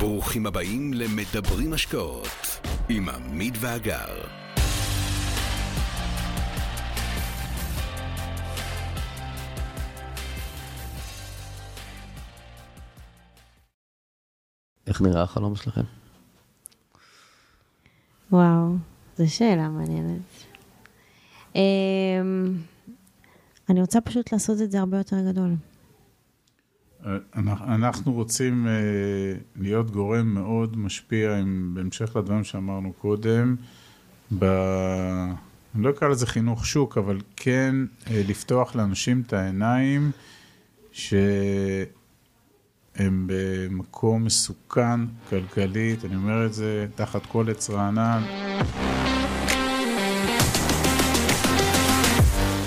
ברוכים 0.00 0.46
הבאים 0.46 0.94
למדברים 0.94 1.72
השקעות 1.72 2.28
עם 2.88 3.08
עמית 3.08 3.54
ואגר. 3.60 4.22
איך 14.86 15.02
נראה 15.02 15.22
החלום 15.22 15.56
שלכם? 15.56 15.84
וואו, 18.32 18.74
זו 19.16 19.34
שאלה 19.34 19.68
מעניינת. 19.68 20.20
אמ, 21.54 21.60
אני 23.68 23.80
רוצה 23.80 24.00
פשוט 24.00 24.32
לעשות 24.32 24.60
את 24.60 24.70
זה 24.70 24.80
הרבה 24.80 24.98
יותר 24.98 25.16
גדול. 25.30 25.54
אנחנו 27.46 28.12
רוצים 28.12 28.66
אה, 28.66 28.72
להיות 29.56 29.90
גורם 29.90 30.34
מאוד 30.34 30.78
משפיע, 30.78 31.36
עם, 31.36 31.70
בהמשך 31.74 32.16
לדברים 32.16 32.44
שאמרנו 32.44 32.92
קודם, 32.92 33.56
ב... 34.38 34.44
אני 35.74 35.82
לא 35.82 35.90
אקרא 35.90 36.08
לזה 36.08 36.26
חינוך 36.26 36.66
שוק, 36.66 36.98
אבל 36.98 37.18
כן 37.36 37.76
אה, 38.10 38.22
לפתוח 38.28 38.76
לאנשים 38.76 39.22
את 39.26 39.32
העיניים 39.32 40.10
שהם 40.92 41.86
במקום 43.26 44.24
מסוכן 44.24 45.00
כלכלית, 45.30 46.04
אני 46.04 46.16
אומר 46.16 46.46
את 46.46 46.54
זה 46.54 46.86
תחת 46.94 47.26
כל 47.26 47.50
עץ 47.50 47.70
רענן. 47.70 48.22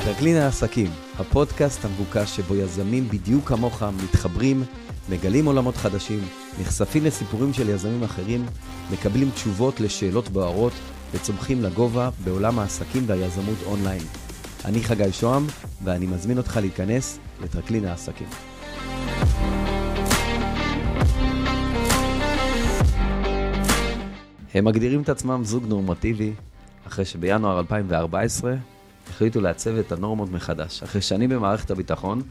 טרקלין 0.06 0.38
העסקים, 0.38 0.88
הפודקאסט 1.20 1.86
המבוקש 1.86 2.36
שבו 2.36 2.56
יזמים 2.56 3.08
בדיוק 3.10 3.48
כמוך 3.48 3.84
מתחברים, 4.04 4.64
מגלים 5.10 5.46
עולמות 5.46 5.78
חדשים, 5.78 6.20
נחשפים 6.62 7.06
לסיפורים 7.06 7.54
של 7.54 7.70
יזמים 7.70 8.04
אחרים, 8.04 8.46
מקבלים 8.92 9.30
תשובות 9.30 9.80
לשאלות 9.80 10.30
בוערות 10.30 10.74
וצומחים 11.14 11.64
לגובה 11.64 12.10
בעולם 12.24 12.60
העסקים 12.60 13.04
והיזמות 13.08 13.58
אונליין. 13.66 14.02
אני 14.66 14.84
חגי 14.84 15.12
שוהם, 15.12 15.48
ואני 15.84 16.06
מזמין 16.06 16.38
אותך 16.38 16.58
להיכנס 16.62 17.20
לטרקלין 17.44 17.86
העסקים. 17.86 18.28
הם 24.54 24.66
מגדירים 24.66 25.02
את 25.02 25.10
עצמם 25.10 25.44
זוג 25.44 25.66
נורמטיבי, 25.68 26.34
אחרי 26.88 27.06
שבינואר 27.06 27.60
2014 27.60 28.56
החליטו 29.10 29.42
לעצב 29.42 29.78
את 29.78 29.92
הנורמות 29.92 30.32
מחדש. 30.32 30.84
אחרי 30.84 31.02
שנים 31.02 31.30
במערכת 31.30 31.72
הביטחון, 31.72 32.22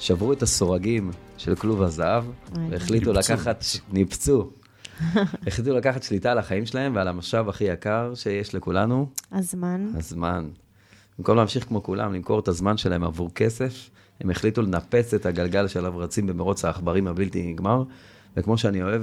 שברו 0.00 0.32
את 0.32 0.42
הסורגים 0.42 1.10
של 1.38 1.54
כלוב 1.54 1.82
הזהב, 1.82 2.24
והחליטו 2.70 3.12
ניפצו. 3.12 3.32
לקחת, 3.32 3.64
ניפצו, 3.92 4.50
החליטו 5.46 5.76
לקחת 5.76 6.02
שליטה 6.02 6.32
על 6.32 6.38
החיים 6.38 6.66
שלהם 6.66 6.96
ועל 6.96 7.08
המשאב 7.08 7.48
הכי 7.48 7.64
יקר 7.64 8.12
שיש 8.14 8.54
לכולנו, 8.54 9.08
הזמן. 9.32 9.86
הזמן. 9.94 10.48
במקום 11.18 11.36
להמשיך 11.36 11.64
כמו 11.68 11.82
כולם, 11.82 12.14
למכור 12.14 12.40
את 12.40 12.48
הזמן 12.48 12.76
שלהם 12.76 13.04
עבור 13.04 13.30
כסף, 13.34 13.90
הם 14.20 14.30
החליטו 14.30 14.62
לנפץ 14.62 15.14
את 15.14 15.26
הגלגל 15.26 15.68
שעליו 15.68 15.98
רצים 15.98 16.26
במרוץ 16.26 16.64
העכברים 16.64 17.06
הבלתי 17.06 17.52
נגמר, 17.52 17.82
וכמו 18.36 18.58
שאני 18.58 18.82
אוהב, 18.82 19.02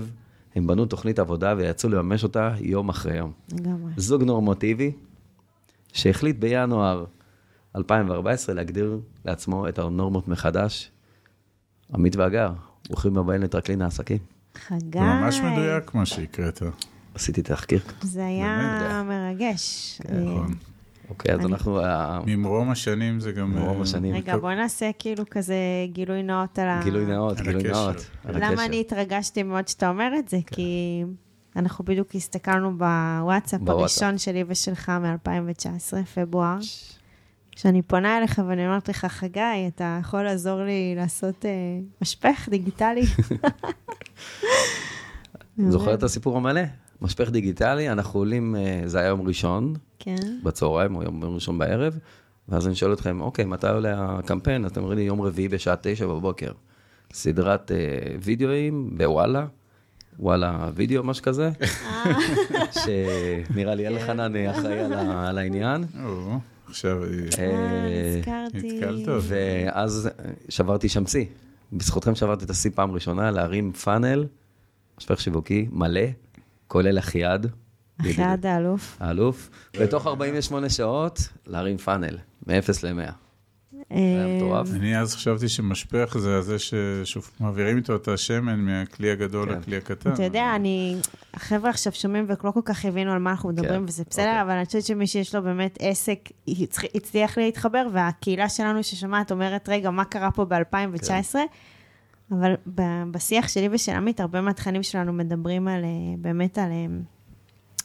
הם 0.56 0.68
בנו 0.68 0.86
תוכנית 0.86 1.20
עבודה 1.20 1.54
ויצאו 1.58 1.90
לממש 1.90 2.24
אותה 2.24 2.54
יום 2.60 2.90
אחרי 2.90 3.18
יום. 3.18 3.32
לגמרי. 3.52 3.92
זוג 3.98 4.24
נורמטיבי, 4.24 4.92
שהחליט 5.94 6.36
בינואר 6.40 7.06
2014 7.76 8.56
להגדיר 8.56 9.00
לעצמו 9.26 9.68
את 9.70 9.80
הנורמות 9.80 10.28
מחדש. 10.28 10.92
עמית 11.94 12.16
ואגר, 12.16 12.52
ברוכים 12.88 13.18
הבאים 13.18 13.42
לטרקלין 13.42 13.82
העסקים. 13.82 14.18
חגי. 14.56 15.00
זה 15.00 15.00
ממש 15.00 15.40
מדויק 15.40 15.94
מה 15.94 16.06
שהקראת. 16.06 16.62
עשיתי 17.16 17.42
תחקיר. 17.42 17.80
זה 18.02 18.26
היה. 18.26 19.04
מרגש. 19.08 20.00
נכון. 20.06 20.54
אוקיי, 21.10 21.36
אז 21.36 21.46
אנחנו... 21.46 21.80
אה, 21.80 22.20
ממרום 22.26 22.70
השנים 22.72 23.20
זה 23.20 23.32
גם... 23.32 23.52
ממרום 23.52 23.78
אה, 23.78 23.82
השנים. 23.82 24.16
רגע, 24.16 24.38
בוא 24.38 24.52
נעשה 24.52 24.90
כאילו 25.00 25.24
כזה 25.30 25.56
גילוי 25.94 26.24
נאות 26.24 26.60
על 26.60 26.70
ה... 26.70 26.82
גילוי 26.84 27.06
נאות, 27.06 27.42
גילוי. 27.42 27.64
נאות. 27.64 27.96
למה. 28.26 28.66
אני 28.66 28.82
התרגשתי 28.82 29.44
מאוד 29.44 29.68
שאתה 29.68 29.90
אומר 29.90 30.12
את 30.20 30.30
זה? 30.30 30.38
כן. 30.46 30.56
כי 30.56 31.04
אנחנו 31.56 31.86
בדיוק 31.86 32.16
הסתכלנו 32.16 32.78
בוואטסאפ 32.78 33.62
בוואטסאפ. 33.62 33.80
הראשון 33.80 34.18
שלי 34.18 34.44
ושלך 34.48 34.90
מ-2019, 34.90 36.06
פברואר, 36.16 36.58
שאני 37.56 37.82
פונה 37.82 38.18
אליך 38.18 38.42
ואני 38.48 38.68
אומרת 38.68 38.90
לך, 38.90 39.06
חגי, 39.06 39.68
אתה 39.68 39.98
יכול 40.02 40.24
לעזור 40.24 40.62
לי 40.64 40.94
לעשות 40.96 41.46
אה, 41.46 41.52
משפך 42.02 42.48
דיגיטלי? 42.50 43.04
זוכר 45.70 45.94
את 45.94 46.04
הסיפור 46.04 46.38
המלא? 46.38 46.62
משפך 47.02 47.30
דיגיטלי, 47.30 47.90
אנחנו 47.90 48.20
עולים, 48.20 48.56
אה, 48.56 48.82
זה 48.86 49.00
היה 49.00 49.08
יום 49.08 49.28
ראשון, 49.28 49.74
כן. 50.00 50.40
בצהריים 50.44 50.96
או 50.96 51.04
יום 51.04 51.24
ראשון 51.24 51.58
בערב, 51.58 52.00
ואז 52.50 52.68
אני 52.68 52.76
שואל 52.76 52.94
אתכם, 52.94 53.22
אוקיי, 53.22 53.46
מתי 53.46 53.68
עולה 53.68 54.18
הקמפיין? 54.20 54.66
אתם 54.66 54.82
אומרים 54.82 54.98
לי 54.98 55.04
יום 55.04 55.22
רביעי 55.22 55.48
בשעה 55.48 55.76
תשע 55.82 56.08
בבוקר. 56.08 56.52
סדרת 57.14 57.72
אה, 57.72 57.78
וידאוים 58.22 58.98
בוואלה, 58.98 59.46
וואלה 60.20 60.70
וידאו, 60.76 61.04
משהו 61.04 61.24
כזה, 61.24 61.52
שנראה 62.84 63.76
לי 63.76 63.88
אלחנן 63.88 64.36
אה, 64.36 64.52
אחראי 64.52 64.80
על 65.28 65.38
העניין. 65.38 65.86
עכשיו... 66.68 67.04
אה, 67.04 67.10
אה, 67.40 68.22
אה. 68.28 68.46
נתקלת. 68.54 69.08
ואז 69.22 70.10
שברתי 70.50 70.90
שם 70.90 71.06
שיא. 71.06 71.26
בזכותכם 71.74 72.16
שברתי 72.16 72.46
את 72.46 72.50
השיא 72.50 72.72
פעם 72.76 72.92
ראשונה, 72.92 73.32
להרים 73.32 73.72
פאנל, 73.72 74.26
משפך 74.98 75.22
שיווקי 75.22 75.68
מלא, 75.72 76.02
כולל 76.68 77.00
אחיעד. 77.00 77.48
אחרי 78.02 78.24
האלוף. 78.44 78.98
האלוף, 79.00 79.50
בתוך 79.80 80.08
48 80.08 80.70
שעות 80.70 81.20
להרים 81.48 81.78
פאנל, 81.78 82.18
מ-0 82.48 82.52
ל-100. 82.84 83.23
אה, 83.92 84.36
מטורף. 84.38 84.68
אני 84.74 85.00
אז 85.00 85.16
חשבתי 85.16 85.50
שמשפך 85.50 86.16
זה 86.20 86.42
זה 86.42 86.56
שמעבירים 87.04 87.78
איתו 87.78 87.96
את 87.96 88.08
השמן 88.08 88.60
מהכלי 88.60 89.12
הגדול 89.12 89.50
כן. 89.50 89.60
לכלי 89.60 89.78
הקטן. 89.78 90.14
אתה 90.14 90.24
יודע, 90.24 90.56
אני... 90.56 90.96
החבר'ה 91.34 91.70
עכשיו 91.70 91.94
שומעים 91.94 92.26
ולא 92.28 92.52
כל 92.52 92.62
כך 92.66 92.86
הבינו 92.86 93.12
על 93.12 93.20
מה 93.20 93.32
אנחנו 93.32 93.50
מדברים, 93.50 93.80
כן, 93.80 93.86
וזה 93.88 94.04
בסדר, 94.10 94.26
אוקיי. 94.26 94.42
אבל 94.42 94.52
אני 94.52 94.66
חושבת 94.66 94.84
שמי 94.84 95.08
שיש 95.08 95.36
לו 95.36 95.44
באמת 95.44 95.78
עסק, 95.82 96.30
הצ- 96.50 96.88
הצליח 96.96 97.38
להתחבר, 97.38 97.88
והקהילה 97.94 98.50
שלנו 98.50 98.84
ששומעת 98.84 99.32
אומרת, 99.32 99.70
רגע, 99.70 99.92
מה 99.92 100.06
קרה 100.06 100.32
פה 100.32 100.46
ב-2019? 100.46 101.08
כן. 101.32 101.46
אבל 102.32 102.54
בשיח 103.12 103.48
שלי 103.48 103.70
ושל 103.72 103.92
עמית, 103.92 104.20
הרבה 104.20 104.42
מהתכנים 104.42 104.84
שלנו 104.84 105.14
מדברים 105.14 105.68
על, 105.68 105.84
אה, 105.84 105.90
באמת 106.18 106.58
על 106.58 106.72
אה, 106.72 106.86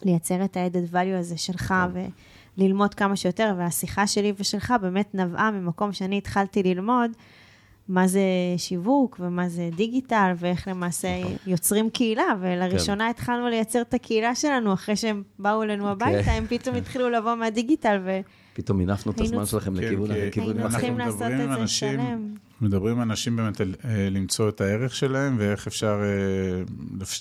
לייצר 0.03 0.45
את 0.45 0.57
ה-added 0.57 0.95
value 0.95 1.19
הזה 1.19 1.37
שלך, 1.37 1.75
כן. 1.95 2.09
וללמוד 2.59 2.95
כמה 2.95 3.17
שיותר, 3.17 3.55
והשיחה 3.59 4.07
שלי 4.07 4.33
ושלך 4.37 4.75
באמת 4.81 5.15
נבעה 5.15 5.51
ממקום 5.51 5.93
שאני 5.93 6.19
התחלתי 6.19 6.63
ללמוד. 6.63 7.11
מה 7.89 8.07
זה 8.07 8.21
שיווק 8.57 9.17
ומה 9.21 9.49
זה 9.49 9.69
דיגיטל 9.77 10.33
ואיך 10.37 10.69
למעשה 10.69 11.21
נכון. 11.21 11.37
יוצרים 11.47 11.91
קהילה, 11.91 12.27
ולראשונה 12.41 13.05
כן. 13.05 13.11
התחלנו 13.11 13.49
לייצר 13.49 13.81
את 13.81 13.95
הקהילה 13.95 14.35
שלנו 14.35 14.73
אחרי 14.73 14.97
שהם 14.97 15.23
באו 15.39 15.63
אלינו 15.63 15.89
הביתה, 15.89 16.31
הם 16.31 16.47
פתאום 16.49 16.77
התחילו 16.77 17.11
לבוא 17.11 17.35
מהדיגיטל, 17.35 18.01
ו... 18.05 18.21
פתאום 18.59 18.79
מינפנו 18.79 19.13
את 19.13 19.21
הזמן 19.21 19.47
שלכם 19.47 19.75
כן, 19.75 19.85
לכיוון 19.85 20.09
כי- 20.15 20.27
לכיוון 20.27 20.49
היינו 20.51 20.63
אחר. 20.67 20.71
צריכים 20.73 20.99
לעשות 20.99 21.15
מדברים 21.23 21.41
את 21.41 21.57
זה 21.57 21.63
אנשים- 21.63 22.01
שלם. 22.01 22.35
מדברים 22.61 22.97
עם 22.97 23.03
אנשים 23.03 23.37
באמת 23.37 23.61
אה, 23.61 23.67
למצוא 24.11 24.49
את 24.49 24.61
הערך 24.61 24.95
שלהם 24.95 25.37
ואיך 25.39 25.67
אפשר 25.67 26.01
אה, 26.03 26.63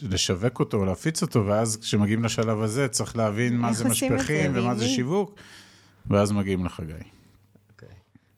לשווק 0.10 0.60
אותו, 0.60 0.86
להפיץ 0.86 1.22
אותו, 1.22 1.46
ואז 1.46 1.78
כשמגיעים 1.78 2.24
לשלב 2.24 2.62
הזה 2.62 2.88
צריך 2.88 3.18
להבין 3.18 3.58
מה 3.58 3.74
זה 3.74 3.90
משפכים 3.90 4.52
ומה 4.56 4.76
זה. 4.76 4.88
שיווק, 4.88 5.36
ואז 6.10 6.32
מגיעים 6.32 6.66
לחגי. 6.66 6.92
אוקיי. 7.74 7.90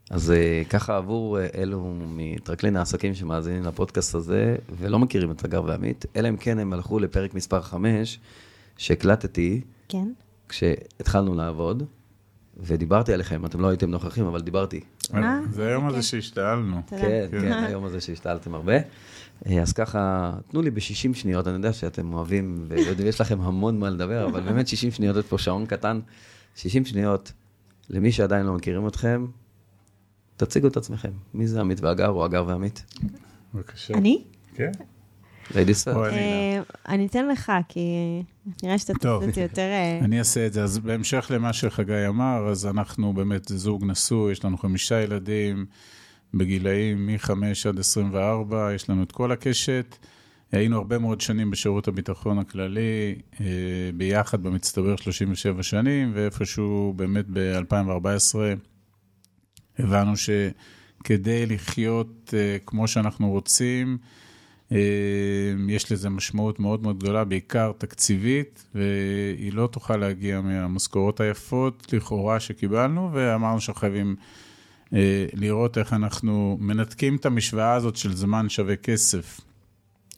אז 0.09 0.31
אה, 0.31 0.61
ככה 0.69 0.97
עבור 0.97 1.37
אלו 1.55 1.93
מטרקלין 2.07 2.75
העסקים 2.75 3.15
שמאזינים 3.15 3.63
לפודקאסט 3.63 4.15
הזה 4.15 4.55
ולא 4.79 4.99
מכירים 4.99 5.31
את 5.31 5.45
אגר 5.45 5.63
ועמית, 5.63 6.05
אלא 6.15 6.29
אם 6.29 6.37
כן 6.37 6.59
הם 6.59 6.73
הלכו 6.73 6.99
לפרק 6.99 7.33
מספר 7.33 7.61
5 7.61 8.19
שהקלטתי 8.77 9.61
כן? 9.89 10.07
כשהתחלנו 10.49 11.35
לעבוד, 11.35 11.83
ודיברתי 12.61 13.13
עליכם, 13.13 13.45
אתם 13.45 13.61
לא 13.61 13.67
הייתם 13.67 13.91
נוכחים, 13.91 14.25
אבל 14.25 14.41
דיברתי. 14.41 14.79
אה? 15.13 15.39
זה 15.51 15.67
היום 15.67 15.87
הזה. 15.87 16.01
שהשתעלנו. 16.01 16.81
כן, 16.87 17.27
כן. 17.31 17.51
היום 17.51 17.85
הזה 17.85 18.01
שהשתעלתם 18.01 18.55
הרבה. 18.55 18.77
אה, 19.47 19.61
אז 19.61 19.73
ככה, 19.73 20.33
תנו 20.47 20.61
לי 20.61 20.71
ב-60 20.71 21.13
שניות, 21.13 21.47
אני 21.47 21.55
יודע 21.55 21.73
שאתם 21.73 22.13
אוהבים 22.13 22.65
ויש 22.97 23.21
לכם 23.21 23.41
המון 23.41 23.79
מה 23.79 23.89
לדבר, 23.89 24.25
אבל 24.25 24.41
באמת 24.41 24.67
60 24.67 24.91
שניות, 24.91 25.15
יש 25.15 25.25
פה 25.25 25.37
שעון 25.37 25.65
קטן, 25.65 25.99
60 26.55 26.85
שניות, 26.85 27.31
למי 27.89 28.11
שעדיין 28.11 28.45
לא 28.45 28.53
מכירים 28.53 28.87
אתכם, 28.87 29.25
תציגו 30.37 30.67
את 30.67 30.77
עצמכם. 30.77 31.11
מי 31.33 31.47
זה 31.47 31.59
עמית 31.59 31.81
והגר 31.81 32.09
או 32.09 32.25
הגר 32.25 32.43
ועמית? 32.47 32.83
בבקשה. 33.53 33.93
אני? 33.93 34.23
כן. 34.55 34.71
ladies 35.55 35.87
first. 35.87 36.13
אני. 36.13 36.99
אה, 36.99 37.05
אתן 37.05 37.27
לך, 37.27 37.51
כי 37.67 37.81
נראה 38.63 38.77
שאתה. 38.77 38.93
תעשה 38.93 39.29
את 39.29 39.33
זה 39.33 39.41
יותר... 39.41 39.61
אה, 39.61 39.99
אני 40.01 40.19
אעשה 40.19 40.47
את 40.47 40.53
זה. 40.53 40.63
אז 40.63 40.77
בהמשך 40.79 41.27
למה 41.33 41.53
שחגי 41.53 42.07
אמר, 42.07 42.47
אז 42.49 42.65
אנחנו 42.65 43.13
באמת 43.13 43.47
זוג 43.47 43.85
נשוי, 43.85 44.31
יש 44.31 44.45
לנו 44.45 44.57
חמישה 44.57 45.01
ילדים 45.01 45.65
בגילאים 46.33 47.07
מ-5 47.07 47.31
עד 47.69 47.79
24, 47.79 48.73
יש 48.75 48.89
לנו 48.89 49.03
את 49.03 49.11
כל 49.11 49.31
הקשת. 49.31 49.97
היינו 50.51 50.77
הרבה 50.77 50.97
מאוד 50.97 51.21
שנים 51.21 51.51
בשירות 51.51 51.87
הביטחון 51.87 52.39
הכללי, 52.39 53.15
אה, 53.41 53.45
ביחד 53.97 54.43
במצטבר 54.43 54.95
37 54.95 55.63
שנים, 55.63 56.11
ואיפשהו 56.15 56.93
באמת 56.95 57.25
ב-2014 57.33 58.35
הבנו 59.79 60.13
שכדי 60.17 61.45
לחיות 61.45 62.33
אה, 62.37 62.57
כמו 62.65 62.87
שאנחנו 62.87 63.29
רוצים, 63.29 63.97
אה, 64.01 64.28
יש 65.69 65.91
לזה 65.91 66.09
משמעות 66.09 66.59
מאוד 66.59 66.81
מאוד 66.81 66.99
גדולה, 66.99 67.23
בעיקר 67.23 67.71
תקציבית, 67.77 68.67
והיא 68.75 69.53
לא 69.53 69.67
תוכל 69.71 69.97
להגיע 69.97 70.41
מהמשכורות 70.41 71.19
היפות 71.19 71.93
לכאורה 71.93 72.39
שקיבלנו, 72.39 73.09
ואמרנו 73.13 73.61
שאנחנו 73.61 73.79
חייבים 73.79 74.15
לראות 75.33 75.77
איך 75.77 75.93
אנחנו 75.93 76.57
מנתקים 76.61 77.15
את 77.15 77.25
המשוואה 77.25 77.73
הזאת 77.73 77.95
של 77.95 78.15
זמן 78.15 78.49
שווה 78.49 78.75
כסף. 78.75 79.41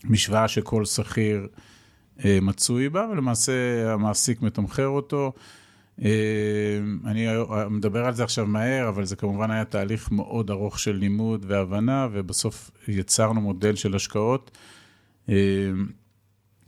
משוואה 0.04 0.48
שכל 0.48 0.86
שכיר 0.86 1.48
אה, 2.26 2.40
מצוי 2.42 2.90
בה, 2.90 3.08
ולמעשה 3.12 3.54
המעסיק 3.94 4.42
מתמחר 4.42 4.88
אותו. 4.88 5.34
אה, 6.06 6.80
אני 7.06 7.28
מדבר 7.70 8.06
על 8.06 8.14
זה 8.14 8.24
עכשיו 8.24 8.46
מהר, 8.46 8.90
אבל 8.90 9.06
זה 9.06 9.16
כמובן 9.16 9.52
היה 9.52 9.66
תהליך 9.66 10.12
מאוד 10.12 10.52
ארוך 10.52 10.80
של 10.80 10.96
לימוד 10.96 11.46
והבנה, 11.48 12.08
ובסוף 12.12 12.72
יצרנו 12.88 13.42
מודל 13.42 13.76
של 13.76 13.96
השקעות. 13.96 14.52
אה, 15.30 15.36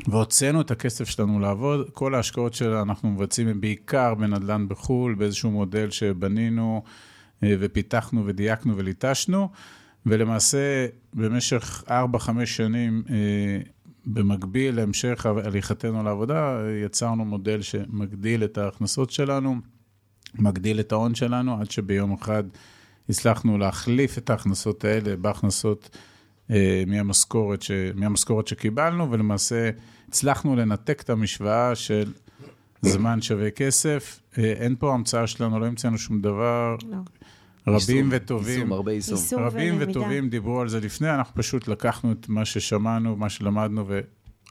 והוצאנו 0.08 0.62
את 0.62 0.72
הכסף 0.72 1.10
שלנו 1.10 1.40
לעבוד. 1.40 1.90
כל 1.94 2.16
ההשקעות 2.16 2.54
שאנחנו 2.54 3.12
מבצעים 3.12 3.48
הן 3.48 3.62
בעיקר 3.62 4.16
בנדל"ן 4.16 4.68
בחו"ל, 4.68 5.16
באיזשהו 5.16 5.52
מודל 5.52 5.90
שבנינו 5.90 6.84
ופיתחנו 7.44 8.24
ודייקנו 8.26 8.78
וליטשנו. 8.78 9.50
ולמעשה, 10.06 10.88
במשך 11.14 11.84
4-5 11.88 11.92
שנים, 12.46 13.04
אה, 13.10 13.16
במקביל 14.06 14.76
להמשך 14.76 15.26
הליכתנו 15.26 16.04
לעבודה, 16.04 16.60
יצרנו 16.86 17.26
מודל 17.26 17.62
שמגדיל 17.62 18.44
את 18.44 18.58
ההכנסות 18.58 19.10
שלנו, 19.10 19.56
מגדיל 20.36 20.80
את 20.80 20.92
ההון 20.92 21.16
שלנו, 21.16 21.62
עד 21.62 21.72
שביום 21.72 22.14
אחד 22.14 22.44
הצלחנו 23.10 23.58
להחליף 23.58 24.18
את 24.18 24.30
ההכנסות 24.30 24.86
האלה 24.86 25.16
בהכנסות 25.16 25.98
אה, 26.52 26.84
מהמשכורת, 26.88 27.62
ש... 27.62 27.72
מהמשכורת 27.96 28.48
שקיבלנו, 28.48 29.12
ולמעשה 29.12 29.70
הצלחנו 30.08 30.56
לנתק 30.56 31.02
את 31.02 31.10
המשוואה 31.10 31.76
של 31.76 32.12
זמן 32.82 33.22
שווה 33.22 33.52
כסף. 33.52 34.20
אה, 34.38 34.44
אין 34.44 34.76
פה 34.80 34.94
המצאה 34.94 35.28
שלנו, 35.28 35.60
לא 35.60 35.66
המצאנו 35.66 35.98
שום 35.98 36.22
דבר. 36.22 36.76
לא. 36.90 36.98
רבים 37.68 37.96
יישום, 38.06 38.10
וטובים, 38.12 38.54
יישום, 38.54 38.74
הרבה 38.74 38.92
יישום. 38.92 39.18
יישום 39.18 39.44
רבים 39.44 39.76
ולמידה. 39.78 40.00
וטובים 40.00 40.30
דיברו 40.30 40.62
על 40.62 40.70
זה 40.70 40.80
לפני, 40.80 41.10
אנחנו 41.10 41.36
פשוט 41.36 41.68
לקחנו 41.68 42.12
את 42.12 42.30
מה 42.30 42.46
ששמענו, 42.46 43.16
מה 43.16 43.30
שלמדנו 43.30 43.86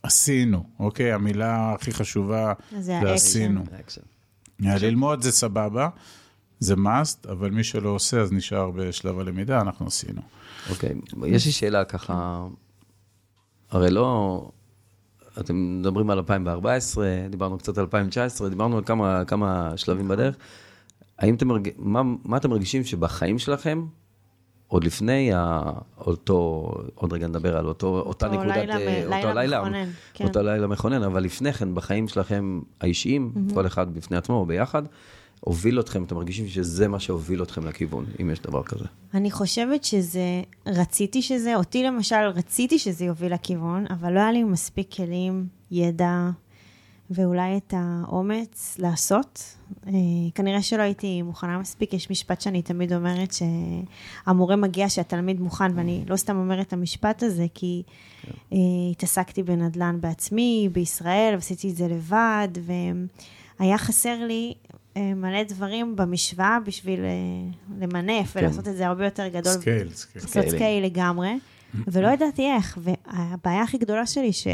ועשינו, 0.05 0.65
אוקיי? 0.79 1.13
המילה 1.13 1.73
הכי 1.73 1.93
חשובה 1.93 2.53
זה, 2.71 2.81
זה 2.81 3.13
עשינו. 3.13 3.65
ללמוד 4.61 5.23
זה 5.23 5.33
סבבה, 5.33 5.89
זה 6.61 6.75
must, 6.75 7.31
אבל 7.31 7.51
מי 7.51 7.65
שלא 7.65 7.89
עושה 7.89 8.21
אז 8.21 8.33
נשאר 8.33 8.71
בשלב 8.71 9.19
הלמידה, 9.19 9.61
אנחנו 9.61 9.87
עשינו. 9.87 10.23
אוקיי, 10.71 10.95
יש 11.27 11.47
לי 11.47 11.53
שאלה 11.53 11.85
ככה, 11.85 12.47
הרי 13.71 13.91
לא... 13.91 14.51
אתם 15.41 15.79
מדברים 15.81 16.11
על 16.11 16.19
2014, 16.19 17.07
דיברנו 17.31 17.59
קצת 17.59 17.79
על 17.79 17.85
2019, 17.85 18.49
דיברנו 18.49 18.77
על 18.77 18.85
כמה, 18.85 19.25
כמה 19.25 19.73
שלבים 19.77 20.09
בדרך. 20.09 20.37
האם 21.19 21.35
אתם, 21.35 21.49
מרג... 21.49 21.69
מה, 21.79 22.03
מה 22.25 22.37
אתם 22.37 22.51
מרגישים 22.51 22.85
שבחיים 22.85 23.39
שלכם, 23.39 23.87
עוד 24.73 24.85
לפני 24.85 25.31
אותו, 25.99 26.73
עוד 26.95 27.13
רגע 27.13 27.27
נדבר 27.27 27.57
על 27.57 27.67
אותו, 27.67 27.87
אותו 27.87 28.09
אותה 28.09 28.29
נקודת, 28.29 28.57
לילה, 28.57 28.77
אה, 28.77 29.05
אותו 29.05 29.15
לילה, 29.15 29.35
לילה 29.35 29.61
מכונן, 29.61 29.89
כן. 30.15 30.25
אותו 30.25 30.43
לילה 30.43 30.67
מכונן, 30.67 31.03
אבל 31.03 31.23
לפני 31.25 31.53
כן, 31.53 31.75
בחיים 31.75 32.09
שלכם 32.09 32.61
האישיים, 32.81 33.33
mm-hmm. 33.35 33.55
כל 33.55 33.67
אחד 33.67 33.95
בפני 33.95 34.17
עצמו 34.17 34.37
או 34.37 34.47
ביחד, 34.47 34.83
הוביל 35.41 35.81
אתכם, 35.81 36.05
אתם 36.05 36.15
מרגישים 36.15 36.49
שזה 36.49 36.89
מה 36.89 37.01
שהוביל 37.01 37.43
אתכם 37.43 37.67
לכיוון, 37.67 38.05
אם 38.21 38.31
יש 38.31 38.41
דבר 38.41 38.63
כזה? 38.63 38.85
אני 39.15 39.31
חושבת 39.31 39.85
שזה, 39.85 40.43
רציתי 40.67 41.23
שזה, 41.23 41.57
אותי 41.57 41.83
למשל, 41.83 42.25
רציתי 42.35 42.79
שזה 42.79 43.05
יוביל 43.05 43.35
לכיוון, 43.35 43.85
אבל 43.91 44.13
לא 44.13 44.21
היה 44.21 44.33
לי 44.33 44.45
מספיק 44.45 44.95
כלים, 44.95 45.47
ידע, 45.71 46.31
ואולי 47.15 47.57
את 47.57 47.75
האומץ 47.77 48.77
לעשות. 48.79 49.57
אה, 49.87 49.93
כנראה 50.35 50.63
שלא 50.63 50.83
הייתי 50.83 51.23
מוכנה 51.23 51.59
מספיק, 51.59 51.93
יש 51.93 52.11
משפט 52.11 52.41
שאני 52.41 52.63
תמיד 52.63 52.93
אומרת 52.93 53.33
שהמורה 53.33 54.57
מגיע 54.57 54.89
שהתלמיד 54.89 55.41
מוכן, 55.41 55.79
ואני 55.79 56.05
לא 56.09 56.17
סתם 56.17 56.37
אומרת 56.37 56.67
את 56.67 56.73
המשפט 56.73 57.23
הזה, 57.23 57.47
כי 57.55 57.83
כן. 58.23 58.33
אה, 58.53 58.59
התעסקתי 58.91 59.43
בנדל"ן 59.43 60.01
בעצמי, 60.01 60.69
בישראל, 60.73 61.35
ועשיתי 61.35 61.71
את 61.71 61.77
זה 61.77 61.89
לבד, 61.89 62.49
והיה 63.59 63.79
חסר 63.79 64.25
לי 64.27 64.55
אה, 64.97 65.15
מלא 65.15 65.43
דברים 65.43 65.97
במשוואה 65.97 66.59
בשביל 66.67 67.01
למנף 67.79 68.33
כן. 68.33 68.41
ולעשות 68.41 68.69
את 68.69 68.77
זה 68.77 68.87
הרבה 68.87 69.05
יותר 69.05 69.29
גדול. 69.29 69.53
scale, 69.53 69.91
scale. 69.91 70.25
לעשות 70.25 70.49
scale 70.49 70.85
לגמרי, 70.85 71.39
ולא 71.87 72.09
ידעתי 72.09 72.51
איך, 72.51 72.79
והבעיה 72.83 73.63
הכי 73.63 73.79
גדולה 73.79 74.07
שלי, 74.07 74.33
ש... 74.33 74.47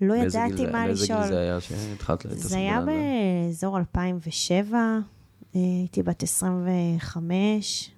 לא 0.00 0.14
ידעתי 0.14 0.66
מה 0.66 0.86
לשאול. 0.86 1.18
באיזה 1.18 1.28
גיל 1.28 1.34
זה 1.34 1.40
היה 1.40 1.60
שהתחלת 1.60 2.24
להתעסק 2.24 2.48
זה 2.48 2.56
היה 2.56 2.80
באזור 2.80 3.78
2007, 3.78 4.78
אה, 4.78 5.60
הייתי 5.60 6.02
בת 6.02 6.22
25, 6.22 7.90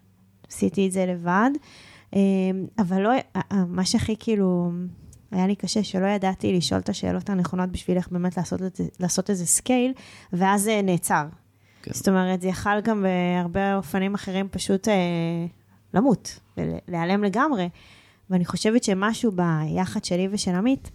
עשיתי 0.49 0.87
את 0.87 0.93
זה 0.93 1.07
לבד, 1.07 1.51
אה, 2.15 2.21
אבל 2.79 3.03
לא, 3.03 3.13
אה, 3.37 3.65
מה 3.69 3.85
שהכי 3.85 4.17
כאילו, 4.19 4.71
היה 5.31 5.47
לי 5.47 5.55
קשה 5.55 5.83
שלא 5.83 6.07
ידעתי 6.07 6.53
לשאול 6.53 6.81
את 6.81 6.89
השאלות 6.89 7.31
הנכונות 7.31 7.71
בשביל 7.71 7.97
איך 7.97 8.09
באמת 8.09 8.37
לעשות, 8.37 8.63
את, 8.63 8.81
לעשות 9.01 9.31
איזה 9.31 9.47
scale, 9.47 9.93
ואז 10.33 10.63
זה 10.63 10.81
נעצר. 10.85 11.27
כן. 11.83 11.91
זאת 11.95 12.09
אומרת, 12.09 12.41
זה 12.41 12.49
יכל 12.49 12.81
גם 12.81 13.03
בהרבה 13.03 13.77
אופנים 13.77 14.15
אחרים 14.15 14.49
פשוט 14.51 14.89
אה, 14.89 14.95
למות, 15.95 16.41
להיעלם 16.89 17.25
לגמרי. 17.25 17.69
ואני 18.31 18.45
חושבת 18.45 18.85
שמשהו 18.85 19.33
ביחד 19.33 20.05
שלי 20.05 20.29
ושל 20.31 20.55
עמית, 20.55 20.91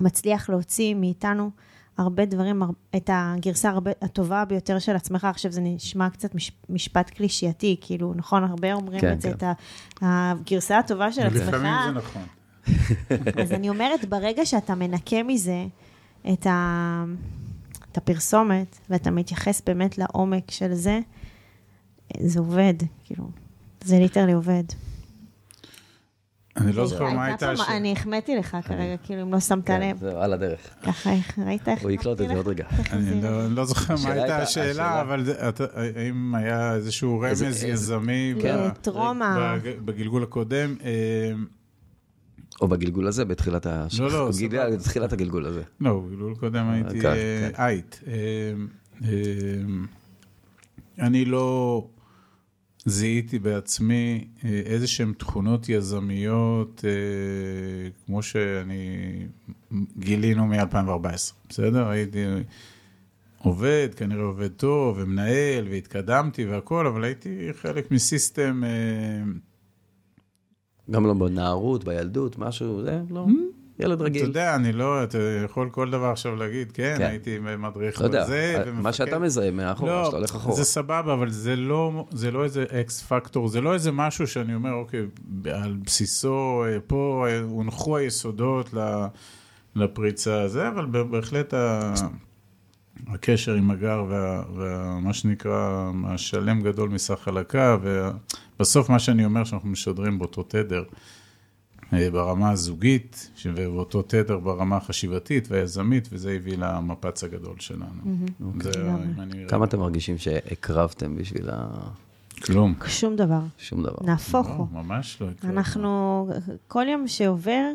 מצליח 0.00 0.50
להוציא 0.50 0.94
מאיתנו 0.94 1.50
הרבה 1.98 2.24
דברים, 2.24 2.62
את 2.96 3.10
הגרסה 3.12 3.70
הרבה, 3.70 3.90
הטובה 4.02 4.44
ביותר 4.44 4.78
של 4.78 4.96
עצמך. 4.96 5.24
עכשיו 5.24 5.52
זה 5.52 5.60
נשמע 5.60 6.10
קצת 6.10 6.34
מש, 6.34 6.52
משפט 6.68 7.10
קלישייתי, 7.10 7.76
כאילו, 7.80 8.14
נכון, 8.16 8.44
הרבה 8.44 8.72
אומרים 8.72 9.00
כן, 9.00 9.12
את 9.12 9.20
זה, 9.20 9.32
כן. 9.38 9.50
את 9.50 9.56
הגרסה 10.02 10.78
הטובה 10.78 11.12
של 11.12 11.26
עצמך. 11.26 11.42
לפעמים 11.48 11.74
זה 11.86 11.92
נכון. 11.92 12.22
אז 13.42 13.52
אני 13.52 13.68
אומרת, 13.68 14.04
ברגע 14.04 14.46
שאתה 14.46 14.74
מנקה 14.74 15.22
מזה 15.22 15.66
את, 16.32 16.46
ה, 16.46 17.04
את 17.92 17.96
הפרסומת, 17.96 18.78
ואתה 18.90 19.10
מתייחס 19.10 19.62
באמת 19.66 19.98
לעומק 19.98 20.50
של 20.50 20.74
זה, 20.74 21.00
זה 22.20 22.38
עובד, 22.38 22.74
כאילו, 23.04 23.30
זה 23.84 23.98
ליטרלי 23.98 24.32
עובד. 24.32 24.64
אני 26.56 26.72
לא 26.72 26.86
זוכר 26.86 27.10
מה 27.10 27.24
הייתה 27.24 27.50
השאלה. 27.50 27.76
אני 27.76 27.92
החמאתי 27.92 28.36
לך 28.36 28.56
כרגע, 28.64 28.96
כאילו, 29.02 29.22
אם 29.22 29.32
לא 29.32 29.40
שמת 29.40 29.66
כן, 29.66 29.80
לב. 29.80 29.98
זהו, 29.98 30.18
על 30.18 30.32
הדרך. 30.32 30.60
ככה, 30.82 31.10
ראית 31.46 31.68
איך 31.68 31.82
הוא 31.82 31.90
יקלוט 31.90 32.20
את 32.20 32.28
זה 32.28 32.34
עוד 32.34 32.48
רגע. 32.48 32.64
אני 32.92 33.22
לא, 33.22 33.46
לא 33.48 33.64
זוכר 33.64 33.94
מה 34.04 34.12
הייתה 34.12 34.42
השאלה, 34.42 35.00
אבל 35.00 35.24
האם 35.74 36.34
היה 36.34 36.74
איזשהו 36.74 37.20
רמז 37.20 37.64
יזמי 37.64 38.34
בגלגול 39.84 40.22
הקודם? 40.22 40.74
אה, 40.84 41.32
או 42.60 42.68
בגלגול 42.68 43.06
הזה, 43.06 43.24
בתחילת 43.24 43.66
לא, 43.98 44.10
לא, 44.10 44.30
בתחילת 44.72 45.12
הגלגול 45.12 45.46
הזה. 45.46 45.62
לא, 45.80 46.00
בגלגול 46.06 46.34
קודם 46.34 46.68
הייתי 46.70 47.00
כן, 47.00 47.14
כן. 47.14 47.50
אייט. 47.58 47.96
אה, 48.06 48.52
אני 50.98 51.24
לא... 51.24 51.86
זיהיתי 52.86 53.38
בעצמי 53.38 54.28
אה, 54.44 54.62
איזה 54.64 54.86
שהן 54.86 55.12
תכונות 55.12 55.68
יזמיות, 55.68 56.84
אה, 56.84 57.90
כמו 58.06 58.22
שאני 58.22 58.86
גילינו 59.98 60.46
מ-2014, 60.46 61.32
בסדר? 61.48 61.88
הייתי 61.88 62.24
עובד, 63.38 63.88
כנראה 63.96 64.22
עובד 64.22 64.48
טוב, 64.48 64.96
ומנהל, 65.00 65.68
והתקדמתי 65.70 66.44
והכול, 66.44 66.86
אבל 66.86 67.04
הייתי 67.04 67.48
חלק 67.52 67.90
מסיסטם... 67.90 68.64
אה, 68.64 69.22
גם 70.90 71.06
לא 71.06 71.14
בנערות, 71.14 71.84
בילדות, 71.84 72.38
משהו, 72.38 72.82
זה, 72.82 73.02
לא. 73.10 73.26
ילד 73.78 74.02
רגיל. 74.02 74.22
אתה 74.22 74.30
יודע, 74.30 74.54
אני 74.54 74.72
לא, 74.72 75.04
אתה 75.04 75.18
יכול 75.44 75.70
כל 75.70 75.90
דבר 75.90 76.06
עכשיו 76.06 76.36
להגיד, 76.36 76.72
כן, 76.72 76.94
כן. 76.98 77.06
הייתי 77.06 77.38
מדריך 77.58 78.00
לא 78.00 78.08
בזה, 78.08 78.62
ומפקד. 78.66 78.82
מה 78.82 78.92
שאתה 78.92 79.18
מזהה 79.18 79.50
מאחורה, 79.50 79.92
לא, 79.92 80.04
שאתה 80.04 80.16
הולך 80.16 80.34
אחורה. 80.36 80.56
זה 80.56 80.64
סבבה, 80.64 81.12
אבל 81.12 81.30
זה 81.30 81.56
לא, 81.56 82.06
זה 82.10 82.30
לא 82.30 82.44
איזה 82.44 82.64
אקס 82.80 83.02
פקטור, 83.02 83.48
זה 83.48 83.60
לא 83.60 83.74
איזה 83.74 83.92
משהו 83.92 84.26
שאני 84.26 84.54
אומר, 84.54 84.72
אוקיי, 84.72 85.06
על 85.52 85.76
בסיסו, 85.84 86.64
אה, 86.66 86.80
פה 86.86 87.26
אה, 87.28 87.40
הונחו 87.40 87.96
היסודות 87.96 88.74
לפריצה 89.76 90.42
הזה, 90.42 90.68
אבל 90.68 90.86
בהחלט 90.86 91.54
ה... 91.54 91.94
הקשר 93.06 93.54
עם 93.54 93.70
הגר 93.70 94.04
ומה 94.54 95.12
שנקרא, 95.12 95.90
השלם 96.06 96.62
גדול 96.62 96.88
מסך 96.88 97.18
חלקה, 97.22 97.76
ובסוף 97.82 98.90
מה 98.90 98.98
שאני 98.98 99.24
אומר 99.24 99.44
שאנחנו 99.44 99.68
משדרים 99.68 100.18
באותו 100.18 100.42
תדר. 100.42 100.82
אה, 101.92 102.10
ברמה 102.10 102.50
הזוגית, 102.50 103.30
ובאותו 103.46 104.02
תדר 104.02 104.38
ברמה 104.38 104.76
החשיבתית 104.76 105.48
והיזמית, 105.50 106.08
וזה 106.12 106.30
הביא 106.30 106.56
למפץ 106.58 107.24
הגדול 107.24 107.56
שלנו. 107.58 107.86
זה, 108.60 108.70
לגמרי. 108.70 109.04
אם 109.04 109.20
אני... 109.20 109.44
כמה 109.48 109.64
אתם 109.64 109.78
מרגישים 109.78 110.18
שהקרבתם 110.18 111.16
בשביל 111.16 111.50
ה... 111.50 111.66
כלום. 112.44 112.74
שום 112.86 113.16
דבר. 113.16 113.40
שום 113.58 113.82
דבר. 113.82 113.96
נהפוך 114.04 114.46
לא, 114.46 114.52
הוא. 114.52 114.66
ממש 114.72 115.18
לא. 115.20 115.26
אנחנו, 115.44 116.28
כל 116.68 116.84
יום 116.88 117.08
שעובר, 117.08 117.70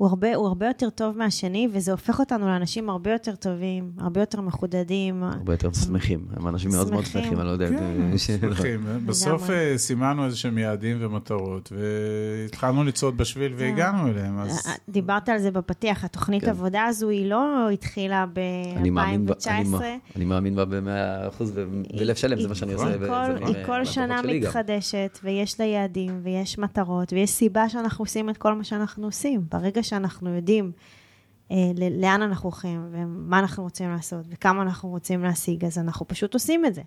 והוא 0.00 0.08
הרבה, 0.08 0.34
הוא 0.34 0.46
הרבה 0.48 0.66
יותר 0.66 0.90
טוב 0.90 1.18
מהשני, 1.18 1.68
וזה 1.72 1.90
הופך 1.92 2.20
אותנו 2.20 2.46
לאנשים 2.46 2.90
הרבה 2.90 3.12
יותר 3.12 3.34
טובים, 3.34 3.90
הרבה 3.98 4.20
יותר 4.20 4.40
מחודדים. 4.40 5.22
הרבה 5.22 5.52
יותר 5.52 5.72
שמחים. 5.72 6.26
הם 6.36 6.48
אנשים 6.48 6.70
מאוד 6.70 6.90
מאוד 6.92 7.04
שמחים. 7.06 7.38
אני 7.40 7.46
לא 7.46 7.52
יודע. 7.52 7.68
כן, 7.68 8.16
שמחים. 8.18 8.86
בסוף. 9.06 9.50
אה, 9.50 9.78
סימנו 9.78 10.24
איזה 10.26 10.36
שהם 10.36 10.58
יעדים 10.58 10.96
ומטרות, 11.00 11.72
והתחלנו 11.76 12.84
לצעוד 12.84 13.16
בשביל 13.16 13.52
והגענו 13.56 14.08
אליהם, 14.08 14.38
אז... 14.38 14.66
אה, 14.66 14.72
דיברת 14.88 15.28
על 15.28 15.38
זה 15.38 15.50
בפתיח, 15.50 16.04
התוכנית 16.04 16.44
כן. 16.44 16.50
עבודה 16.50 16.84
הזו 16.84 17.08
היא 17.08 17.30
לא 17.30 17.70
התחילה 17.70 18.24
אני 18.76 18.90
מאמין 18.90 19.26
בה- 19.26 19.34
אני 19.46 19.64
ב-2019. 19.64 19.70
מא- 19.70 19.78
אני 20.16 20.24
מאמין 20.24 20.56
בה 20.56 20.64
במאה 20.64 21.28
אחוז, 21.28 21.52
בלב 21.98 22.14
שלם, 22.14 22.40
זה 22.40 22.48
מה 22.48 22.54
שאני 22.54 22.72
עושה. 22.72 22.86
היא 23.46 23.54
כל- 23.66 23.84
שנה. 23.84 24.20
מתחדשת, 24.24 25.18
ויש 25.24 25.60
לה 25.60 25.66
יעדים, 25.66 26.20
ויש 26.22 26.58
מטרות, 26.58 27.12
ויש 27.12 27.30
סיבה 27.30 27.68
שאנחנו 27.68 28.02
עושים 28.02 28.30
את 28.30 28.36
כל 28.36 28.54
מה 28.54 28.64
שאנחנו 28.64 29.04
עושים. 29.06 29.40
ברגע 29.52 29.82
שאנחנו 29.90 30.30
יודעים 30.30 30.72
אה, 31.50 31.72
לאן 31.90 32.22
אנחנו 32.22 32.50
הולכים, 32.50 32.88
ומה 32.90 33.38
אנחנו 33.38 33.62
רוצים 33.62 33.90
לעשות, 33.90 34.26
וכמה 34.28 34.62
אנחנו 34.62 34.88
רוצים 34.88 35.22
להשיג, 35.22 35.64
אז 35.64 35.78
אנחנו 35.78 36.08
פשוט 36.08 36.34
עושים 36.34 36.66
את 36.66 36.74
זה. 36.74 36.82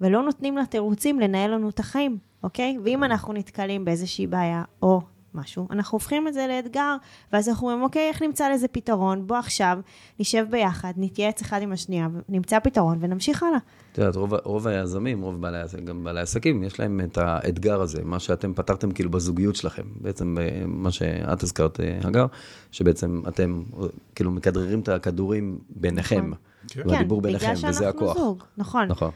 ולא 0.00 0.22
נותנים 0.22 0.56
לתירוצים 0.56 1.20
לנהל 1.20 1.54
לנו 1.54 1.68
את 1.68 1.80
החיים, 1.80 2.18
אוקיי? 2.42 2.78
ואם 2.84 3.04
אנחנו 3.04 3.32
נתקלים 3.32 3.84
באיזושהי 3.84 4.26
בעיה, 4.26 4.62
או 4.82 5.00
משהו, 5.34 5.66
אנחנו 5.70 5.96
הופכים 5.96 6.28
את 6.28 6.34
זה 6.34 6.46
לאתגר, 6.48 6.96
ואז 7.32 7.48
אנחנו 7.48 7.66
אומרים, 7.66 7.82
אוקיי, 7.82 8.08
איך 8.08 8.22
נמצא 8.22 8.48
לזה 8.48 8.68
פתרון? 8.68 9.26
בוא 9.26 9.36
עכשיו, 9.36 9.78
נשב 10.20 10.46
ביחד, 10.50 10.92
נתייעץ 10.96 11.40
אחד 11.40 11.62
עם 11.62 11.72
השנייה, 11.72 12.08
נמצא 12.28 12.58
פתרון 12.58 12.98
ונמשיך 13.00 13.42
הלאה. 13.42 13.58
את 13.92 13.98
יודעת, 13.98 14.16
רוב, 14.16 14.34
רוב 14.44 14.66
היזמים, 14.66 15.22
רוב 15.22 15.40
בעלי 15.40 15.58
העסקים, 15.58 15.84
גם 15.84 16.04
בעלי 16.04 16.20
העסקים, 16.20 16.62
יש 16.62 16.80
להם 16.80 17.00
את 17.00 17.18
האתגר 17.18 17.80
הזה, 17.80 18.04
מה 18.04 18.18
שאתם 18.18 18.54
פתרתם 18.54 18.90
כאילו 18.90 19.10
בזוגיות 19.10 19.56
שלכם. 19.56 19.82
בעצם 20.00 20.36
אה, 20.40 20.62
מה 20.66 20.90
שאת 20.90 21.42
הזכרת, 21.42 21.80
אה, 21.80 21.98
הגר, 22.02 22.26
שבעצם 22.72 23.22
אתם 23.28 23.62
אה, 23.80 23.86
כאילו 24.14 24.30
מכדררים 24.30 24.80
את 24.80 24.88
הכדורים 24.88 25.58
ביניכם, 25.70 26.16
נכון. 26.16 26.34
כן. 26.68 26.88
והדיבור 26.88 27.18
כן, 27.18 27.28
ביניכם, 27.28 27.54
בגלל 27.54 27.70
וזה 27.70 27.78
שאנחנו 27.80 28.10
הכוח. 28.10 28.18
זוג, 28.18 28.42
נכון. 28.56 28.88
נכון. 28.88 29.10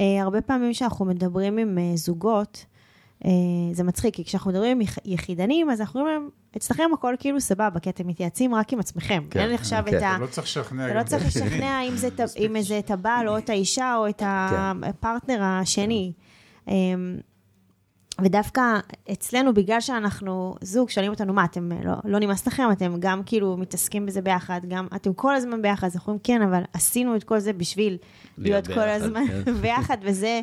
אה, 0.00 0.22
הרבה 0.22 0.40
פעמים 0.40 0.72
כשאנחנו 0.72 1.04
מדברים 1.04 1.58
עם 1.58 1.78
אה, 1.78 1.92
זוגות, 1.94 2.58
אה, 2.58 2.73
זה 3.72 3.82
מצחיק, 3.84 4.14
כי 4.14 4.24
כשאנחנו 4.24 4.50
מדברים 4.50 4.70
עם 4.70 4.80
יח- 4.80 4.98
יחידנים, 5.04 5.70
אז 5.70 5.80
אנחנו 5.80 6.00
אומרים 6.00 6.16
להם, 6.20 6.28
אצלכם 6.56 6.90
הכל 6.94 7.14
כאילו 7.18 7.40
סבבה, 7.40 7.80
כי 7.80 7.90
אתם 7.90 8.06
מתייעצים 8.06 8.54
רק 8.54 8.72
עם 8.72 8.78
עצמכם. 8.78 9.24
כן, 9.30 9.40
אין 9.40 9.52
עכשיו 9.52 9.82
כן. 9.86 9.96
את 9.96 10.02
ה... 10.02 10.14
אתה 10.14 10.22
לא 10.22 10.26
צריך 10.26 10.46
לשכנע. 10.46 10.86
אתה 10.90 10.98
לא 10.98 11.02
צריך. 11.02 11.26
לשכנע 11.26 11.80
אם 11.88 11.96
זה, 11.96 12.08
אם 12.38 12.60
זה 12.62 12.78
את 12.78 12.90
הבעל 12.90 13.28
או 13.28 13.38
את 13.38 13.50
האישה 13.50 13.96
או 13.96 14.08
את 14.08 14.18
כן. 14.18 14.26
הפרטנר 14.88 15.42
השני. 15.42 16.12
אמ, 16.68 17.16
ודווקא 18.20 18.62
אצלנו, 19.12 19.54
בגלל 19.54 19.80
שאנחנו 19.80 20.54
זוג, 20.60 20.90
שואלים 20.90 21.12
אותנו, 21.12 21.32
מה, 21.32 21.44
אתם 21.44 21.68
לא, 21.84 21.92
לא 22.04 22.18
נמאס 22.18 22.46
לכם? 22.46 22.62
אתם 22.72 22.96
גם 22.98 23.22
כאילו 23.26 23.56
מתעסקים 23.56 24.06
בזה 24.06 24.22
ביחד, 24.22 24.60
גם 24.68 24.86
אתם 24.96 25.12
כל 25.12 25.34
הזמן 25.34 25.62
ביחד, 25.62 25.86
אז 25.86 25.96
אנחנו 25.96 26.10
אומרים, 26.10 26.20
כן, 26.24 26.42
אבל 26.42 26.62
עשינו 26.72 27.16
את 27.16 27.24
כל 27.24 27.38
זה 27.38 27.52
בשביל 27.52 27.88
להיות 27.92 28.00
להיות 28.38 28.66
כל 28.66 28.74
ביחד, 28.74 29.02
הזמן 29.02 29.22
כן. 29.44 29.52
ביחד, 29.62 29.96
וזה 30.02 30.40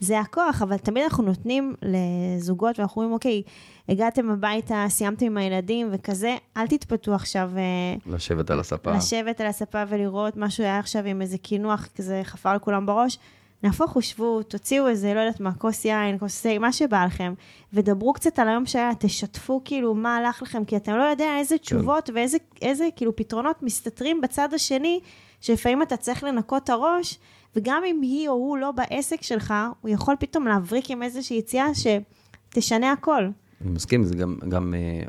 זה 0.00 0.20
הכוח, 0.20 0.62
אבל 0.62 0.76
תמיד 0.76 1.04
אנחנו 1.04 1.24
נותנים 1.24 1.74
לזוגות, 1.82 2.78
ואנחנו 2.78 3.02
אומרים, 3.02 3.14
אוקיי, 3.14 3.42
הגעתם 3.88 4.30
הביתה, 4.30 4.84
סיימתם 4.88 5.26
עם 5.26 5.36
הילדים 5.36 5.88
וכזה, 5.92 6.36
אל 6.56 6.66
תתפתו 6.66 7.14
עכשיו 7.14 7.50
אה, 7.56 8.12
לשבת 8.14 8.50
על 8.50 8.60
הספה. 8.60 8.92
לשבת 8.92 9.40
על 9.40 9.46
הספה 9.46 9.82
ולראות 9.88 10.36
משהו 10.36 10.64
היה 10.64 10.78
עכשיו 10.78 11.04
עם 11.04 11.22
איזה 11.22 11.38
קינוח 11.38 11.88
כזה 11.96 12.20
חפר 12.24 12.54
לכולם 12.54 12.86
בראש. 12.86 13.18
נהפוך 13.62 13.92
הוא, 13.92 14.02
שבו, 14.02 14.42
תוציאו 14.42 14.88
איזה, 14.88 15.14
לא 15.14 15.20
יודעת 15.20 15.40
מה, 15.40 15.52
כוס 15.52 15.84
יין, 15.84 16.18
כוס 16.18 16.42
תה, 16.42 16.58
מה 16.58 16.72
שבא 16.72 17.04
לכם, 17.04 17.34
ודברו 17.72 18.12
קצת 18.12 18.38
על 18.38 18.48
היום 18.48 18.66
שהיה, 18.66 18.90
תשתפו 18.98 19.60
כאילו 19.64 19.94
מה 19.94 20.16
הלך 20.16 20.42
לכם, 20.42 20.64
כי 20.64 20.76
אתה 20.76 20.96
לא 20.96 21.02
יודע 21.02 21.38
איזה 21.38 21.58
תשובות 21.58 22.10
ואיזה 22.14 22.38
איזה, 22.62 22.88
כאילו 22.96 23.16
פתרונות 23.16 23.62
מסתתרים 23.62 24.20
בצד 24.20 24.54
השני, 24.54 25.00
שלפעמים 25.40 25.82
אתה 25.82 25.96
צריך 25.96 26.24
לנקות 26.24 26.64
את 26.64 26.70
הראש, 26.70 27.18
וגם 27.56 27.82
אם 27.86 28.00
היא 28.02 28.28
או 28.28 28.32
הוא 28.32 28.58
לא 28.58 28.70
בעסק 28.70 29.22
שלך, 29.22 29.54
הוא 29.80 29.90
יכול 29.90 30.14
פתאום 30.18 30.46
להבריק 30.46 30.90
עם 30.90 31.02
איזושהי 31.02 31.36
יציאה 31.36 31.66
שתשנה 31.74 32.92
הכל. 32.92 33.28
אני 33.60 33.70
מסכים, 33.70 34.04
זה 34.04 34.14
גם, 34.14 34.36
גם, 34.48 34.74
אה, 34.74 35.02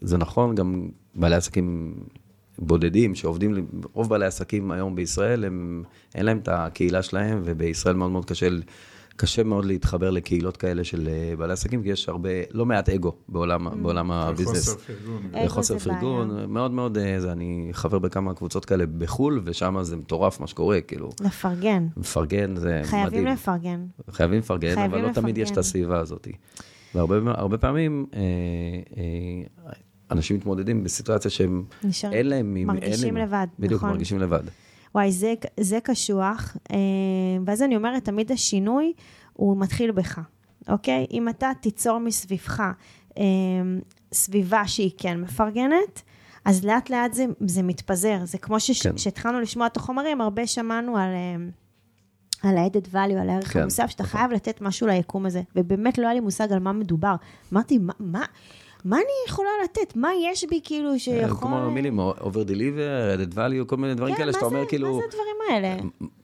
זה 0.00 0.18
נכון, 0.18 0.54
גם 0.54 0.88
בעלי 1.14 1.36
עסקים 1.36 1.94
בודדים 2.58 3.14
שעובדים, 3.14 3.66
רוב 3.92 4.08
בעלי 4.08 4.24
העסקים 4.24 4.70
היום 4.70 4.94
בישראל, 4.94 5.44
הם, 5.44 5.84
אין 6.14 6.26
להם 6.26 6.38
את 6.38 6.48
הקהילה 6.48 7.02
שלהם, 7.02 7.42
ובישראל 7.44 7.96
מאוד 7.96 8.10
מאוד 8.10 8.24
קשה, 8.24 8.48
קשה 9.16 9.42
מאוד 9.44 9.64
להתחבר 9.64 10.10
לקהילות 10.10 10.56
כאלה 10.56 10.84
של 10.84 11.08
אה, 11.08 11.36
בעלי 11.36 11.52
עסקים, 11.52 11.82
כי 11.82 11.88
יש 11.88 12.08
הרבה, 12.08 12.28
לא 12.50 12.66
מעט 12.66 12.88
אגו 12.88 13.12
בעולם, 13.28 13.82
בעולם 13.82 14.10
הביזנס. 14.10 14.68
חוסר 14.68 14.78
פרגון. 14.86 15.46
וחוסר. 15.46 15.78
פרגון, 15.78 16.52
מאוד 16.52 16.70
מאוד, 16.70 16.98
אה, 16.98 17.20
זה, 17.20 17.32
אני 17.32 17.68
חבר 17.72 17.98
בכמה 17.98 18.34
קבוצות 18.34 18.64
כאלה 18.64 18.84
בחו"ל, 18.86 19.40
ושם 19.44 19.76
זה 19.82 19.96
מטורף 19.96 20.40
מה 20.40 20.46
שקורה, 20.46 20.80
כאילו, 20.80 21.10
לפרגן. 21.20 21.86
מפרגן, 21.96 22.56
זה 22.56 22.68
מדהים. 22.68 22.84
חייבים 22.84 23.26
לפרגן. 23.26 23.84
חייבים 24.10 24.38
לפרגן, 24.38 24.74
חייבים 24.74 24.98
אבל 25.00 25.08
לא 25.08 25.12
תמיד 25.12 25.38
יש 25.38 25.48
את 25.48 25.52
לפרגן. 25.52 25.60
הסביבה 25.60 25.98
הזאת. 26.00 26.28
והרבה 26.94 27.16
הרבה 27.26 27.58
פעמים 27.58 28.06
אה, 28.14 28.20
אה, 28.96 29.72
אנשים 30.10 30.36
מתמודדים 30.36 30.84
בסיטואציה 30.84 31.30
שהם, 31.30 31.64
נשאר- 31.84 32.12
אין 32.12 32.26
להם... 32.26 32.56
אין 32.56 32.66
מרגישים 32.66 33.16
להם- 33.16 33.26
לבד, 33.28 33.46
בדיוק, 33.58 33.78
נכון. 33.78 33.90
מרגישים 33.90 34.18
לבד. 34.18 34.42
וואי, 34.94 35.12
זה, 35.12 35.34
זה 35.60 35.78
קשוח. 35.80 36.56
אה, 36.70 36.76
ואז 37.46 37.62
אני 37.62 37.76
אומרת, 37.76 38.04
תמיד 38.04 38.32
השינוי 38.32 38.92
הוא 39.32 39.56
מתחיל 39.60 39.90
בך, 39.90 40.20
אוקיי? 40.68 41.06
אם 41.10 41.28
אתה 41.28 41.50
תיצור 41.60 41.98
מסביבך 41.98 42.62
אה, 43.18 43.24
סביבה 44.12 44.66
שהיא 44.66 44.90
כן 44.98 45.20
מפרגנת, 45.20 46.02
אז 46.44 46.64
לאט 46.64 46.90
לאט 46.90 47.12
זה, 47.12 47.26
זה 47.46 47.62
מתפזר. 47.62 48.18
זה 48.24 48.38
כמו 48.38 48.54
כן. 48.54 48.74
שכשהתחלנו 48.74 49.40
לשמוע 49.40 49.66
את 49.66 49.76
החומרים, 49.76 50.20
הרבה 50.20 50.46
שמענו 50.46 50.96
על... 50.96 51.10
אה, 51.14 51.36
על 52.42 52.56
ה-added 52.56 52.94
value, 52.94 53.20
על 53.20 53.30
הערך 53.30 53.52
כן, 53.52 53.60
המוסף, 53.60 53.86
שאתה 53.90 54.02
נכון. 54.02 54.20
חייב 54.20 54.32
לתת 54.32 54.60
משהו 54.60 54.86
ליקום 54.86 55.26
הזה. 55.26 55.42
ובאמת 55.56 55.98
לא 55.98 56.04
היה 56.04 56.14
לי 56.14 56.20
מושג 56.20 56.52
על 56.52 56.58
מה 56.58 56.72
מדובר. 56.72 57.14
אמרתי, 57.52 57.78
מה, 57.78 57.92
מה, 57.98 58.24
מה 58.84 58.96
אני 58.96 59.28
יכולה 59.28 59.48
לתת? 59.64 59.96
מה 59.96 60.08
יש 60.22 60.44
בי 60.44 60.60
כאילו 60.64 60.98
שיכול... 60.98 61.48
כמו 61.48 61.70
מילים, 61.70 62.00
over 62.00 62.48
deliver, 62.48 63.16
added 63.16 63.34
value, 63.34 63.64
כל 63.66 63.76
מיני 63.76 63.94
דברים 63.94 64.14
כן, 64.14 64.20
כאלה, 64.20 64.32
שאתה 64.32 64.44
אומר 64.44 64.66
כאילו, 64.68 64.94
מה 64.94 64.98
זה 64.98 65.04
הדברים 65.08 65.36
האלה? 65.50 65.76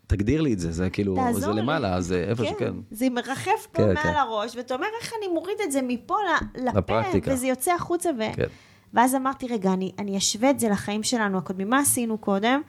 תגדיר 0.07 0.41
לי 0.41 0.53
את 0.53 0.59
זה, 0.59 0.73
זה 0.73 0.91
כאילו, 0.91 1.17
זה. 1.33 1.49
למעלה, 1.49 2.01
זה 2.01 2.25
איפה 2.29 2.45
שכן. 2.45 2.75
זה 2.91 3.11
מרחף 3.11 3.67
פה 3.73 3.83
כן, 3.83 3.95
מעל 3.95 3.97
כן. 3.97 4.09
הראש, 4.09 4.57
ואתה 4.57 4.75
אומר, 4.75 4.87
איך 5.01 5.13
אני 5.19 5.33
מוריד 5.33 5.57
את 5.65 5.73
זה 5.73 5.81
מפה 5.83 6.17
לפה. 6.55 7.01
וזה 7.25 7.47
יוצא 7.47 7.73
החוצה. 7.73 8.11
ו... 8.19 8.23
כן. 8.37 8.47
ואז 8.95 9.15
אמרתי, 9.15 9.47
רגע, 9.47 9.73
אני 9.99 10.19
אשווה 10.19 10.51
את 10.51 10.61
זה 10.61 10.69
לחיים 10.69 11.03
שלנו 11.03 11.39
הקודמים. 11.39 11.71
מה 11.71 11.79
עשינו 11.79 12.19
קודם? 12.19 12.61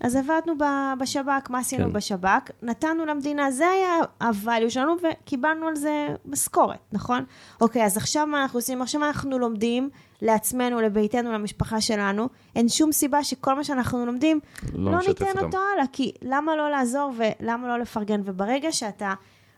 אז 0.00 0.16
עבדנו 0.16 0.54
בשב"כ, 1.00 1.50
מה 1.50 1.58
עשינו 1.58 1.84
כן. 1.84 1.92
בשב"כ? 1.92 2.50
נתנו 2.62 3.06
למדינה, 3.06 3.50
זה 3.50 3.68
היה 3.68 3.90
ה-value 4.20 4.70
שלנו, 4.70 4.96
וקיבלנו 5.02 5.68
על 5.68 5.76
זה 5.76 6.06
משכורת, 6.26 6.78
נכון? 6.92 7.24
אוקיי, 7.60 7.84
אז 7.84 7.96
עכשיו 7.96 8.26
מה 8.26 8.42
אנחנו 8.42 8.58
עושים? 8.58 8.82
עכשיו 8.82 9.04
אנחנו 9.04 9.38
לומדים 9.38 9.90
לעצמנו, 10.22 10.80
לביתנו, 10.80 11.32
למשפחה 11.32 11.80
שלנו. 11.80 12.28
אין 12.56 12.68
שום 12.68 12.92
סיבה 12.92 13.24
שכל 13.24 13.54
מה 13.54 13.64
שאנחנו 13.64 14.06
לומדים, 14.06 14.40
לא 14.74 14.92
לא, 14.92 14.98
ניתן 14.98 15.24
אותם. 15.24 15.44
אותו 15.44 15.58
הלאה, 15.74 15.84
כי 15.92 16.12
למה 16.22 16.56
לא 16.56 16.70
לעזור 16.70 17.12
ולמה 17.16 17.68
לא 17.68 17.78
לפרגן? 17.78 18.20
וברגע 18.24 18.72
שאתה 18.72 19.14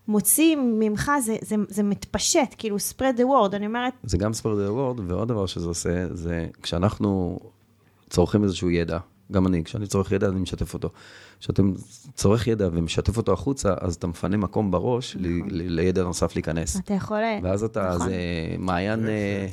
מוציא 0.08 0.56
ממך, 0.56 1.12
זה, 1.20 1.36
זה, 1.40 1.56
זה 1.68 1.82
מתפשט, 1.82 2.54
כאילו, 2.58 2.76
spread 2.76 3.18
the 3.18 3.22
word, 3.22 3.56
אני 3.56 3.66
אומרת, 3.66 3.92
זה 4.02 4.18
גם 4.18 4.32
ספרד 4.32 4.68
וורד, 4.68 5.00
ועוד 5.10 5.28
דבר 5.28 5.46
שזה 5.46 5.68
עושה, 5.68 6.14
זה 6.14 6.46
כשאנחנו 6.62 7.38
צורכים 8.10 8.44
איזשהו 8.44 8.70
ידע, 8.70 8.98
גם 9.32 9.46
אני, 9.46 9.64
כשאני 9.64 9.86
צורך 9.86 10.12
ידע, 10.12 10.28
אני 10.28 10.40
משתף 10.40 10.74
אותו. 10.74 10.90
כשאתם 11.40 11.72
צורך 12.14 12.46
ידע 12.46 12.68
ומשתף 12.72 13.16
אותו 13.16 13.32
החוצה, 13.32 13.74
אז 13.80 13.94
אתה 13.94 14.06
מפנה 14.06 14.36
מקום 14.36 14.70
בראש 14.70 15.16
ל- 15.20 15.26
ל- 15.26 15.80
לידע 15.80 16.02
נוסף 16.02 16.34
להיכנס. 16.34 16.76
אתה 16.80 16.94
יכול... 16.94 17.18
ואז 17.42 17.64
אתה, 17.64 17.92
נכון. 17.94 18.08
זה 18.08 18.14
מעיין, 18.58 19.06
אה, 19.08 19.46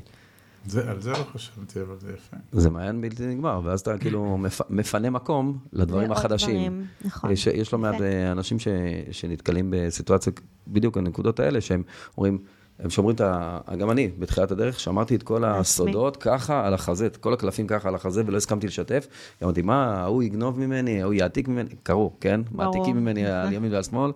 זה- 0.65 0.89
על 0.92 1.01
זה 1.01 1.12
לא 1.12 1.24
חשבתי, 1.34 1.82
אבל 1.82 1.96
זה 2.00 2.12
יפה. 2.13 2.38
זה 2.51 2.70
מעיין 2.70 3.01
בלתי 3.01 3.25
נגמר, 3.27 3.62
ואז 3.63 3.80
אתה 3.80 3.98
כאילו 3.98 4.38
מפ- 4.46 4.70
מפנה 4.70 5.10
מקום 5.10 5.58
לדברים 5.74 6.12
החדשים. 6.12 6.56
דברים, 6.56 6.86
נכון. 7.06 7.32
יש, 7.32 7.48
יש 7.48 7.74
לא 7.74 7.80
מעט. 7.80 8.01
אה, 8.01 8.32
אנשים 8.32 8.60
ש, 8.60 8.68
שנתקלים 9.12 9.74
בסיטואציה, 9.75 10.34
בדיוק 10.68 10.98
הנקודות 10.98 11.39
האלה, 11.39 11.62
שהם 11.62 11.84
אומרים, 12.18 12.38
הם 12.80 12.89
שומרים 12.89 13.15
את 13.15 13.22
ה... 13.22 13.60
גם 13.77 13.92
אני, 13.92 14.10
בתחילת 14.20 14.51
הדרך, 14.51 14.80
שמרתי 14.80 15.15
את 15.15 15.24
כל. 15.24 15.44
הסודות 15.46 16.18
ככה 16.18 16.68
על 16.68 16.74
החזה, 16.74 17.06
את 17.06 17.18
כל 17.18 17.34
הקלפים 17.34 17.68
ככה 17.68 17.89
על 17.89 17.96
החזה, 17.96 18.24
ולא 18.25 18.38
הסכמתי 18.38 18.68
לשתף. 18.68 19.08
אמרתי, 19.44 19.62
מה, 19.62 20.01
ההוא 20.01 20.24
יגנוב 20.24 20.60
ממני, 20.60 21.01
ההוא 21.01 21.13
יעתיק 21.13 21.48
ממני, 21.48 21.70
קרו, 21.84 22.13
כן? 22.22 22.42
מעתיקים 22.51 22.98
ממני 22.98 23.25
על 23.32 23.53
ימין 23.53 23.74
ועל 23.74 23.84
שמאל, 23.84 24.12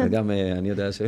וגם 0.00 0.30
אה, 0.30 0.52
אני 0.52 0.68
יודע 0.68 0.92
ש... 0.92 1.02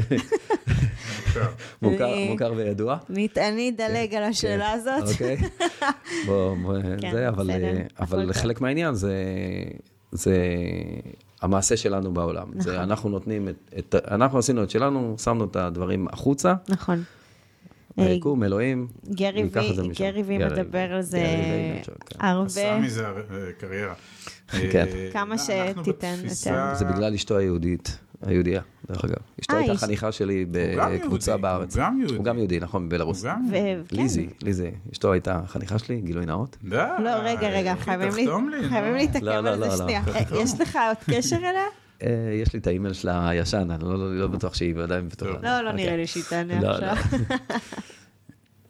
מוכר 1.82 2.12
אני- 2.12 2.28
מוכר 2.30 2.52
וידוע. 2.56 2.96
אני 3.36 3.70
אדלג 3.76 4.14
על 4.14 4.22
השאלה 4.22 4.70
הזאת. 4.72 5.02
אוקיי. 5.12 5.36
בוא, 6.26 6.56
בוא, 6.62 6.74
כן, 7.00 7.12
זה, 7.12 7.28
אבל, 7.28 7.50
אה. 8.28 8.32
חלק 8.32 8.60
מהעניין 8.60 8.94
זה, 8.94 9.14
זה 10.12 10.36
המעשה 11.42 11.76
שלנו 11.76 12.14
בעולם. 12.14 12.46
נכון. 12.48 12.60
זה 12.60 12.82
אנחנו 12.82 13.08
נותנים 13.08 13.48
את, 13.48 13.54
את, 13.78 13.94
אנחנו 14.10 14.38
עשינו 14.38 14.62
את 14.62 14.70
שלנו, 14.70 15.14
שמנו 15.18 15.44
את 15.44 15.56
הדברים 15.56 16.06
החוצה, 16.12 16.54
נכון. 16.68 17.02
אה, 17.98 18.06
היקום, 18.06 18.44
אלוהים, 18.44 18.86
גרי 19.10 19.42
ניקח 19.42 19.62
את 19.70 19.76
זה 19.76 19.82
וי- 19.82 19.88
משם. 19.88 20.04
גרי 20.04 20.22
וי 20.22 20.38
מדבר 20.38 20.92
על 20.92 21.02
זה 21.02 21.18
כן. 21.84 22.16
הרבה. 22.20 22.44
עשה 22.46 22.78
מזה 22.78 23.06
אה, 23.06 23.12
קריירה. 23.58 23.94
כן. 24.48 24.86
אה, 24.94 25.08
כמה 25.12 25.38
שתיתן 25.38 26.14
יותר. 26.24 26.74
זה 26.74 26.84
בגלל 26.84 27.14
אשתו 27.14 27.36
היהודית, 27.38 27.98
היהודייה, 28.22 28.60
דרך 28.88 29.04
אגב. 29.04 29.14
אשתו 29.40 29.54
אה, 29.54 29.58
הייתה 29.58 29.76
חניכה 29.76 30.12
שלי 30.12 30.46
בקבוצה 30.50 31.36
בארץ. 31.36 31.76
הוא 31.76 31.84
גם 31.84 31.98
יהודי. 32.00 32.16
הוא 32.16 32.24
גם 32.24 32.38
יהודי, 32.38 32.60
נכון, 32.60 32.88
בבלארוס. 32.88 33.22
כן. 33.24 33.80
ליזי, 33.92 34.28
ליזי, 34.42 34.70
אשתו 34.92 35.12
הייתה 35.12 35.40
חניכה 35.46 35.78
שלי, 35.78 36.00
גילוי 36.00 36.26
נאות. 36.26 36.56
לא, 36.62 36.78
רגע, 37.22 37.48
רגע, 37.48 37.74
חייבים. 37.76 38.28
להתעכב 38.94 39.24
לא, 39.24 39.34
על 39.34 39.44
לא, 39.44 39.52
זה 39.56 39.66
לא, 39.66 39.76
שנייה. 39.76 40.02
יש 40.42 40.60
לך 40.60 40.78
עוד 40.88 41.16
קשר 41.16 41.36
אליה? 41.36 41.62
אה, 42.02 42.08
יש 42.42 42.52
לי 42.52 42.58
את 42.58 42.66
האימייל 42.66 42.92
שלה 42.94 43.28
הישן, 43.28 43.70
אני 43.70 43.84
לא- 43.84 43.98
לא 43.98 44.18
לא 44.18 44.26
בטוח 44.26 44.54
שהיא 44.54 44.74
עדיין 44.82 45.08
בטוחה. 45.08 45.30
לא, 45.42 45.60
לא 45.60 45.70
אוקיי. 45.70 45.84
נראה 45.84 45.96
לי 45.96 46.06
שהיא 46.06 46.24
תענה 46.28 46.70
עכשיו. 46.70 46.96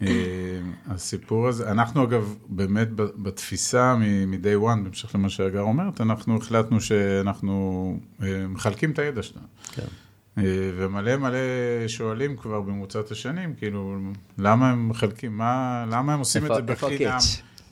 אה, 0.03 0.61
הסיפור 0.87 1.49
הזה, 1.49 1.71
אנחנו 1.71 2.05
אגב, 2.05 2.35
באמת 2.49 2.89
בתפיסה 2.95 3.97
מ-day 4.27 4.63
one, 4.65 4.83
בהמשך 4.83 5.15
למה 5.15 5.31
שהגר 5.31 5.61
אומרת, 5.61 6.01
אנחנו 6.01 6.37
החלטנו 6.37 6.81
שאנחנו 6.81 8.01
אה, 8.23 8.47
מחלקים 8.49 8.91
את 8.91 8.99
הידע 8.99 9.23
שלנו. 9.23 9.47
כן. 9.73 9.83
אה, 10.39 10.43
ומלא 10.77 11.17
מלא 11.17 11.39
שואלים 11.87 12.37
כבר 12.37 12.61
במרוצת 12.61 13.11
השנים, 13.11 13.55
כאילו, 13.55 13.99
למה 14.39 14.71
הם 14.71 14.89
מחלקים, 14.89 15.37
מה, 15.37 15.85
למה 15.91 16.15
הם 16.15 16.19
עושים 16.19 16.47
את 16.47 16.51
זה 16.55 16.63
בחינם? 16.63 17.19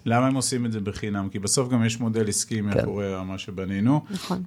למה 0.06 0.26
הם 0.26 0.34
עושים 0.34 0.66
את 0.66 0.72
זה 0.72 0.80
בחינם? 0.80 1.28
כי 1.28 1.38
בסוף 1.38 1.68
גם 1.68 1.84
יש 1.84 2.00
מודל 2.00 2.28
עסקי 2.28 2.60
מאחורי 2.60 3.24
מה 3.24 3.38
שבנינו, 3.38 4.04
נכון. 4.10 4.42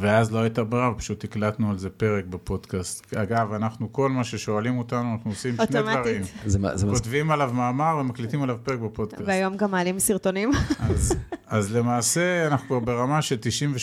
ואז 0.00 0.32
לא 0.32 0.38
הייתה 0.38 0.64
ברירה, 0.64 0.94
פשוט 0.94 1.24
הקלטנו 1.24 1.70
על 1.70 1.78
זה 1.78 1.90
פרק 1.90 2.24
בפודקאסט. 2.24 3.14
אגב, 3.14 3.52
אנחנו, 3.52 3.92
כל 3.92 4.10
מה 4.10 4.24
ששואלים 4.24 4.78
אותנו, 4.78 5.12
אנחנו 5.12 5.30
עושים 5.30 5.54
שני 5.54 5.64
אוטומטית. 5.64 6.00
דברים. 6.00 6.22
מה- 6.60 6.92
כותבים 6.94 7.30
עליו 7.30 7.50
מאמר 7.54 7.96
ומקליטים 8.00 8.42
עליו 8.42 8.56
פרק 8.62 8.78
בפודקאסט. 8.78 9.22
והיום 9.26 9.56
גם 9.56 9.70
מעלים 9.70 9.98
סרטונים. 9.98 10.50
אז, 10.80 11.14
אז 11.46 11.76
למעשה 11.76 12.46
אנחנו 12.46 12.66
כבר 12.68 12.78
ברמה 12.78 13.22
של 13.22 13.36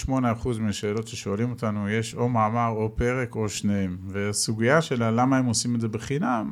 98% 0.08 0.10
מהשאלות 0.60 1.08
ששואלים 1.08 1.50
אותנו, 1.50 1.90
יש 1.90 2.16
או 2.16 2.30
מאמר 2.30 2.68
או 2.70 2.92
פרק 2.96 3.36
או 3.36 3.50
שניהם. 3.50 3.98
והסוגיה 4.08 4.82
של 4.82 5.04
למה 5.12 5.38
הם 5.38 5.46
עושים 5.46 5.76
את 5.76 5.82
זה 5.82 5.88
בחינם, 5.88 6.52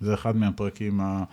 זה 0.00 0.14
אחד 0.14 0.36
מהפרקים 0.36 1.00
ה- 1.00 1.24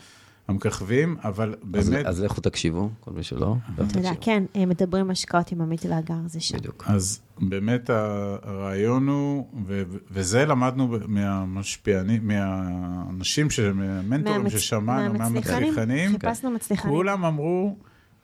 המככבים, 0.47 1.15
אבל 1.23 1.55
אז- 1.73 1.89
באמת, 1.89 2.05
אז 2.05 2.21
לכו 2.21 2.41
תקשיבו, 2.41 2.89
כל 2.99 3.11
מי 3.11 3.23
שלא. 3.23 3.55
יודע, 3.77 3.85
תקשיבו. 3.93 4.15
כן, 4.21 4.43
אה, 4.55 4.65
מדברים 4.65 5.11
השקעות 5.11 5.51
עם 5.51 5.61
עמית 5.61 5.85
והגר, 5.85 6.13
זה 6.27 6.39
שם. 6.39 6.57
בדיוק. 6.57 6.83
אז 6.87 7.21
באמת 7.39 7.89
הרעיון 7.89 9.07
הוא, 9.07 9.47
ו- 9.65 9.81
וזה 10.11 10.45
למדנו 10.45 10.97
מהמשפיענים, 11.07 12.27
מהאנשים, 12.27 13.47
מהמנטורים 13.73 14.45
מהמצ- 14.45 14.49
ששמענו, 14.49 15.13
מהמצליחנים, 15.13 15.61
מהמצליחנים, 15.63 16.11
חיפשנו 16.11 16.51
מצליחנים. 16.51 16.93
כולם 16.93 17.25
אמרו, 17.25 17.75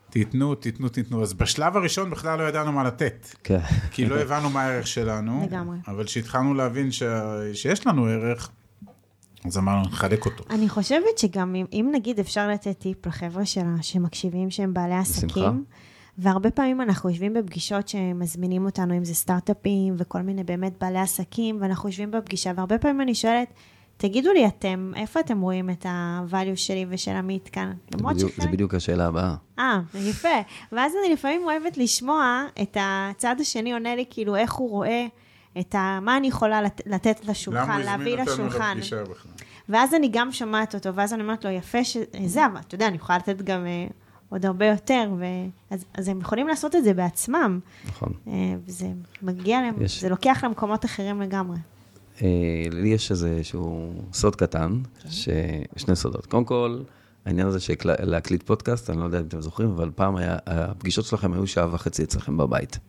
תיתנו, 0.09 0.55
תיתנו, 0.55 0.89
תיתנו. 0.89 1.21
אז 1.23 1.33
בשלב 1.33 1.77
הראשון 1.77 2.09
בכלל 2.09 2.39
לא 2.39 2.43
ידענו 2.43 2.71
מה 2.71 2.83
לתת. 2.83 3.27
כן. 3.43 3.59
כי 3.91 4.05
לא 4.05 4.15
הבנו 4.19 4.49
מה 4.49 4.61
הערך 4.63 4.87
שלנו. 4.87 5.47
לגמרי. 5.51 5.77
אבל 5.87 6.03
כשהתחלנו 6.03 6.53
להבין 6.53 6.91
ש... 6.91 7.03
שיש 7.53 7.87
לנו 7.87 8.05
ערך, 8.05 8.49
אז 9.45 9.57
אמרנו, 9.57 9.81
נחלק 9.81 10.25
אותו. 10.25 10.43
אני 10.49 10.69
חושבת 10.69 11.17
שגם 11.17 11.55
אם, 11.55 11.65
אם 11.73 11.89
נגיד 11.93 12.19
אפשר 12.19 12.47
לתת 12.47 12.79
טיפ 12.79 13.05
לחבר'ה 13.05 13.45
שלה, 13.45 13.75
שמקשיבים 13.81 14.49
שהם 14.51 14.73
בעלי 14.73 14.93
בשמחה. 15.01 15.25
עסקים, 15.25 15.63
והרבה 16.17 16.51
פעמים 16.51 16.81
אנחנו 16.81 17.09
יושבים 17.09 17.33
בפגישות 17.33 17.87
שמזמינים 17.87 18.65
אותנו, 18.65 18.97
אם 18.97 19.05
זה 19.05 19.13
סטארט-אפים 19.15 19.93
וכל 19.97 20.21
מיני 20.21 20.43
באמת 20.43 20.73
בעלי 20.81 20.99
עסקים, 20.99 21.57
ואנחנו 21.61 21.89
יושבים 21.89 22.11
בפגישה, 22.11 22.51
והרבה 22.55 22.77
פעמים 22.77 23.01
אני 23.01 23.15
שואלת, 23.15 23.47
תגידו 23.97 24.31
לי 24.33 24.47
אתם, 24.47 24.91
איפה 24.95 25.19
אתם 25.19 25.41
רואים 25.41 25.69
את 25.69 25.85
ה-value 25.85 26.55
שלי 26.55 26.85
ושל 26.89 27.11
עמית 27.11 27.49
כאן? 27.49 27.71
זה 27.91 27.97
בדיוק- 27.97 28.29
זה 28.31 28.35
שחלק... 28.35 28.49
בדיוק 28.51 28.73
השאלה 28.73 29.07
הבאה. 29.07 29.35
אה, 29.59 29.79
יפה. 29.95 30.27
ואז 30.71 30.91
אני 31.05 31.13
לפעמים 31.13 31.41
אוהבת 31.43 31.77
לשמוע 31.77 32.43
את 32.61 32.77
הצד 32.79 33.35
השני 33.39 33.73
עונה 33.73 33.95
לי, 33.95 34.05
כאילו, 34.09 34.35
איך 34.35 34.53
הוא 34.53 34.69
רואה 34.69 35.05
את 35.59 35.75
ה... 35.75 35.99
מה 36.01 36.17
אני 36.17 36.27
יכולה 36.27 36.61
לת... 36.61 36.81
לתת 36.85 37.25
לשולחן, 37.25 37.71
הוא 37.71 37.79
להביא 37.81 38.13
הזמין 38.19 38.19
אותנו 38.29 38.47
לשולחן. 38.47 38.77
ואז 39.69 39.93
אני 39.93 40.09
גם 40.11 40.31
שומעת 40.31 40.75
אותו, 40.75 40.95
ואז 40.95 41.13
אני 41.13 41.21
אומרת 41.23 41.45
לו, 41.45 41.51
יפה 41.51 41.83
שזה, 41.83 42.45
אבל 42.45 42.59
אתה 42.67 42.75
יודע, 42.75 42.87
אני 42.87 42.95
יכולה 42.95 43.17
לתת 43.17 43.41
גם 43.41 43.65
אה, 43.65 43.87
עוד 44.29 44.45
הרבה 44.45 44.65
יותר, 44.65 45.09
ו... 45.17 45.23
אז, 45.69 45.85
אז 45.93 46.07
הם 46.07 46.21
יכולים 46.21 46.47
לעשות 46.47 46.75
את 46.75 46.83
זה 46.83 46.93
בעצמם, 46.93 47.59
נכון. 47.87 48.13
אה, 48.27 48.33
וזה 48.65 48.87
מגיע 49.21 49.61
להם, 49.61 49.81
יש- 49.81 50.01
זה 50.01 50.09
לוקח 50.09 50.43
למקומות 50.43 50.85
אחרים 50.85 51.21
לגמרי. 51.21 51.57
אה, 52.21 52.27
לי 52.71 52.89
יש 52.89 53.11
איזשהו 53.11 53.93
סוד 54.13 54.35
קטן, 54.35 54.79
ש... 55.09 55.29
שני 55.75 55.95
סודות. 55.95 56.25
קודם 56.25 56.45
כל, 56.45 56.79
העניין 57.25 57.47
הזה 57.47 57.59
של 57.59 57.73
להקליט 57.83 58.43
פודקאסט, 58.43 58.89
אני 58.89 58.99
לא 58.99 59.03
יודע 59.05 59.19
אם 59.19 59.25
אתם 59.27 59.41
זוכרים, 59.41 59.69
אבל 59.69 59.91
פעם 59.95 60.15
היה, 60.15 60.37
הפגישות 60.45 61.05
שלכם 61.05 61.33
היו 61.33 61.47
שעה 61.47 61.73
וחצי 61.75 62.03
אצלכם 62.03 62.37
בבית. 62.37 62.79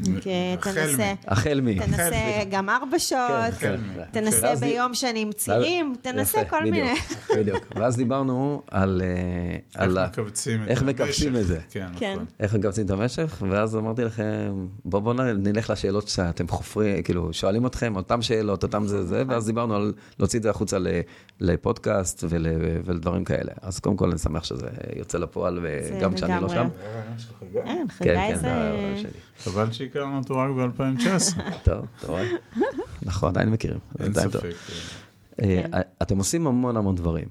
החל 0.00 0.72
תנסה, 0.72 1.12
מ- 1.14 1.16
החל 1.26 1.60
מ... 1.60 1.78
תנסה 1.78 2.42
גם 2.50 2.68
ארבע 2.68 2.98
שעות, 2.98 3.54
כן, 3.58 3.76
כן. 3.94 4.02
תנסה 4.10 4.56
ביום 4.60 4.94
שאני 4.94 5.20
עם 5.20 5.32
צירים, 5.32 5.94
תנסה 6.02 6.44
כל 6.44 6.62
מיני. 6.64 6.94
בדיוק. 7.36 7.64
ואז 7.76 7.96
דיברנו 7.96 8.62
על... 8.70 9.02
אה, 9.04 9.84
איך 10.66 10.82
מכווצים 10.82 11.36
את 11.36 11.46
זה. 11.46 11.58
כן, 11.70 11.86
כן. 11.96 12.18
איך 12.40 12.54
מקבצים 12.54 12.86
את 12.86 12.90
המשך, 12.90 13.42
ואז 13.50 13.76
אמרתי 13.76 14.04
לכם, 14.04 14.66
בואו 14.84 15.02
בוא 15.02 15.14
נלך 15.14 15.70
לשאלות 15.70 16.08
שאתם 16.08 16.48
חופרים, 16.48 17.02
כאילו, 17.02 17.32
שואלים 17.32 17.66
אתכם, 17.66 17.96
אותם 17.96 18.22
שאלות, 18.22 18.62
אותם 18.62 18.86
זה 18.86 19.06
זה, 19.06 19.22
ואז 19.28 19.46
דיברנו 19.46 19.76
על 19.76 19.92
להוציא 20.18 20.38
את 20.38 20.42
זה 20.42 20.50
החוצה 20.50 20.78
לפודקאסט 21.40 22.24
ול, 22.28 22.46
ולדברים 22.84 23.24
כאלה. 23.24 23.52
אז 23.62 23.78
קודם 23.78 23.96
כל 23.96 24.10
אני 24.10 24.18
שמח 24.18 24.44
שזה 24.44 24.66
יוצא 24.96 25.18
לפועל, 25.18 25.58
וגם 25.62 26.14
כשאני 26.14 26.42
לא. 26.42 26.48
שם. 26.48 26.54
גם? 26.54 26.68
אין, 27.66 27.86
כן, 27.88 28.04
חגי 28.04 28.14
כן, 28.14 28.38
זה... 28.38 29.08
חבל 29.38 29.72
שהכרנו 29.72 30.18
אותו 30.18 30.36
רק 30.36 30.50
ב-2019. 30.50 31.40
טוב, 31.64 31.86
אתה 31.98 32.06
רואה? 32.06 32.24
אנחנו 33.06 33.28
עדיין 33.28 33.48
מכירים. 33.50 33.78
זה 33.98 34.04
אין. 34.04 34.12
ספק. 34.30 34.50
אה, 35.42 35.62
כן. 35.72 35.80
אתם 36.02 36.18
עושים 36.18 36.46
המון 36.46 36.76
המון 36.76 36.94
דברים. 36.94 37.28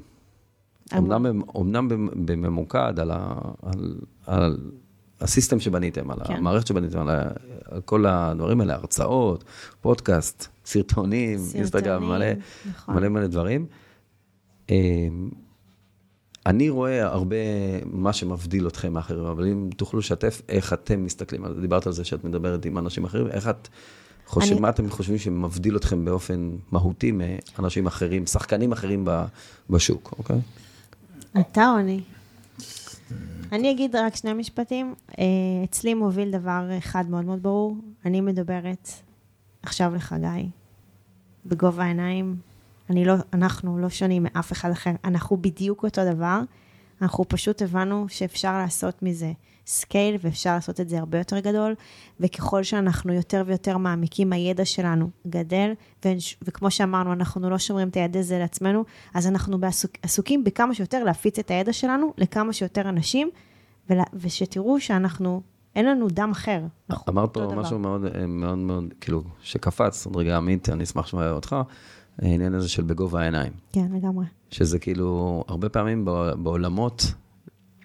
אמנם, 0.98 1.42
אמנם 1.58 1.88
במ- 1.90 2.26
בממוקד 2.26 3.00
על, 3.00 3.12
ה, 3.12 3.34
על, 3.62 3.96
על 4.26 4.58
הסיסטם 5.22 5.60
שבניתם, 5.60 6.12
על 6.12 6.18
כן. 6.28 6.34
המערכת 6.34 6.68
שבניתם, 6.68 7.08
על, 7.08 7.20
כל 7.86 8.06
הדברים 8.06 8.62
האלה, 8.62 8.74
הרצאות, 8.74 9.44
פודקאסט, 9.82 10.48
סרטונים, 10.66 11.40
אינסטגרם, 11.56 12.12
נכון. 12.70 12.96
מלא 12.96 13.08
מלא 13.10 13.28
דברים. 13.28 13.66
אני 16.48 16.70
רואה 16.70 17.06
הרבה 17.06 17.36
מה 17.86 18.14
שמבדיל 18.14 18.68
אתכם 18.68 18.94
מאחרים, 18.94 19.24
אבל 19.26 19.48
אם 19.48 19.70
תוכלו 19.78 20.00
לשתף 20.00 20.42
איך 20.50 20.74
אתם 20.74 21.06
מסתכלים 21.06 21.46
על 21.46 21.56
זה, 21.56 21.62
דיברת 21.62 21.88
על 21.88 21.94
זה 21.94 22.04
שאת 22.06 22.24
מדברת 22.24 22.66
עם 22.66 22.78
אנשים 22.78 23.06
אחרים, 23.06 23.28
איך 23.28 23.48
את 23.48 23.68
חושבת, 24.26 24.52
אני- 24.52 24.60
מה 24.62 24.70
אתם 24.70 24.90
חושבים 24.90 25.18
שמבדיל 25.18 25.78
אתכם 25.78 26.06
באופן 26.06 26.50
מהותי 26.72 27.12
מאנשים 27.12 27.88
אחרים, 27.88 28.26
שחקנים 28.26 28.72
אחרים 28.72 29.06
ב- 29.06 29.26
בשוק, 29.70 30.14
אוקיי? 30.18 30.40
אתה 31.40 31.72
או 31.72 31.80
אני? 31.80 32.02
אני 33.52 33.72
אגיד 33.72 33.96
רק 33.96 34.16
שני 34.16 34.34
משפטים. 34.34 34.96
אה, 35.20 35.24
אצלי 35.64 35.94
מוביל 35.94 36.32
דבר 36.32 36.70
אחד 36.78 37.10
מאוד 37.10 37.26
מאוד 37.26 37.44
ברור. 37.44 37.76
אני 38.06 38.22
מדברת 38.22 38.90
עכשיו 39.64 39.96
לחגי, 39.96 40.50
בגובה 41.46 41.84
העיניים. 41.84 42.36
אני 42.90 43.06
לא, 43.06 43.14
אנחנו 43.34 43.78
לא 43.78 43.90
שונים 43.90 44.24
מאף 44.24 44.52
אחד 44.52 44.72
אחר. 44.72 44.92
אנחנו 45.04 45.38
בדיוק 45.38 45.84
אותו 45.84 46.02
דבר. 46.14 46.40
אנחנו 47.02 47.26
פשוט 47.28 47.62
הבנו 47.62 48.06
שאפשר 48.10 48.58
לעשות 48.58 49.04
מזה 49.04 49.32
scale, 49.68 50.16
ואפשר 50.22 50.54
לעשות 50.54 50.80
את 50.80 50.90
זה 50.90 51.00
הרבה 51.00 51.18
יותר 51.18 51.40
גדול, 51.40 51.76
וככל 52.20 52.64
שאנחנו 52.64 53.14
יותר 53.14 53.44
ויותר 53.46 53.78
מעמיקים, 53.78 54.34
הידע 54.34 54.66
שלנו 54.66 55.10
גדל, 55.28 55.72
ו- 56.06 56.10
וכמו 56.42 56.72
שאמרנו, 56.72 57.14
אנחנו 57.14 57.50
לא 57.50 57.58
שומרים 57.58 57.88
את 57.88 57.96
הידע 57.96 58.20
הזה 58.20 58.40
לעצמנו, 58.40 58.84
אז 59.14 59.28
אנחנו 59.28 59.60
בעסוק, 59.60 59.92
עסוקים 60.02 60.44
בכמה 60.44 60.74
שיותר 60.74 61.04
להפיץ 61.04 61.40
את 61.40 61.52
הידע 61.52 61.74
שלנו 61.74 62.14
לכמה 62.18 62.54
שיותר 62.54 62.90
אנשים, 62.90 63.30
ולה, 63.90 64.04
ושתראו 64.14 64.80
שאנחנו, 64.80 65.42
אין 65.76 65.86
לנו 65.86 66.08
דם 66.08 66.32
אחר. 66.32 66.62
אמרת 67.10 67.34
פה 67.34 67.40
דבר. 67.40 67.56
משהו 67.56 67.80
מאוד, 67.80 68.06
אה, 68.06 68.28
מאוד, 68.28 68.58
מאוד, 68.58 68.94
כאילו, 69.02 69.24
שקפץ, 69.42 70.06
עוד 70.06 70.16
רגע 70.16 70.38
עמית, 70.38 70.70
אני 70.70 70.84
אשמח 70.84 71.06
לשמוע 71.06 71.32
אותך, 71.32 71.56
העניין 72.22 72.54
הזה 72.54 72.70
של 72.70 72.84
בגובה 72.84 73.22
העיניים. 73.22 73.52
כן, 73.72 73.88
לגמרי. 73.94 74.26
שזה 74.52 74.80
כאילו, 74.80 75.44
הרבה 75.48 75.70
פעמים 75.70 76.06
ב- 76.06 76.32
בעולמות, 76.44 77.14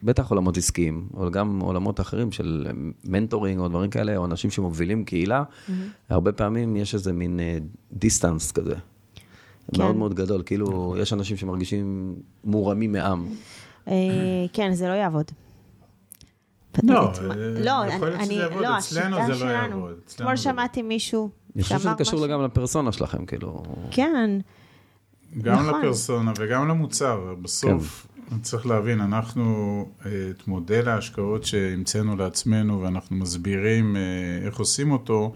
בטח 0.03 0.31
עולמות 0.31 0.57
עסקיים, 0.57 1.09
אבל 1.17 1.31
גם 1.31 1.61
עולמות 1.61 2.01
אחרים 2.01 2.33
של 2.33 2.67
mentoring 3.05 3.61
או 3.61 3.69
דברים 3.69 3.91
כאלה, 3.91 4.17
או 4.17 4.25
אנשים 4.25 4.51
שמובילים 4.51 5.05
קהילה, 5.05 5.43
הרבה 6.09 6.33
פעמים 6.33 6.77
יש 6.77 6.95
איזה 6.95 7.13
מין 7.13 7.41
distance 7.93 8.53
כזה. 8.53 8.75
כן. 9.75 9.83
מאוד 9.83 9.97
מאוד 9.97 10.15
גדול. 10.15 10.43
כאילו, 10.47 10.97
יש 10.99 11.13
אנשים 11.13 11.37
שמרגישים 11.37 12.15
מורמים 12.45 12.93
מעם. 12.93 13.27
אה, 13.89 13.93
כן, 14.53 14.73
זה 14.75 14.89
לא 14.89 14.93
יעבוד. 14.93 15.25
לא, 16.83 16.95
אה, 17.01 17.11
לא, 17.61 17.93
יכול 17.95 18.09
להיות 18.09 18.21
אני- 18.21 18.25
שזה 18.25 18.35
יעבוד, 18.35 18.63
לא, 18.63 18.79
אצלנו 18.79 19.17
השיטה 19.17 19.25
זה 19.27 19.45
לא 19.45 19.51
שלנו. 19.51 19.77
יעבוד, 19.77 19.95
אצלנו 20.07 20.17
אתמול 20.31 20.37
שמעתי 20.37 20.83
מישהו 20.83 21.31
אני 21.57 21.63
חושב 21.63 21.79
שזה 21.79 21.91
קשור 21.99 22.27
גם 22.27 22.43
לפרסונה 22.43 22.93
שלכם, 22.93 23.27
כאילו... 23.27 23.63
כן, 23.91 24.39
גם 25.43 25.67
נכון. 25.67 25.81
לפרסונה 25.81 26.33
וגם 26.39 26.69
למוצר. 26.69 27.35
בסוף, 27.43 28.07
צריך 28.43 28.67
להבין, 28.67 29.01
אנחנו, 29.01 29.87
אה, 30.07 30.11
את 30.31 30.49
מודל 30.49 30.89
ההשקעות 30.89 31.45
שהמצאנו 31.45 32.17
לעצמנו 32.17 32.83
ואנחנו 32.83 33.17
מסבירים 33.17 33.97
אה, 33.97 34.01
איך 34.47 34.59
עושים 34.59 34.91
אותו, 34.91 35.33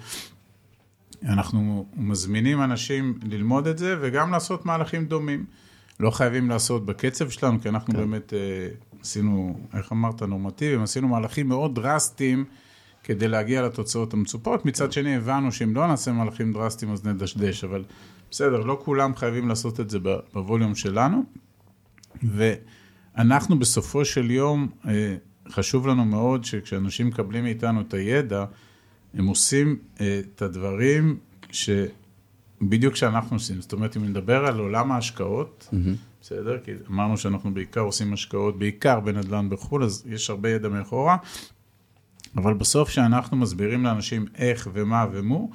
אנחנו 1.24 1.86
מזמינים 1.96 2.62
אנשים 2.62 3.18
ללמוד 3.22 3.66
את 3.66 3.78
זה 3.78 3.96
וגם 4.00 4.30
לעשות 4.30 4.66
מהלכים 4.66 5.06
דומים. 5.06 5.44
לא 6.00 6.10
חייבים 6.10 6.48
לעשות 6.50 6.86
בקצב 6.86 7.28
שלנו, 7.30 7.60
כי 7.60 7.68
אנחנו 7.68 7.94
באמת 7.94 8.32
אה, 8.32 8.68
עשינו, 9.00 9.60
איך 9.74 9.92
אמרת, 9.92 10.22
נורמטיביים, 10.22 10.82
עשינו 10.82 11.08
מהלכים 11.08 11.48
מאוד 11.48 11.74
דרסטיים 11.74 12.44
כדי 13.06 13.28
להגיע 13.28 13.62
לתוצאות 13.62 14.14
המצופות. 14.14 14.66
מצד 14.66 14.92
שני, 14.92 15.16
הבנו 15.16 15.52
שאם 15.52 15.74
לא 15.74 15.86
נעשה 15.86 16.12
מהלכים 16.12 16.52
דרסטיים 16.52 16.92
אז 16.92 17.04
נדשדש, 17.04 17.64
אבל 17.64 17.84
בסדר, 18.30 18.60
לא 18.60 18.80
כולם 18.84 19.16
חייבים 19.16 19.48
לעשות 19.48 19.80
את 19.80 19.90
זה 19.90 19.98
בווליום 20.34 20.74
שלנו. 20.74 21.22
ואנחנו 22.22 23.58
בסופו 23.58 24.04
של 24.04 24.30
יום, 24.30 24.68
אה, 24.88 25.16
חשוב 25.48 25.86
לנו 25.86 26.04
מאוד 26.04 26.44
שכשאנשים 26.44 27.06
מקבלים 27.06 27.44
מאיתנו 27.44 27.80
את 27.80 27.94
הידע, 27.94 28.44
הם 29.14 29.26
עושים 29.26 29.76
אה, 30.00 30.20
את 30.20 30.42
הדברים 30.42 31.18
שבדיוק 31.50 32.96
שאנחנו 32.96 33.36
עושים. 33.36 33.60
זאת 33.60 33.72
אומרת, 33.72 33.96
אם 33.96 34.04
נדבר 34.04 34.46
על 34.46 34.58
עולם 34.58 34.92
ההשקעות, 34.92 35.68
בסדר? 36.20 36.58
כי 36.64 36.70
אמרנו 36.90 37.16
שאנחנו 37.18 37.54
בעיקר 37.54 37.80
עושים 37.80 38.12
השקעות, 38.12 38.58
בעיקר 38.58 39.00
בנדל"ן 39.00 39.48
בחו"ל, 39.50 39.84
אז 39.84 40.04
יש 40.08 40.30
הרבה 40.30 40.50
ידע 40.50 40.68
מאחורה. 40.68 41.16
אבל 42.36 42.54
בסוף 42.54 42.88
שאנחנו 42.90 43.36
מסבירים 43.36 43.84
לאנשים 43.84 44.26
איך 44.34 44.68
ומה 44.72 45.06
ומו, 45.12 45.50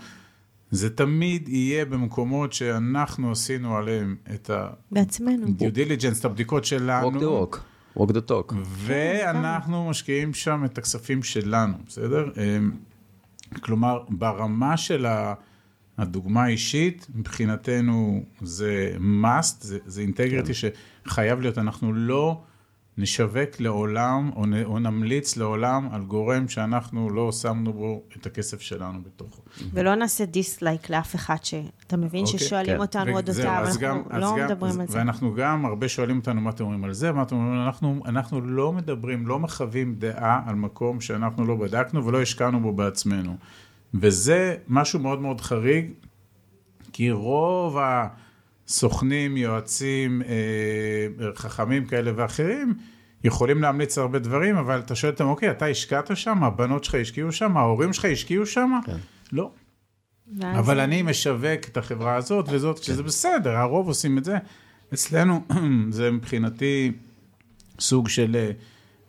זה 0.72 0.90
תמיד 0.96 1.50
יהיה 1.50 1.86
במקומות 1.86 2.54
שאנחנו 2.54 3.32
עשינו 3.32 3.78
עליהם 3.78 4.16
את 4.36 4.50
בעצמנו. 4.92 5.48
ה-due 5.48 5.76
diligence, 5.76 6.20
את 6.20 6.26
הבדיקות 6.26 6.66
שלנו. 6.66 7.12
walk 7.12 7.22
the 7.22 7.56
walk, 7.56 7.58
walk 8.00 8.12
the 8.12 8.30
talk. 8.32 8.54
ואנחנו 8.64 9.90
משקיעים 9.90 10.34
שם 10.34 10.66
את 10.66 10.78
הכספים 10.78 11.24
שלנו, 11.24 11.74
בסדר? 11.88 12.30
אמ, 12.38 12.72
כלומר, 13.62 14.00
ברמה 14.10 14.78
של 14.78 15.06
ה- 15.06 15.34
הדוגמה 15.98 16.44
האישית, 16.44 17.08
מבחינתנו 17.16 18.24
זה 18.42 18.96
must, 19.24 19.56
זה, 19.86 20.02
אינטגריטי 20.02 20.52
שחייב 20.54 21.40
להיות, 21.42 21.58
אנחנו 21.58 21.94
לא 21.94 22.42
נשווק 22.98 23.60
לעולם, 23.60 24.30
או, 24.36 24.46
נ, 24.46 24.64
או 24.64 24.80
נמליץ 24.80 25.38
לעולם 25.38 25.88
על 25.92 26.02
גורם 26.02 26.48
שאנחנו 26.48 27.10
לא 27.10 27.32
שמנו 27.32 27.74
בו 27.74 28.04
את 28.18 28.26
הכסף 28.26 28.62
שלנו 28.62 29.00
בתוכו. 29.02 29.42
ולא 29.74 29.96
נעשה 29.96 30.26
דיסלייק 30.26 30.90
לאף 30.90 31.16
אחד 31.16 31.36
שאתה 31.44 31.98
מבין 31.98 32.26
אוקיי, 32.26 32.40
ששואלים 32.40 32.76
כן. 32.76 32.82
אותנו 32.82 33.12
עוד 33.16 33.30
גם- 33.82 33.96
אנחנו 33.98 34.16
אז 34.18 34.22
לא 34.22 34.36
גם- 34.40 34.46
מדברים 34.46 34.72
אז- 34.72 34.80
על 34.80 34.88
זה. 34.88 34.98
ואנחנו 34.98 35.34
גם, 35.36 35.66
הרבה 35.66 35.88
שואלים 35.90 36.18
אותנו 36.18 36.42
מה 36.42 36.50
אתם 36.50 36.64
אומרים 36.64 36.84
על 36.84 36.94
זה, 36.94 37.12
מה 37.12 37.24
אתם 37.24 37.36
אומרים, 37.36 37.62
אנחנו, 37.62 38.02
אנחנו 38.06 38.42
לא 38.42 38.74
מדברים, 38.74 39.28
לא 39.28 39.40
מחווים 39.40 39.96
דעה 39.96 40.42
על 40.46 40.56
מקום 40.56 41.02
שאנחנו 41.02 41.46
לא 41.46 41.56
בדקנו 41.56 42.06
ולא 42.06 42.22
השקענו 42.22 42.60
בו 42.60 42.72
בעצמנו. 42.72 43.36
וזה 43.94 44.56
משהו 44.68 45.00
מאוד 45.00 45.22
מאוד 45.22 45.42
חריג, 45.42 45.92
כי 46.94 47.12
רוב 47.12 47.78
הסוכנים, 48.72 49.38
יועצים, 49.38 50.22
אה, 50.22 51.32
חכמים 51.36 51.86
כאלה 51.86 52.12
ואחרים, 52.16 52.74
יכולים 53.24 53.62
להמליץ 53.62 53.98
הרבה 53.98 54.20
דברים, 54.20 54.58
אבל 54.58 54.80
אתה 54.80 54.96
שואל 54.96 55.12
אותם, 55.12 55.26
אוקיי, 55.26 55.52
אתה 55.52 55.66
השקעת 55.66 56.18
שם, 56.18 56.44
הבנות 56.44 56.84
שלך 56.84 56.96
השקיעו 56.96 57.32
שם, 57.32 57.58
ההורים 57.58 57.94
שלך 57.94 58.06
השקיעו 58.06 58.46
שם? 58.46 58.80
כן. 58.86 58.98
לא. 59.32 59.52
אבל 60.42 60.80
אני 60.80 61.02
משווק 61.02 61.68
את 61.72 61.78
החברה 61.78 62.16
הזאת 62.16 62.46
וזאת, 62.50 62.84
שזה 62.84 63.04
בסדר, 63.04 63.56
הרוב 63.56 63.88
עושים 63.88 64.18
את 64.18 64.24
זה. 64.24 64.38
אצלנו 64.94 65.44
זה 65.90 66.12
מבחינתי 66.12 66.92
סוג 67.80 68.10
של, 68.10 68.36
אה, 68.36 68.52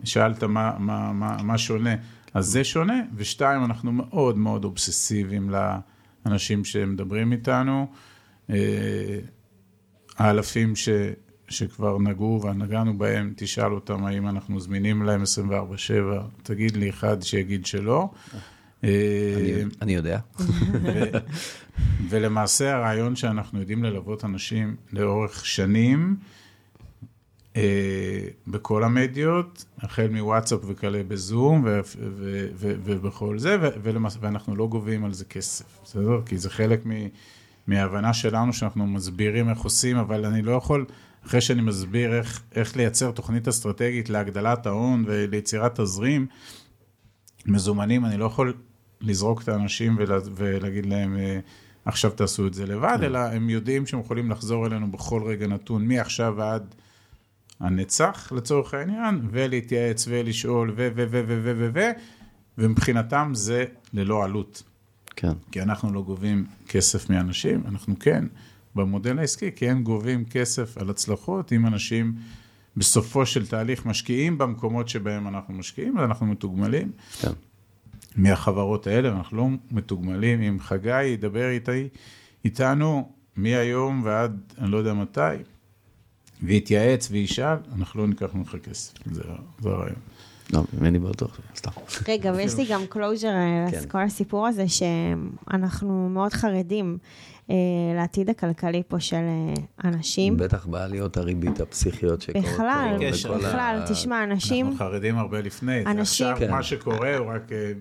שאלת 0.04 0.44
מה, 0.44 0.72
מה, 0.78 1.12
מה, 1.12 1.36
מה 1.42 1.58
שונה, 1.58 1.94
אז 2.34 2.46
זה 2.46 2.64
שונה, 2.64 3.00
ושתיים, 3.16 3.64
אנחנו 3.64 3.92
מאוד 3.92 4.38
מאוד 4.38 4.64
אובססיביים 4.64 5.50
לאנשים 6.26 6.64
שמדברים 6.64 7.32
איתנו. 7.32 7.86
האלפים 10.22 10.76
ש, 10.76 10.88
שכבר 11.48 11.98
נגעו 11.98 12.40
ונגענו 12.42 12.98
בהם, 12.98 13.32
תשאל 13.36 13.72
אותם 13.72 14.04
האם 14.04 14.28
אנחנו 14.28 14.60
זמינים 14.60 15.02
להם 15.02 15.22
24/7, 15.22 15.52
תגיד 16.42 16.76
לי 16.76 16.90
אחד 16.90 17.22
שיגיד 17.22 17.66
שלא. 17.66 18.10
אה, 18.84 19.62
אני- 19.82 19.92
יודע. 19.94 20.18
ולמעשה 22.08 22.76
הרעיון 22.76 23.16
שאנחנו 23.16 23.60
יודעים 23.60 23.84
ללוות 23.84 24.24
אנשים 24.24 24.76
לאורך 24.92 25.46
שנים, 25.46 26.16
אה, 27.56 27.62
בכל 28.46 28.84
המדיות, 28.84 29.64
החל 29.78 30.08
מוואטסאפ 30.10 30.60
וכאלה 30.66 31.02
בזום 31.08 31.62
ו- 31.64 31.80
ו- 31.98 32.46
ו- 32.54 32.74
ובכל 32.84 33.38
זה, 33.38 33.56
ו- 33.62 33.68
ולמעשה, 33.82 34.18
ואנחנו 34.22 34.56
לא 34.56 34.66
גובים 34.66 35.04
על 35.04 35.12
זה 35.12 35.24
כסף, 35.24 35.64
בסדר? 35.84 36.20
כי 36.26 36.38
זה 36.38 36.50
חלק 36.50 36.86
מ- 36.86 37.08
מההבנה 37.66 38.14
שלנו 38.14 38.52
שאנחנו 38.52 38.86
מסבירים 38.86 39.48
איך 39.48 39.58
עושים, 39.58 39.96
אבל 39.96 40.24
אני 40.24 40.42
לא 40.42 40.52
יכול, 40.52 40.84
אחרי 41.26 41.40
שאני 41.40 41.62
מסביר 41.62 42.14
איך, 42.14 42.42
איך 42.54 42.76
לייצר 42.76 43.10
תוכנית 43.10 43.48
אסטרטגית 43.48 44.10
להגדלת 44.10 44.66
ההון 44.66 45.04
וליצירת 45.06 45.80
תזרים, 45.80 46.26
מזומנים, 47.46 48.04
אני 48.04 48.16
לא 48.16 48.24
יכול 48.24 48.54
לזרוק 49.00 49.42
את 49.42 49.48
האנשים 49.48 49.96
ולה, 49.98 50.18
ולהגיד 50.34 50.86
להם, 50.86 51.16
אה, 51.16 51.38
עכשיו 51.84 52.10
תעשו 52.10 52.46
את 52.46 52.54
זה 52.54 52.66
לבד, 52.66 52.98
אלא 53.02 53.18
הם 53.18 53.50
יודעים 53.50 53.86
שהם 53.86 54.00
יכולים 54.00 54.30
לחזור 54.30 54.66
אלינו 54.66 54.90
בכל 54.90 55.22
רגע 55.26 55.46
נתון, 55.46 55.88
מעכשיו 55.88 56.34
ועד 56.36 56.74
הנצח 57.60 58.32
לצורך 58.36 58.74
העניין, 58.74 59.20
ולהתייעץ 59.30 60.04
ולשאול 60.08 60.72
ו... 60.76 60.88
ו... 60.94 61.04
ו... 61.10 61.22
ו... 61.26 61.40
ו... 61.42 61.52
ו... 61.58 61.70
ו... 61.74 61.80
ומבחינתם 62.58 63.30
זה 63.34 63.64
ללא 63.92 64.24
עלות, 64.24 64.62
כן. 65.16 65.32
כי 65.50 65.62
אנחנו 65.62 65.92
לא 65.92 66.02
גובים 66.02 66.46
כסף 66.68 67.10
מאנשים, 67.10 67.62
אנחנו 67.68 67.98
כן, 67.98 68.24
במודל 68.74 69.18
העסקי, 69.18 69.52
כן 69.52 69.82
גובים 69.82 70.24
כסף 70.24 70.78
על 70.78 70.90
הצלחות, 70.90 71.52
אם 71.52 71.66
אנשים 71.66 72.14
בסופו 72.76 73.26
של 73.26 73.46
תהליך 73.46 73.86
משקיעים 73.86 74.38
במקומות 74.38 74.88
שבהם 74.88 75.28
אנחנו 75.28 75.54
משקיעים, 75.54 75.98
אז 75.98 76.04
אנחנו 76.04 76.26
מתוגמלים. 76.26 76.92
כן. 77.20 77.32
מהחברות 78.16 78.86
האלה, 78.86 79.08
אנחנו 79.08 79.36
לא 79.36 79.48
מתוגמלים. 79.70 80.42
אם 80.42 80.60
חגי 80.60 81.04
ידבר 81.04 81.50
איתי, 81.50 81.88
איתנו 82.44 83.12
מהיום 83.36 84.02
ועד 84.04 84.52
אני 84.58 84.70
לא 84.70 84.76
יודע 84.76 84.94
מתי, 84.94 85.20
ויתייעץ 86.42 87.08
וישאל, 87.10 87.56
אנחנו 87.74 88.00
לא 88.00 88.06
ניקח 88.06 88.34
ממך 88.34 88.56
כסף. 88.62 88.92
זה, 89.12 89.22
זה 89.60 89.68
הרעיון. 89.68 89.98
לא, 90.52 90.62
ממני 90.78 90.98
בטוח, 90.98 91.40
סתם. 91.56 91.70
רגע, 92.08 92.32
ויש 92.36 92.56
לי 92.56 92.64
גם 92.70 92.86
closure 92.88 93.28
כן. 93.70 93.78
לכל 93.82 93.98
הסיפור 93.98 94.46
הזה, 94.46 94.64
שאנחנו 94.68 96.08
מאוד 96.08 96.32
חרדים 96.32 96.98
אה, 97.50 97.56
לעתיד 97.96 98.30
הכלכלי 98.30 98.82
פה 98.88 99.00
של 99.00 99.16
אה, 99.16 99.54
אנשים. 99.84 100.36
בטח 100.36 100.66
בעליות 100.66 101.16
הריבית 101.16 101.60
הפסיכיות 101.60 102.22
שקורות. 102.22 102.46
בכלל, 102.46 102.96
בכלל, 103.38 103.82
תשמע, 103.88 104.24
אנשים... 104.24 104.66
אנחנו 104.66 104.78
חרדים 104.78 105.18
הרבה 105.18 105.40
לפני. 105.40 105.84
עכשיו. 105.98 106.36
מה 106.50 106.62
שקורה 106.62 107.16
הוא 107.16 107.26
רק 107.26 107.52
אה, 107.52 107.72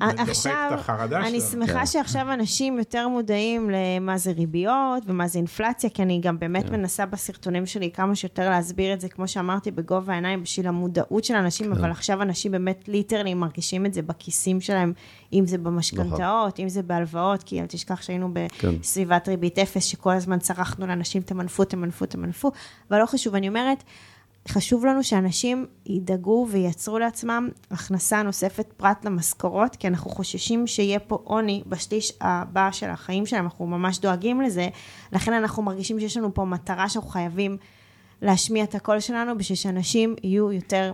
עכשיו, 0.00 0.78
אני 1.12 1.40
שלנו. 1.40 1.40
שמחה 1.40 1.78
כן. 1.78 1.86
שעכשיו 1.86 2.32
אנשים 2.32 2.78
יותר 2.78 3.08
מודעים 3.08 3.70
למה 3.70 4.18
זה 4.18 4.30
ריביות 4.30 5.02
ומה 5.06 5.28
זה 5.28 5.38
אינפלציה, 5.38 5.90
כי 5.90 6.02
אני 6.02 6.20
גם 6.20 6.38
באמת 6.38 6.66
כן. 6.66 6.72
מנסה 6.72 7.06
בסרטונים 7.06 7.66
שלי 7.66 7.90
כמה 7.90 8.14
שיותר 8.14 8.50
להסביר 8.50 8.92
את 8.92 9.00
זה, 9.00 9.08
כמו 9.08 9.28
שאמרתי, 9.28 9.70
בגובה 9.70 10.12
העיניים, 10.12 10.42
בשביל 10.42 10.68
המודעות 10.68 11.24
של 11.24 11.34
אנשים, 11.34 11.66
כן. 11.66 11.72
אבל 11.72 11.90
עכשיו 11.90 12.22
אנשים 12.22 12.52
באמת 12.52 12.88
literally 12.88 13.34
מרגישים 13.34 13.86
את 13.86 13.94
זה 13.94 14.02
בכיסים 14.02 14.60
שלהם, 14.60 14.92
אם 15.32 15.46
זה 15.46 15.58
במשכנתאות, 15.58 16.60
אם 16.60 16.68
זה 16.68 16.82
בהלוואות, 16.82 17.42
כי 17.42 17.60
אל 17.60 17.66
תשכח 17.66 18.02
שהיינו 18.02 18.30
כן. 18.58 18.78
בסביבת 18.80 19.28
ריבית 19.28 19.58
אפס, 19.58 19.84
שכל 19.84 20.12
הזמן 20.12 20.38
צרחנו 20.38 20.86
לאנשים, 20.86 21.22
תמנפו, 21.22 21.64
תמנפו, 21.64 22.06
תמנפו, 22.06 22.50
אבל 22.90 23.00
לא 23.00 23.06
חשוב, 23.06 23.34
אני 23.34 23.48
אומרת, 23.48 23.84
חשוב 24.48 24.86
לנו 24.86 25.04
שאנשים 25.04 25.66
ידאגו 25.86 26.46
וייצרו 26.50 26.98
לעצמם 26.98 27.48
הכנסה 27.70 28.22
נוספת 28.22 28.72
פרט 28.76 29.04
למשכורות, 29.04 29.76
כי 29.76 29.88
אנחנו 29.88 30.10
חוששים 30.10 30.66
שיהיה 30.66 30.98
פה 30.98 31.18
עוני 31.24 31.62
בשליש 31.66 32.12
הבא 32.20 32.68
של 32.72 32.90
החיים 32.90 33.26
שלהם, 33.26 33.44
אנחנו 33.44 33.66
ממש 33.66 33.98
דואגים 33.98 34.40
לזה, 34.40 34.68
לכן 35.12 35.32
אנחנו 35.32 35.62
מרגישים 35.62 36.00
שיש 36.00 36.16
לנו 36.16 36.34
פה 36.34 36.44
מטרה 36.44 36.88
שאנחנו 36.88 37.10
חייבים 37.10 37.56
להשמיע 38.22 38.64
את 38.64 38.74
הקול 38.74 39.00
שלנו, 39.00 39.38
בשביל 39.38 39.56
שאנשים 39.56 40.14
יהיו 40.22 40.52
יותר 40.52 40.92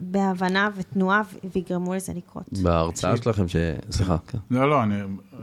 בהבנה 0.00 0.68
ותנועה, 0.76 1.22
ו- 1.32 1.48
ויגרמו 1.54 1.94
לזה 1.94 2.12
לקרות. 2.16 2.44
בהרצאה 2.62 3.16
שלכם, 3.16 3.48
ש... 3.48 3.56
סליחה, 3.90 4.16
כן. 4.26 4.38
לא, 4.50 4.70
לא, 4.70 4.82
אני, 4.82 4.94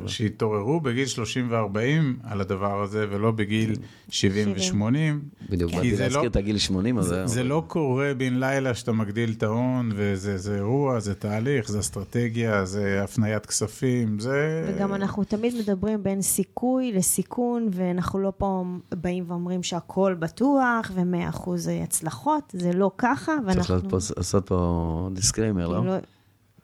שיתעוררו 0.08 0.80
בגיל 0.80 1.06
30 1.06 1.48
ו-40 1.52 2.30
על 2.30 2.41
הדבר 2.41 2.84
הזה, 2.84 3.06
ולא 3.10 3.32
בגיל 3.32 3.76
70 4.10 4.52
ו-80. 4.52 5.50
בדיוק, 5.50 5.72
באתי 5.72 5.96
זה 5.96 6.04
להזכיר 6.04 6.22
לא- 6.22 6.28
את 6.28 6.36
הגיל 6.36 6.58
80, 6.58 6.98
אז 6.98 7.06
זה, 7.06 7.28
זה 7.28 7.44
לא 7.44 7.63
קורה 7.67 8.12
בן 8.17 8.34
לילה 8.34 8.74
שאתה 8.74 8.91
מגדיל 8.91 9.34
את 9.38 9.44
ההון, 9.44 9.91
וזה 9.96 10.38
זה 10.38 10.56
אירוע, 10.56 11.00
זה 11.00 11.15
תהליך, 11.15 11.67
זה 11.67 11.80
אסטרטגיה, 11.80 12.65
זה 12.65 13.04
הפניית 13.04 13.46
כספים, 13.46 14.20
זה... 14.20 14.65
וגם 14.67 14.94
אנחנו 14.94 15.24
תמיד 15.24 15.54
מדברים 15.60 16.04
בין 16.04 16.22
סיכוי 16.22 16.91
לסיכון, 16.91 17.70
ואנחנו 17.72 18.20
לא 18.20 18.34
פה 18.38 18.63
באים 18.96 19.24
ואומרים 19.28 19.63
שהכל 19.63 20.15
בטוח, 20.20 20.91
ו-100 20.94 21.30
אחוז 21.30 21.70
הצלחות, 21.84 22.44
זה 22.54 22.74
לא 22.74 22.91
ככה, 22.98 23.32
ואנחנו... 23.46 23.71
לעשות 24.18 24.48
פה- 24.48 25.10
disclaimer, 25.14 25.68
לא? 25.68 25.80
כאילו, 25.80 25.96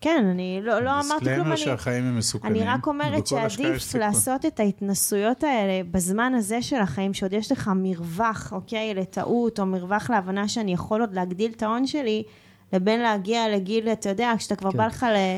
כן, 0.02 0.26
אני 0.32 0.60
לא, 0.64 0.80
לא 0.80 0.90
אמרתי 0.90 1.08
כלום, 1.08 1.20
disclaimer 1.20 1.50
אני, 1.50 1.58
שהחיים 1.58 2.04
הם 2.04 2.18
מסוכנים. 2.18 2.56
אני 2.56 2.64
רק 2.64 2.88
אומרת 2.88 3.28
שעדיף. 3.28 3.96
לעשות 3.96 4.46
את 4.46 4.60
ההתנסויות 4.60 5.44
האלה 5.44 5.82
בזמן 5.92 6.34
הזה 6.36 6.62
של 6.62 6.76
החיים, 6.76 7.14
שעוד 7.14 7.34
יש 7.34 7.52
לך 7.52 7.72
מרווח, 7.76 8.54
אוקיי, 8.54 8.94
לטעות, 8.94 9.60
או 9.60 9.66
מרווח 9.66 10.10
להבנה 10.10 10.48
שאני 10.48 10.74
יכול 10.74 11.02
עוד 11.02 11.14
להגדיל 11.14 11.52
את 11.52 11.64
ההון 11.64 11.88
שלי, 11.88 12.24
לבין 12.74 13.00
להגיע 13.00 13.50
לגיל, 13.50 13.90
אתה 13.90 14.10
יודע, 14.10 14.34
כשאתה 14.38 14.56
כבר 14.56 14.72
כן. 14.72 14.78
בא 14.78 14.88
לך 14.88 15.04
ל... 15.04 15.38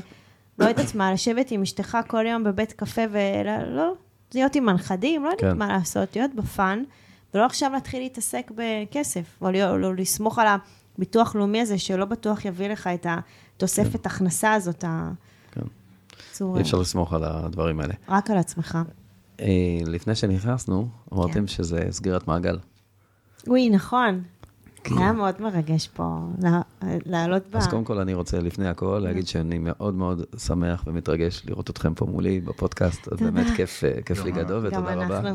לא 0.60 0.66
יודעת 0.66 0.96
מה, 0.96 1.14
לשבת 1.14 1.52
עם 1.52 1.62
אשתך 1.62 1.98
כל 2.08 2.26
יום 2.26 2.44
בבית 2.44 2.72
קפה 2.72 3.02
ולא, 3.12 3.76
לא, 3.76 3.94
להיות 4.34 4.56
עם 4.56 4.70
הנכדים, 4.70 5.24
לא 5.24 5.30
יודעת 5.30 5.42
כן. 5.42 5.58
מה 5.58 5.68
לעשות, 5.68 6.16
להיות 6.16 6.36
ב 6.36 6.45
fun, 6.45 6.84
ולא 7.34 7.46
עכשיו 7.46 7.72
להתחיל 7.74 8.00
להתעסק 8.00 8.52
בכסף, 8.56 9.38
או, 9.42 9.50
לסמוך 9.98 10.40
על 10.40 10.48
הביטוח 11.00 11.36
לאומי 11.36 11.62
הזה, 11.62 11.78
שלא 11.78 12.06
בטוח 12.06 12.46
יביא 12.46 12.68
לך 12.70 12.88
את 12.88 13.06
התוספת 13.10 14.06
הכנסה 14.06 14.54
הזאת, 14.54 14.84
כן. 15.52 15.62
צור- 16.32 16.58
אי 16.58 16.62
אפשר 16.62 16.78
לסמוך 16.78 17.14
על 17.14 17.24
הדברים 17.24 17.80
האלה. 17.80 17.94
רק 18.10 18.30
על 18.32 18.38
עצמך. 18.38 18.78
אה, 19.42 19.46
לפני 19.88 20.16
שנכנסנו, 20.16 20.88
אמרתם 21.14 21.34
כן. 21.34 21.48
שזה 21.48 21.88
סגירת 21.92 22.28
מעגל. 22.28 22.58
אוי, 23.48 23.70
נכון. 23.70 24.24
היה 24.86 25.12
מאוד 25.14 25.42
מרגש 25.42 25.88
פה 25.88 26.20
לעלות 27.06 27.44
ב... 27.52 27.56
אז 27.56 27.68
קודם 27.68 27.84
כל 27.84 28.00
אני 28.00 28.14
רוצה 28.14 28.40
לפני 28.40 28.68
הכל 28.68 29.00
להגיד 29.04 29.28
שאני 29.28 29.58
מאוד 29.58 29.94
מאוד 29.94 30.24
שמח 30.38 30.84
ומתרגש 30.88 31.42
לראות 31.46 31.70
אתכם 31.70 31.94
פה 31.94 32.06
מולי 32.06 32.40
בפודקאסט, 32.40 33.08
אז 33.14 33.20
באמת 33.20 33.48
כיף, 33.56 33.84
אה, 33.84 34.02
כיף 34.06 34.24
לי 34.24 34.32
גם 34.32 34.38
גדול 34.38 34.70
גם 34.70 34.84
ותודה 34.84 34.94
רבה. 35.20 35.34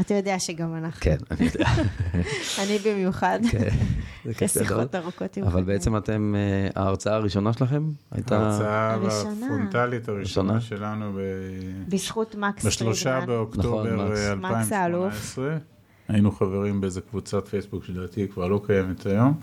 אתה 0.00 0.14
יודע 0.14 0.38
שגם 0.38 0.74
אנחנו. 0.74 1.00
כן, 1.00 1.16
אני 1.30 1.46
יודע, 1.46 1.66
אני 2.62 2.78
במיוחד. 2.78 3.38
כן, 3.50 3.58
זה 3.58 3.68
אחרי 4.30 4.34
כיף 4.38 4.56
גדול. 4.56 4.66
שיחות 4.68 4.94
ארוכות 4.94 5.36
עם 5.36 5.44
אבל. 5.44 5.62
בעצם 5.62 5.96
אתם, 5.96 6.34
אה, 6.36 6.82
ההרצאה 6.82 7.14
הראשונה 7.14 7.52
שלכם 7.52 7.90
הייתה... 8.10 8.38
ההרצאה. 8.38 8.94
הפרונטלית 8.94 10.08
הראשונה 10.08 10.54
ראשונה. 10.54 10.60
שלנו 10.60 11.12
ב... 11.12 11.18
בזכות 11.88 12.34
מקס 12.34 12.66
בשלושה 12.66 13.10
פרידמן. 13.10 13.26
באוקטובר 13.26 13.94
נכון, 13.94 14.40
מקס 14.40 14.72
האלוף. 14.72 15.12
2018. 15.14 15.56
היינו 16.08 16.32
חברים 16.32 16.80
באיזה 16.80 17.00
קבוצת 17.00 17.48
פייסבוק 17.48 17.84
שלדעתי 17.84 18.28
כבר 18.28 18.48
לא 18.48 18.60
קיימת 18.66 19.06
היום, 19.06 19.40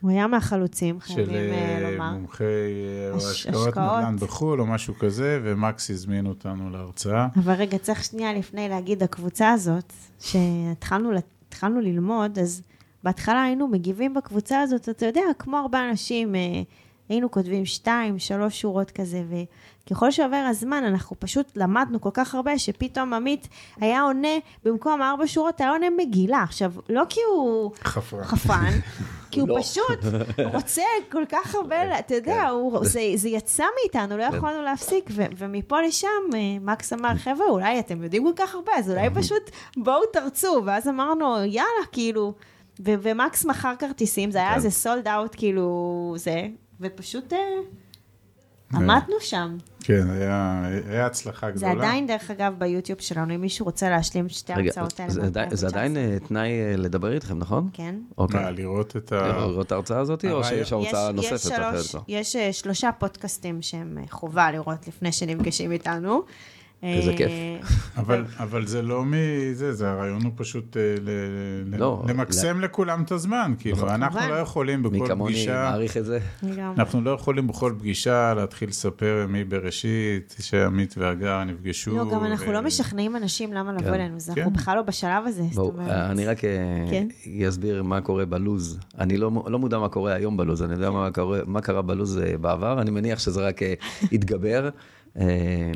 הוא 0.00 0.10
היה 0.10 0.26
מהחלוצים, 0.26 0.98
של 1.06 1.14
חייבים 1.14 1.34
אה, 1.34 1.84
אה, 1.84 1.90
לומר. 1.90 2.12
מומחי 2.12 2.44
אה, 2.44 3.16
השקעות. 3.16 3.76
נדל"ן 3.76 4.16
בחו"ל 4.20 4.60
או 4.60 4.66
משהו 4.66 4.94
כזה, 4.98 5.40
ומקס 5.42 5.90
הזמין 5.90 6.26
אותנו 6.26 6.70
להרצאה. 6.70 7.28
אבל 7.36 7.52
רגע, 7.52 7.78
צריך 7.78 8.04
שנייה 8.04 8.34
לפני 8.34 8.68
להגיד, 8.68 9.02
הקבוצה 9.02 9.50
הזאת, 9.50 9.92
שהתחלנו 10.20 11.10
התחלנו 11.48 11.80
ללמוד, 11.80 12.38
אז 12.38 12.62
בהתחלה 13.02 13.42
היינו 13.42 13.68
מגיבים 13.68 14.14
בקבוצה 14.14 14.60
הזאת, 14.60 14.88
אתה 14.88 15.06
יודע, 15.06 15.22
כמו 15.38 15.56
הרבה 15.56 15.90
אנשים, 15.90 16.34
היינו 17.10 17.30
כותבים 17.30 17.66
שתיים, 17.66 18.18
שלוש 18.18 18.60
שורות 18.60 18.90
כזה, 18.90 19.22
וככל 19.86 20.10
שעובר 20.10 20.44
הזמן, 20.50 20.84
אנחנו 20.84 21.16
פשוט 21.20 21.46
למדנו 21.56 22.00
כל 22.00 22.10
כך 22.14 22.34
הרבה, 22.34 22.58
שפתאום 22.58 23.12
עמית 23.14 23.48
היה 23.80 24.02
עונה, 24.02 24.28
במקום 24.64 25.02
ארבע 25.02 25.26
שורות, 25.26 25.60
היה 25.60 25.70
עונה 25.70 25.86
מגילה. 25.98 26.42
עכשיו, 26.42 26.72
לא 26.88 27.02
כי 27.08 27.20
הוא 27.34 27.70
חפרה. 27.84 28.24
חפן, 28.24 28.70
כי 29.30 29.40
הוא 29.40 29.48
לא. 29.48 29.56
פשוט 29.60 29.98
רוצה 30.54 30.82
כל 31.12 31.24
כך 31.28 31.54
הרבה, 31.54 31.98
אתה 31.98 32.14
יודע, 32.14 32.48
הוא- 32.48 32.84
זה 32.84 33.00
זה 33.14 33.28
יצא 33.28 33.64
מאיתנו, 33.82 34.16
לא 34.18 34.22
יכולנו 34.22 34.62
להפסיק, 34.62 35.04
ו- 35.10 35.24
ומפה 35.36 35.80
לשם, 35.80 36.06
אה, 36.34 36.38
מקס 36.60 36.92
אמר, 36.92 37.14
חבר'ה, 37.16 37.46
אולי 37.48 37.78
אתם 37.80 38.02
יודעים 38.02 38.24
כל 38.24 38.32
כך 38.36 38.54
הרבה, 38.54 38.72
אז 38.78 38.90
אולי 38.90 39.08
פשוט 39.14 39.42
בואו 39.76 40.00
תרצו, 40.12 40.62
ואז 40.66 40.88
אמרנו, 40.88 41.44
יאללה, 41.44 41.66
כאילו, 41.92 42.32
ו- 42.80 42.94
ומקס 43.02 43.44
מכר 43.44 43.72
כרטיסים, 43.78 44.30
זה 44.30 44.38
היה 44.38 44.48
כן. 44.50 44.54
איזה 44.56 44.70
סולד 44.70 45.08
אאוט, 45.08 45.34
כאילו, 45.36 45.72
זה, 46.18 46.46
ופשוט 46.80 47.32
אה, 47.32 47.38
עמדנו 48.74 49.14
שם. 49.20 49.56
כן, 49.80 50.10
היה 50.10 50.62
היה 50.88 51.06
הצלחה 51.06 51.46
זה 51.54 51.66
גדולה. 51.66 51.72
עדיין, 51.72 52.06
דרך 52.06 52.30
אגב, 52.30 52.54
ביוטיוב 52.58 53.00
שלנו, 53.00 53.34
אם 53.34 53.40
מישהו 53.40 53.66
רוצה 53.66 53.90
להשלים 53.90 54.28
שתי 54.28 54.52
רגע, 54.52 54.60
ההרצאות 54.76 55.00
האלה. 55.00 55.10
זה 55.12 55.22
עדיין- 55.26 55.54
זה 55.56 55.66
עדיין 55.66 55.96
אה, 55.96 56.16
תנאי 56.28 56.48
אה, 56.50 56.76
לדבר 56.76 57.12
איתכם, 57.12 57.38
נכון? 57.38 57.68
כן. 57.72 57.94
אוקיי. 58.18 58.40
מה, 58.42 58.50
לראות 58.50 58.96
את 58.96 59.12
ה... 59.12 59.28
לראות 59.28 59.66
את 59.66 59.72
ההרצאה 59.72 59.98
הזאת, 60.00 60.24
או 60.24 60.44
שיש 60.44 60.72
הרצאה 60.72 61.12
נוספת? 61.12 61.32
יש, 61.34 61.46
אחרת? 61.52 62.02
יש 62.08 62.36
שלושה 62.52 62.90
פודקאסטים 62.98 63.62
שהם 63.62 63.98
חובה 64.10 64.50
לראות 64.52 64.88
לפני 64.88 65.12
שנפגשים 65.12 65.72
איתנו. 65.72 66.22
איזה 66.82 67.10
אה, 67.10 67.16
כיף. 67.16 67.30
אבל, 67.96 68.24
אבל 68.38 68.66
זה 68.66 68.82
לא 68.82 69.02
מזה, 69.06 69.72
זה 69.72 69.90
הרעיון 69.90 70.22
הוא 70.24 70.32
פשוט 70.36 70.76
אה, 70.76 70.82
ל, 71.02 71.10
ל, 71.74 71.78
לא, 71.78 72.04
למקסם 72.08 72.60
לכולם 72.60 73.02
את 73.02 73.12
הזמן. 73.12 73.54
כאילו, 73.58 73.88
אנחנו 73.90 74.18
כמובן. 74.20 74.34
לא 74.34 74.40
יכולים 74.40 74.82
מי 74.82 74.88
בכל 74.88 75.06
כמוני 75.08 75.32
פגישה, 75.34 75.52
מעריך 75.70 75.96
את 75.96 76.04
זה? 76.04 76.18
אנחנו 76.78 77.00
לא 77.00 77.10
יכולים 77.10 77.46
בכל 77.46 77.74
פגישה 77.78 78.34
להתחיל 78.34 78.68
לספר 78.68 79.26
מי 79.28 79.44
בראשית, 79.44 80.36
שעמית 80.40 80.94
והגר 80.98 81.44
נפגשו. 81.44 81.96
לא, 81.96 82.10
גם 82.10 82.24
אנחנו 82.24 82.48
ו- 82.48 82.52
לא 82.52 82.62
משחררים 82.62 83.16
אנשים 83.16 83.52
למה 83.52 83.72
לבוא 83.72 83.82
כן. 83.84 83.94
אלינו, 83.94 84.16
אז 84.16 84.30
כן. 84.34 84.40
אנחנו 84.40 84.52
בכלל 84.52 84.76
לא 84.76 84.82
בשלב 84.82 85.24
הזה. 85.26 85.42
זאת 85.42 85.54
בואו, 85.54 85.68
אומרת. 85.68 86.10
אני 86.10 86.26
רק 86.26 86.44
אה, 86.44 86.50
כן. 86.90 87.08
אסביר 87.48 87.82
מה 87.82 88.00
קורה 88.00 88.24
בלוז. 88.24 88.78
אני 88.98 89.16
לא 89.16 89.30
לא 89.46 89.58
מודע 89.58 89.78
מה 89.78 89.88
קורה 89.88 90.12
היום 90.14 90.36
בלוז, 90.36 90.62
אני 90.62 90.72
יודע 90.72 90.90
מה 90.90 91.10
קורה- 91.10 91.40
מה 91.46 91.60
קרה 91.60 91.82
בלוז 91.82 92.18
אה, 92.18 92.38
בעבר, 92.38 92.80
אני 92.80 92.90
מניח 92.90 93.18
שזה 93.18 93.40
רק 93.46 93.62
אה, 93.62 93.74
יתגבר. 94.12 94.64
אה, 94.64 94.70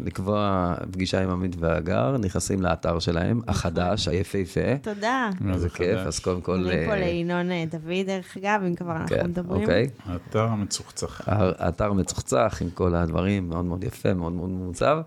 לקבוע 0.04 0.74
פגישה 0.92 1.22
עם 1.22 1.30
עמית 1.30 1.56
והגר, 1.58 2.16
נכנסים 2.16 2.62
לאתר 2.62 2.98
שלהם, 2.98 3.40
החדש, 3.48 4.08
היפהפה. 4.08 4.76
תודה. 4.82 5.30
מה 5.40 5.58
זה 5.58 5.60
זה 5.60 5.70
כיף? 5.70 5.98
אז 6.06 6.18
קודם 6.18 6.40
כל... 6.40 6.52
אומרים 6.52 6.84
פה 6.86 6.92
אה, 6.92 7.00
לינון 7.00 7.50
אה, 7.50 7.64
דוד, 7.70 8.06
דרך 8.06 8.36
אגב, 8.36 8.60
אם 8.66 8.74
כבר 8.74 8.96
אנחנו 8.96 9.16
כן, 9.16 9.26
מדברים. 9.26 9.62
אוקיי. 9.62 9.88
האתר 10.06 10.44
המצוחצח. 10.44 11.20
האתר 11.26 11.92
מצוחצח 11.92 12.58
עם 12.60 12.70
כל 12.70 12.94
הדברים, 12.94 13.48
מאוד 13.48 13.64
מאוד 13.64 13.84
יפה, 13.84 14.14
מאוד 14.14 14.32
מאוד 14.32 14.50
מעוצב. 14.50 14.98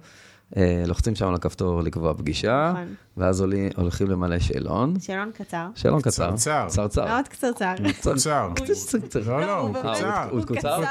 אה, 0.58 0.84
לוחצים 0.88 1.16
שם 1.16 1.28
על 1.28 1.36
הכפתור 1.36 1.82
לקבוע 1.82 2.14
פגישה, 2.14 2.72
נכון. 2.74 2.96
ואז 3.18 3.42
עולים- 3.42 3.70
הולכים 3.76 4.08
למלא 4.10 4.40
שאלון. 4.40 5.00
שאלון 5.00 5.32
קצר. 5.34 5.68
שאלון 5.76 6.02
קצר. 6.02 6.28
קצרצר. 6.32 6.66
קצרצר. 6.70 7.06
מאוד 7.08 7.28
קצרצר. 7.28 7.74
קצר. 8.02 8.50
קצר. 8.56 9.20
לא, 9.32 9.42
לא, 9.42 9.58
הוא 9.58 9.68
הוא 9.78 9.94
קצר. 9.96 10.24
הוא 10.30 10.40
הוא? 10.40 10.46
קצר 10.46 10.78
לגמרי. 10.80 10.88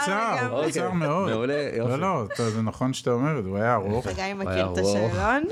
קצר 0.71 0.87
אוקיי, 0.87 0.93
מאוד. 0.99 1.31
מעולה, 1.31 1.69
יופי. 1.77 1.91
לא, 1.91 1.99
לא, 1.99 2.51
זה 2.51 2.63
נכון 2.63 2.93
שאתה 2.93 3.11
אומר 3.11 3.41
הוא 3.47 3.57
היה 3.57 3.75
ארוך. 3.75 4.07
חגי 4.07 4.23
היה 4.23 4.35
מכיר 4.35 4.73
את. 4.73 4.79
השאלון. 4.79 5.43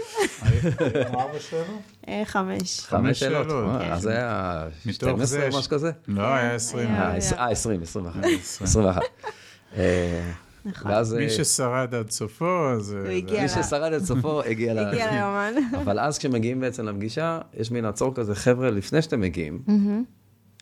ארבע 1.15 1.41
שאלות? 1.41 1.67
אה, 2.09 2.23
חמש. 2.25 2.81
חמש 2.81 3.21
שאלות. 3.21 3.47
כן. 3.83 3.93
אז 3.93 4.03
זה 4.03 4.11
היה 4.11 4.65
מתוך 4.87 5.09
12 5.09 5.27
זה 5.27 5.49
או 5.53 5.59
משהו 5.59 5.71
כזה? 5.71 5.91
לא, 6.09 6.23
היה 6.23 6.55
עשרים. 6.55 6.89
היה. 6.89 7.03
אה, 7.11 7.17
עש- 7.17 7.33
אה, 7.33 7.51
20, 7.51 7.83
21. 7.83 8.17
עשרים. 8.25 8.39
21. 8.65 9.03
אה, 10.67 10.71
נכון. 10.71 10.91
ואז... 10.91 11.13
מי 11.15 11.25
אה, 11.25 11.31
ששרד 11.31 11.95
עד 11.95 12.11
סופו, 12.11 12.69
אז... 12.71 12.93
הוא 12.93 13.03
זה- 13.03 13.11
הגיע 13.11 13.37
מי 13.43 13.43
לה- 13.43 13.49
ששרד 13.63 13.93
עד 13.93 14.05
סופו 14.05 14.43
הגיע 14.51 14.75
ל... 14.75 14.79
הגיע 14.79 15.11
ליומן. 15.13 15.53
אבל 15.83 15.99
אז 16.01 16.19
כשמגיעים 16.19 16.61
בעצם 16.61 16.87
לפגישה, 16.89 17.41
יש 17.55 17.71
מין 17.71 17.85
עצור 17.85 18.15
כזה, 18.15 18.35
חבר'ה, 18.35 18.71
לפני 18.71 19.03
שאתם 19.03 19.21
מגיעים, 19.21 19.63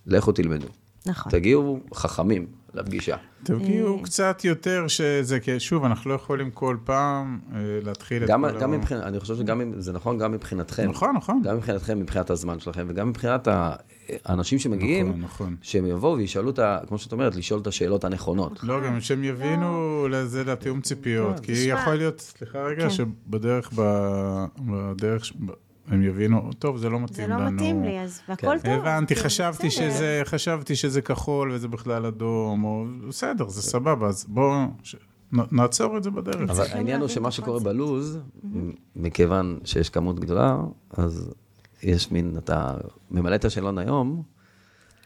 לכו 0.06 0.32
תלמדו. 0.32 0.66
נכון. 1.06 1.32
תגיעו 1.32 1.80
חכמים 1.94 2.46
לפגישה. 2.74 3.16
תגיעו 3.42 3.98
אה. 3.98 4.02
קצת 4.04 4.44
יותר 4.44 4.88
שזה, 4.88 5.40
כי 5.40 5.60
שוב, 5.60 5.84
אנחנו 5.84 6.10
לא 6.10 6.14
יכולים 6.14 6.50
כל 6.50 6.76
פעם 6.84 7.38
אה, 7.54 7.58
להתחיל 7.82 8.22
את 8.24 8.28
גם, 8.28 8.44
כל 8.52 8.60
גם 8.60 8.72
ה- 8.72 8.76
מבחינת, 8.76 9.02
אני 9.02 9.20
חושב 9.20 9.36
שגם 9.36 9.60
אם- 9.60 9.80
זה 9.80 9.92
נכון 9.92 10.18
גם 10.18 10.32
מבחינתכם. 10.32 10.90
נכון, 10.90 11.16
נכון. 11.16 11.42
גם 11.44 11.56
מבחינתכם, 11.56 11.98
מבחינת 12.00 12.30
הזמן 12.30 12.60
שלכם, 12.60 12.86
וגם 12.88 13.08
מבחינת 13.08 13.48
האנשים 14.24 14.58
שמגיעים, 14.58 15.08
נכון, 15.08 15.20
נכון. 15.20 15.56
שהם 15.62 15.86
יבואו 15.86 16.16
וישאלו 16.16 16.50
את 16.50 16.58
ה... 16.58 16.78
כמו 16.88 16.98
שאת 16.98 17.12
אומרת, 17.12 17.36
לשאול 17.36 17.60
את 17.60 17.66
השאלות 17.66 18.04
הנכונות. 18.04 18.60
לא, 18.62 18.80
גם 18.86 19.00
שהם 19.00 19.24
יבינו 19.24 20.06
לזה, 20.10 20.44
לתיאום 20.44 20.80
ציפיות. 20.80 21.40
כי 21.40 21.52
תשמע. 21.52 21.64
יכול 21.80 21.94
להיות, 21.94 22.20
סליחה 22.20 22.58
רגע, 22.62 22.82
כן. 22.82 22.90
שבדרך, 22.90 23.70
ב- 23.76 24.44
בדרך, 24.60 25.32
הם 25.92 26.02
יבינו, 26.02 26.50
טוב, 26.58 26.76
זה 26.76 26.88
לא 26.88 26.98
זה 26.98 27.04
מתאים 27.04 27.30
לא 27.30 27.36
לנו. 27.36 27.50
מתאים 27.50 27.82
לי, 27.84 28.00
אז 28.00 28.20
והכל 28.28 28.58
טוב. 28.64 28.70
הבנתי, 28.72 29.14
כאילו, 29.14 29.26
חשבתי 29.26 29.66
בסדר. 29.68 29.90
שזה, 29.90 30.20
חשבתי 30.24 30.76
שזה 30.76 31.02
כחול 31.02 31.52
וזה 31.52 31.68
בכלל 31.68 32.06
אדום, 32.06 32.64
או 32.64 32.84
בסדר, 33.08 33.48
זה 33.48 33.62
סבבה, 33.62 34.06
אז 34.08 34.24
בואו 34.28 34.58
ש- 34.82 34.96
נעצור 35.32 35.96
את 35.96 36.02
זה 36.02 36.10
בדרך. 36.10 36.50
אבל 36.50 36.64
העניין 36.72 37.00
הוא 37.00 37.08
שמה 37.08 37.30
שקורה 37.30 37.56
הקונספט. 37.56 37.74
בלוז, 37.74 38.18
מכיוון 38.96 39.58
שיש 39.64 39.90
כמות 39.90 40.20
גדולה, 40.20 40.56
אז 40.90 41.30
יש 41.82 42.10
מין, 42.10 42.34
אתה 42.38 42.74
ממלא 43.10 43.34
את 43.34 43.44
השאלון 43.44 43.78
היום, 43.78 44.22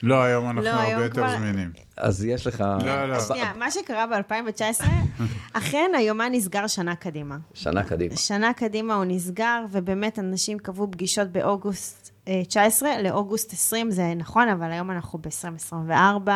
לא, 0.02 0.22
היום 0.22 0.46
אנחנו 0.46 0.62
לא, 0.62 0.70
הרבה 0.70 0.82
היום 0.82 1.02
יותר 1.02 1.14
כבר- 1.14 1.37
זמינים. 1.38 1.70
אז 1.96 2.24
יש 2.24 2.46
לך... 2.46 2.64
לא, 2.85 3.06
לא. 3.09 3.20
שנייה, 3.20 3.52
מה 3.59 3.70
שקרה 3.70 4.06
ב-2019, 4.06 4.85
אכן 5.52 5.90
היומן 5.96 6.28
נסגר 6.32 6.66
שנה 6.66 6.94
קדימה. 6.94 7.37
שנה 7.54 7.82
קדימה. 7.85 8.16
שנה 8.16 8.52
קדימה 8.52 8.94
הוא 8.94 9.04
נסגר, 9.04 9.64
ובאמת 9.72 10.18
אנשים 10.18 10.59
קבעו 10.59 10.90
פגישות 10.90 11.28
באוגוסט 11.28 12.11
אה, 12.28 12.42
19 12.48 13.02
לאוגוסט 13.02 13.52
20, 13.52 13.90
זה 13.90 14.12
נכון, 14.16 14.48
אבל 14.48 14.72
היום 14.72 14.90
אנחנו 14.90 15.18
ב-2024, 15.18 16.28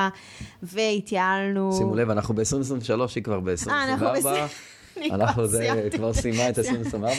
והתייעלנו. 0.63 1.73
שימו 1.73 1.95
לב, 1.95 2.11
אנחנו 2.11 2.35
ב-2023, 2.35 3.01
היא 3.15 3.23
כבר 3.25 3.41
אה, 3.69 3.85
אנחנו 3.85 4.07
ב-2024. 4.07 4.27
אני 5.01 5.11
אנחנו 5.11 5.35
כבר 5.35 5.47
זה. 5.47 5.89
כבר 5.97 6.13
סיימה 6.13 6.49
את 6.49 6.59
2024. 6.59 7.15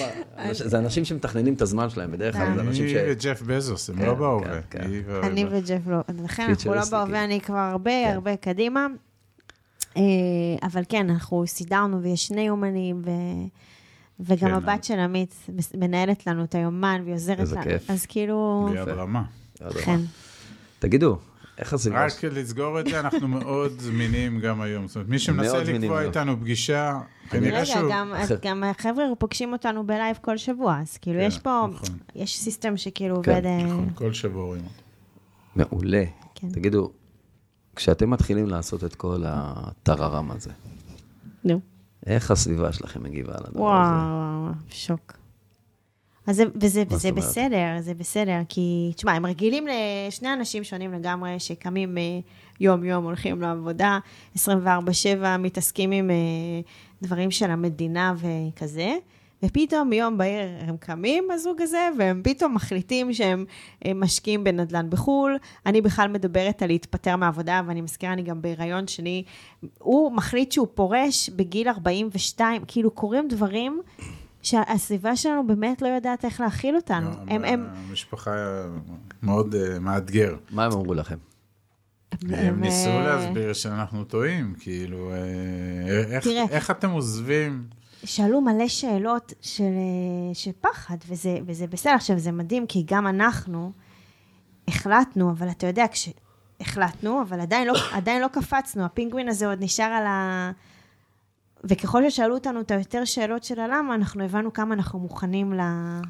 זה 0.53 0.79
אנשים 0.79 1.05
שמתכננים 1.05 1.53
את 1.53 1.61
הזמן 1.61 1.89
שלהם, 1.89 2.11
בדרך 2.11 2.35
כלל 2.35 2.55
זה 2.55 2.61
אנשים 2.61 2.89
ש... 2.89 2.91
היא 2.91 3.03
וג'ף 3.07 3.41
בזוס, 3.41 3.89
הם 3.89 3.95
כן, 3.95 4.05
לא 4.05 4.13
בהווה. 4.13 4.61
כן, 4.69 4.79
כן. 4.79 5.13
אני 5.23 5.45
וג'ף 5.49 5.87
לא, 5.87 5.97
לכן 6.23 6.49
אנחנו 6.49 6.73
לא 6.73 6.81
בהווה. 6.91 7.23
אני 7.23 7.41
כבר 7.41 7.57
הרבה. 7.57 8.13
הרבה 8.13 8.35
קדימה. 8.35 8.87
אה, 9.97 10.03
אבל 10.63 10.83
כן, 10.89 11.09
אנחנו 11.09 11.43
סידרנו, 11.47 12.01
ויש 12.01 12.27
שני 12.27 12.41
יומנים, 12.41 13.01
ו... 13.05 13.09
וגם 14.19 14.49
כן, 14.49 14.53
הבת 14.53 14.83
של 14.83 14.99
עמית 14.99 15.35
מנהלת 15.73 16.27
לנו 16.27 16.43
את 16.43 16.55
היומן, 16.55 17.01
והיא 17.03 17.15
עוזרת 17.15 17.39
איזה 17.39 17.55
לנו. 17.55 17.63
כיף. 17.63 17.89
אז 17.89 18.05
כאילו, 18.05 18.69
רמה. 18.87 19.23
כן. 19.83 19.99
תגידו, 20.79 21.17
איך 21.61 21.73
הסביבה... 21.73 22.05
רק 22.05 22.23
לסגור 22.23 22.79
את 22.79 22.87
זה, 22.87 22.99
אנחנו 22.99 23.27
מאוד 23.27 23.71
זמינים 23.79 24.39
גם 24.39 24.61
היום. 24.61 24.87
זאת 24.87 24.95
אומרת, 24.95 25.09
מי 25.09 25.19
שמנסה 25.19 25.63
לקבוע. 25.63 26.01
איתנו 26.01 26.39
פגישה, 26.39 26.99
כנראה 27.29 27.57
רגע, 27.57 27.65
שהוא... 27.65 27.91
גם, 27.91 28.13
אז 28.13 28.33
גם 28.41 28.63
החבר'ה 28.63 29.05
פוגשים 29.19 29.53
אותנו 29.53 29.87
ב 29.87 29.93
live 29.93 30.17
כל 30.21 30.37
שבוע, 30.37 30.77
אז 30.81 30.97
כאילו 30.97 31.19
כן, 31.19 31.25
יש 31.25 31.39
פה, 31.39 31.67
נכון. 31.73 31.97
יש 32.15 32.39
system 32.39 32.77
שכאילו 32.77 33.21
כן, 33.23 33.31
עובד... 33.31 33.45
אה, 33.45 33.63
נכון, 33.63 33.89
כל 33.95 34.13
שבוע 34.13 34.45
רואים 34.45 34.63
אותו. 34.63 34.81
מעולה. 35.55 36.03
כן. 36.35 36.49
תגידו, 36.49 36.91
כשאתם 37.75 38.09
מתחילים 38.09 38.47
לעשות 38.47 38.83
את 38.83 38.95
כל 38.95 39.23
הטררם 39.25 40.31
הזה, 40.31 40.51
נו. 41.43 41.59
איך 42.05 42.31
הסביבה 42.31 42.73
שלכם 42.73 43.03
מגיבה 43.03 43.33
לדבר 43.33 43.61
וואו, 43.61 43.81
הזה? 43.81 43.91
וואו, 43.91 44.41
וואו, 44.43 44.53
שוק. 44.69 45.20
אז 46.27 46.35
זה, 46.35 46.43
וזה, 46.55 46.83
וזה? 46.89 47.11
בסדר, 47.11 47.77
זה 47.79 47.93
בסדר, 47.93 48.39
כי, 48.49 48.91
תשמע, 48.95 49.11
הם 49.11 49.25
רגילים 49.25 49.67
לשני 49.67 50.33
אנשים 50.33 50.63
שונים 50.63 50.93
לגמרי, 50.93 51.39
שקמים 51.39 51.97
אה, 51.97 52.19
יום-יום, 52.59 53.03
הולכים 53.03 53.41
לעבודה, 53.41 53.99
24-7, 54.35 54.39
מתעסקים 55.39 55.91
עם 55.91 56.09
אה, 56.11 56.15
דברים 57.01 57.31
של 57.31 57.51
המדינה 57.51 58.13
וכזה, 58.17 58.95
ופתאום 59.43 59.93
יום 59.93 60.17
בהיר 60.17 60.47
הם 60.67 60.77
קמים, 60.77 61.31
הזוג 61.31 61.61
הזה, 61.61 61.89
והם 61.97 62.21
פתאום 62.23 62.55
מחליטים 62.55 63.13
שהם 63.13 63.45
אה, 63.85 63.93
משקיעים 63.93 64.43
בנדל"ן 64.43 64.89
בחו"ל. 64.89 65.37
אני 65.65 65.81
בכלל 65.81 66.07
מדברת 66.07 66.61
על 66.61 66.67
להתפטר 66.67 67.15
מהעבודה, 67.15 67.61
ואני 67.67 67.81
מזכירה, 67.81 68.13
אני 68.13 68.21
גם 68.21 68.41
בהיריון 68.41 68.87
שני. 68.87 69.23
הוא 69.79 70.11
מחליט 70.11 70.51
שהוא 70.51 70.67
פורש 70.73 71.29
בגיל 71.29 71.69
42, 71.69 72.63
כאילו 72.67 72.91
קורים 72.91 73.27
דברים 73.27 73.81
שהסביבה 74.41 75.15
שלנו 75.15 75.47
באמת 75.47 75.81
לא 75.81 75.87
יודעת 75.87 76.25
איך 76.25 76.41
להכיל 76.41 76.75
אותנו. 76.75 77.11
גם 77.11 77.17
הם, 77.29 77.45
הם, 77.45 77.67
המשפחה 77.89 78.31
מאוד 79.23 79.55
אה, 79.55 79.79
מאתגר. 79.79 80.35
מה 80.51 80.65
הם 80.65 80.71
אמרו 80.71 80.93
לכם? 80.93 81.17
הם 82.29 82.61
ניסו 82.61 82.89
אה, 82.89 83.03
להסביר 83.07 83.53
שאנחנו 83.53 84.03
טועים, 84.03 84.55
כאילו, 84.59 85.11
אה, 85.11 85.17
איך- 86.15 86.23
תראה. 86.23 86.43
איך 86.49 86.71
אתם 86.71 86.89
עוזבים? 86.89 87.63
שאלו 88.03 88.41
מלא 88.41 88.67
שאלות 88.67 89.33
של, 89.41 89.63
של 90.33 90.51
פחד, 90.61 90.97
וזה, 91.07 91.37
וזה 91.45 91.67
בסדר. 91.67 91.93
עכשיו, 91.93 92.19
זה 92.19 92.31
מדהים, 92.31 92.67
כי 92.67 92.83
גם 92.87 93.07
אנחנו 93.07 93.71
החלטנו, 94.67 95.31
אבל 95.31 95.49
אתה 95.49 95.67
יודע, 95.67 95.85
כשהחלטנו, 95.91 97.21
אבל 97.21 97.39
עדיין 97.41 97.67
לא, 97.67 97.73
עדיין 97.93 98.21
לא 98.21 98.27
קפצנו, 98.27 98.85
הפינגווין 98.85 99.27
הזה 99.29 99.47
עוד 99.47 99.63
נשאר 99.63 99.85
על 99.85 100.05
ה... 100.05 100.51
וככל 101.63 102.09
ששאלו 102.09 102.33
אותנו 102.33 102.61
את 102.61 102.71
היותר 102.71 103.05
שאלות 103.05 103.43
של 103.43 103.59
הלמה, 103.59 103.95
אנחנו 103.95 104.23
הבנו 104.23 104.53
כמה 104.53 104.73
אנחנו 104.73 104.99
מוכנים 104.99 105.53
ל... 105.53 105.61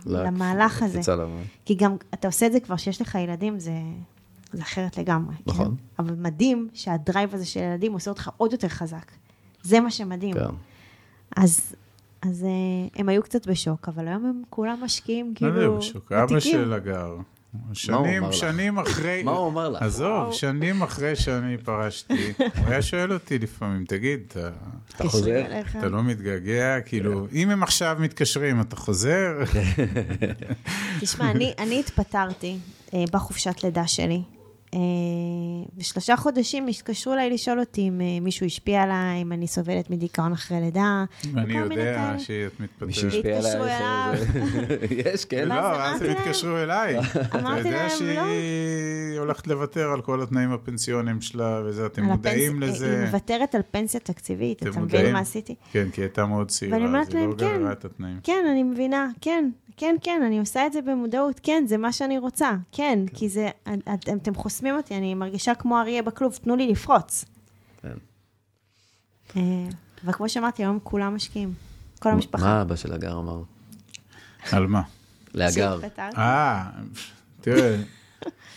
למהלך 0.06 0.84
הזה. 0.84 1.00
כי 1.66 1.76
גם, 1.76 1.96
אתה 2.14 2.28
עושה 2.28 2.46
את 2.46 2.52
זה 2.52 2.60
כבר 2.60 2.76
שיש 2.76 3.02
לך 3.02 3.16
ילדים, 3.16 3.60
זה, 3.60 3.74
זה 4.54 4.62
אחרת 4.62 4.98
לגמרי. 4.98 5.36
נכון. 5.46 5.66
כן? 5.66 5.72
אבל 6.00 6.16
מדהים 6.16 6.68
שהדרייב 6.74 7.36
הזה 7.36 7.46
של 7.46 7.60
ילדים 7.60 7.94
עושה 7.94 8.12
אותך 8.12 8.30
עוד 8.38 8.52
יותר 8.52 8.68
חזק. 8.68 9.12
זה 9.64 9.80
מה 9.80 9.92
שמדהים. 9.92 10.34
כן. 10.34 10.56
אז, 11.36 11.76
אז 12.22 12.44
אה, 12.44 12.50
הם 13.00 13.10
היו 13.10 13.24
קצת 13.24 13.48
בשוק, 13.48 13.90
אבל 13.90 14.08
היום 14.08 14.26
הם 14.26 14.42
כולם 14.50 14.80
משקיעים, 14.84 15.30
לא 15.30 15.36
כאילו, 15.36 15.62
יודע, 15.62 15.78
בשוק. 15.78 16.12
אבא 16.12 16.24
ותיקים. 16.24 16.52
של 16.52 16.74
הגר. 16.74 17.16
שנים? 17.74 18.32
שנים 18.32 18.80
אחרי... 18.80 19.24
מה 19.24 19.32
הוא 19.32 19.50
אמר 19.50 19.70
לך? 19.70 19.82
עזוב, 19.82 20.34
שנים 20.34 20.82
אחרי 20.82 21.16
שאני 21.16 21.58
פרשתי, 21.58 22.34
הוא 22.38 22.68
היה 22.68 22.82
שואל 22.82 23.14
אותי 23.14 23.40
לפעמים, 23.40 23.86
תגיד, 23.86 24.20
אתה- 24.28 24.50
אתה 24.96 25.10
חוזר? 25.10 25.44
אתה 25.80 25.90
לא 25.90 26.04
מתגעגע? 26.04 26.82
כאילו, 26.86 27.28
אם 27.34 27.50
הם 27.50 27.64
עכשיו 27.64 27.98
מתקשרים, 28.00 28.62
אתה 28.62 28.76
חוזר? 28.76 29.32
תשמע, 31.00 31.32
אני, 31.32 31.54
אני 31.60 31.80
התפטרתי 31.80 32.58
אה, 32.94 33.04
בחופשת 33.12 33.64
לידה 33.64 33.88
שלי. 33.88 34.22
אה, 34.74 34.80
בשלושה 35.78 36.16
חודשים 36.18 36.68
התקשרו 36.68 37.14
אליי 37.14 37.30
לשאול 37.30 37.60
אותי 37.60 37.82
אם 37.88 38.02
אה, 38.02 38.20
מישהו 38.22 38.46
השפיע 38.46 38.82
עליי, 38.84 39.22
אם 39.22 39.32
אני 39.32 39.48
סובלת 39.48 39.90
מדיכאון 39.90 40.32
אחרי 40.32 40.62
לידה. 40.62 41.04
מיני 41.34 41.60
יודע. 41.60 42.14
שאת 42.18 42.60
מתפטרת. 42.60 42.88
מישהו 42.88 43.08
השפיע 43.08 43.38
עלייך? 43.38 44.36
יש, 45.14 45.26
כן? 45.26 45.48
לא, 45.48 45.54
אז 45.54 45.62
אמרתי 45.92 46.06
הם 46.06 46.14
להם- 46.14 46.22
התקשרו 46.22 46.58
אליי. 46.58 47.00
אתה 47.00 47.40
אמרתי 47.40 47.68
יודע 47.68 47.72
להם, 47.82 47.90
שהיא 47.90 49.20
הולכת 49.20 49.48
לוותר 49.48 49.92
על 49.92 50.02
כל 50.02 50.22
התנאים 50.24 50.52
הפנסיוניים 50.52 51.22
שלה 51.22 51.62
וזה, 51.66 51.86
אתם 51.86 52.04
מודעים 52.04 52.64
הפנס- 52.64 52.70
לזה? 52.70 52.98
היא 53.00 53.06
מוותרת 53.06 53.56
על 53.56 53.62
פנסיה 53.72 54.00
תקציבית, 54.00 54.64
אתה? 54.64 54.80
מבין 54.80 55.14
מה 55.14 55.20
עשיתי? 55.20 55.56
כן, 55.72 55.88
כי 55.94 56.02
היא 56.02 56.06
הייתה 56.06 56.26
מאוד 56.26 56.48
צעירה, 56.48 56.78
היא 56.78 56.86
לא 56.86 56.92
להם, 56.92 57.32
כן. 57.38 57.60
גררה 57.60 57.72
את 57.72 57.86
התנאים. 57.86 58.20
כן, 58.24 58.46
אני 58.52 58.64
מבינה, 58.64 59.08
כן, 59.22 59.50
כן, 59.82 59.96
כן, 60.04 60.22
אני 60.26 60.40
עושה 60.40 60.68
את 60.68 60.74
זה 60.74 60.82
במודעות, 60.82 61.40
כן, 61.44 61.64
זה 61.68 61.78
מה 61.78 61.92
שאני 61.92 62.18
רוצה, 62.18 62.52
כן, 62.72 63.00
כי 63.14 63.30
זה, 63.30 63.50
אתם, 63.94 64.18
אתם 64.18 64.36
חוסמים 64.36 64.76
אותי, 64.76 64.98
אני 64.98 65.14
מרגישה 65.14 65.56
כמו 65.56 65.80
אריה 65.80 66.04
בכלוב, 66.04 66.36
תנו 66.36 66.56
לי 66.56 66.68
לפרוץ. 66.68 67.26
כן. 67.82 67.94
אה, 69.36 69.42
אבל 70.06 70.14
כמו 70.14 70.30
שאמרתי, 70.30 70.64
היום 70.64 70.80
כולם 70.84 71.16
משקיעים, 71.16 71.54
כל 72.00 72.10
המשפחה. 72.10 72.46
מה 72.46 72.62
אבא 72.62 72.76
של 72.76 72.94
הגר 72.94 73.18
אמר? 73.18 73.42
על 74.52 74.68
מה? 74.68 74.82
להגר. 75.34 75.80
אה, 76.18 76.70
תראה, 77.42 77.78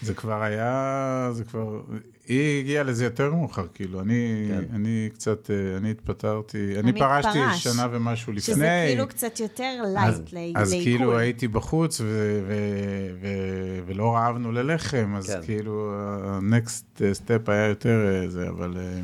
זה 0.03 0.15
כבר 0.15 0.43
היה, 0.43 1.29
זה 1.33 1.45
כבר, 1.45 1.83
היא 2.29 2.61
הגיעה 2.61 2.85
לזה 2.85 3.05
יותר 3.05 3.31
מאוחר, 3.35 3.67
כאילו, 3.75 4.01
אני, 4.01 4.45
כן. 4.49 4.75
אני 4.75 5.09
קצת, 5.15 5.51
אה, 5.51 5.77
אני 5.77 5.91
התפטרתי, 5.91 6.79
אני 6.79 6.93
פרשתי 6.93 7.33
פרש. 7.33 7.65
שנה 7.65 7.89
ומשהו 7.93 8.33
לפני. 8.33 8.55
שזה 8.55 8.85
כאילו 8.89 9.09
קצת 9.09 9.41
יותר 9.41 9.81
אז, 9.85 9.95
light 9.95 10.33
לעיכול. 10.33 10.63
אז 10.63 10.71
כאילו 10.83 11.19
הייתי 11.19 11.49
בחוץ 11.49 12.01
ו- 12.01 12.05
ו- 12.49 13.15
ו- 13.23 13.29
ולא 13.87 14.15
רעבנו 14.15 14.53
ללחם, 14.53 15.15
אז 15.17 15.31
כן. 15.31 15.41
כאילו 15.45 15.93
ה-next 15.95 16.99
step 16.99 17.51
היה 17.51 17.67
יותר 17.67 18.07
אה, 18.23 18.29
זה, 18.29 18.49
אבל... 18.49 18.75
אה, 18.77 19.01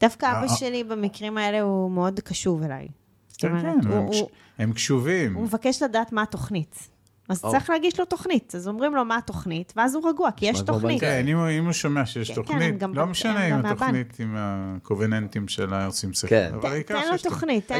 דווקא 0.00 0.26
אה, 0.26 0.32
אבא 0.38 0.50
אה. 0.52 0.56
שלי 0.56 0.84
במקרים 0.84 1.38
האלה 1.38 1.60
הוא 1.60 1.90
מאוד 1.90 2.20
קשוב 2.20 2.62
אליי. 2.62 2.88
זאת 3.28 3.40
כן, 3.40 3.48
אומרת, 3.48 3.62
כן, 3.82 3.88
הוא- 3.88 3.96
הם 3.96 4.02
הוא- 4.02 4.12
קש- 4.12 4.32
הם 4.58 4.72
קשובים. 4.72 5.34
הוא 5.34 5.42
מבקש 5.44 5.82
לדעת 5.82 6.12
מה 6.12 6.22
התוכנית. 6.22 6.88
אז. 7.32 7.50
צריך 7.50 7.70
להגיש 7.70 7.98
לו 8.00 8.04
תוכנית. 8.04 8.54
אז 8.54 8.68
אומרים 8.68 8.94
לו 8.94 9.04
מה 9.04 9.16
התוכנית, 9.16 9.72
ואז 9.76 9.94
הוא 9.94 10.08
רגוע, 10.08 10.30
כי 10.36 10.46
יש 10.46 10.60
תוכנית. 10.60 11.00
כן, 11.00 11.24
אם 11.28 11.36
הוא- 11.38 11.48
אם 11.58 11.64
הוא 11.64 11.72
שומע 11.72 12.06
שיש 12.06 12.28
כן, 12.30 12.34
כן, 12.34 12.42
תוכנית, 12.42 12.78
גם 12.78 12.94
לא 12.94 13.06
משנה 13.06 13.46
אם. 13.46 13.66
התוכנית 13.66 14.20
עם 14.20 14.34
הקובננטים 14.38 15.48
שלה 15.48 15.86
עושים 15.86 16.12
שכל. 16.12 16.28
כן. 16.28 16.50
אבל 16.54 16.70
העיקר 16.72 16.94
תן 17.00 17.06
לו 17.06 17.12
שיש 17.18 17.22
תוכנית. 17.22 17.72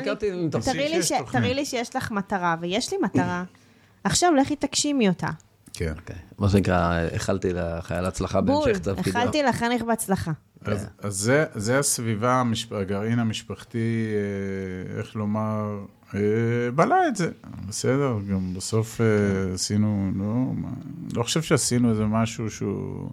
תראי 0.64 0.88
לי 0.88 1.02
שיש 1.02 1.08
ש- 1.08 1.12
תוכנית. 1.18 1.42
תראי 1.42 1.54
לי 1.54 1.64
שיש 1.64 1.96
לך 1.96 2.10
מטרה, 2.10 2.56
ויש 2.60 2.92
לי 2.92 2.98
מטרה. 3.02 3.44
עכשיו 4.04 4.34
לכי 4.34 4.56
תגשימי 4.56 5.08
אותה. 5.08 5.28
כן. 5.74 5.92
אוקיי. 6.00 6.16
מה 6.38 6.48
שנקרא, 6.48 6.98
איחלתי 7.12 7.48
לחייל 7.52 8.04
הצלחה 8.04 8.40
בול, 8.40 8.64
בהמשך 8.64 8.78
תפקידו. 8.80 9.18
אכלתי 9.18 9.42
לחנך 9.42 9.82
בהצלחה. 9.82 10.32
אז, 10.64 10.86
אז 10.98 11.14
זה, 11.16 11.44
זה 11.54 11.78
הסביבה, 11.78 12.34
המשפ... 12.34 12.72
הגרעין 12.72 13.18
המשפחתי, 13.18 14.06
אה, 14.92 14.98
איך 14.98 15.16
לומר, 15.16 15.78
בלע 16.74 17.08
את 17.08 17.16
זה, 17.16 17.30
בסדר, 17.68 18.18
גם 18.30 18.54
בסוף 18.54 19.00
אה, 19.00 19.06
עשינו, 19.54 20.12
לא, 20.16 20.24
מה, 20.54 20.68
לא 21.16 21.22
חושב 21.22 21.42
שעשינו 21.42 21.90
איזה 21.90 22.04
משהו 22.06 22.50
שהוא 22.50 23.10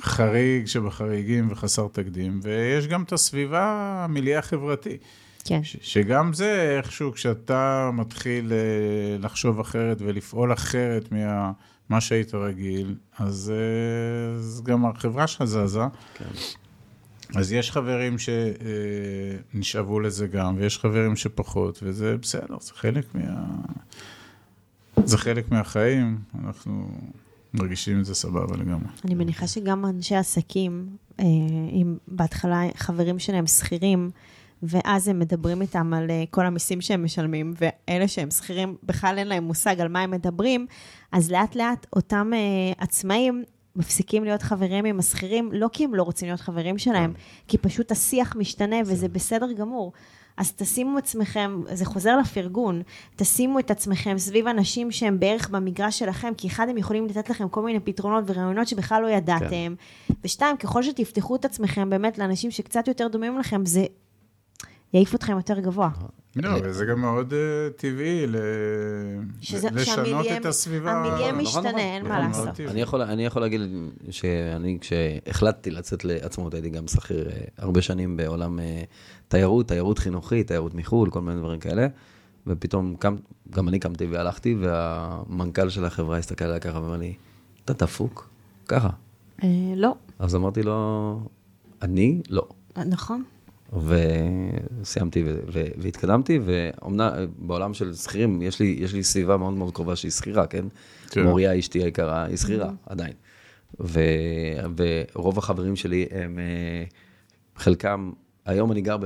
חריג 0.00 0.66
שבחריגים 0.66 1.48
וחסר 1.50 1.86
תקדים, 1.92 2.40
ויש 2.42 2.86
גם 2.86 3.02
את 3.02 3.12
הסביבה 3.12 3.64
המיליה 4.04 4.38
החברתי. 4.38 4.96
כן. 5.44 5.64
ש- 5.64 5.76
שגם 5.80 6.32
זה 6.32 6.74
איכשהו, 6.78 7.12
כשאתה 7.12 7.90
מתחיל 7.92 8.52
אה, 8.52 8.58
לחשוב 9.18 9.60
אחרת 9.60 9.96
ולפעול 10.00 10.52
אחרת 10.52 11.08
ממה 11.12 12.00
שהיית 12.00 12.34
רגיל, 12.34 12.94
אז, 13.18 13.52
אה, 13.54 14.34
אז 14.38 14.62
גם 14.64 14.86
החברה 14.86 15.26
שלך 15.26 15.44
זזה. 15.44 15.80
כן. 16.14 16.24
אז 17.34 17.52
יש 17.52 17.70
חברים 17.70 18.16
שנשאבו 18.18 20.00
לזה 20.00 20.26
גם, 20.26 20.56
ויש 20.58 20.78
חברים 20.78 21.16
שפחות, 21.16 21.78
וזה 21.82 22.16
בסדר, 22.16 22.56
זה 22.60 22.72
חלק 22.74 23.14
מה... 23.14 23.44
זה 25.04 25.18
חלק 25.18 25.50
מהחיים, 25.50 26.18
אנחנו 26.44 26.88
מרגישים 27.54 28.00
את 28.00 28.04
זה 28.04 28.14
סבבה 28.14 28.56
לגמרי. 28.56 28.88
אני 29.04 29.14
מניחה 29.14 29.46
שגם 29.46 29.86
אנשי 29.86 30.16
עסקים, 30.16 30.96
אה, 31.20 31.24
אם 31.72 31.96
בהתחלה 32.08 32.62
חברים 32.76 33.18
שלהם 33.18 33.46
שכירים, 33.46 34.10
ואז 34.62 35.08
הם 35.08 35.18
מדברים 35.18 35.62
איתם 35.62 35.94
על 35.94 36.10
אה, 36.10 36.24
כל 36.30 36.46
המיסים 36.46 36.80
שהם 36.80 37.04
משלמים, 37.04 37.54
ואלה 37.60 38.08
שהם 38.08 38.30
שכירים, 38.30 38.76
בכלל 38.82 39.18
אין 39.18 39.28
להם 39.28 39.44
מושג 39.44 39.80
על 39.80 39.88
מה 39.88 40.00
הם 40.00 40.10
מדברים, 40.10 40.66
אז 41.12 41.30
לאט 41.30 41.56
לאט 41.56 41.86
אותם 41.96 42.30
אה, 42.34 42.72
עצמאים 42.78 43.44
מפסיקים 43.76 44.24
להיות 44.24 44.42
חברים 44.42 44.84
עם 44.84 44.98
השכירים, 44.98 45.50
לא 45.52 45.68
כי 45.72 45.84
הם 45.84 45.94
לא 45.94 46.02
רוצים 46.02 46.28
להיות 46.28 46.40
חברים 46.40 46.78
שלהם, 46.78 47.12
כי 47.48 47.58
פשוט 47.58 47.92
השיח 47.92 48.36
משתנה 48.36 48.76
וזה 48.86 49.08
בסדר 49.08 49.52
גמור. 49.52 49.92
אז 50.36 50.52
תשימו 50.52 50.98
עצמכם, 50.98 51.62
זה 51.72 51.84
חוזר 51.84 52.18
לפרגון, 52.18 52.82
תשימו 53.16 53.58
את 53.58 53.70
עצמכם 53.70 54.18
סביב 54.18 54.46
אנשים 54.46 54.90
שהם 54.90 55.20
בערך 55.20 55.48
במגרש 55.48 55.98
שלכם, 55.98 56.32
כי 56.36 56.48
אחד, 56.48 56.68
הם 56.68 56.78
יכולים 56.78 57.06
לתת 57.06 57.30
לכם 57.30 57.48
כל 57.48 57.62
מיני 57.62 57.80
פתרונות 57.80 58.24
ורעיונות 58.26 58.68
שבכלל 58.68 59.02
לא 59.02 59.08
ידעתם, 59.08 59.74
כן. 60.08 60.14
ושתיים, 60.24 60.56
ככל 60.56 60.82
שתפתחו 60.82 61.36
את 61.36 61.44
עצמכם 61.44 61.90
באמת 61.90 62.18
לאנשים 62.18 62.50
שקצת 62.50 62.88
יותר 62.88 63.08
דומים 63.08 63.38
לכם, 63.38 63.66
זה 63.66 63.86
יעיף 64.94 65.14
אתכם 65.14 65.36
יותר 65.36 65.60
גבוה. 65.60 65.90
לא, 66.36 66.50
וזה 66.64 66.84
גם 66.84 67.00
מאוד 67.00 67.32
uh, 67.32 67.80
טבעי 67.80 68.26
לשנות 69.72 70.26
את 70.36 70.46
הסביבה. 70.46 70.92
המיליה 70.92 71.32
משתנה, 71.32 71.78
אין 71.78 72.08
מה 72.08 72.18
לעשות. 72.18 72.60
אני 73.00 73.24
יכול, 73.24 73.42
להגיד 73.42 73.60
שאני, 74.10 74.78
כשהחלטתי 74.80 75.70
לצאת 75.70 76.04
לעצמאות, 76.04 76.54
הייתי 76.54 76.70
גם 76.70 76.88
שכיר 76.88 77.28
uh, 77.28 77.32
הרבה 77.58 77.82
שנים 77.82 78.16
בעולם 78.16 78.58
תיירות, 79.28 79.68
תיירות 79.68 79.98
חינוכית, 79.98 80.46
תיירות 80.46 80.74
מחו"ל, 80.74 81.10
כל 81.10 81.20
מיני 81.20 81.40
דברים 81.40 81.60
כאלה. 81.60 81.86
ופתאום 82.46 82.96
קם, 82.98 83.16
גם 83.50 83.68
אני 83.68 83.78
קמתי 83.78 84.06
והלכתי, 84.06 84.56
והמנכ"ל 84.60 85.68
של 85.68 85.84
החברה 85.84 86.18
הסתכל 86.18 86.44
עליי 86.44 86.60
ככה 86.60 86.80
ואמר 86.80 86.96
לי, 86.96 87.14
אתה 87.64 87.72
דפוק? 87.72 88.28
ככה. 88.68 88.90
לא. 89.76 89.94
אז 90.18 90.34
אמרתי 90.34 90.62
לו, 90.62 91.20
אני? 91.82 92.22
לא. 92.30 92.48
נכון. 92.76 93.24
וסיימתי 93.82 95.24
והתקדמתי, 95.78 96.38
ואומנם 96.44 97.10
בעולם 97.38 97.74
של 97.74 97.94
שכירים, 97.94 98.42
יש 98.42 98.60
לי, 98.60 98.76
יש 98.78 98.94
לי 98.94 99.04
סביבה 99.04 99.36
מאוד 99.36 99.54
מאוד 99.54 99.74
קרובה 99.74 99.96
שהיא 99.96 100.10
שכירה, 100.10 100.46
כן? 100.46 100.64
כן. 101.10 101.22
מוריה 101.22 101.58
אשתי 101.58 101.82
היקרה, 101.82 102.24
היא 102.24 102.36
שכירה, 102.36 102.68
mm-hmm. 102.68 102.92
עדיין. 102.92 103.12
ו, 103.80 104.00
ורוב 104.76 105.38
החברים 105.38 105.76
שלי 105.76 106.06
הם, 106.10 106.38
אה, 106.38 106.84
חלקם, 107.56 108.10
היום 108.46 108.72
אני 108.72 108.80
גר 108.80 108.96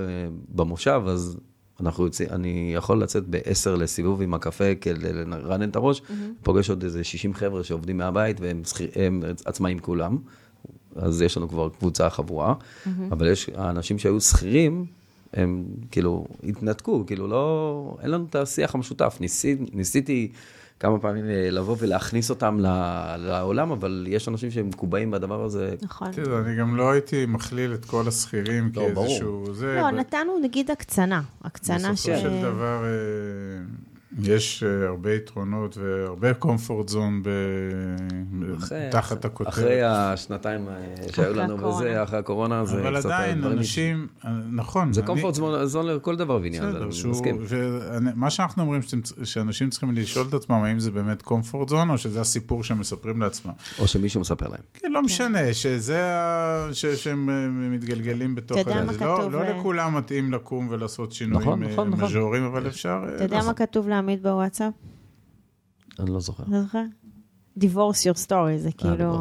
במושב, 0.49 1.03
אז 1.07 1.37
אנחנו 1.81 2.05
יוצאים, 2.05 2.29
אני 2.31 2.73
יכול 2.75 3.03
לצאת 3.03 3.25
ב-10 3.31 3.71
לסיבוב 3.79 4.23
עם 4.23 4.35
הקפה 4.35 4.75
כדי 4.81 5.13
לרענן 5.13 5.69
את 5.69 5.77
הראש, 5.77 6.01
mm-hmm. 6.01 6.13
פוגש 6.43 6.71
עוד 6.71 6.83
איזה 6.83 7.05
60 7.05 7.35
חבר'ה 7.35 7.65
שעובדים 7.65 7.99
מהבית 7.99 8.41
והם 8.41 8.65
שכיר, 8.65 8.89
עצמאים 9.45 9.79
כולם. 9.79 10.19
אז 10.99 11.23
יש 11.23 11.37
לנו 11.37 11.49
כבר 11.49 11.69
קבוצה 11.79 12.11
חבורה, 12.11 12.55
mm-hmm. 12.55 12.89
אבל 13.13 13.29
יש, 13.29 13.51
האנשים 13.55 13.99
שהיו 13.99 14.21
שכירים, 14.21 14.87
הם 15.35 15.65
כאילו 15.91 16.27
התנתקו, 16.43 17.05
כאילו 17.07 17.29
לא, 17.29 17.97
אין 18.03 18.11
לנו 18.11 18.27
את 18.31 18.35
השיח 18.35 18.75
המשותף. 18.75 19.17
ניסי, 19.21 19.57
ניסיתי 19.73 20.33
כמה 20.81 20.99
פעמים 20.99 21.25
אה, 21.25 21.51
לבוא 21.51 21.77
ולהכניס 21.79 22.31
אותם 22.31 22.59
לעולם, 23.19 23.71
אבל 23.71 24.07
יש 24.09 24.29
אנשים 24.29 24.51
שהם 24.51 24.69
מקובעים 24.69 25.11
בדבר 25.11 25.45
הזה. 25.45 25.75
נכון. 25.83 26.13
תראה, 26.13 26.39
אני 26.39 26.57
גם 26.57 26.77
לא 26.77 26.91
הייתי 26.91 27.27
מכליל 27.27 27.75
את 27.75 27.85
כל 27.85 28.09
השכירים 28.09 28.71
לא, 28.75 28.83
כאיזשהו... 28.83 29.43
ברור. 29.43 29.55
זה, 29.55 29.75
לא, 29.77 29.91
ב... 29.91 29.95
נתנו 29.95 30.39
נגיד 30.43 30.71
הקצנה. 30.71 31.23
הקצנה 31.45 31.97
ש... 31.97 32.09
בסופו 32.09 32.19
של 32.19 32.43
דבר... 32.43 32.85
אה, 34.13 34.23
יש 34.23 34.63
uh, 34.63 34.87
הרבה 34.89 35.15
יתרונות 35.15 35.77
והרבה 35.77 36.31
comfort 36.33 36.91
zone 36.91 37.29
תחת 38.91 39.25
הכותרת. 39.25 39.55
אחרי 39.55 39.83
השנתיים 39.83 40.69
אה, 40.69 40.95
שהיו 41.13 41.35
לנו 41.35 41.65
וזה, 41.65 42.03
אחרי 42.03 42.19
הקורונה, 42.19 42.65
זה 42.65 42.73
קצת... 42.73 42.81
אבל 42.87 42.97
עדיין, 42.97 43.45
אנשים, 43.45 44.07
אה, 44.25 44.31
נכון. 44.53 44.93
זה 44.93 45.03
comfort 45.03 45.37
zone 45.75 45.83
לכל 45.83 46.17
דבר 46.17 46.39
ועניין, 46.43 46.65
אני 46.65 46.85
מסכים. 47.11 47.39
מה 48.15 48.31
שאנחנו 48.31 48.63
אומרים, 48.63 48.81
שאנשים 49.25 49.71
צריכים 49.71 49.95
לשאול 49.95 50.27
את 50.29 50.35
עצמם, 50.35 50.57
האם 50.57 50.79
זה 50.79 50.91
באמת 50.91 51.23
comfort 51.23 51.71
zone, 51.71 51.91
או 51.91 51.99
שזה 51.99 52.21
הסיפור 52.21 52.65
שהם 52.65 52.81
מספרים 52.81 53.21
לעצמם. 53.21 53.53
או 53.79 53.89
שמישהו 53.89 54.21
מספר 54.21 54.49
להם. 54.49 54.61
כן, 54.75 54.93
לא 54.93 55.03
משנה, 55.03 55.55
שזה, 55.55 56.03
שהם 56.73 57.29
מתגלגלים 57.73 58.35
בתוך... 58.35 58.59
אתה 58.59 58.71
יודע 58.71 58.85
מה 58.85 58.93
לא- 58.93 58.99
כתוב... 58.99 59.33
לא 59.33 59.45
לכולם 59.45 59.97
מתאים 59.97 60.33
לקום 60.33 60.69
ולעשות 60.71 61.13
שינויים 61.13 61.63
נכון, 61.63 61.65
נכון, 61.65 61.91
מז'וריים, 61.91 62.45
אבל 62.45 62.67
אפשר... 62.67 63.03
אתה 63.17 63.25
יודע 63.25 63.41
מה 63.47 63.55
כתוב 63.55 63.89
לעמית 64.09 64.23
בוואטסאפ? 64.23 64.75
אני 65.99 66.11
לא 66.11 66.21
זוכר. 66.21 66.45
לא 66.49 66.63
זוכר? 66.63 66.85
divorce 67.59 68.03
your 68.05 68.27
story, 68.27 68.57
זה 68.59 68.69
אה, 68.69 68.73
כאילו... 68.73 69.19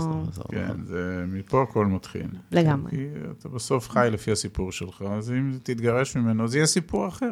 כן, 0.50 0.84
זה 0.86 1.26
מפה 1.28 1.64
הכל 1.64 1.86
מתחיל. 1.86 2.28
לגמרי. 2.52 2.92
כי 2.92 3.08
אתה 3.32 3.50
בסוף 3.50 3.90
חי 3.90 4.08
לפי 4.12 4.32
הסיפור 4.32 4.72
שלך, 4.72 5.02
אז 5.12 5.32
אם 5.32 5.58
תתגרש 5.64 6.18
ממנו, 6.18 6.48
זה 6.48 6.58
יהיה 6.58 6.68
סיפור 6.68 7.08
אחר. 7.08 7.32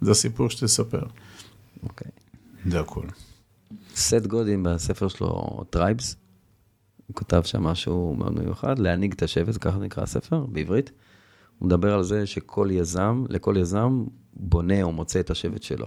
זה 0.00 0.10
הסיפור 0.10 0.50
שתספר. 0.50 1.02
אוקיי. 1.82 2.10
זה 2.66 2.80
הכל. 2.80 3.06
Seth 3.94 4.26
Godin 4.26 4.62
בספר 4.62 5.08
שלו, 5.08 5.64
Tribes, 5.70 6.16
הוא 7.06 7.14
כותב 7.14 7.42
שם 7.44 7.62
משהו 7.62 8.14
מאוד 8.18 8.38
מיוחד, 8.38 8.78
להנהיג 8.78 9.12
את 9.12 9.22
השבט, 9.22 9.58
ככה 9.60 9.78
נקרא 9.78 10.02
הספר, 10.02 10.46
בעברית. 10.46 10.92
הוא 11.58 11.66
מדבר 11.66 11.94
על 11.94 12.02
זה 12.02 12.26
שכל 12.26 12.68
יזם, 12.70 13.24
לכל 13.28 13.54
יזם 13.58 14.04
בונה 14.34 14.82
או 14.82 14.92
מוצא 14.92 15.20
את 15.20 15.30
השבט 15.30 15.62
שלו. 15.62 15.86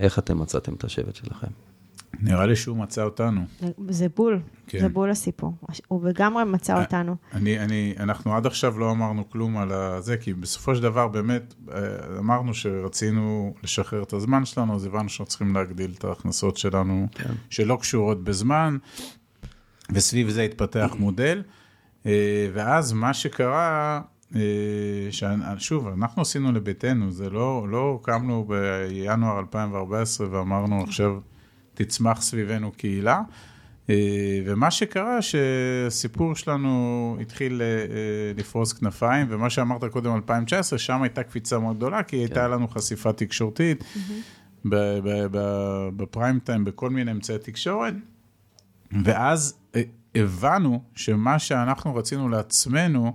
איך 0.00 0.18
אתם 0.18 0.38
מצאתם 0.38 0.74
את 0.74 0.84
השבט 0.84 1.14
שלכם? 1.14 1.48
נראה 2.22 2.46
לי 2.46 2.56
שהוא 2.56 2.76
מצא 2.76 3.02
אותנו. 3.02 3.40
זה 3.88 4.06
בול, 4.16 4.40
כן. 4.66 4.80
זה 4.80 4.88
בול 4.88 5.10
הסיפור. 5.10 5.52
הוא 5.88 6.08
לגמרי 6.08 6.44
מצא 6.44 6.74
אה, 6.74 6.82
אותנו. 6.82 7.16
אני, 7.32 7.60
אני, 7.60 7.94
אנחנו 7.98 8.36
עד 8.36 8.46
עכשיו 8.46 8.78
לא 8.78 8.90
אמרנו 8.90 9.30
כלום 9.30 9.56
על 9.56 9.72
זה, 10.00 10.16
כי 10.16 10.34
בסופו 10.34 10.76
של 10.76 10.82
דבר 10.82 11.08
באמת 11.08 11.54
אה, 11.72 11.78
אמרנו 12.18 12.54
שרצינו 12.54 13.54
לשחרר 13.62 14.02
את 14.02 14.12
הזמן 14.12 14.44
שלנו, 14.44 14.74
אז 14.74 14.84
הבנו 14.84 15.08
שאנחנו 15.08 15.26
צריכים 15.30 15.54
להגדיל 15.54 15.94
את 15.98 16.04
ההכנסות 16.04 16.56
שלנו, 16.56 17.06
כן. 17.14 17.32
שלא 17.50 17.78
קשורות 17.80 18.24
בזמן, 18.24 18.76
וסביב 19.92 20.30
זה 20.30 20.42
התפתח 20.42 20.94
מודל. 20.98 21.42
אה, 22.06 22.48
ואז 22.52 22.92
מה 22.92 23.14
שקרה, 23.14 24.00
שוב, 25.58 25.88
אנחנו 25.88 26.22
עשינו 26.22 26.52
לביתנו, 26.52 27.12
זה 27.12 27.30
לא, 27.30 27.66
לא 27.68 28.00
קמנו 28.02 28.44
בינואר 28.48 29.38
2014 29.38 30.26
ואמרנו 30.30 30.82
עכשיו 30.82 31.18
תצמח 31.74 32.20
סביבנו 32.20 32.72
קהילה. 32.72 33.22
אה, 33.90 34.40
ומה 34.46 34.70
שקרה, 34.70 35.22
שהסיפור 35.22 36.34
שלנו 36.34 37.16
התחיל 37.20 37.62
אה, 37.62 37.66
לפרוס 38.36 38.72
כנפיים, 38.72 39.26
ומה 39.30 39.50
שאמרת 39.50 39.84
קודם, 39.84 40.14
2019, 40.14 40.78
שם 40.78 41.02
הייתה 41.02 41.22
קפיצה 41.22 41.58
מאוד 41.58 41.76
גדולה, 41.76 42.02
כי 42.02 42.16
כן. 42.16 42.22
הייתה 42.22 42.48
לנו 42.48 42.68
חשיפה 42.68 43.12
תקשורתית 43.12 43.82
mm-hmm. 43.82 44.68
בפריים 45.96 46.38
טיים, 46.38 46.64
בכל 46.64 46.90
מיני 46.90 47.10
אמצעי 47.10 47.38
תקשורת, 47.38 47.94
ואז 49.04 49.54
אה, 49.74 49.82
הבנו 50.14 50.82
שמה 50.94 51.38
שאנחנו 51.38 51.94
רצינו 51.94 52.28
לעצמנו, 52.28 53.14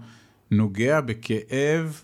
נוגע 0.52 1.02
בכאב, 1.02 2.04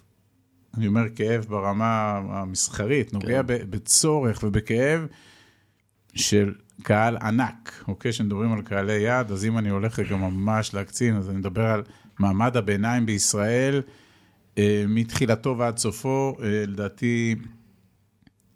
אני 0.77 0.87
אומר 0.87 1.03
כאב 1.15 1.45
ברמה 1.49 2.21
המסחרית, 2.29 3.13
נוגע 3.13 3.41
כן. 3.47 3.57
בצורך 3.69 4.43
ובכאב 4.43 5.07
של 6.13 6.53
קהל 6.83 7.17
ענק, 7.17 7.83
אוקיי? 7.87 8.11
כשמדברים 8.11 8.53
על 8.53 8.61
קהלי 8.61 8.99
יעד, 8.99 9.31
אז 9.31 9.45
אם 9.45 9.57
אני 9.57 9.69
הולך 9.69 9.99
רגע 9.99 10.15
ממש 10.15 10.73
להקצין, 10.73 11.15
אז 11.15 11.29
אני 11.29 11.37
מדבר 11.37 11.65
על 11.65 11.83
מעמד 12.19 12.57
הביניים 12.57 13.05
בישראל, 13.05 13.81
אה, 14.57 14.83
מתחילתו 14.87 15.57
ועד 15.57 15.77
סופו, 15.77 16.37
אה, 16.43 16.63
לדעתי, 16.67 17.35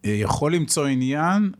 אה, 0.06 0.12
יכול 0.12 0.56
למצוא 0.56 0.88
עניין 0.88 1.52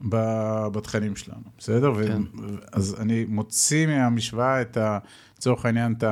בתכנים 0.74 1.16
שלנו, 1.16 1.44
בסדר? 1.58 2.08
כן. 2.08 2.22
ו- 2.22 2.56
אז 2.72 3.02
אני 3.02 3.26
מוציא 3.28 3.88
מהמשוואה 3.88 4.62
את 4.62 4.78
ה... 4.78 5.00
לצורך 5.38 5.66
העניין, 5.66 5.94
את 5.98 6.04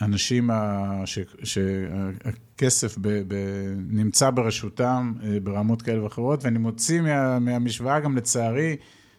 ה... 0.00 0.04
אנשים 0.04 0.50
שהכסף 1.44 2.98
נמצא 3.76 4.30
ברשותם 4.30 5.14
אה, 5.22 5.40
ברמות 5.42 5.82
כאלה 5.82 6.04
ואחרות, 6.04 6.44
ואני 6.44 6.58
מוציא 6.58 7.00
מה, 7.00 7.38
מהמשוואה 7.38 8.00
גם 8.00 8.16
לצערי 8.16 8.76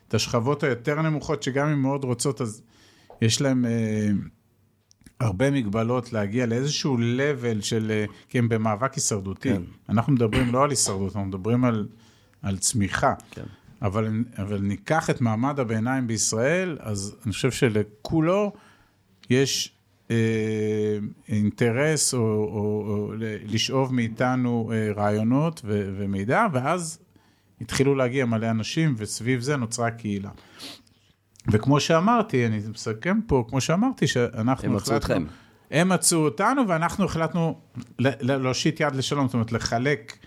את 0.07 0.13
השכבות 0.13 0.63
היותר 0.63 1.01
נמוכות, 1.01 1.43
שגם 1.43 1.67
אם 1.67 1.82
מאוד 1.82 2.03
רוצות, 2.03 2.41
אז 2.41 2.61
יש 3.21 3.41
להם 3.41 3.65
אה, 3.65 4.09
הרבה 5.19 5.51
מגבלות 5.51 6.13
להגיע 6.13 6.45
לאיזשהו 6.45 6.97
level 6.97 7.61
של, 7.61 7.91
אה, 7.91 8.05
כי 8.30 8.39
הם 8.39 8.49
במאבק 8.49 8.93
הישרדותי. 8.93 9.49
כן. 9.49 9.61
אנחנו 9.89 10.13
מדברים 10.13 10.53
לא 10.53 10.63
על 10.63 10.69
הישרדות, 10.69 11.15
אנחנו 11.15 11.25
מדברים 11.25 11.65
על, 11.65 11.88
על 12.41 12.57
צמיחה. 12.57 13.13
כן. 13.32 13.43
אבל, 13.82 14.23
אבל 14.38 14.61
ניקח 14.61 15.09
את 15.09 15.21
מעמד 15.21 15.59
הביניים 15.59 16.07
בישראל, 16.07 16.77
אז 16.80 17.15
אני 17.25 17.34
חושב 17.34 17.51
שלכולו 17.51 18.53
יש 19.30 19.78
אינטרס 21.30 22.14
או, 22.14 22.20
או, 22.20 22.86
או 22.88 23.14
לשאוב 23.45 23.93
מאיתנו 23.93 24.72
אה, 24.74 24.91
רעיונות 24.95 25.62
ו, 25.66 25.91
ומידע, 25.97 26.45
ואז 26.53 26.99
התחילו 27.62 27.95
להגיע 27.95 28.26
מלא 28.26 28.49
אנשים, 28.49 28.95
וסביב 28.97 29.41
זה 29.41 29.57
נוצרה 29.57 29.91
קהילה. 29.91 30.30
וכמו 31.51 31.80
שאמרתי, 31.80 32.45
אני 32.45 32.60
מסכם 32.72 33.20
פה, 33.28 33.45
כמו 33.49 33.62
שאמרתי, 33.62 34.07
שאנחנו 34.07 34.68
הם 34.68 34.76
מצאו 34.76 34.97
אתכם. 34.97 35.26
הם 35.72 35.89
מצאו 35.89 36.18
אותנו, 36.18 36.68
ואנחנו 36.68 37.05
החלטנו 37.05 37.60
להושיט 37.99 38.80
יד 38.80 38.95
לשלום, 38.95 39.28
זאת 39.28 39.34
אומרת, 39.34 39.51
לחלק 39.51 40.18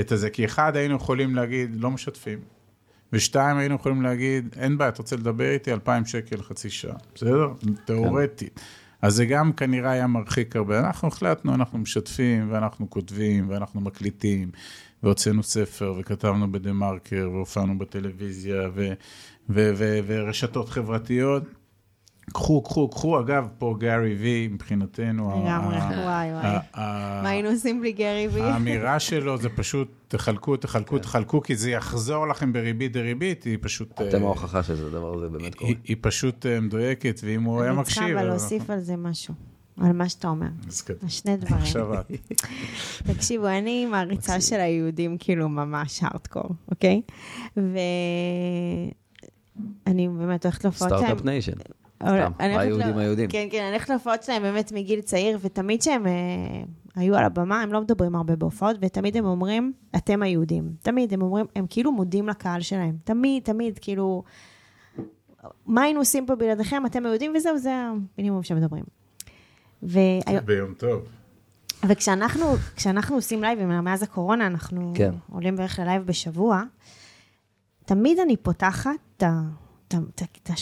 את 0.00 0.12
הזה. 0.12 0.30
כי 0.30 0.44
אחד, 0.44 0.76
היינו 0.76 0.96
יכולים 0.96 1.34
להגיד, 1.34 1.76
לא 1.80 1.90
משתפים. 1.90 2.38
ושתיים, 3.12 3.56
היינו 3.56 3.74
יכולים 3.74 4.02
להגיד, 4.02 4.54
אין 4.58 4.78
בעיה, 4.78 4.88
אתה 4.88 4.98
רוצה 4.98 5.16
לדבר 5.16 5.50
איתי, 5.50 5.72
2,000 5.72 6.06
שקל 6.06 6.42
חצי 6.42 6.70
שעה. 6.70 6.96
בסדר? 7.14 7.48
תיאורטית. 7.84 8.60
אז 9.02 9.14
זה 9.14 9.26
גם 9.26 9.52
כנראה 9.52 9.90
היה 9.90 10.06
מרחיק 10.06 10.56
הרבה. 10.56 10.78
אנחנו 10.78 11.08
החלטנו, 11.08 11.54
אנחנו 11.54 11.78
משתפים, 11.78 12.52
ואנחנו 12.52 12.90
כותבים, 12.90 13.50
ואנחנו 13.50 13.80
מקליטים, 13.80 14.50
והוצאנו 15.02 15.42
ספר, 15.42 15.94
וכתבנו 15.98 16.52
בדה 16.52 16.72
מרקר, 16.72 17.30
והופענו 17.32 17.78
בטלוויזיה, 17.78 18.68
ו- 18.74 18.92
ו- 19.48 19.72
ו- 19.76 20.00
ורשתות 20.06 20.68
חברתיות. 20.68 21.42
קחו, 22.32 22.62
קחו, 22.62 22.88
קחו. 22.88 23.20
אגב, 23.20 23.48
פה 23.58 23.74
גארי 23.78 24.14
וי, 24.14 24.48
מבחינתנו, 24.52 25.42
לגמרי, 25.44 25.76
וואי 25.76 26.32
וואי. 26.32 26.56
מה 27.22 27.28
היינו 27.28 27.48
עושים 27.48 27.80
בלי 27.80 27.92
גרי 27.92 28.28
וי? 28.32 28.40
האמירה 28.40 29.00
שלו 29.08 29.36
זה 29.38 29.48
פשוט, 29.48 29.88
תחלקו, 30.08 30.56
תחלקו, 30.56 30.98
תחלקו, 30.98 31.42
כי 31.42 31.56
זה 31.56 31.70
יחזור 31.70 32.28
לכם 32.28 32.52
בריבית 32.52 32.92
דריבית, 32.92 33.44
היא 33.44 33.58
פשוט... 33.60 34.00
אתם 34.00 34.20
אה, 34.22 34.26
ההוכחה 34.26 34.62
שזה 34.62 34.86
הדבר 34.86 35.14
הזה 35.14 35.28
באמת 35.28 35.54
קורה. 35.54 35.70
היא, 35.84 35.96
פשוט 36.00 36.46
אה, 36.46 36.60
מדויקת, 36.60 37.20
ואם 37.24 37.42
הוא 37.42 37.62
היה 37.62 37.70
אני 37.70 37.80
מקשיב... 37.80 37.94
צריכה 37.94 38.12
אבל 38.12 38.30
אז 38.30 38.40
להוסיף 38.40 38.70
על 38.70 38.80
זה 38.80 38.96
משהו, 38.96 39.34
על 39.80 39.92
מה 39.92 40.08
שאתה 40.08 40.28
אומר. 40.28 40.48
אז 40.68 40.82
כת- 40.82 41.04
שני 41.08 41.36
דברים. 41.36 41.54
עכשיו 41.62 42.00
את. 42.00 42.06
תקשיבו, 43.14 43.46
אני 43.46 43.86
מעריצה 43.86 44.40
של 44.40 44.60
היהודים 44.60 45.16
כאילו 45.18 45.48
ממש 45.48 46.02
הארדקור, 46.02 46.50
אוקיי? 46.70 47.02
ואני 47.56 47.72
באמת 50.08 50.44
הולכת 50.44 50.64
להופעות 50.64 50.90
שלהם. 50.90 51.02
startup 51.04 51.24
nation. 51.24 51.52
סתם, 52.02 52.32
היהודים 52.38 52.98
היהודים. 52.98 53.30
כן, 53.30 53.48
כן, 53.50 53.58
אני 53.58 53.68
הולכת 53.68 53.88
להופעות 53.88 54.22
שלהם 54.22 54.42
באמת 54.42 54.72
מגיל 54.72 55.00
צעיר, 55.00 55.38
ותמיד 55.40 55.80
כשהם 55.80 56.06
אה, 56.06 56.12
היו 56.96 57.16
על 57.16 57.24
הבמה, 57.24 57.62
הם 57.62 57.72
לא 57.72 57.80
מדברים 57.80 58.14
הרבה 58.14 58.36
בהופעות, 58.36 58.76
ותמיד 58.80 59.16
הם 59.16 59.24
אומרים, 59.24 59.72
אתם 59.96 60.22
היהודים. 60.22 60.72
תמיד 60.82 61.14
הם 61.14 61.22
אומרים, 61.22 61.46
הם 61.56 61.66
כאילו 61.70 61.92
מודים 61.92 62.28
לקהל 62.28 62.60
שלהם. 62.60 62.96
תמיד, 63.04 63.42
תמיד, 63.42 63.78
כאילו, 63.78 64.22
מה 65.66 65.82
היינו 65.82 66.00
עושים 66.00 66.26
פה 66.26 66.34
בלעדיכם, 66.34 66.86
אתם 66.86 67.06
היהודים, 67.06 67.32
וזהו, 67.36 67.58
זה 67.58 67.72
המינימום 67.74 68.42
שמדברים. 68.42 68.84
ביום 69.82 70.74
טוב. 70.74 71.02
וכשאנחנו 71.88 72.46
כשאנחנו 72.76 73.16
עושים 73.16 73.42
לייבים, 73.42 73.68
מאז 73.68 74.02
הקורונה, 74.02 74.46
אנחנו 74.46 74.92
כן. 74.94 75.14
עולים 75.32 75.56
בערך 75.56 75.78
ללייב 75.78 76.02
בשבוע, 76.02 76.62
תמיד 77.84 78.18
אני 78.18 78.36
פותחת 78.36 78.90
את 79.16 79.22
ה... 79.22 79.40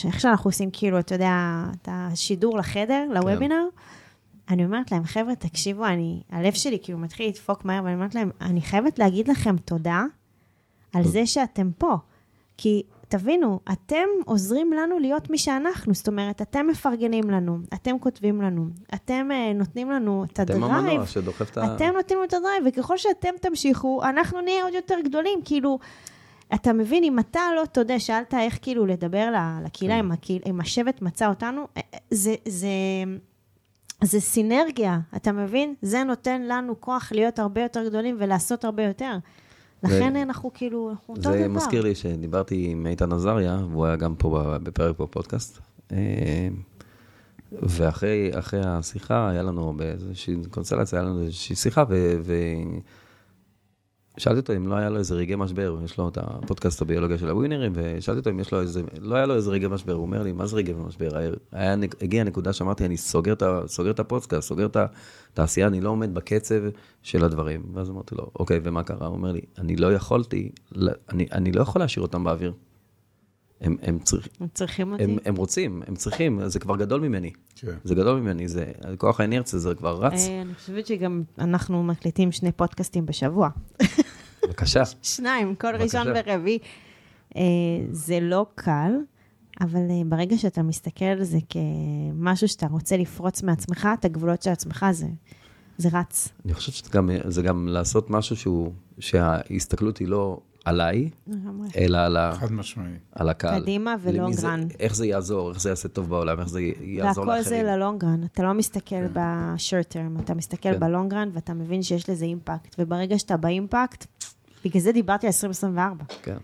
איך 0.04 0.20
שאנחנו 0.20 0.48
עושים, 0.48 0.70
כאילו, 0.72 0.98
אתה 0.98 1.14
יודע, 1.14 1.64
את 1.82 1.88
השידור 1.92 2.58
לחדר, 2.58 3.06
לוובינר, 3.10 3.64
אני 4.50 4.64
אומרת 4.64 4.92
להם, 4.92 5.04
חבר'ה, 5.04 5.34
תקשיבו, 5.34 5.86
אני, 5.86 6.22
הלב 6.30 6.52
שלי 6.52 6.78
כאילו 6.82 6.98
מתחיל 6.98 7.28
לדפוק 7.28 7.64
מהר, 7.64 7.84
ואני 7.84 7.94
אומרת 7.94 8.14
להם, 8.14 8.30
אני 8.40 8.60
חייבת 8.60 8.98
להגיד 8.98 9.28
לכם 9.28 9.56
תודה 9.56 10.04
על 10.92 11.04
זה 11.04 11.26
שאתם 11.26 11.70
פה. 11.78 11.96
כי 12.56 12.82
תבינו, 13.08 13.60
אתם 13.72 14.04
עוזרים 14.24 14.72
לנו 14.72 14.98
להיות 14.98 15.30
מי 15.30 15.38
שאנחנו, 15.38 15.94
זאת 15.94 16.08
אומרת, 16.08 16.42
אתם 16.42 16.66
מפרגנים 16.66 17.30
לנו, 17.30 17.58
אתם 17.74 17.98
כותבים 17.98 18.42
לנו, 18.42 18.66
אתם 18.94 19.28
אה, 19.30 19.56
נותנים 19.58 19.90
לנו 19.90 20.24
את 20.24 20.40
אתם 20.40 20.64
ה 20.64 20.66
drive. 20.66 20.74
המנוע 20.74 21.06
שדוחף 21.06 21.50
את 21.50 21.58
ה... 21.58 21.76
אתם 21.76 21.90
נותנים 21.94 22.18
לנו 22.18 22.24
את 22.24 22.34
ה 22.34 22.39
drive, 22.39 22.64
וככל 22.66 22.98
שאתם 22.98 23.30
תמשיכו, 23.40 24.02
אנחנו 24.04 24.40
נהיה 24.40 24.64
עוד 24.64 24.74
יותר 24.74 24.94
גדולים. 25.04 25.40
כאילו, 25.44 25.78
אתה 26.54 26.72
מבין, 26.72 27.04
אם 27.04 27.18
אתה 27.18 27.40
לא 27.56 27.62
תודה, 27.72 27.98
שאלת 27.98 28.34
איך 28.34 28.58
כאילו 28.62 28.86
לדבר 28.86 29.28
לקהילה, 29.64 30.00
אם, 30.00 30.12
הקהיל, 30.12 30.42
אם 30.46 30.60
השבט 30.60 31.02
מצא 31.02 31.28
אותנו, 31.28 31.60
אה, 31.76 31.82
אה, 31.94 31.98
זה, 32.10 32.34
זה, 32.48 32.68
זה 34.04 34.20
סינרגיה, 34.20 35.00
אתה 35.16 35.32
מבין? 35.32 35.74
זה 35.82 36.04
נותן 36.04 36.42
לנו 36.42 36.80
כוח 36.80 37.12
להיות 37.12 37.38
הרבה 37.38 37.62
יותר 37.62 37.88
גדולים 37.88 38.16
ולעשות 38.18 38.64
הרבה 38.64 38.82
יותר. 38.82 39.16
לכן 39.82 40.16
אנחנו 40.16 40.50
כאילו, 40.54 40.90
אנחנו 40.90 41.14
אותו 41.14 41.28
דבר. 41.28 41.38
זה 41.38 41.48
מזכיר 41.48 41.82
לי 41.82 41.94
שדיברתי 41.94 42.66
עם 42.70 42.86
איתן 42.86 43.12
עזריה, 43.12 43.58
והוא 43.70 43.86
היה 43.86 43.96
גם 43.96 44.14
פה 44.14 44.56
בפרק 44.62 44.98
בפודקאסט. 44.98 45.58
אה, 45.92 46.48
ואחרי 47.52 48.30
אחרי 48.38 48.60
השיחה, 48.64 49.30
היה 49.30 49.42
לנו 49.42 49.74
באיזושהי 49.76 50.36
קונסטלציה, 50.50 51.00
היה 51.00 51.08
לנו 51.08 51.22
איזושהי 51.22 51.56
שיחה, 51.56 51.84
ו... 51.88 52.16
ו... 52.24 52.34
שאלתי 54.18 54.40
אותו 54.40 54.56
אם 54.56 54.66
לא 54.66 54.74
היה 54.74 54.90
לו 54.90 54.98
איזה 54.98 55.14
רגעי 55.14 55.36
משבר, 55.36 55.78
יש 55.84 55.98
לו 55.98 56.08
את 56.08 56.18
הפודקאסט 56.20 56.82
הביולוגיה 56.82 57.18
של 57.18 57.28
הווינרים, 57.28 57.72
ושאלתי 57.74 58.18
אותו 58.18 58.30
אם 58.30 58.40
יש 58.40 58.52
לו 58.52 58.60
איזה, 58.60 58.82
לא 59.00 59.14
היה 59.14 59.26
לו 59.26 59.34
איזה 59.34 59.50
רגעי 59.50 59.68
משבר, 59.68 59.92
הוא 59.92 60.02
אומר 60.02 60.22
לי, 60.22 60.32
מה 60.32 60.46
זה 60.46 60.56
רגעי 60.56 60.74
משבר? 60.74 61.08
הגיעה 62.00 62.24
נקודה 62.24 62.52
שאמרתי, 62.52 62.84
אני 62.84 62.96
סוגר 62.96 63.32
את, 63.32 63.42
סוגר 63.66 63.90
את 63.90 64.00
הפודקאסט, 64.00 64.48
סוגר 64.48 64.66
את 64.66 64.76
התעשייה, 64.76 65.66
אני 65.66 65.80
לא 65.80 65.90
עומד 65.90 66.14
בקצב 66.14 66.62
של 67.02 67.24
הדברים. 67.24 67.62
ואז 67.74 67.90
אמרתי 67.90 68.14
לו, 68.14 68.30
אוקיי, 68.38 68.60
ומה 68.62 68.82
קרה? 68.82 69.06
הוא 69.06 69.16
אומר 69.16 69.32
לי, 69.32 69.40
אני 69.58 69.76
לא 69.76 69.92
יכולתי, 69.92 70.50
אני, 71.08 71.26
אני 71.32 71.52
לא 71.52 71.62
יכול 71.62 71.82
להשאיר 71.82 72.02
אותם 72.02 72.24
באוויר. 72.24 72.52
הם, 73.64 73.76
הם, 73.82 73.98
צריכים, 73.98 74.32
הם 74.40 74.48
צריכים 74.54 74.92
אותי. 74.92 75.04
הם, 75.04 75.16
הם 75.24 75.36
רוצים, 75.36 75.82
הם 75.86 75.96
צריכים, 75.96 76.40
זה 76.46 76.58
כבר 76.58 76.76
גדול 76.76 77.00
ממני. 77.00 77.30
כן. 77.56 77.74
זה 77.84 77.94
גדול 77.94 78.20
ממני, 78.20 78.48
זה, 78.48 78.72
כוח 78.98 79.20
האנרציה 79.20 79.58
זה 79.58 79.74
כבר 79.74 80.04
רץ. 80.04 80.28
אה, 80.28 80.42
אני 80.42 80.54
חושבת 80.54 80.86
שגם 80.86 81.22
אנחנו 81.38 81.82
מקליטים 81.82 82.32
שני 82.32 82.52
פודקאסטים 82.52 83.06
בשבוע. 83.06 83.48
בבקשה. 84.42 84.82
שניים, 85.02 85.54
כל 85.54 85.72
בבקשה. 85.72 86.00
ראשון 86.00 86.12
ורביעי. 86.16 86.58
אה, 87.36 87.42
זה 87.90 88.20
לא 88.20 88.46
קל, 88.54 88.92
אבל 89.60 89.90
אה, 89.90 90.02
ברגע 90.06 90.38
שאתה 90.38 90.62
מסתכל 90.62 91.04
על 91.04 91.24
זה 91.24 91.38
כמשהו 91.48 92.48
שאתה 92.48 92.66
רוצה 92.66 92.96
לפרוץ 92.96 93.42
מעצמך, 93.42 93.88
את 94.00 94.04
הגבולות 94.04 94.42
של 94.42 94.50
עצמך, 94.50 94.86
זה, 94.92 95.06
זה 95.78 95.88
רץ. 95.92 96.28
אני 96.44 96.54
חושב 96.54 96.72
שזה 96.72 96.90
גם, 96.92 97.10
זה 97.24 97.42
גם 97.42 97.68
לעשות 97.68 98.10
משהו 98.10 98.36
שהוא, 98.36 98.72
שההסתכלות 98.98 99.98
היא 99.98 100.08
לא 100.08 100.40
עליי. 100.64 101.10
אלא 101.76 101.98
על, 101.98 102.16
ה, 102.16 102.32
חד 102.40 102.52
משמעי. 102.52 102.92
על 103.12 103.28
הקהל. 103.28 103.60
קדימה 103.62 103.94
למי 104.04 104.18
ולונג 104.18 104.34
זה- 104.34 104.48
רן. 104.48 104.60
איך 104.80 104.94
זה 104.94 105.06
יעזור, 105.06 105.50
איך 105.50 105.60
זה 105.60 105.68
יעשה 105.68 105.88
טוב 105.88 106.08
בעולם, 106.08 106.40
איך 106.40 106.48
זה 106.48 106.60
יעזור 106.80 107.26
והכל 107.28 107.42
זה 107.42 107.50
לאחרים. 107.50 107.66
ללונגרן, 107.66 108.20
אתה 108.24 108.42
לא 108.42 108.52
מסתכל 108.54 109.06
בשורט 109.12 109.88
טרם, 109.90 110.16
אתה 110.20 110.34
מסתכל 110.34 110.72
כן. 110.72 110.80
בלונגרן 110.80 111.28
ואתה 111.32 111.54
מבין 111.54 111.82
שיש 111.82 112.10
לזה 112.10 112.24
אימפקט, 112.24 112.76
וברגע 112.78 113.18
שאתה 113.18 113.36
באימפקט, 113.36 114.06
בגלל 114.64 114.82
זה 114.82 114.92
דיברתי 114.92 115.26
על 115.26 115.32
2024, 115.34 116.04
כן. 116.22 116.36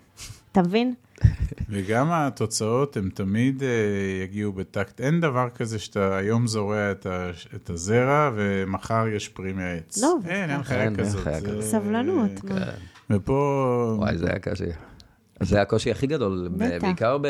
אתה 0.53 0.63
מבין? 0.63 0.95
וגם 1.71 2.09
התוצאות 2.13 2.97
הן 2.97 3.11
תמיד 3.15 3.63
אה, 3.63 3.69
יגיעו 4.25 4.53
בטקט. 4.53 5.01
אין 5.01 5.21
דבר 5.21 5.49
כזה 5.55 5.79
שאתה 5.79 6.17
היום 6.17 6.47
זורע 6.47 6.91
את, 6.93 7.07
ה, 7.07 7.31
את 7.55 7.71
הזרע 7.71 8.31
ומחר 8.37 9.05
יש 9.09 9.29
פרי 9.29 9.53
מעץ. 9.53 10.03
לא, 10.03 10.17
אין, 10.29 10.51
אין. 10.51 10.63
חיה 10.63 10.95
כזאת. 10.95 11.27
סבלנות. 11.61 12.31
מה. 13.11 13.17
ופה... 13.17 13.95
וואי, 13.99 14.19
זה 14.19 14.27
היה 14.27 14.39
קשה. 14.39 14.65
זה 15.41 15.63
הקושי 15.63 15.91
הכי 15.91 16.07
גדול, 16.07 16.49
בטח. 16.53 16.83
בעיקר 16.83 17.19
ב-. 17.23 17.27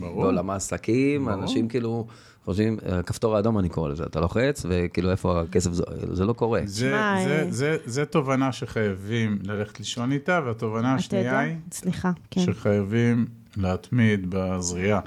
בעולם 0.00 0.50
העסקים, 0.50 1.24
ברור. 1.24 1.42
אנשים 1.42 1.68
כאילו 1.68 2.06
חושבים, 2.44 2.78
הכפתור 2.86 3.36
האדום 3.36 3.58
אני 3.58 3.68
קורא 3.68 3.88
לזה, 3.88 4.04
אתה 4.04 4.20
לוחץ, 4.20 4.66
וכאילו 4.68 5.10
איפה 5.10 5.40
הכסף, 5.40 5.70
זה 6.12 6.24
לא 6.24 6.32
קורה. 6.32 6.60
זה, 6.64 6.90
שמע, 6.90 7.24
זה, 7.24 7.38
אה, 7.38 7.50
זה, 7.50 7.76
זה 7.84 8.04
תובנה 8.04 8.52
שחייבים 8.52 9.38
ללכת 9.42 9.78
לישון 9.78 10.12
איתה, 10.12 10.40
והתובנה 10.46 10.94
השנייה? 10.94 11.38
היא 11.38 11.56
סליחה, 11.72 12.10
כן. 12.30 12.40
שחייבים 12.40 13.26
להתמיד 13.56 14.26
בזריעה. 14.28 15.00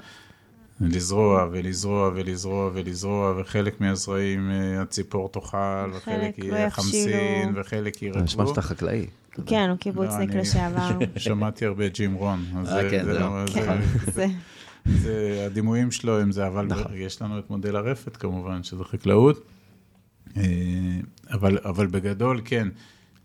לזרוע 0.80 1.48
ולזרוע 1.52 2.10
ולזרוע 2.14 2.70
ולזרוע, 2.74 3.34
וחלק 3.40 3.80
מהזרעים 3.80 4.50
אה, 4.50 4.82
הציפור 4.82 5.28
תאכל, 5.28 5.56
וחלק 5.96 6.02
חלק 6.04 6.38
לא 6.38 6.44
יהיה 6.44 6.66
יבשילו. 6.66 6.70
חמסין, 6.84 7.52
וחלק 7.56 7.94
זה 8.14 8.20
נשמע. 8.20 8.46
שאתה 8.46 8.62
חקלאי. 8.62 9.06
כן, 9.46 9.68
הוא 9.70 9.78
קיבוצניק 9.78 10.30
לא, 10.34 10.40
לשעבר. 10.40 10.88
שמעתי 11.16 11.66
הרבה 11.66 11.88
ג'ים 11.88 12.14
רון. 12.14 12.44
אה, 12.56 12.64
זה- 12.64 12.88
כן, 12.90 13.04
זה 13.04 13.12
זהו. 13.14 13.22
לא- 13.36 13.46
זה- 13.46 13.60
כן, 14.14 14.30
זה... 14.86 15.42
הדימויים 15.46 15.90
שלו 15.90 16.20
הם 16.20 16.32
זה, 16.32 16.46
אבל 16.46 16.66
נכון. 16.66 16.92
יש 16.94 17.22
לנו 17.22 17.38
את 17.38 17.50
מודל 17.50 17.76
הרפת 17.76 18.16
כמובן, 18.16 18.62
שזה 18.62 18.84
חקלאות. 18.84 19.44
אה, 20.36 20.42
אבל, 21.32 21.58
אבל 21.64 21.86
בגדול, 21.86 22.40
כן, 22.44 22.68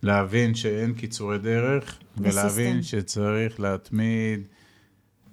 להבין 0.03 0.55
שאין 0.55 0.93
קיצורי 0.93 1.37
דרך, 1.37 1.97
ולהבין. 2.17 2.83
שצריך 2.83 3.59
להתמיד 3.59 4.41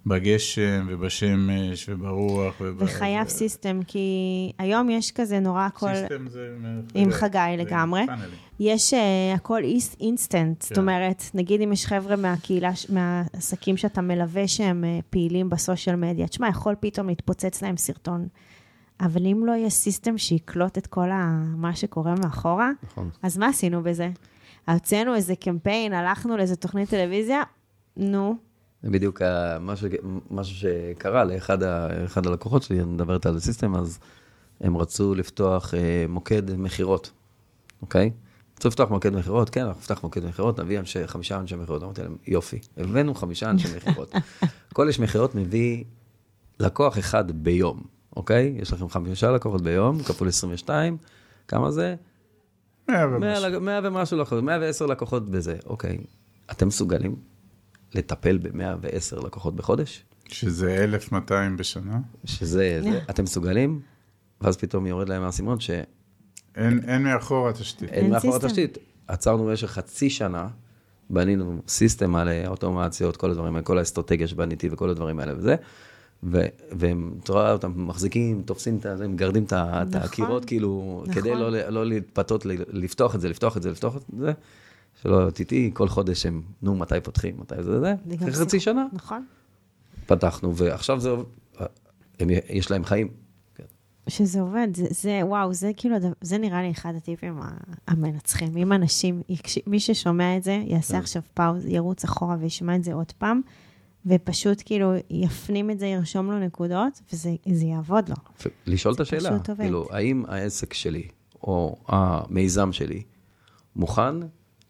בגשם 0.09 0.86
ובשמש 0.88 1.88
וברוח. 1.88 2.54
וב- 2.61 2.82
וחייב 2.82 3.26
ו- 3.26 3.30
system, 3.30 3.80
כי 3.86 4.09
היום 4.59 4.90
יש 4.90 5.12
כזה 5.12 5.40
נורא 5.40 5.62
הכל... 5.66 5.94
סיסטם 5.94 6.28
זה... 6.28 6.48
עם 6.94 7.11
זה- 7.11 7.16
חגי 7.16 7.38
זה 7.56 7.62
לגמרי. 7.64 8.06
פאנלים. 8.06 8.34
יש 8.61 8.94
אה, 8.94 8.96
הכל 9.34 9.61
איס- 9.62 9.96
אינסטנט, 10.00 10.62
זאת 10.62 10.72
כן. 10.72 10.80
אומרת, 10.80 11.22
נגיד 11.34 11.61
אם 11.61 11.72
יש 11.72 11.86
חבר'ה 11.86 12.16
מהקהילה, 12.16 12.70
מהעסקים 12.88 13.76
שאתה 13.76 14.00
מלווה 14.00 14.48
שהם 14.48 14.84
אה, 14.84 15.03
פעילים 15.11 15.50
ב 15.51 15.57
social 15.57 15.96
media, 15.96 16.28
תשמע, 16.28 16.48
יכול 16.48 16.74
פתאום 16.80 17.09
להתפוצץ 17.09 17.62
להם 17.62 17.76
סרטון. 17.76 18.28
אבל 19.00 19.26
אם 19.26 19.42
לא 19.46 19.52
יהיה 19.52 19.70
system 19.70 20.18
שיקלוט 20.18 20.78
את 20.78 20.86
כל 20.86 21.11
ה... 21.11 21.42
מה 21.56 21.74
שקורה 21.76 22.14
מאחורה, 22.22 22.70
נכון. 22.82 23.11
אז 23.22 23.38
מה 23.38 23.48
עשינו 23.48 23.82
בזה? 23.82 24.11
הוצאנו 24.68 25.14
איזה 25.14 25.36
קמפיין, 25.36 25.92
הלכנו 25.92 26.36
לאיזה 26.36 26.56
תוכנית 26.56 26.88
טלוויזיה, 26.90 27.42
נו, 27.96 28.36
זה 28.83 28.91
בדיוק 28.91 29.22
משהו, 29.61 29.89
משהו 30.31 30.57
שקרה 30.57 31.24
לאחד 31.24 31.62
ה- 31.62 32.05
אחד 32.05 32.26
הלקוחות 32.26 32.62
שלי, 32.62 32.81
אני 32.81 32.93
מדברת 32.93 33.26
על 33.26 33.37
הסיסטם, 33.37 33.74
אז 33.76 33.99
הם 34.61 34.76
רצו 34.76 35.14
לפתוח 35.14 35.74
אה, 35.74 36.05
מוקד 36.09 36.57
מכירות, 36.57 37.11
אוקיי? 37.83 38.11
רצו 38.59 38.68
לפתוח 38.68 38.91
מוקד 38.91 39.14
מכירות, 39.16 39.51
כן, 39.51 39.61
אנחנו 39.61 39.81
נפתח 39.81 40.01
מוקד 40.03 40.24
מכירות, 40.26 40.61
נביא 40.61 40.79
אנשי, 40.79 41.07
חמישה 41.07 41.39
אנשי 41.39 41.57
מכירות. 41.57 41.83
אמרתי 41.83 42.03
להם, 42.03 42.16
יופי, 42.26 42.59
הבאנו 42.76 43.14
חמישה 43.14 43.51
אנשי 43.51 43.68
מכירות. 43.76 44.14
כל 44.72 44.89
איש 44.89 45.01
מכירות 45.01 45.35
מביא 45.35 45.85
לקוח 46.61 46.99
אחד 46.99 47.31
ביום, 47.45 47.83
אוקיי? 48.16 48.55
יש 48.59 48.72
לכם 48.72 48.89
חמישה 48.89 49.31
לקוחות 49.31 49.62
ביום, 49.62 50.03
כפול 50.03 50.29
22, 50.29 50.97
כמה 51.49 51.70
זה? 51.70 51.95
מאה 52.89 53.07
100 53.07 53.16
ומשהו. 53.18 53.49
לק- 53.51 53.61
100 53.62 53.81
ומשהו 53.85 54.16
לקוחות, 54.18 54.43
110 54.45 54.87
לקוחות 54.87 55.31
בזה, 55.31 55.57
אוקיי. 55.66 55.99
אתם 56.51 56.68
מסוגלים 56.68 57.16
לטפל 57.95 58.39
ב-110 58.39 59.26
לקוחות 59.26 59.57
בחודש? 59.57 60.05
שזה 60.28 60.84
1,200 60.84 61.57
בשנה. 61.57 61.99
שזה, 62.24 62.80
זה, 62.82 63.01
אתם 63.11 63.22
מסוגלים? 63.24 63.80
ואז 64.41 64.57
פתאום 64.57 64.86
יורד 64.86 65.09
להם 65.09 65.22
האסימון 65.22 65.61
שאין 65.61 65.84
אין 66.57 66.80
אין 66.86 67.03
מאחורה 67.03 67.53
תשתית. 67.53 67.89
אין 67.89 68.11
מאחור 68.11 68.32
system. 68.32 68.46
התשתית. 68.47 68.78
עצרנו 69.07 69.45
במשך 69.45 69.70
חצי 69.70 70.11
שנה, 70.11 70.49
בנינו 71.11 71.62
סיסטם 71.68 72.16
על 72.16 72.28
אה, 72.28 72.49
אוטומציות, 72.49 73.16
כל 73.16 73.30
הדברים 73.30 73.55
האלה, 73.55 73.64
כל 73.64 73.78
האסטרטגיה 73.78 74.28
שבניתי 74.28 74.68
וכל 74.72 74.91
הדברים 74.91 75.20
האלה 75.20 75.32
וזה. 75.39 75.57
ו- 76.22 76.47
והם, 76.72 77.14
אתה 77.24 77.32
רואה 77.32 77.53
אותם 77.53 77.72
מחזיקים, 77.76 78.43
תופסים 78.43 78.76
את 78.76 78.86
ה... 78.86 78.93
הם 78.93 79.12
מגרדים 79.12 79.45
את 79.45 79.53
נכון. 79.53 80.03
הקירות, 80.03 80.45
כאילו, 80.45 81.03
נכון. 81.03 81.14
כדי 81.14 81.34
לא, 81.34 81.51
לא 81.51 81.86
להתפתות, 81.86 82.47
ל- 82.47 82.53
לפתוח 82.68 83.14
את 83.14 83.20
זה, 83.20 83.28
לפתוח 83.28 83.57
את 83.57 83.62
זה, 83.62 83.70
לפתוח 83.70 83.97
את 83.97 84.03
זה, 84.18 84.32
שלא 85.03 85.30
תטעי, 85.30 85.70
כל 85.74 85.88
חודש 85.88 86.26
הם, 86.26 86.42
נו, 86.62 86.76
מתי 86.76 87.01
פותחים, 87.03 87.36
מתי 87.40 87.62
זה, 87.62 87.80
זה, 87.80 87.94
אחרי 88.16 88.32
חצי 88.32 88.61
שנה, 88.61 88.86
נכון. 88.92 89.26
פתחנו, 90.07 90.57
ועכשיו 90.57 91.01
זה, 91.01 91.11
הם, 92.20 92.28
יש 92.49 92.70
להם 92.70 92.84
חיים. 92.84 93.09
שזה 94.09 94.40
עובד, 94.40 94.68
זה, 94.74 94.86
זה 94.90 95.20
וואו, 95.22 95.55
זה 95.55 95.70
כאילו, 95.76 95.96
זה 96.20 96.38
נראה 96.38 96.62
לי 96.62 96.70
אחד 96.70 96.94
הטיפים 96.96 97.40
המנצחים. 97.86 98.57
אם 98.57 98.72
אנשים, 98.72 99.22
מי 99.66 99.80
ששומע 99.80 100.36
את 100.36 100.42
זה, 100.42 100.62
יעשה 100.66 100.92
כן. 100.92 100.99
עכשיו 100.99 101.22
פאוז, 101.34 101.66
ירוץ 101.66 102.05
אחורה 102.05 102.36
וישמע 102.40 102.76
את 102.76 102.84
זה 102.84 102.94
עוד 102.94 103.12
פעם, 103.12 103.40
ופשוט 104.07 104.62
כאילו 104.64 104.92
יפנים 105.11 105.70
את 105.70 105.78
זה, 105.78 105.86
ירשום 105.86 106.30
לו 106.30 106.38
נקודות, 106.38 107.01
וזה 107.12 107.30
זה 107.53 107.64
יעבוד 107.64 108.09
לו. 108.09 108.16
לשאול 108.66 108.94
את 108.94 109.01
השאלה. 109.01 109.38
כאילו, 109.59 109.86
האם 109.90 110.24
העסק 110.28 110.74
שלי, 110.74 111.09
או 111.42 111.76
המיזם 111.88 112.72
שלי, 112.72 113.03
מוכן 113.76 114.14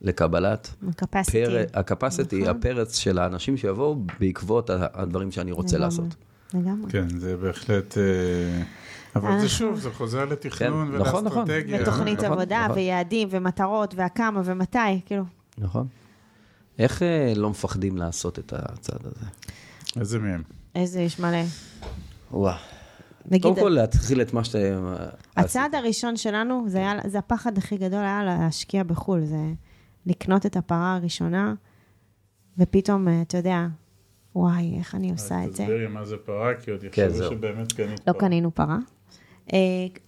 לקבלת 0.03 0.74
capacity. 0.82 1.32
פר... 1.32 1.64
הקפסיטי, 1.74 2.42
נכון. 2.42 2.57
הפרץ 2.57 2.96
של 2.96 3.18
האנשים 3.18 3.57
שיבואו 3.57 3.96
בעקבות 4.20 4.70
הדברים 4.70 5.30
שאני 5.30 5.53
רוצה 5.53 5.76
לגמרי, 5.76 5.84
לעשות. 5.84 6.14
לגמרי. 6.55 6.92
כן, 6.92 7.18
זה 7.18 7.36
בהחלט... 7.36 7.99
אה, 7.99 8.62
אבל 9.16 9.40
זה 9.40 9.49
שוב, 9.49 9.78
זה 9.78 9.90
חוזר 9.90 10.24
לתכנון 10.24 10.92
כן, 10.92 10.99
נכון, 10.99 11.24
נכון. 11.24 11.42
ולאסטרטגיה. 11.42 11.80
לתוכנית 11.80 12.18
נכון, 12.18 12.32
עבודה, 12.32 12.64
נכון. 12.64 12.76
ויעדים, 12.76 13.28
ומטרות, 13.30 13.94
והכמה, 13.94 14.40
ומתי, 14.44 14.78
כאילו. 15.07 15.24
נכון. 15.59 15.86
איך 16.78 17.03
אה, 17.03 17.32
לא 17.36 17.51
מפחדים 17.51 17.96
לעשות 17.96 18.38
את 18.38 18.53
הצעד 18.57 19.01
הזה? 19.05 19.26
איזה 20.01 20.18
מהם? 20.18 20.42
איזה, 20.74 21.01
יש 21.01 21.20
מלא. 21.20 21.38
וואו. 22.30 22.57
נגיד, 23.30 23.42
קודם 23.42 23.57
כל, 23.57 23.68
להתחיל 23.68 24.22
את 24.22 24.32
מה 24.32 24.44
שאתם... 24.44 24.94
הצעד 25.36 25.74
הראשון 25.74 26.16
שלנו, 26.16 26.64
זה, 26.66 26.78
היה, 26.78 26.94
זה 27.07 27.18
הפחד 27.18 27.59
הכי 27.59 27.76
גדול 27.76 28.01
היה 28.01 28.24
להשקיע 28.24 28.82
בחו"ל, 28.82 29.24
זה 29.24 29.36
לקנות 30.09 30.47
את 30.47 30.57
הפרה 30.57 30.95
הראשונה, 30.95 31.55
ופתאום, 32.59 33.09
אה, 33.09 33.23
אתה 33.23 33.37
יודע, 33.37 33.67
וואי, 34.35 34.75
איך 34.79 34.95
אני 34.95 35.11
עושה 35.13 35.45
את 35.45 35.57
זה. 35.57 35.63
תסבירי 35.63 35.87
מה 35.87 36.05
זה 36.05 36.17
פרה, 36.17 36.55
כי 36.55 36.71
עוד 36.71 36.81
כן, 36.81 36.87
יחשבו 37.03 37.19
זהו. 37.19 37.31
שבאמת 37.31 37.73
קנית 37.73 38.01
לא 38.09 38.13
פרה. 38.13 38.21
קנינו 38.21 38.55
פרה. 38.55 38.79
אה, 39.53 39.59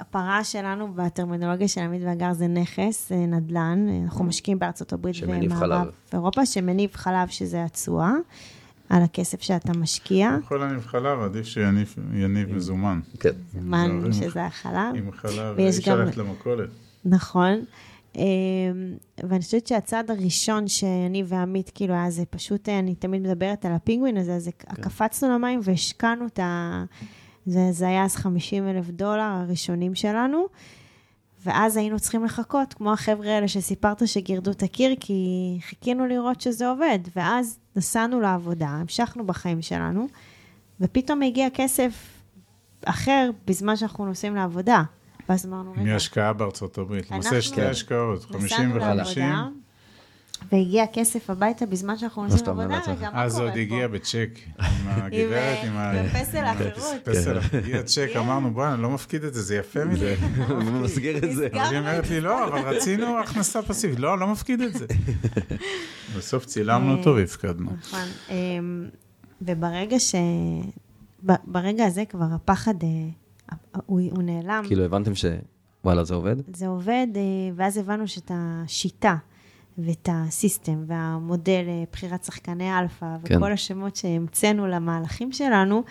הפרה 0.01 0.45
שלנו 0.45 0.93
בטרמינולוגיה 0.95 1.69
של 1.69 1.81
עמית 1.81 2.03
ואגר 2.05 2.33
זה 2.33 2.47
נכס, 2.47 3.13
אה, 3.13 3.17
נדל"ן. 3.27 3.87
אה, 3.89 4.01
אנחנו 4.05 4.25
משקיעים 4.25 4.59
בארצות 4.59 4.93
הברית 4.93 5.17
ומערב 5.23 5.53
חלב. 5.61 5.87
אירופה, 6.13 6.47
שמניב 6.47 6.91
חלב, 6.95 7.29
שזה 7.29 7.65
התשואה, 7.65 8.13
על 8.89 9.03
הכסף 9.03 9.43
שאתה 9.43 9.73
משקיע. 9.79 10.37
יכול 10.45 10.61
להניב 10.61 10.87
חלב, 10.87 11.21
עדיף 11.21 11.47
שיניב 11.47 11.95
יניב 12.15 12.55
מזומן. 12.55 13.01
כן. 13.21 13.31
מן, 13.63 13.77
עם- 14.05 14.13
שזה 14.13 14.47
החלב. 14.47 14.95
עם 14.95 15.13
חלב, 15.13 15.55
ויש 15.57 15.89
גם- 15.89 15.99
למכולת. 16.17 16.69
נכון. 17.05 17.55
אמ, 18.17 18.23
ואני 19.25 19.41
חושבת 19.41 19.67
שהצעד 19.67 20.11
הראשון 20.11 20.69
שאני 20.69 21.23
ועמית, 21.27 21.71
כאילו, 21.75 21.95
היה 21.95 22.11
זה 22.11 22.25
פשוט, 22.25 22.69
אה, 22.69 22.79
אני 22.79 22.95
תמיד 22.95 23.23
מדברת 23.23 23.65
על 23.65 23.73
הפינגווין 23.73 24.17
הזה, 24.17 24.35
אז 24.35 24.51
כן. 24.59 24.83
קפצנו 24.83 25.35
למים 25.35 25.61
והשקענו 25.63 26.27
את 26.27 26.39
ה... 26.39 26.85
זה, 27.47 27.73
זה 27.73 27.89
היה 27.89 28.05
אז 28.05 28.17
50 28.17 28.69
אלף 28.69 28.91
דולר 28.91 29.23
הראשונים 29.23 29.95
שלנו, 29.95 30.47
ואז 31.45 31.77
היינו 31.77 31.99
צריכים 31.99 32.25
לחכות, 32.25 32.75
כמו 32.75 32.93
החבר'ה 32.93 33.35
האלה 33.35 33.49
שסיפרת 33.49 34.09
שגירדו 34.09 34.51
את 34.51 34.63
הקיר, 34.63 34.95
כי 35.01 35.59
חיכינו 35.61 36.07
לראות 36.07 36.41
שזה 36.41 36.69
עובד, 36.69 36.99
ואז 37.17 37.59
נסענו 37.77 38.21
לעבודה, 38.21 38.69
המשכנו 38.69 39.27
בחיים 39.27 39.63
שלנו, 39.63 40.07
ופתאום 40.81 41.23
הגיע 41.23 41.49
כסף 41.55 41.93
אחר 42.85 43.31
בזמן 43.47 43.77
שאנחנו 43.77 44.07
נוסעים 44.07 44.35
לעבודה. 44.35 44.83
ואז 45.31 45.47
אמרנו, 45.47 45.73
רגע, 45.73 45.83
מהשקעה 45.83 46.33
בארצות 46.33 46.79
הברית. 46.79 47.11
למעשה 47.11 47.29
אנחנו- 47.29 47.43
שתי 47.43 47.63
השקעות, 47.63 48.25
50 48.25 48.45
נסענו 48.45 48.75
ו-50. 48.75 48.81
לעבודה, 49.21 49.49
והגיע 50.53 50.85
כסף 50.93 51.31
הביתה 51.31 51.67
בזמן 51.67 51.99
שאנחנו 51.99 52.23
נוסעים 52.25 52.45
לעבודה, 52.47 52.67
לעצמך. 52.67 52.99
רגע, 52.99 53.11
מה 53.11 53.23
אז 53.23 53.33
קורה 53.33 53.45
עוד 53.45 53.55
פה? 53.55 53.61
הגיע 53.61 53.89
בצ'ק, 53.89 54.31
עם 54.59 54.67
הגברת, 55.05 55.59
עם 55.65 55.77
ה... 55.77 55.91
עם 56.01 56.09
פסל 56.09 56.45
החירות. 56.45 56.95
פסל, 57.05 57.39
הגיע 57.53 57.83
צ'ק, 57.83 58.09
אמרנו, 58.17 58.51
בוא'נה, 58.55 58.75
אני 58.75 58.83
לא 58.83 58.91
מפקיד 58.91 59.25
את 59.25 59.35
זה, 59.35 59.43
זה 59.43 59.57
יפה 59.57 59.85
מדי. 59.85 60.15
הוא 60.49 60.57
מסגיר 60.63 61.17
את 61.17 61.33
זה. 61.37 61.49
אבל 61.53 61.61
היא 61.61 61.79
אומרת 61.79 62.11
לי, 62.11 62.21
לא, 62.21 62.49
אבל 62.49 62.59
רצינו 62.77 63.19
הכנסה 63.19 63.63
פסיבית. 63.63 63.99
לא, 64.01 64.19
לא 64.19 64.27
מפקיד 64.27 64.61
את 64.61 64.73
זה. 64.75 64.87
בסוף 66.17 66.45
צילמנו 66.45 66.97
אותו 66.99 67.15
והפקדנו. 67.15 67.71
נכון. 67.81 68.01
אמ, 68.31 68.89
וברגע 69.43 69.99
ש... 70.01 70.15
ברגע 71.45 71.85
הזה 71.85 72.05
כבר 72.09 72.27
הפחד, 72.35 72.75
אה, 72.83 72.89
הוא 73.87 74.01
הוא 74.11 74.23
נעלם. 74.23 74.65
כאילו, 74.67 74.85
הבנתם 74.85 75.15
ש... 75.15 75.25
וואלה, 75.85 76.05
זה 76.05 76.15
עובד? 76.15 76.37
זה 76.57 76.67
עובד, 76.67 77.07
אה, 77.17 77.23
ואז 77.55 77.77
הבנו 77.77 78.09
שאת 78.09 78.31
השיטה 78.35 79.17
ואת 79.79 80.09
ה 80.13 80.23
system 80.23 80.85
והמודל 80.87 81.65
אה, 81.69 81.85
בחירת 81.93 82.25
שחקני 82.25 82.79
אלפא 82.79 83.17
כן. 83.25 83.37
וכל 83.37 83.53
השמות 83.53 83.97
שהמצאנו 83.97 84.67
למהלכים 84.67 85.33
שלנו, 85.33 85.83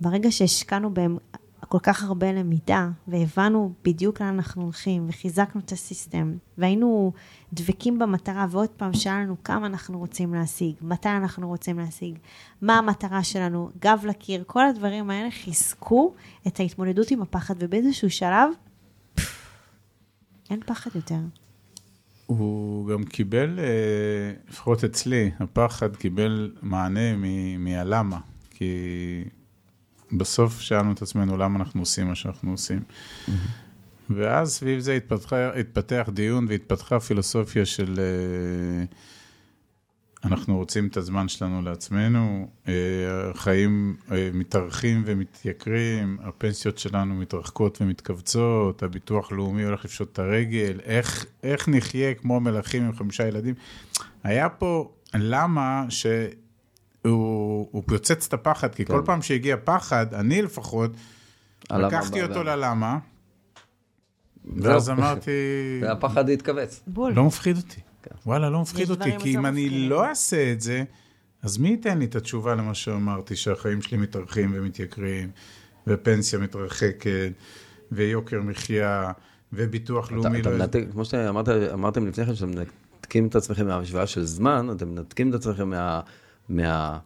ברגע 0.00 0.30
שהשקענו 0.30 0.94
בהם 0.94 1.16
כל 1.68 1.78
כך 1.78 2.04
הרבה 2.04 2.32
למידה, 2.32 2.88
והבנו 3.08 3.72
בדיוק 3.84 4.20
לאן 4.20 4.34
אנחנו 4.34 4.62
הולכים, 4.62 5.06
וחיזקנו 5.08 5.60
את 5.60 5.72
ה 5.72 5.80
system, 5.80 6.34
והיינו 6.58 7.12
דבקים 7.52 7.98
במטרה, 7.98 8.46
ועוד 8.50 8.68
פעם 8.68 8.94
שאלנו 8.94 9.36
כמה 9.44 9.66
אנחנו 9.66 9.98
רוצים 9.98 10.34
להשיג, 10.34 10.74
מתי 10.82 11.08
אנחנו 11.08 11.48
רוצים 11.48 11.78
להשיג, 11.78 12.18
מה 12.62 12.78
המטרה 12.78 13.22
שלנו, 13.22 13.70
גב 13.80 14.04
לקיר, 14.08 14.44
כל 14.46 14.66
הדברים 14.66 15.10
האלה 15.10 15.30
חיזקו 15.30 16.14
את 16.46 16.60
ההתמודדות 16.60 17.10
עם 17.10 17.22
הפחד, 17.22 17.54
ובאיזשהו 17.58 18.10
שלב, 18.10 18.50
אין 20.50 20.60
פחד 20.66 20.90
יותר. 20.94 21.18
הוא 22.26 22.88
גם 22.88 23.04
קיבל, 23.04 23.58
אה, 23.58 24.32
לפחות 24.48 24.84
אצלי, 24.84 25.30
הפחד 25.38 25.96
קיבל 25.96 26.52
מענה 26.62 27.16
מהלמה. 27.58 28.18
כי 28.50 28.74
בסוף 30.12 30.60
שאלנו 30.60 30.92
את 30.92 31.02
עצמנו 31.02 31.36
למה 31.36 31.58
אנחנו 31.58 31.82
עושים 31.82 32.08
מה 32.08 32.14
שאנחנו 32.14 32.50
עושים. 32.50 32.82
ואז 34.10 34.52
סביב 34.52 34.78
זה 34.78 34.92
התפתחה, 34.92 35.54
התפתח 35.54 36.08
דיון 36.12 36.46
והתפתחה 36.48 37.00
פילוסופיה 37.00 37.66
של 37.66 37.94
אה, 37.98 38.84
אנחנו 40.24 40.56
רוצים 40.56 40.86
את 40.86 40.96
הזמן 40.96 41.28
שלנו 41.28 41.62
לעצמנו, 41.62 42.48
אה, 42.68 42.74
החיים 43.30 43.96
אה, 44.12 44.30
מתארכים 44.34 45.02
ומתייקרים, 45.06 46.18
הפנסיות 46.22 46.78
שלנו 46.78 47.14
מתרחקות 47.14 47.78
ומתכווצות, 47.80 48.82
הביטוח 48.82 49.32
לאומי 49.32 49.62
הולך 49.62 49.84
לפשוט 49.84 50.12
את 50.12 50.18
הרגל, 50.18 50.80
איך, 50.84 51.26
איך 51.42 51.68
נחיה 51.68 52.14
כמו 52.14 52.40
מלכים 52.40 52.82
עם 52.82 52.92
חמישה 52.92 53.28
ילדים. 53.28 53.54
היה 54.22 54.48
פה 54.48 54.92
למה 55.14 55.84
שהוא 55.88 56.12
הוא 57.02 57.82
פוצץ 57.86 58.26
את 58.26 58.32
הפחד, 58.32 58.74
כי 58.74 58.84
כן. 58.84 58.94
כל 58.94 59.02
פעם 59.04 59.22
שהגיע 59.22 59.56
פחד, 59.64 60.14
אני 60.14 60.42
לפחות, 60.42 60.90
לקחתי 61.72 62.20
בא- 62.20 62.26
אותו 62.28 62.42
ללמה. 62.42 62.98
ואז 64.56 64.90
אמרתי, 64.90 65.30
והפחד 65.82 66.30
התכווץ. 66.30 66.80
בול. 66.86 67.12
לא 67.12 67.24
מפחיד 67.24 67.56
אותי. 67.56 67.80
כן. 68.02 68.10
וואלה, 68.26 68.50
לא 68.50 68.60
מפחיד 68.60 68.90
אותי, 68.90 69.18
כי 69.18 69.34
אם 69.34 69.46
אני. 69.46 69.88
לא 69.88 70.08
אעשה 70.08 70.52
את 70.52 70.60
זה, 70.60 70.82
אז 71.42 71.58
מי 71.58 71.68
ייתן 71.68 71.98
לי 71.98 72.04
את 72.04 72.16
התשובה 72.16 72.54
למה 72.54 72.74
שאמרתי, 72.74 73.36
שהחיים 73.36 73.82
שלי 73.82 73.96
מתארכים 73.98 74.50
ומתייקרים, 74.54 75.30
ופנסיה 75.86 76.38
מתרחקת, 76.38 77.32
ויוקר 77.92 78.40
מחיה, 78.42 79.12
וביטוח 79.52 80.06
אתה, 80.06 80.14
לאומי 80.14 80.40
אתה 80.40 80.50
לא... 80.50 80.56
מנתק, 80.58 80.84
כמו 80.92 81.04
שאמרתם 81.04 82.06
לפני 82.06 82.26
כן, 82.26 82.34
שאתם 82.34 82.50
מנתקים 82.50 83.26
את 83.26 83.34
עצמכם 83.36 83.66
מהשוואה 83.66 84.06
של 84.06 84.24
זמן, 84.24 84.68
אתם 84.76 84.88
מנתקים 84.88 85.30
את 85.30 85.34
עצמכם 85.34 85.70
מה, 85.70 86.00
מה, 86.50 86.98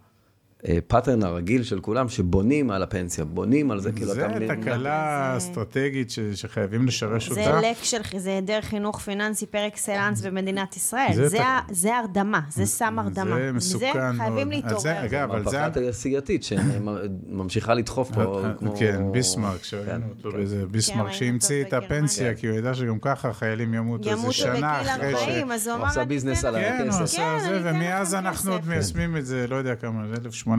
הפאטרן 0.68 1.22
הרגיל 1.22 1.62
של 1.62 1.80
כולם, 1.80 2.08
שבונים 2.08 2.70
על 2.70 2.82
הפנסיה, 2.82 3.24
בונים 3.24 3.70
על 3.70 3.80
זה, 3.80 3.92
כאילו 3.92 4.14
זה 4.14 4.26
אתה... 4.26 4.34
מבין- 4.36 4.60
תקלה 4.60 5.30
זה- 5.32 5.36
אסטרטגית 5.36 6.10
ש- 6.10 6.18
שחייבים 6.20 6.86
לשרש 6.86 7.30
זה 7.32 7.46
אותה. 7.46 7.60
לק 7.70 7.76
של, 7.82 7.98
זה 8.16 8.30
היעדר 8.30 8.58
חינוך 8.62 9.00
פיננסי 9.00 9.46
פר 9.46 9.66
אקסלנס 9.66 10.20
במדינת 10.20 10.76
ישראל. 10.76 11.10
זה 11.14 11.28
זה, 11.28 11.38
תק- 11.38 11.72
זה 11.74 11.96
הרדמה, 11.98 12.40
זה 12.50 12.66
סם 12.66 12.98
הרדמה. 12.98 13.36
זה 13.36 13.52
מסוכן 13.52 13.92
זה 13.92 14.12
מאוד. 14.12 14.16
חייבים 14.16 14.48
על 14.48 14.54
להתעורר. 14.54 14.78
זה, 14.80 15.04
אגב, 15.04 15.30
אבל 15.30 15.50
זה... 15.50 15.58
מהפכה 15.60 15.80
תעשייתית 15.80 16.44
שממשיכה 16.44 17.74
לדחוף 17.74 18.10
פה, 18.14 18.42
כמו... 18.58 18.76
כן, 18.76 19.02
ביסמרק, 19.12 19.64
שראינו 19.64 19.86
כן, 20.04 20.08
אותו 20.16 20.30
כן. 20.30 20.36
באיזה 20.36 20.56
כן, 20.66 20.72
ביסמרק 20.72 20.98
ראינו 20.98 21.12
שהמציא 21.14 21.62
את 21.64 21.72
הפנסיה. 21.72 22.34
כי 22.34 22.46
הוא 22.46 22.56
ידע 22.58 22.74
שגם 22.74 22.98
ככה 22.98 23.28
החיילים 23.28 23.74
ימותו 23.74 24.08
איזה 24.10 24.20
ימותו 24.20 24.32
שנה 24.32 24.78
בגיל 24.80 24.90
אחרי 24.90 25.12
ש... 25.16 25.22
40, 25.22 25.52
אז 25.52 25.66
הוא 25.66 25.74
הוא 25.74 25.80
אמר, 25.82 25.90
עשה 25.90 26.00
אני 26.00 26.08
ביזנס 26.08 26.44
על 26.44 26.56
לכם. 26.56 26.62
כן, 26.78 26.78
הוא 26.82 26.88
הכסף. 26.88 27.02
עשה 27.02 27.16
כן, 27.40 27.48
זה, 27.48 27.60
ומאז 27.70 28.14
אנחנו 28.14 28.52
עוד. 28.52 28.68
מיישמים 28.68 29.16
את 29.16 29.26
זה, 29.26 29.46
לא 29.48 29.56
יודע 29.56 29.74
כמה, 29.74 30.04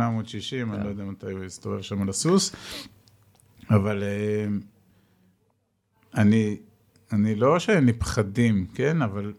1860, 0.02 0.74
אני 0.74 0.84
לא 0.84 0.90
יודע 0.90 1.04
מתי 1.04 1.32
הוא 1.32 1.44
הסתובב 1.44 1.82
שם 1.82 2.02
על 2.02 2.10
הסוס. 2.10 2.56
אבל 3.70 4.04
אה, 4.04 4.46
אני, 6.16 6.58
אני 7.12 7.36
לא 7.36 7.60
שאין 7.60 7.86
לי 7.86 7.94
פחדים, 7.94 8.66
כן, 8.74 9.02
אבל 9.02 9.34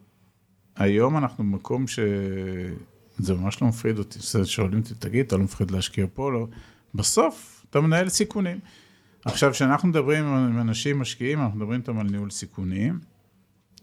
היום 0.76 1.16
אנחנו 1.16 1.44
במקום 1.44 1.86
ש... 1.86 1.98
זה 3.18 3.34
ממש 3.34 3.62
לא 3.62 3.68
מפחיד 3.68 3.98
אותי. 3.98 4.18
שואלים 4.44 4.78
אותי, 4.78 4.94
תגיד, 4.94 5.26
אתה 5.26 5.36
לא 5.36 5.44
מפחד 5.44 5.70
להשקיע 5.70 6.06
פה? 6.14 6.32
לא. 6.32 6.46
בסוף, 6.94 7.64
אתה 7.70 7.80
מנהל 7.80 8.08
סיכונים. 8.08 8.58
עכשיו, 9.24 9.52
כשאנחנו 9.52 9.88
מדברים 9.88 10.24
עם 10.24 10.60
אנשים 10.60 10.98
משקיעים, 10.98 11.40
אנחנו 11.40 11.58
מדברים 11.58 11.80
איתם 11.80 11.98
על 11.98 12.06
ניהול 12.06 12.30
סיכונים, 12.30 12.98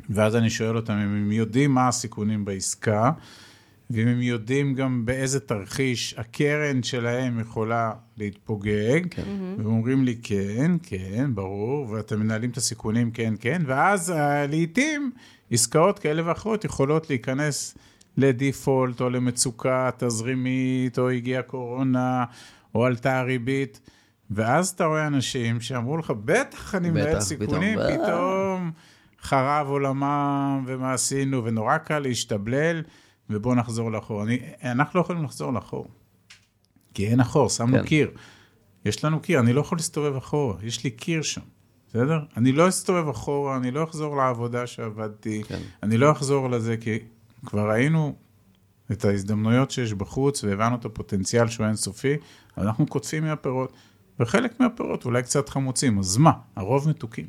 ואז 0.09 0.35
אני 0.35 0.49
שואל 0.49 0.75
אותם 0.75 0.93
אם 0.93 0.99
הם 0.99 1.31
יודעים 1.31 1.71
מה 1.71 1.87
הסיכונים 1.87 2.45
בעסקה, 2.45 3.11
ואם 3.93 4.07
הם 4.07 4.21
יודעים 4.21 4.73
גם 4.73 5.05
באיזה 5.05 5.39
תרחיש 5.39 6.15
הקרן 6.17 6.83
שלהם 6.83 7.39
יכולה 7.39 7.91
להתפוגג, 8.17 9.01
כן. 9.09 9.23
והם 9.57 9.65
אומרים 9.65 10.03
לי 10.03 10.15
כן, 10.23 10.71
כן, 10.83 11.35
ברור, 11.35 11.89
ואתם 11.89 12.19
מנהלים 12.19 12.49
את 12.49 12.57
הסיכונים, 12.57 13.11
כן, 13.11 13.33
כן, 13.39 13.61
ואז 13.65 14.11
אה, 14.11 14.47
לעתים 14.47 15.11
עסקאות 15.51 15.99
כאלה 15.99 16.21
ואחרות 16.25 16.65
יכולות 16.65 17.09
להיכנס 17.09 17.77
לדיפולט 18.17 19.01
או 19.01 19.09
למצוקה 19.09 19.89
תזרימית, 19.97 20.99
או 20.99 21.09
הגיעה 21.09 21.41
קורונה, 21.41 22.25
או 22.75 22.85
עלתה 22.85 23.19
הריבית. 23.19 23.79
ואז 24.31 24.69
אתה 24.69 24.85
רואה 24.85 25.07
אנשים 25.07 25.61
שאמרו 25.61 25.97
לך, 25.97 26.13
בטח 26.25 26.75
אני 26.75 26.89
מנהל 26.89 27.21
סיכונים, 27.21 27.79
פתאום, 27.79 28.01
אה. 28.01 28.05
פתאום 28.05 28.71
חרב 29.21 29.67
עולמם, 29.67 30.63
ומה 30.67 30.93
עשינו, 30.93 31.43
ונורא 31.43 31.77
קל 31.77 31.99
להשתבלל, 31.99 32.81
ובואו 33.29 33.55
נחזור 33.55 33.91
לאחור. 33.91 34.23
אני, 34.23 34.39
אנחנו 34.63 34.99
לא 34.99 35.03
יכולים 35.03 35.23
לחזור 35.23 35.53
לאחור, 35.53 35.87
כי 36.93 37.07
אין 37.07 37.19
אחור, 37.19 37.49
שמנו 37.49 37.77
כן. 37.77 37.85
קיר. 37.85 38.11
יש 38.85 39.05
לנו 39.05 39.19
קיר, 39.19 39.39
אני 39.39 39.53
לא 39.53 39.61
יכול 39.61 39.77
להסתובב 39.77 40.15
אחורה, 40.15 40.55
יש 40.63 40.83
לי 40.83 40.91
קיר 40.91 41.21
שם, 41.21 41.41
בסדר? 41.87 42.19
אני 42.37 42.51
לא 42.51 42.69
אסתובב 42.69 43.09
אחורה, 43.09 43.57
אני 43.57 43.71
לא 43.71 43.83
אחזור 43.83 44.17
לעבודה 44.17 44.67
שעבדתי, 44.67 45.43
כן. 45.47 45.59
אני 45.83 45.97
לא 45.97 46.11
אחזור 46.11 46.49
לזה, 46.49 46.77
כי 46.77 46.99
כבר 47.45 47.69
ראינו 47.71 48.15
את 48.91 49.05
ההזדמנויות 49.05 49.71
שיש 49.71 49.93
בחוץ, 49.93 50.43
והבנו 50.43 50.75
את 50.75 50.85
הפוטנציאל 50.85 51.47
שהוא 51.47 51.65
אינסופי, 51.65 52.13
אנחנו 52.57 52.87
קוטפים 52.87 53.23
מהפירות. 53.23 53.73
וחלק 54.19 54.59
מהפירות 54.59 55.05
אולי 55.05 55.23
קצת 55.23 55.49
חמוצים, 55.49 55.99
אז 55.99 56.17
מה? 56.17 56.31
הרוב 56.55 56.89
מתוקים. 56.89 57.27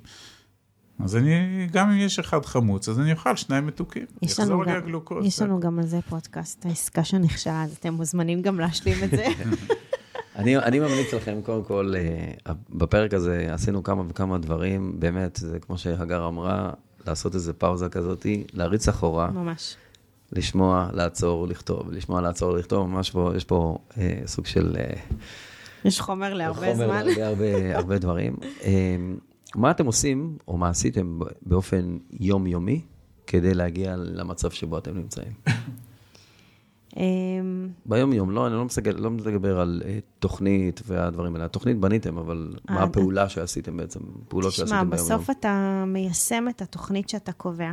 אז 1.00 1.16
אני, 1.16 1.66
גם 1.72 1.90
אם 1.90 1.98
יש 1.98 2.18
אחד 2.18 2.44
חמוץ, 2.46 2.88
אז 2.88 3.00
אני 3.00 3.12
אוכל 3.12 3.36
שניים 3.36 3.66
מתוקים. 3.66 4.04
יש 4.22 4.40
לנו, 4.40 4.62
גם, 4.66 4.68
הגלוקוז. 4.68 5.26
יש 5.26 5.42
לנו 5.42 5.60
גם 5.60 5.78
על 5.78 5.86
זה 5.86 6.00
פודקאסט, 6.08 6.66
העסקה 6.66 7.04
שנכשל, 7.04 7.50
אז 7.50 7.76
אתם 7.80 7.94
מוזמנים 7.94 8.42
גם 8.42 8.60
להשלים 8.60 9.04
את 9.04 9.10
זה. 9.10 9.26
אני, 10.36 10.56
אני 10.56 10.80
ממליץ 10.80 11.14
לכם, 11.14 11.40
קודם 11.42 11.64
כל, 11.64 11.94
אה, 11.96 12.52
בפרק 12.70 13.14
הזה 13.14 13.48
עשינו 13.50 13.82
כמה 13.82 14.02
וכמה 14.08 14.38
דברים, 14.38 15.00
באמת, 15.00 15.36
זה 15.36 15.60
כמו 15.60 15.78
שהגר 15.78 16.28
אמרה, 16.28 16.70
לעשות 17.06 17.34
איזה 17.34 17.52
פאוזה 17.52 17.88
כזאת, 17.88 18.26
להריץ 18.52 18.88
אחורה, 18.88 19.30
ממש. 19.30 19.76
לשמוע, 20.32 20.88
לעצור, 20.92 21.48
לכתוב, 21.48 21.92
לשמוע, 21.92 22.20
לעצור, 22.20 22.56
לכתוב, 22.56 22.88
ממש 22.88 23.10
פה, 23.10 23.32
יש 23.36 23.44
פה 23.44 23.78
אה, 23.98 24.20
סוג 24.26 24.46
של... 24.46 24.76
אה, 24.78 24.94
יש 25.84 26.00
חומר 26.00 26.34
להרבה 26.34 26.74
חומר 26.74 26.74
זמן. 26.74 27.06
להרבה 27.06 27.26
הרבה, 27.26 27.76
הרבה 27.76 27.98
דברים. 27.98 28.36
אה, 28.64 28.70
מה 29.56 29.70
אתם 29.70 29.86
עושים, 29.86 30.38
או 30.48 30.56
מה 30.56 30.68
עשיתם 30.68 31.18
באופן 31.42 31.98
יומיומי, 32.20 32.80
כדי 33.26 33.54
להגיע 33.54 33.96
למצב 33.96 34.50
שבו 34.50 34.78
אתם 34.78 34.96
נמצאים? 34.96 35.32
אמ, 36.96 37.68
ביום-יום, 37.86 38.30
לא, 38.30 38.46
אני 38.46 38.54
לא 38.54 38.64
מסתכל, 38.64 38.90
לא 38.90 39.10
מדבר 39.10 39.60
על 39.60 39.82
אה, 39.84 39.98
תוכנית 40.18 40.80
והדברים 40.86 41.34
האלה. 41.34 41.44
התוכנית 41.44 41.78
בניתם, 41.78 42.18
אבל 42.18 42.54
מה 42.70 42.76
אה, 42.76 42.82
הפעולה 42.82 43.28
שעשיתם 43.28 43.76
בעצם? 43.76 44.00
פעולות 44.28 44.52
תשמע, 44.52 44.66
שעשיתם 44.66 44.90
ביום-יום. 44.90 45.18
בסוף 45.18 45.30
אתה 45.30 45.84
מיישם 45.86 46.44
את 46.50 46.62
התוכנית 46.62 47.08
שאתה 47.08 47.32
קובע. 47.32 47.72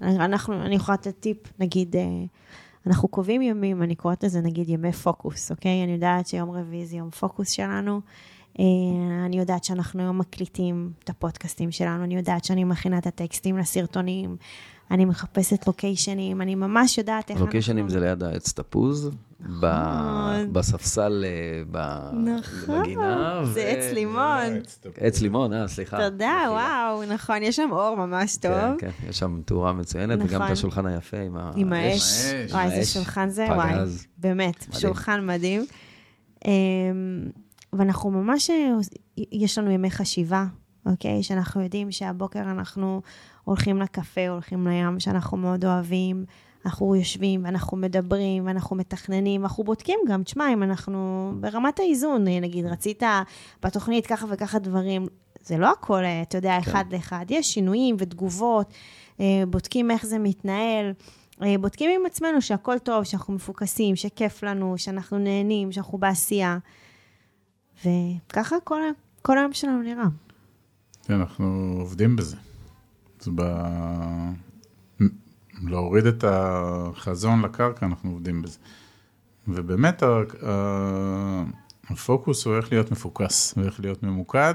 אנחנו, 0.00 0.62
אני 0.62 0.74
יכולה 0.74 0.96
לתת 1.00 1.20
טיפ, 1.20 1.38
נגיד, 1.58 1.96
אה, 1.96 2.02
אנחנו 2.86 3.08
קובעים 3.08 3.42
ימים, 3.42 3.82
אני 3.82 3.94
קוראת 3.94 4.24
לזה 4.24 4.40
נגיד 4.40 4.68
ימי 4.68 4.92
פוקוס, 4.92 5.50
אוקיי? 5.50 5.84
אני 5.84 5.92
יודעת 5.92 6.26
שיום 6.26 6.50
רביעי 6.50 6.86
זה 6.86 6.96
יום 6.96 7.10
פוקוס 7.10 7.50
שלנו. 7.50 8.00
אה, 8.60 8.64
אני 9.26 9.38
יודעת 9.38 9.64
שאנחנו 9.64 10.02
היום 10.02 10.18
מקליטים 10.18 10.90
את 11.04 11.10
הפודקאסטים 11.10 11.70
שלנו, 11.70 12.04
אני 12.04 12.16
יודעת 12.16 12.44
שאני 12.44 12.64
מכינה 12.64 12.98
את 12.98 13.06
הטקסטים 13.06 13.58
לסרטונים, 13.58 14.36
אני 14.90 15.04
מחפשת 15.04 15.66
לוקיישנים, 15.66 16.42
אני 16.42 16.54
ממש 16.54 16.98
יודעת 16.98 17.30
איך 17.30 17.40
לוקיישנים 17.40 17.84
אנחנו... 17.84 18.00
זה 18.00 18.06
ליד 18.06 18.22
העץ 18.22 18.52
תפוז, 18.52 19.10
ב- 19.60 20.42
בספסל 20.52 21.24
אה, 21.26 21.62
ב- 21.70 22.10
נכון, 22.14 22.82
בגינה. 22.82 23.40
זה 23.44 23.60
ו- 23.64 23.68
עץ 23.68 23.92
לימון. 23.92 24.60
עץ 24.96 25.20
לימון, 25.20 25.52
אה, 25.52 25.68
סליחה. 25.68 25.98
תודה, 26.10 26.38
וואו, 26.50 27.04
נכון, 27.14 27.42
יש 27.42 27.56
שם 27.56 27.68
אור 27.72 27.94
ממש 27.96 28.36
טוב. 28.36 28.52
כן, 28.52 28.90
כן, 29.00 29.08
יש 29.08 29.18
שם 29.18 29.40
תאורה 29.44 29.72
מצוינת, 29.72 30.18
וגם 30.18 30.26
את 30.26 30.34
נכון. 30.34 30.52
השולחן 30.52 30.86
היפה 30.86 31.16
עם 31.16 31.36
עם 31.56 31.72
האש. 31.72 31.92
האש. 32.32 32.52
וואי, 32.52 32.64
איזה. 32.72 32.90
שולחן 32.90 33.28
זה, 33.28 33.46
פגז. 33.48 33.56
וואי. 33.58 34.06
באמת, 34.18 34.66
מדהים. 34.68 34.80
שולחן 34.80 35.26
מדהים. 35.26 35.64
ואנחנו 37.72 38.10
ממש, 38.10 38.50
אה, 38.50 38.72
יש 39.32 39.58
לנו 39.58 39.70
ימי 39.70 39.90
חשיבה, 39.90 40.44
אוקיי? 40.86 41.22
שאנחנו 41.22 41.62
יודעים 41.62 41.92
שהבוקר 41.92 42.40
אנחנו 42.40 43.02
הולכים 43.44 43.78
לקפה, 43.78 44.28
הולכים 44.28 44.66
לים, 44.66 45.00
שאנחנו 45.00 45.36
מאוד 45.36 45.64
אוהבים. 45.64 46.24
אנחנו 46.66 46.96
יושבים, 46.96 47.44
ואנחנו 47.44 47.76
מדברים, 47.76 48.46
ואנחנו 48.46 48.76
מתכננים, 48.76 49.42
אנחנו 49.42 49.64
בודקים 49.64 49.98
גם, 50.08 50.22
תשמע, 50.22 50.52
אם 50.52 50.62
אנחנו 50.62 51.32
ברמת 51.40 51.80
האיזון, 51.80 52.24
נגיד, 52.24 52.66
רצית 52.66 53.02
בתוכנית 53.62 54.06
ככה 54.06 54.26
וככה 54.30 54.58
דברים, 54.58 55.06
זה 55.40 55.58
לא 55.58 55.70
הכל, 55.70 56.04
אה, 56.04 56.22
אתה 56.22 56.38
יודע, 56.38 56.58
אחד 56.58 56.84
לאחד, 56.90 57.26
יש 57.28 57.54
שינויים 57.54 57.96
ותגובות, 57.98 58.74
אה, 59.20 59.42
בודקים 59.48 59.90
איך 59.90 60.06
זה 60.06 60.18
מתנהל. 60.18 60.92
אה, 61.42 61.54
בודקים 61.60 61.90
עם 62.00 62.06
עצמנו 62.06 62.42
שהכל 62.42 62.78
טוב, 62.78 63.04
שאנחנו 63.04 63.34
מפוקסים, 63.34 63.96
שכיף 63.96 64.42
לנו, 64.42 64.74
שאנחנו 64.78 65.18
נהנים, 65.18 65.72
שאנחנו 65.72 65.98
בעשייה. 65.98 66.58
וככה 67.86 68.56
כל, 68.64 68.80
כל 69.22 69.38
היום 69.38 69.52
שלנו 69.52 69.82
נראה. 69.82 70.06
כן, 71.04 71.14
אנחנו 71.14 71.76
עובדים 71.78 72.16
בזה. 72.16 72.36
אז 73.20 73.28
ב... 73.34 73.42
להוריד 75.62 76.06
את 76.06 76.24
החזון 76.28 77.42
לקרקע, 77.42 77.86
אנחנו 77.86 78.10
עובדים 78.10 78.42
בזה. 78.42 78.58
ובאמת 79.48 80.02
הפוקוס 81.88 82.44
הוא 82.44 82.56
איך 82.56 82.72
להיות 82.72 82.90
מפוקס 82.90 83.54
ואיך 83.56 83.80
להיות 83.80 84.02
ממוקד, 84.02 84.54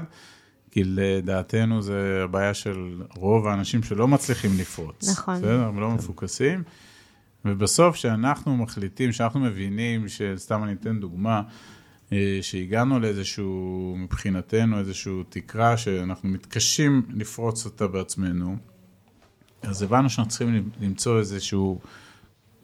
כי 0.70 0.84
לדעתנו 0.84 1.82
זה 1.82 2.20
הבעיה 2.24 2.54
של 2.54 3.02
רוב 3.14 3.46
האנשים 3.46 3.82
שלא 3.82 4.08
מצליחים 4.08 4.50
לפרוץ. 4.58 5.08
נכון. 5.08 5.34
בסדר? 5.34 5.64
הם 5.64 5.80
לא 5.80 5.90
מפוקסים. 5.90 6.62
ובסוף, 7.44 7.94
כשאנחנו 7.94 8.56
מחליטים, 8.56 9.10
כשאנחנו 9.10 9.40
מבינים, 9.40 10.08
שסתם 10.08 10.64
אני 10.64 10.72
אתן 10.72 11.00
דוגמה, 11.00 11.42
שהגענו 12.42 13.00
לאיזשהו, 13.00 13.94
מבחינתנו, 13.98 14.78
איזשהו 14.78 15.22
תקרה 15.28 15.76
שאנחנו 15.76 16.28
מתקשים 16.28 17.02
לפרוץ 17.10 17.64
אותה 17.64 17.86
בעצמנו, 17.86 18.56
אז 19.62 19.82
הבנו 19.82 20.10
שאנחנו 20.10 20.30
צריכים 20.30 20.70
למצוא 20.80 21.18
איזשהו 21.18 21.80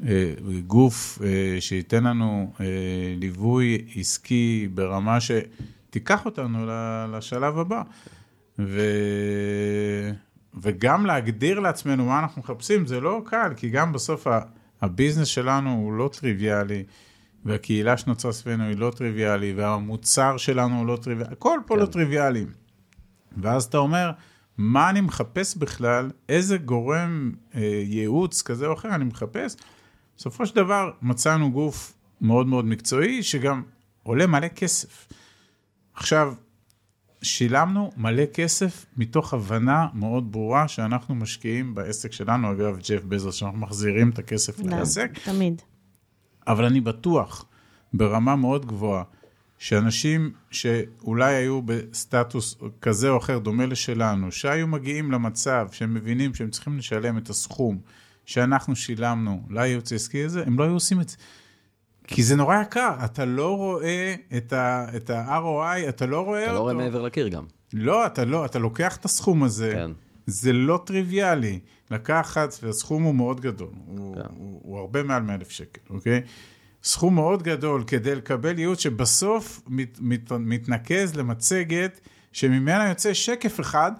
אה, 0.07 0.35
גוף 0.67 1.19
אה, 1.25 1.61
שייתן 1.61 2.05
לנו 2.05 2.53
אה, 2.61 2.67
ליווי 3.17 3.85
עסקי 3.97 4.69
ברמה 4.75 5.19
שתיקח 5.21 6.27
אותנו 6.27 6.67
לשלב 7.13 7.59
הבא. 7.59 7.83
ו... 8.59 8.81
וגם 10.63 11.07
להגדיר 11.07 11.61
לעצמנו 11.61 12.05
מה 12.05 12.19
אנחנו 12.19 12.43
מחפשים, 12.43 12.87
זה 12.87 13.01
לא 13.01 13.23
קל, 13.25 13.53
כי 13.57 13.71
גם 13.71 13.93
בסוף 13.93 14.27
הביזנס 14.83 15.29
שלנו 15.29 15.71
הוא 15.71 15.93
לא 15.93 16.11
טריוויאלי, 16.13 16.85
והקהילה 17.45 17.97
שנוצרה 17.97 18.33
סביבנו 18.33 18.65
היא 18.65 18.77
לא 18.77 18.93
טריוויאלי, 18.97 19.53
והמוצר 19.53 20.37
שלנו 20.37 20.79
הוא 20.79 20.87
לא 20.87 20.99
טריוויאלי, 21.03 21.33
הכל 21.33 21.59
פה 21.67 21.75
כן. 21.75 21.81
לא 21.81 21.87
טריוויאלי. 21.87 22.45
ואז 23.37 23.65
אתה 23.65 23.79
אומר, 23.79 24.11
מה 24.59 24.91
אני 24.91 25.01
מחפש 25.01 25.57
בכלל, 25.57 26.11
איזה 26.29 26.59
גורם 26.59 27.33
אה, 27.55 27.83
ייעוץ 27.85 28.43
כזה 28.43 28.67
או 28.67 28.73
אחר 28.73 28.95
אני 28.95 29.05
מחפש. 29.05 29.57
בסופו 30.17 30.47
של 30.47 30.57
דבר 30.57 30.91
מצאנו 31.03 31.53
גוף 31.53 31.95
מאוד 32.21 32.47
מאוד 32.47 32.65
מקצועי, 32.65 33.23
שגם 33.23 33.63
עולה 34.03 34.27
מלא 34.27 34.49
כסף. 34.49 35.09
עכשיו, 35.95 36.35
שילמנו 37.23 37.91
מלא 37.97 38.27
כסף 38.35 38.87
מתוך 38.97 39.35
הבנה 39.35 39.87
מאוד 39.95 40.33
ברורה 40.33 40.69
שאנחנו 40.69 41.15
משקיעים 41.15 41.75
בעסק 41.75 42.13
שלנו, 42.13 42.53
אגב, 42.53 42.79
ג'ף 42.79 43.05
בזוס, 43.05 43.35
שאנחנו 43.35 43.59
מחזירים 43.59 44.11
את 44.11 44.19
הכסף 44.19 44.59
לא, 44.59 44.79
לעסק, 44.79 45.19
תמיד. 45.25 45.63
אבל 46.47 46.65
אני 46.65 46.81
בטוח, 46.81 47.45
ברמה 47.93 48.37
מאוד 48.37 48.67
גבוהה, 48.67 49.03
שאנשים 49.59 50.33
שאולי 50.51 51.35
היו 51.35 51.63
בסטטוס 51.63 52.57
כזה 52.81 53.09
או 53.09 53.19
אחר, 53.19 53.39
דומה 53.39 53.67
לשלנו, 53.67 54.33
שהיו 54.33 54.67
מגיעים 54.67 55.13
למצב 55.13 55.69
שהם 55.73 55.95
מבינים 55.95 56.35
שהם 56.35 56.51
צריכים 56.51 56.79
לשלם 56.79 57.19
את 57.19 57.31
הסכום 57.31 57.79
שאנחנו 58.27 58.77
שילמנו 58.77 59.43
לייעוץ 59.51 59.93
העסקי 59.93 60.25
הזה, 60.25 60.43
הם 60.47 60.59
לא 60.59 60.65
היו 60.65 60.73
עושים 60.73 61.01
את 61.01 61.09
זה. 61.09 61.17
כי 62.07 62.23
זה 62.23 62.37
נורא 62.37 62.63
יקר, 62.63 62.93
אתה 63.05 63.25
לא 63.25 63.57
רואה 63.57 64.15
את 64.37 64.53
ה-ROI, 65.11 65.89
אתה 65.89 66.07
לא 66.07 66.21
רואה 66.21 66.43
אתה 66.43 66.51
אותו. 66.51 66.59
לא 66.59 66.61
רואה 66.61 66.75
מעבר 66.75 67.03
לקיר 67.03 67.29
גם. 67.29 67.45
לא, 67.73 68.07
אתה 68.07 68.25
לא, 68.25 68.45
אתה 68.45 68.59
לוקח 68.59 68.97
את 68.97 69.05
הסכום 69.05 69.43
הזה, 69.43 69.71
כן. 69.75 69.91
זה 70.27 70.53
לא 70.53 70.83
טריוויאלי. 70.87 71.61
לקחת, 71.95 72.55
והסכום 72.63 73.03
הוא 73.03 73.15
מאוד 73.15 73.41
גדול, 73.41 73.73
הוא, 73.87 74.15
כן. 74.15 74.21
הוא, 74.37 74.61
הוא 74.63 74.79
הרבה 74.79 75.03
מעל 75.03 75.23
100 75.23 75.35
אלף 75.35 75.51
שקל, 75.51 75.81
אוקיי? 75.91 76.21
סכום 76.85 77.15
מאוד 77.15 77.43
גדול 77.43 77.85
כדי 77.87 78.15
לקבל 78.15 78.59
ייעוץ 78.59 78.79
שבסוף 78.79 79.63
מת, 79.69 79.99
מת, 80.01 80.33
מתנקז 80.33 81.17
למצגת 81.17 82.01
שממנה 82.33 82.89
יוצא 82.89 83.15
שקף 83.15 83.61
אחד, 83.61 83.93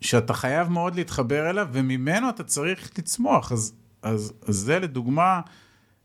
שאתה 0.00 0.34
חייב 0.34 0.68
מאוד 0.68 0.94
להתחבר 0.94 1.50
אליו, 1.50 1.68
וממנו 1.72 2.28
אתה 2.28 2.44
צריך 2.44 2.90
לצמוח. 2.98 3.52
אז, 3.52 3.72
אז, 4.02 4.32
אז 4.46 4.56
זה 4.56 4.78
לדוגמה 4.78 5.40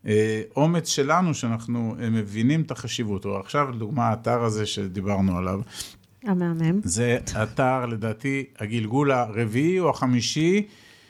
אה, 0.05 0.41
אומץ 0.55 0.87
שלנו, 0.87 1.33
שאנחנו 1.33 1.95
אה, 2.01 2.09
מבינים 2.09 2.61
את 2.61 2.71
החשיבות. 2.71 3.25
או 3.25 3.39
עכשיו, 3.39 3.71
לדוגמה, 3.71 4.07
האתר 4.07 4.43
הזה 4.43 4.65
שדיברנו 4.65 5.37
עליו, 5.37 5.61
המהמם. 6.23 6.79
זה 6.83 7.17
אתר, 7.43 7.85
לדעתי, 7.85 8.45
הגלגול 8.59 9.11
הרביעי 9.11 9.79
או 9.79 9.89
החמישי 9.89 10.67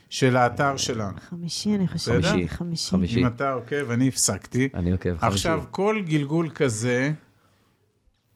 של 0.10 0.38
האתר 0.38 0.78
שלנו. 0.78 1.18
חמישי, 1.30 1.76
אני 1.76 1.88
חושבת. 1.88 2.20
בסדר? 2.20 2.48
חמישי. 2.48 2.90
חמישי. 2.92 3.22
אם 3.22 3.28
אתה 3.28 3.52
עוקב, 3.52 3.92
אני 3.92 4.08
הפסקתי. 4.08 4.70
אני 4.74 4.92
עוקב 4.92 5.18
חמישי. 5.18 5.26
עכשיו, 5.36 5.64
כל 5.72 6.02
גלגול 6.06 6.50
כזה 6.50 7.12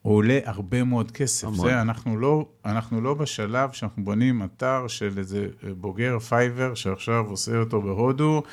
עולה 0.02 0.40
הרבה 0.46 0.84
מאוד 0.84 1.12
כסף. 1.12 1.48
המון. 1.48 1.68
זה, 1.68 1.82
אנחנו 1.82 2.18
לא, 2.18 2.46
אנחנו 2.66 3.02
לא 3.02 3.14
בשלב 3.14 3.72
שאנחנו 3.72 4.04
בונים 4.04 4.44
אתר 4.44 4.88
של 4.88 5.18
איזה 5.18 5.48
בוגר 5.78 6.20
Fiverr, 6.20 6.74
שעכשיו 6.74 7.26
עושה 7.30 7.58
אותו 7.60 7.82
בהודו, 7.82 8.44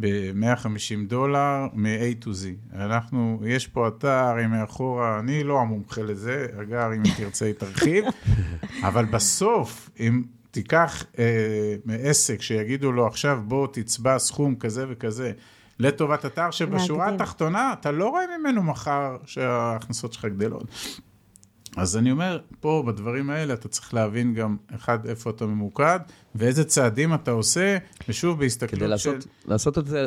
ב-150 0.00 1.08
דולר, 1.08 1.66
מ-A 1.72 2.24
to 2.24 2.28
Z. 2.28 2.76
אנחנו, 2.76 3.42
יש 3.46 3.66
פה 3.66 3.88
אתר 3.88 4.34
עם 4.44 4.50
מאחורה, 4.50 5.18
אני 5.18 5.44
לא 5.44 5.60
המומחה 5.60 6.02
לזה, 6.02 6.46
אגב, 6.62 6.90
אם 6.90 7.02
תרצה 7.16 7.44
היא 7.44 7.54
תרחיב, 7.54 8.04
אבל 8.88 9.04
בסוף, 9.04 9.90
אם 10.00 10.22
תיקח 10.50 11.04
אה, 11.18 11.74
מעסק 11.84 12.42
שיגידו 12.42 12.92
לו 12.92 13.06
עכשיו, 13.06 13.40
בוא 13.44 13.66
תצבע 13.72 14.18
סכום 14.18 14.54
כזה 14.56 14.84
וכזה, 14.88 15.32
לטובת 15.80 16.26
אתר 16.26 16.50
שבשורה. 16.50 17.14
התחתונה, 17.14 17.74
אתה 17.80 17.90
לא 17.90 18.08
רואה 18.08 18.24
ממנו 18.38 18.62
מחר 18.62 19.16
שההכנסות 19.24 20.12
שלך 20.12 20.24
גדלות. 20.24 20.64
אז 21.76 21.96
אני 21.96 22.10
אומר, 22.10 22.38
פה 22.60 22.82
בדברים 22.86 23.30
האלה 23.30 23.54
אתה 23.54 23.68
צריך 23.68 23.94
להבין 23.94 24.34
גם, 24.34 24.56
אחד, 24.74 25.06
איפה 25.06 25.30
אתה 25.30 25.46
ממוקד, 25.46 25.98
ואיזה 26.34 26.64
צעדים 26.64 27.14
אתה 27.14 27.30
עושה, 27.30 27.78
ושוב, 28.08 28.38
בהסתכלות 28.38 28.70
כדי 28.80 28.88
לעשות, 28.88 29.22
של... 29.22 29.28
לעשות 29.46 29.78
את 29.78 29.86
זה, 29.86 30.06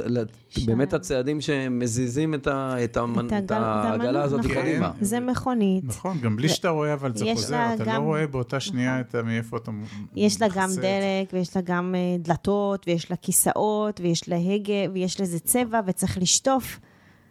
ש- 0.49 0.65
באמת 0.65 0.93
הצעדים 0.93 1.41
שמזיזים 1.41 2.33
את, 2.33 2.47
ה, 2.47 2.75
את, 2.83 2.97
המנ, 2.97 3.25
את 3.27 3.33
את 3.33 3.51
הגל- 3.51 3.63
העגלה 3.63 3.93
המנוע, 4.09 4.21
הזאת 4.23 4.39
נכון. 4.39 4.51
קדימה. 4.55 4.91
זה 5.01 5.19
מכונית. 5.19 5.83
נכון, 5.83 6.17
גם 6.21 6.35
בלי 6.35 6.47
ו- 6.47 6.49
שאתה 6.49 6.69
רואה, 6.69 6.93
אבל 6.93 7.15
זה 7.15 7.25
חוזר, 7.35 7.73
אתה 7.75 7.83
לא 7.85 7.91
גם- 7.93 8.03
רואה 8.03 8.27
באותה 8.27 8.59
שנייה 8.59 8.99
את 8.99 9.15
ה- 9.15 9.21
מאיפה 9.23 9.57
אתה 9.57 9.71
יש 10.15 10.41
לה 10.41 10.47
גם 10.47 10.63
מכסה 10.69 10.73
את- 10.73 10.85
דלק, 10.85 11.33
ויש 11.33 11.55
לה 11.55 11.61
גם 11.61 11.95
אה, 11.95 12.15
דלתות, 12.19 12.83
ויש 12.87 13.11
לה 13.11 13.17
כיסאות, 13.17 13.99
ויש 14.03 14.29
לה 14.29 14.35
הגה, 14.35 14.91
ויש 14.93 15.21
לזה 15.21 15.39
צבע, 15.39 15.79
וצריך 15.87 16.17
לשטוף. 16.21 16.79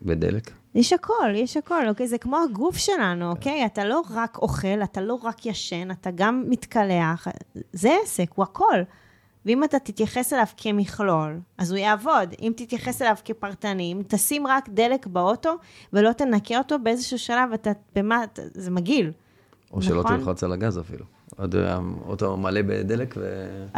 ודלק. 0.03 0.51
יש 0.75 0.93
הכל, 0.93 1.33
יש 1.35 1.57
הכל, 1.57 1.89
אוקיי? 1.89 2.09
זה 2.09 2.19
כמו 2.19 2.39
הגוף 2.39 2.77
שלנו, 2.77 3.31
אוקיי? 3.31 3.67
אתה 3.67 3.85
לא 3.85 4.03
רק 4.11 4.39
אוכל, 4.39 4.83
אתה 4.83 5.01
לא 5.01 5.19
רק 5.23 5.47
ישן, 5.47 5.91
אתה 5.91 6.11
גם 6.15 6.45
מתקלח. 6.49 7.29
זה 7.73 7.97
עסק, 8.03 8.31
הוא 8.35 8.43
הכל. 8.43 8.83
ואם 9.47 9.65
אתה 9.65 9.79
תתייחס 9.79 10.33
אליו 10.33 10.47
כמכלול, 10.57 11.41
אז 11.59 11.71
הוא 11.71 11.79
יעבוד. 11.79 12.35
אם 12.43 12.53
תתייחס 12.57 13.03
אליו 13.03 13.17
כפרטני, 13.25 13.93
אם 13.93 14.03
תשים 14.09 14.47
רק 14.47 14.69
דלק 14.69 15.07
באוטו 15.07 15.55
ולא 15.93 16.13
תנקה 16.13 16.59
אותו, 16.59 16.79
באיזשהו 16.79 17.19
שלב 17.19 17.53
אתה, 17.53 17.71
במה, 17.95 18.25
זה 18.55 18.71
מגעיל. 18.71 19.13
או 19.73 19.83
שלא 19.83 20.01
נכון. 20.01 20.17
תלחץ 20.17 20.45
על 20.45 20.53
הגז 20.53 20.79
אפילו. 20.79 21.05
עוד 21.37 21.55
אה, 21.55 21.79
אוטו 22.07 22.37
מלא 22.37 22.63
בדלק 22.63 23.15
ו... 23.17 23.25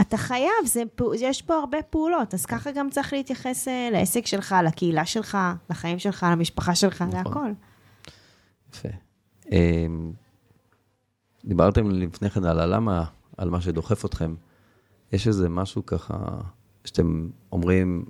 אתה 0.00 0.16
חייב, 0.16 0.66
זה, 0.66 0.82
יש 1.18 1.42
פה 1.42 1.54
הרבה 1.54 1.82
פעולות, 1.82 2.34
אז 2.34 2.46
ככה 2.46 2.70
גם 2.72 2.90
צריך 2.90 3.12
להתייחס 3.12 3.68
אה, 3.68 3.88
לעסק 3.92 4.26
שלך, 4.26 4.54
לקהילה 4.66 5.06
שלך, 5.06 5.38
לחיים 5.70 5.98
שלך, 5.98 6.26
למשפחה 6.32 6.74
שלך, 6.74 7.02
נכון. 7.02 7.14
להכל. 7.14 7.52
יפה. 8.72 8.88
אמ, 9.52 10.12
דיברתם 11.44 11.90
לפני 11.90 12.30
כן 12.30 12.44
על 12.44 12.60
הלמה, 12.60 13.04
על 13.36 13.50
מה 13.50 13.60
שדוחף 13.60 14.04
אתכם. 14.04 14.34
יש 15.12 15.28
איזה 15.28 15.48
משהו 15.48 15.86
ככה, 15.86 16.18
שאתם 16.84 17.28
אומרים, 17.52 18.04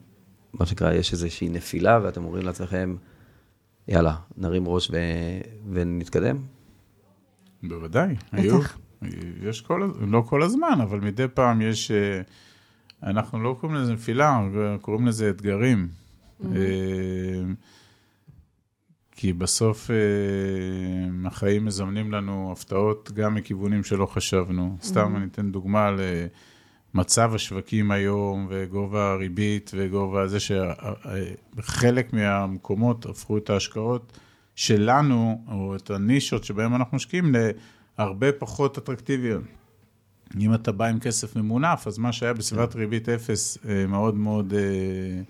מה 0.52 0.66
שנקרא, 0.66 0.92
יש 0.92 1.12
איזושהי 1.12 1.48
נפילה, 1.48 2.00
ואתם 2.02 2.24
אומרים 2.24 2.46
לעצמכם, 2.46 2.96
יאללה, 3.88 4.16
נרים 4.36 4.68
ראש 4.68 4.90
ו... 4.90 4.96
ונתקדם? 5.72 6.38
בוודאי, 7.62 8.16
היו. 8.32 8.58
יש 9.42 9.60
כל, 9.60 9.90
לא 10.00 10.22
כל 10.26 10.42
הזמן, 10.42 10.78
אבל 10.82 11.00
מדי 11.00 11.28
פעם 11.34 11.60
יש, 11.60 11.90
אה, 11.90 12.20
אנחנו 13.02 13.42
לא 13.42 13.56
קוראים 13.60 13.78
לזה 13.78 13.92
נפילה, 13.92 14.40
קוראים 14.80 15.06
לזה 15.06 15.30
אתגרים. 15.30 15.88
אה, 16.44 17.42
כי 19.12 19.32
בסוף 19.32 19.90
אה, 19.90 19.96
החיים 21.28 21.64
מזמנים 21.64 22.12
לנו 22.12 22.52
הפתעות 22.52 23.12
גם 23.12 23.34
מכיוונים 23.34 23.84
שלא 23.84 24.06
חשבנו. 24.06 24.76
סתם 24.82 25.16
אני 25.16 25.24
אתן 25.24 25.52
דוגמה 25.52 25.90
למצב 26.94 27.34
השווקים 27.34 27.90
היום, 27.90 28.46
וגובה 28.50 29.12
הריבית, 29.12 29.70
וגובה 29.74 30.26
זה 30.26 30.38
שחלק 30.40 32.12
מהמקומות 32.12 33.06
הפכו 33.06 33.38
את 33.38 33.50
ההשקעות 33.50 34.18
שלנו, 34.54 35.44
או 35.48 35.76
את 35.76 35.90
הנישות 35.90 36.44
שבהן 36.44 36.72
אנחנו 36.72 36.96
משקיעים, 36.96 37.34
להרבה 38.04 38.32
פחות 38.32 38.78
אטרקטיביות. 38.78 39.42
אם 40.40 40.54
אתה 40.54 40.72
בא 40.72 40.84
עם 40.86 41.00
כסף 41.00 41.36
ממונף, 41.36 41.86
אז 41.86 41.98
מה 41.98 42.12
שהיה 42.12 42.32
בסביבת 42.32 42.74
ריבית 42.74 43.08
אפס 43.08 43.58
אה, 43.68 43.86
מאוד 43.86 44.14
מאוד 44.14 44.54
אה, 44.54 45.22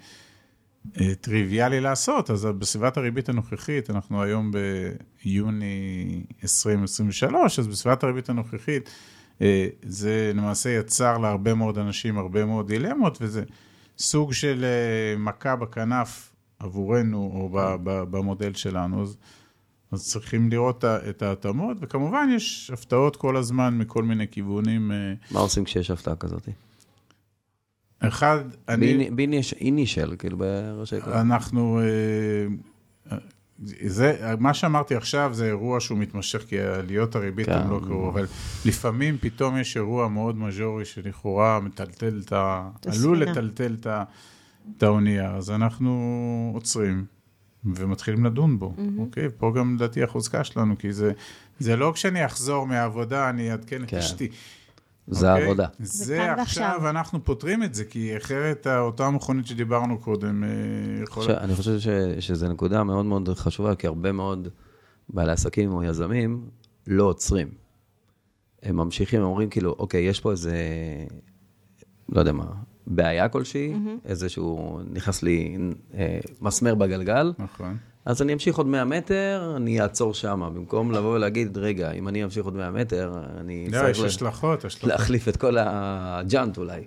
אה, 1.01 1.15
טריוויאלי 1.15 1.81
לעשות, 1.81 2.31
אז 2.31 2.45
בסביבת 2.45 2.97
הריבית 2.97 3.29
הנוכחית, 3.29 3.91
אנחנו 3.91 4.23
היום 4.23 4.53
ביוני 5.25 6.23
2023, 6.43 7.59
אז 7.59 7.67
בסביבת 7.67 8.03
הריבית 8.03 8.29
הנוכחית, 8.29 8.91
זה 9.83 10.33
למעשה 10.35 10.71
יצר 10.71 11.19
להרבה 11.19 11.55
מאוד 11.55 11.79
אנשים 11.79 12.19
הרבה 12.19 12.45
מאוד 12.45 12.69
דילמות, 12.69 13.19
וזה 13.21 13.43
סוג 13.99 14.33
של 14.33 14.65
מכה 15.19 15.57
בכנף 15.57 16.33
עבורנו, 16.59 17.31
או 17.35 17.49
במודל 17.85 18.55
שלנו. 18.55 19.03
אז, 19.03 19.17
אז 19.93 20.07
צריכים 20.09 20.51
לראות 20.51 20.85
את 20.85 21.23
ההתאמות, 21.23 21.77
וכמובן 21.81 22.29
יש 22.37 22.71
הפתעות 22.75 23.17
כל 23.17 23.37
הזמן 23.37 23.79
מכל 23.79 24.03
מיני 24.03 24.29
כיוונים. 24.29 24.93
אה, 24.93 24.97
מה 25.31 25.41
עושים 25.41 25.65
כשיש 25.65 25.91
הפתעה 25.91 26.17
כזאת? 26.17 26.49
אחד, 27.99 28.39
אני... 28.69 29.11
באינישל, 29.11 30.15
כאילו 30.19 30.39
בראשי 30.39 31.01
כל... 31.01 31.11
אנחנו, 31.11 31.81
אה, 31.81 33.17
זה, 33.87 34.35
מה 34.39 34.55
שאמרתי 34.55 34.95
עכשיו 34.95 35.31
זה 35.35 35.47
אירוע 35.47 35.81
שהוא 35.81 35.99
מתמשך, 35.99 36.45
כי 36.49 36.61
עליות 36.61 37.17
הריבית 37.17 37.47
כן. 37.47 37.53
הם 37.53 37.71
לא 37.71 37.81
קרו, 37.85 38.09
אבל 38.09 38.27
לפעמים 38.65 39.19
פתאום 39.21 39.59
יש 39.59 39.77
אירוע 39.77 40.09
מאוד 40.09 40.37
מז'ורי 40.37 40.85
שלכאורה 40.85 41.61
מטלטל 41.61 42.23
את 42.25 42.33
ה... 42.33 42.69
עלול. 42.87 43.23
לטלטל 43.23 43.77
את 43.81 43.87
ה- 43.87 44.05
את 44.79 44.83
האונייה, 44.83 45.35
אז 45.35 45.51
אנחנו 45.51 46.51
עוצרים 46.55 47.05
ומתחילים 47.65 48.25
לדון 48.25 48.59
בו, 48.59 48.75
אוקיי? 48.99 49.29
פה 49.39 49.53
גם 49.57 49.75
לדעתי 49.75 50.03
החוזקה 50.03 50.45
שלנו, 50.45 50.79
כי 50.79 50.93
זה, 50.93 51.13
זה 51.59 51.77
לא 51.77 51.93
כשאני 51.95 52.27
אחזור 52.27 52.67
מהעבודה, 52.67 53.31
אני 53.31 53.51
אעדכן 53.51 53.83
את 53.83 53.89
כן. 53.89 53.97
אשתי. 53.97 54.29
זה 55.07 55.31
אוקיי? 55.31 55.43
העבודה. 55.43 55.67
זה 55.79 56.05
זה 56.05 56.33
עכשיו, 56.33 56.37
ועכשיו. 56.39 56.91
אנחנו 56.91 57.25
פותרים 57.25 57.63
את 57.63 57.75
זה, 57.75 57.85
כי 57.85 58.17
אחרת 58.17 58.67
אותה 58.67 59.11
מכונית 59.11 59.47
שדיברנו 59.47 59.99
קודם, 59.99 60.45
אה, 60.45 60.49
יכולה... 61.03 61.27
עכשיו, 61.27 61.45
אני 61.45 61.55
חושב 61.55 61.79
ש, 61.79 61.89
שזו 62.21 62.49
נקודה 62.49 62.85
מאוד 62.85 63.07
מאוד 63.07 63.29
חשובה, 63.29 63.75
כי 63.75 63.87
הרבה 63.87 64.13
מאוד 64.13 64.49
בעלי 65.09 65.33
עסקים 65.33 65.73
או 65.73 65.83
יזמים 65.83 66.49
לא 66.87 67.05
עוצרים. 67.05 67.49
הם 68.63 68.77
ממשיכים, 68.77 69.21
הם 69.21 69.27
אומרים 69.27 69.51
כאילו, 69.51 69.77
אוקיי, 69.79 70.01
יש 70.01 70.21
פה 70.21 70.31
איזה, 70.31 70.57
לא 72.09 72.21
יודע 72.21 72.33
מה, 72.33 72.45
בעיה 72.87 73.29
כלשהי, 73.29 73.73
איזשהו, 74.05 74.81
נכנס 74.93 75.23
לי 75.23 75.57
אה, 75.95 76.19
מסמר 76.41 76.75
בגלגל, 76.75 77.33
נכון. 77.39 77.77
אז 78.05 78.23
אני 78.23 78.33
אמשיך 78.33 78.57
עוד 78.57 78.67
100 78.67 78.85
מטר, 78.85 79.53
אני 79.57 79.81
אעצור 79.81 80.15
שם, 80.15 80.51
במקום 80.55 80.93
לבוא 80.93 81.15
ולהגיד, 81.15 81.59
רגע, 81.59 81.91
אם 81.91 82.09
אני 82.09 82.25
אמשיך 82.25 82.45
עוד 82.45 82.55
100 82.55 82.71
מטר, 82.71 83.13
אני 83.41 83.69
לא, 83.71 83.89
יש 83.89 84.01
לה- 84.01 84.07
השלכות, 84.07 84.65
השלכות. 84.65 84.91
להחליף 84.91 85.29
את 85.29 85.37
כל 85.37 85.57
הג'אנט 85.61 86.59
אולי. 86.59 86.85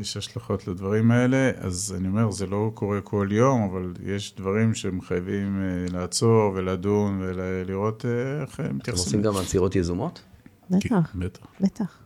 יש 0.00 0.16
השלכות 0.16 0.68
לדברים 0.68 1.10
האלה, 1.10 1.50
אז 1.58 1.94
אני 1.98 2.08
אומר, 2.08 2.30
זה 2.30 2.46
לא 2.46 2.70
קורה 2.74 3.00
כל 3.00 3.28
יום, 3.30 3.62
אבל 3.70 3.92
יש 4.06 4.34
דברים 4.36 4.74
שמחייבים 4.74 5.62
אה, 5.62 5.98
לעצור 5.98 6.52
ולדון 6.54 7.20
ולראות 7.22 8.04
אה, 8.04 8.42
איך 8.42 8.60
הם 8.60 8.66
אתם 8.66 8.76
מתייחסים. 8.76 9.04
עושים 9.04 9.22
גם 9.22 9.36
עצירות 9.36 9.76
יזומות? 9.76 10.22
בטח, 10.70 11.12
בטח. 11.14 11.46
בטח. 11.60 11.98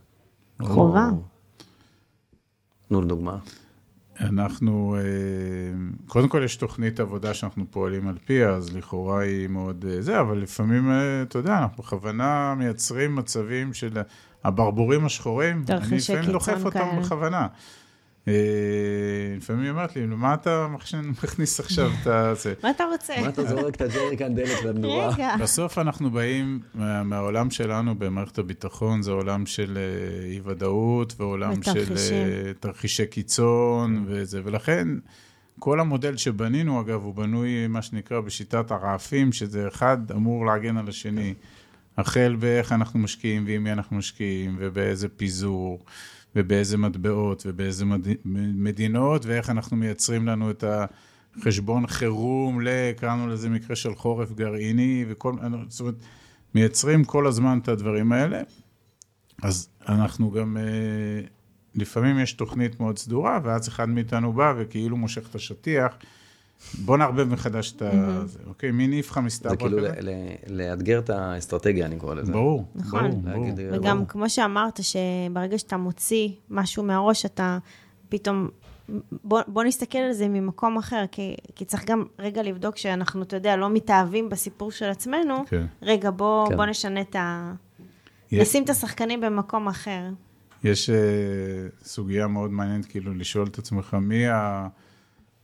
חובה. 0.61 1.09
תנו 2.89 3.01
דוגמה. 3.01 3.37
אנחנו, 4.19 4.95
אה, 4.97 5.01
קודם 6.07 6.29
כל 6.29 6.41
יש 6.45 6.55
תוכנית 6.55 6.99
עבודה 6.99 7.33
שאנחנו 7.33 7.65
פועלים 7.71 8.07
על 8.07 8.17
פיה, 8.25 8.49
אז 8.49 8.75
לכאורה 8.75 9.19
היא 9.21 9.47
מאוד 9.47 9.85
אה, 9.89 10.01
זה, 10.01 10.19
אבל 10.19 10.37
לפעמים, 10.37 10.91
אה, 10.91 11.21
אתה 11.21 11.37
יודע, 11.37 11.57
אנחנו 11.57 11.83
בכוונה 11.83 12.55
מייצרים 12.57 13.15
מצבים 13.15 13.73
של 13.73 13.97
הברבורים 14.43 15.05
השחורים, 15.05 15.65
אני 15.69 15.97
לפעמים 15.97 16.31
דוחף 16.31 16.65
אותם 16.65 16.79
כאלה. 16.79 17.01
בכוונה. 17.01 17.47
אה, 18.27 18.33
לפעמים 19.37 19.61
היא 19.63 19.71
אומרת 19.71 19.95
לי, 19.95 20.05
מה 20.05 20.33
אתה 20.33 20.67
מכניס 21.23 21.59
עכשיו 21.59 21.91
את 21.91 22.03
זה? 22.37 22.53
מה 22.63 22.69
אתה 22.71 22.83
רוצה? 22.91 23.13
מה 23.21 23.29
אתה 23.29 23.45
זורק 23.45 23.75
את 23.75 23.81
הג'ריקן 23.81 24.35
דלת 24.35 24.65
והנורה? 24.65 25.09
רגע. 25.13 25.35
בסוף 25.41 25.77
אנחנו 25.77 26.11
באים 26.11 26.59
מה- 26.73 27.03
מהעולם 27.03 27.49
שלנו 27.51 27.95
במערכת 27.95 28.37
הביטחון, 28.37 29.01
זה 29.01 29.11
עולם 29.11 29.45
של 29.45 29.77
אה, 29.77 30.25
אי-ודאות 30.25 31.13
ועולם 31.17 31.63
של. 31.63 31.93
אה, 32.11 32.51
תרחישי 32.59 33.05
קיצון 33.07 34.03
וזה, 34.07 34.41
ולכן 34.43 34.87
כל 35.59 35.79
המודל 35.79 36.17
שבנינו, 36.17 36.81
אגב, 36.81 37.03
הוא 37.03 37.15
בנוי, 37.15 37.67
מה 37.67 37.81
שנקרא, 37.81 38.19
בשיטת 38.19 38.71
הרעפים, 38.71 39.31
שזה 39.31 39.67
אחד 39.67 39.97
אמור 40.11 40.45
להגן 40.45 40.77
על 40.77 40.87
השני, 40.89 41.33
החל 41.97 42.35
באיך 42.39 42.71
אנחנו 42.71 42.99
משקיעים 42.99 43.43
ועם 43.47 43.63
מי 43.63 43.71
אנחנו 43.71 43.97
משקיעים, 43.97 44.55
ובאיזה 44.59 45.09
פיזור, 45.09 45.83
ובאיזה 46.35 46.77
מטבעות, 46.77 47.43
ובאיזה 47.45 47.85
מד... 47.85 48.07
מדינות, 48.55 49.25
ואיך 49.25 49.49
אנחנו 49.49 49.77
מייצרים 49.77 50.27
לנו 50.27 50.51
את 50.51 50.63
החשבון 51.37 51.87
חירום, 51.87 52.59
קראנו 52.97 53.27
לזה 53.27 53.49
מקרה 53.49 53.75
של 53.75 53.95
חורף 53.95 54.31
גרעיני, 54.31 55.05
וכל, 55.07 55.33
זאת 55.67 55.79
אומרת, 55.79 55.95
מייצרים 56.55 57.03
כל 57.03 57.27
הזמן 57.27 57.59
את 57.63 57.67
הדברים 57.67 58.11
האלה. 58.11 58.41
אז 59.43 59.69
אנחנו 59.89 60.31
גם, 60.31 60.57
אה, 60.57 61.27
לפעמים 61.75 62.19
יש 62.19 62.33
תוכנית 62.33 62.79
מאוד 62.79 62.97
סדורה, 62.97 63.39
ואז 63.43 63.67
אחד 63.67 63.89
מאיתנו 63.89 64.33
בא 64.33 64.53
וכאילו 64.57 64.97
מושך 64.97 65.29
את 65.29 65.35
השטיח. 65.35 65.97
בוא 66.85 66.97
נערבב 66.97 67.23
מחדש 67.33 67.71
את 67.71 67.81
ה... 67.81 68.21
זה, 68.25 68.39
אוקיי, 68.47 68.71
מי 68.71 68.87
נפחא 68.87 69.19
מסתברא 69.19 69.51
זה 69.51 69.57
כאילו 69.57 69.77
לאתגר 70.47 70.99
את 70.99 71.09
האסטרטגיה, 71.09 71.85
אני 71.85 71.97
קורא 71.97 72.15
לזה. 72.15 72.31
ברור, 72.31 72.65
נכון. 72.75 73.05
אה, 73.05 73.33
וגם. 73.71 74.05
כמו 74.05 74.29
שאמרת, 74.29 74.79
שברגע 74.83 75.57
שאתה 75.57 75.77
מוציא 75.77 76.29
משהו 76.49 76.83
מהראש, 76.83 77.25
אתה 77.25 77.57
פתאום... 78.09 78.49
בוא, 79.23 79.41
בוא 79.47 79.63
נסתכל 79.63 79.97
על 79.97 80.11
זה 80.13 80.27
ממקום 80.27 80.77
אחר, 80.77 81.05
כי, 81.11 81.35
כי 81.55 81.65
צריך 81.65 81.85
גם 81.85 82.03
רגע 82.19 82.43
לבדוק 82.43 82.77
שאנחנו, 82.77 83.23
אתה 83.23 83.35
יודע, 83.35 83.55
לא 83.55 83.69
מתאהבים 83.69 84.29
בסיפור 84.29 84.71
של 84.71 84.85
עצמנו. 84.85 85.35
כן. 85.47 85.65
רגע, 85.81 86.11
בוא, 86.11 86.49
כן. 86.49 86.55
בוא 86.57 86.65
נשנה 86.65 87.01
את 87.01 87.15
ה... 87.15 87.53
יש- 88.31 88.41
נשים 88.49 88.63
את 88.63 88.69
השחקנים 88.69 89.21
במקום 89.21 89.67
אחר. 89.67 90.01
יש 90.63 90.89
uh, 90.89 90.93
סוגיה 91.87 92.27
מאוד 92.27 92.51
מעניינת, 92.51 92.85
כאילו, 92.85 93.13
לשאול 93.13 93.47
את 93.47 93.57
עצמך, 93.57 93.97
מי 94.01 94.27
ה- 94.27 94.67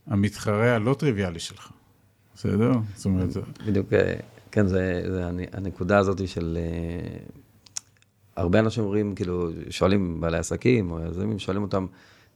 המתחרה 0.06 0.74
הלא 0.74 0.94
טריוויאלי 0.98 1.38
שלך, 1.38 1.68
בסדר? 2.34 2.72
זאת 2.94 3.04
אומרת, 3.06 3.30
זה- 3.32 3.40
בדיוק, 3.66 3.92
אה, 3.92 4.14
כן, 4.52 4.66
זה, 4.66 5.02
זה 5.10 5.26
הנ- 5.26 5.48
הנקודה 5.56 5.98
הזאת 5.98 6.28
של... 6.28 6.58
אה, 6.60 7.16
הרבה 8.36 8.58
אנשים 8.58 8.84
אומרים, 8.84 9.14
כאילו, 9.14 9.50
שואלים 9.70 10.20
בעלי 10.20 10.38
עסקים, 10.38 10.90
או 10.90 10.98
יזמים, 11.10 11.38
שואלים 11.38 11.62
אותם, 11.62 11.86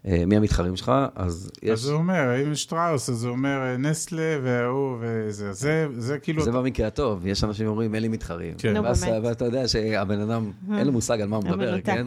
אה, 0.07 0.23
מי 0.27 0.37
המתחרים 0.37 0.77
שלך? 0.77 0.93
אז 1.15 1.51
יש... 1.63 1.71
אז 1.71 1.89
הוא 1.89 1.99
אומר, 1.99 2.43
אם 2.47 2.55
שטראוס, 2.55 3.11
אז 3.11 3.25
הוא 3.25 3.33
אומר 3.33 3.77
נסטלה 3.79 4.39
וההוא 4.43 4.97
וזה, 5.01 5.53
זה, 5.53 5.87
זה 5.99 6.19
כאילו... 6.19 6.43
זה 6.45 6.53
במקרה 6.53 6.87
הטוב, 6.87 7.27
יש 7.27 7.45
אנשים 7.45 7.67
שאומרים, 7.67 7.95
אין 7.95 8.03
לי 8.03 8.09
מתחרים. 8.09 8.55
כן. 8.59 8.75
נו, 8.75 8.83
באמת. 8.83 8.97
ואתה 9.25 9.45
יודע 9.45 9.69
שהבן 9.69 10.21
אדם, 10.21 10.51
אין 10.77 10.87
לו 10.87 10.93
מושג 10.93 11.21
על 11.21 11.29
מה 11.29 11.37
הוא 11.37 11.45
הוא 11.45 11.53
מדבר, 11.53 11.71
מנותק. 11.73 11.87
כן? 11.87 12.07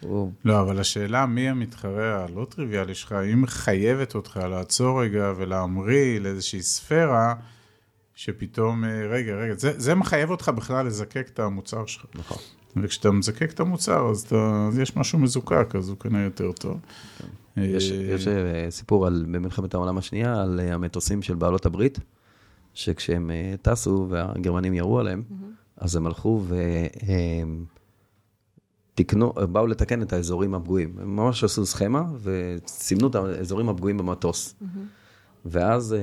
הוא... 0.00 0.32
לא, 0.44 0.60
אבל 0.60 0.80
השאלה 0.80 1.26
מי 1.26 1.48
המתחרה 1.48 2.24
הלא 2.24 2.46
טריוויאלי 2.50 2.94
שלך, 2.94 3.12
היא 3.12 3.36
מחייבת 3.36 4.14
אותך 4.14 4.40
לעצור 4.50 5.02
רגע 5.02 5.32
ולהמריא 5.36 6.20
לאיזושהי 6.20 6.62
ספירה, 6.62 7.34
שפתאום, 8.14 8.84
אה, 8.84 9.06
רגע, 9.10 9.34
רגע, 9.34 9.54
זה, 9.54 9.80
זה 9.80 9.94
מחייב 9.94 10.30
אותך 10.30 10.48
בכלל 10.48 10.86
לזקק 10.86 11.28
את 11.34 11.38
המוצר 11.38 11.86
שלך. 11.86 12.04
נכון. 12.14 12.38
וכשאתה 12.76 13.10
מזקק 13.10 13.50
את 13.52 13.60
המוצר, 13.60 14.10
אז, 14.10 14.22
אתה, 14.22 14.66
אז 14.68 14.78
יש 14.78 14.96
משהו 14.96 15.18
מזוקק, 15.18 15.74
אז 15.78 15.88
הוא 15.88 15.98
כנראה 15.98 16.24
יותר 16.24 16.52
טוב. 16.52 16.80
יש, 17.56 17.92
אה, 17.92 17.96
יש 17.96 18.28
אה, 18.28 18.66
סיפור 18.70 19.06
על, 19.06 19.26
במלחמת 19.32 19.74
העולם 19.74 19.98
השנייה 19.98 20.42
על 20.42 20.60
המטוסים 20.60 21.22
של 21.22 21.34
בעלות 21.34 21.66
הברית, 21.66 21.98
שכשהם 22.74 23.30
טסו 23.62 24.06
והגרמנים 24.10 24.74
ירו 24.74 24.98
עליהם, 24.98 25.22
אז 25.76 25.96
הם 25.96 26.06
הלכו 26.06 26.42
והם 26.46 27.64
תיקנו, 29.00 29.32
באו 29.32 29.66
לתקן 29.66 30.02
את 30.02 30.12
האזורים 30.12 30.54
הפגועים. 30.54 30.94
הם 31.00 31.16
ממש 31.16 31.44
עשו 31.44 31.66
סכמה 31.66 32.04
וסימנו 32.22 33.06
את 33.08 33.14
האזורים 33.14 33.68
הפגועים 33.68 33.98
במטוס. 33.98 34.54
ואז 35.44 35.92
אה, 35.92 35.98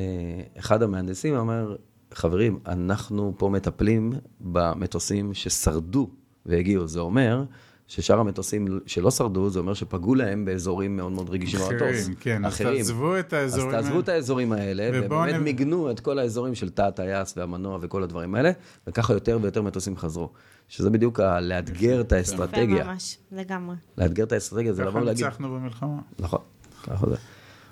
אחד 0.59 0.83
המהנדסים 0.83 1.35
אומר, 1.35 1.75
חברים, 2.13 2.59
אנחנו 2.67 3.33
פה 3.37 3.49
מטפלים 3.49 4.13
במטוסים 4.41 5.33
ששרדו 5.33 6.09
והגיעו. 6.45 6.87
זה 6.87 6.99
אומר 6.99 7.43
ששאר 7.87 8.19
המטוסים 8.19 8.79
שלא 8.85 9.11
שרדו, 9.11 9.49
זה 9.49 9.59
אומר 9.59 9.73
שפגעו 9.73 10.15
להם 10.15 10.45
באזורים 10.45 10.97
מאוד 10.97 11.11
מאוד 11.11 11.29
רגישים 11.29 11.59
במטוס. 11.59 11.79
אחרים, 11.81 12.15
כן, 12.19 12.45
אז 12.45 12.57
תעזבו 12.57 13.19
את 13.19 13.33
האזורים 13.33 13.67
אז 13.69 13.83
תעזבו 13.83 13.99
את 13.99 14.09
האזורים 14.09 14.51
האלה, 14.51 14.89
ובאמת 14.93 15.35
נ- 15.35 15.43
מיגנו 15.43 15.91
את 15.91 15.99
כל 15.99 16.19
האזורים 16.19 16.55
של 16.55 16.69
תא 16.69 16.81
הטייס 16.81 17.33
והמנוע 17.37 17.77
וכל 17.81 18.03
הדברים 18.03 18.35
האלה, 18.35 18.51
וככה 18.87 19.13
יותר 19.13 19.39
ויותר 19.41 19.61
מטוסים 19.61 19.97
חזרו. 19.97 20.29
שזה 20.69 20.89
בדיוק 20.89 21.19
ה- 21.19 21.39
לאתגר 21.39 22.01
את 22.01 22.05
יפה 22.05 22.15
האסטרטגיה. 22.15 22.83
ממש, 22.83 23.17
לגמרי. 23.31 23.75
לאתגר 23.97 24.23
את 24.23 24.31
האסטרטגיה 24.31 24.73
זה 24.73 24.81
לבוא 24.81 24.91
ככה 24.91 25.01
ולהגיד, 25.01 25.25
ניצחנו 25.25 25.49
במלחמה. 25.49 25.99
נכון, 26.19 26.39
ככה 26.83 27.09
זה. 27.09 27.15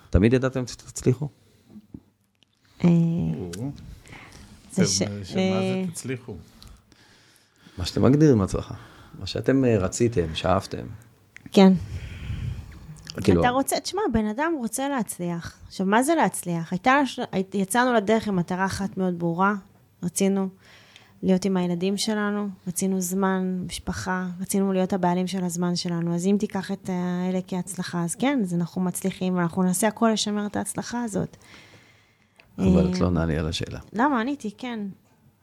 תמיד 0.10 0.34
ידעתם 0.34 0.68
שתצליחו? 0.68 1.28
אה, 2.84 2.90
זה 4.72 4.86
ש- 4.86 4.98
שמה 4.98 5.14
זה 5.24 5.40
אה, 5.40 5.86
תצליחו? 5.94 6.36
מה 7.78 7.86
שאתם 7.86 8.02
מגדירים 8.04 8.42
הצלחה. 8.42 8.74
מה 9.20 9.26
שאתם 9.26 9.66
אה, 9.66 9.78
רציתם, 9.78 10.36
שאפתם. 10.36 10.86
כן. 11.52 11.74
כאילו, 13.24 13.42
אתה 13.42 13.50
רוצה, 13.50 13.80
תשמע, 13.80 14.02
בן 14.14 14.26
אדם 14.26 14.54
רוצה 14.60 14.90
להצליח. 14.90 15.58
עכשיו, 15.68 15.86
מה 15.88 16.04
זה 16.04 16.16
להצליח? 16.16 16.72
הייתה, 16.72 17.02
הי- 17.32 17.44
יצאנו 17.54 17.94
לדרך 17.94 18.28
עם 18.28 18.36
מטרה 18.36 18.66
אחת 18.66 18.98
מאוד 18.98 19.20
ברורה, 19.20 19.54
רצינו 20.04 20.48
להיות 21.24 21.46
עם 21.46 21.58
הילדים 21.58 21.98
שלנו, 21.98 22.48
רצינו 22.68 23.02
זמן, 23.02 23.64
משפחה, 23.66 24.28
רצינו 24.42 24.74
להיות 24.74 24.94
הבעלים 24.94 25.28
של 25.28 25.44
הזמן 25.44 25.76
שלנו. 25.76 26.16
אז 26.16 26.28
אם 26.28 26.36
תיקח 26.40 26.72
את 26.72 26.90
האלה 26.94 27.40
כהצלחה, 27.48 28.04
אז 28.04 28.16
כן, 28.16 28.40
אז 28.44 28.54
אנחנו 28.54 28.82
מצליחים, 28.82 29.36
ואנחנו 29.36 29.64
נעשה 29.64 29.88
הכל 29.88 30.10
לשמר 30.14 30.46
את 30.46 30.56
ההצלחה 30.56 31.04
הזאת. 31.04 31.38
אבל 32.58 32.86
אה, 32.86 32.92
את 32.92 33.00
לא 33.00 33.06
עונה 33.06 33.26
לי 33.26 33.38
על 33.38 33.48
השאלה. 33.48 33.80
למה? 33.94 34.22
עניתי, 34.22 34.52
כן. 34.58 34.80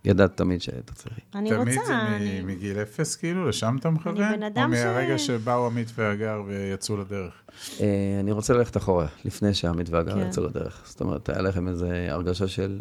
ידעת 0.04 0.36
תמיד 0.36 0.62
שתצליחי. 0.62 1.20
אני 1.34 1.50
תמיד 1.50 1.68
רוצה, 1.68 1.86
זה 1.86 1.92
מ- 1.94 1.96
אני... 1.96 2.42
מגיל 2.42 2.78
אפס, 2.82 3.16
כאילו? 3.16 3.48
לשם 3.48 3.76
אתה 3.80 3.90
מכוון? 3.90 4.14
בן 4.14 4.42
אדם 4.42 4.70
או 4.72 4.76
ש- 4.76 4.80
מהרגע 4.80 5.18
שבאו 5.18 5.66
עמית 5.66 5.92
והגר 5.94 6.42
ויצאו 6.46 6.96
לדרך? 6.96 7.32
אה, 7.80 7.86
אני 8.20 8.32
רוצה 8.32 8.54
ללכת 8.54 8.76
אחורה, 8.76 9.06
לפני 9.24 9.54
שעמית 9.54 9.90
והגר 9.90 10.14
כן. 10.14 10.26
יצאו 10.28 10.44
לדרך. 10.46 10.82
זאת 10.86 11.00
אומרת, 11.00 11.28
היה 11.28 11.42
לכם 11.42 11.68
איזו 11.68 11.86
הרגשה 11.86 12.48
של... 12.48 12.80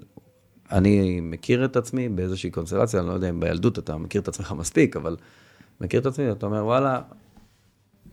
אני 0.71 1.19
מכיר 1.21 1.65
את 1.65 1.75
עצמי 1.75 2.09
באיזושהי 2.09 2.51
קונסטלציה, 2.51 2.99
אני 2.99 3.07
לא 3.07 3.13
יודע 3.13 3.29
אם 3.29 3.39
בילדות 3.39 3.79
אתה 3.79 3.97
מכיר 3.97 4.21
את 4.21 4.27
עצמך 4.27 4.51
מספיק, 4.57 4.95
אבל 4.95 5.15
מכיר 5.81 5.99
את 6.01 6.05
עצמי, 6.05 6.31
אתה 6.31 6.45
אומר, 6.45 6.65
וואלה, 6.65 7.01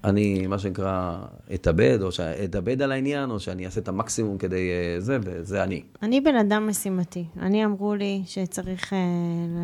אני, 0.04 0.46
מה 0.46 0.58
שנקרא, 0.58 1.18
אתאבד, 1.54 1.98
או 2.02 2.12
שאתאבד 2.12 2.82
על 2.82 2.92
העניין, 2.92 3.30
או 3.30 3.40
שאני 3.40 3.66
אעשה 3.66 3.80
את 3.80 3.88
המקסימום 3.88 4.38
כדי 4.38 4.70
אה, 4.70 5.00
זה, 5.00 5.18
וזה 5.22 5.62
אני. 5.62 5.82
אני 6.02 6.20
בן 6.20 6.36
אדם 6.36 6.66
משימתי. 6.68 7.24
אני 7.40 7.64
אמרו 7.64 7.94
לי 7.94 8.22
שצריך 8.26 8.92
אה, 8.92 8.98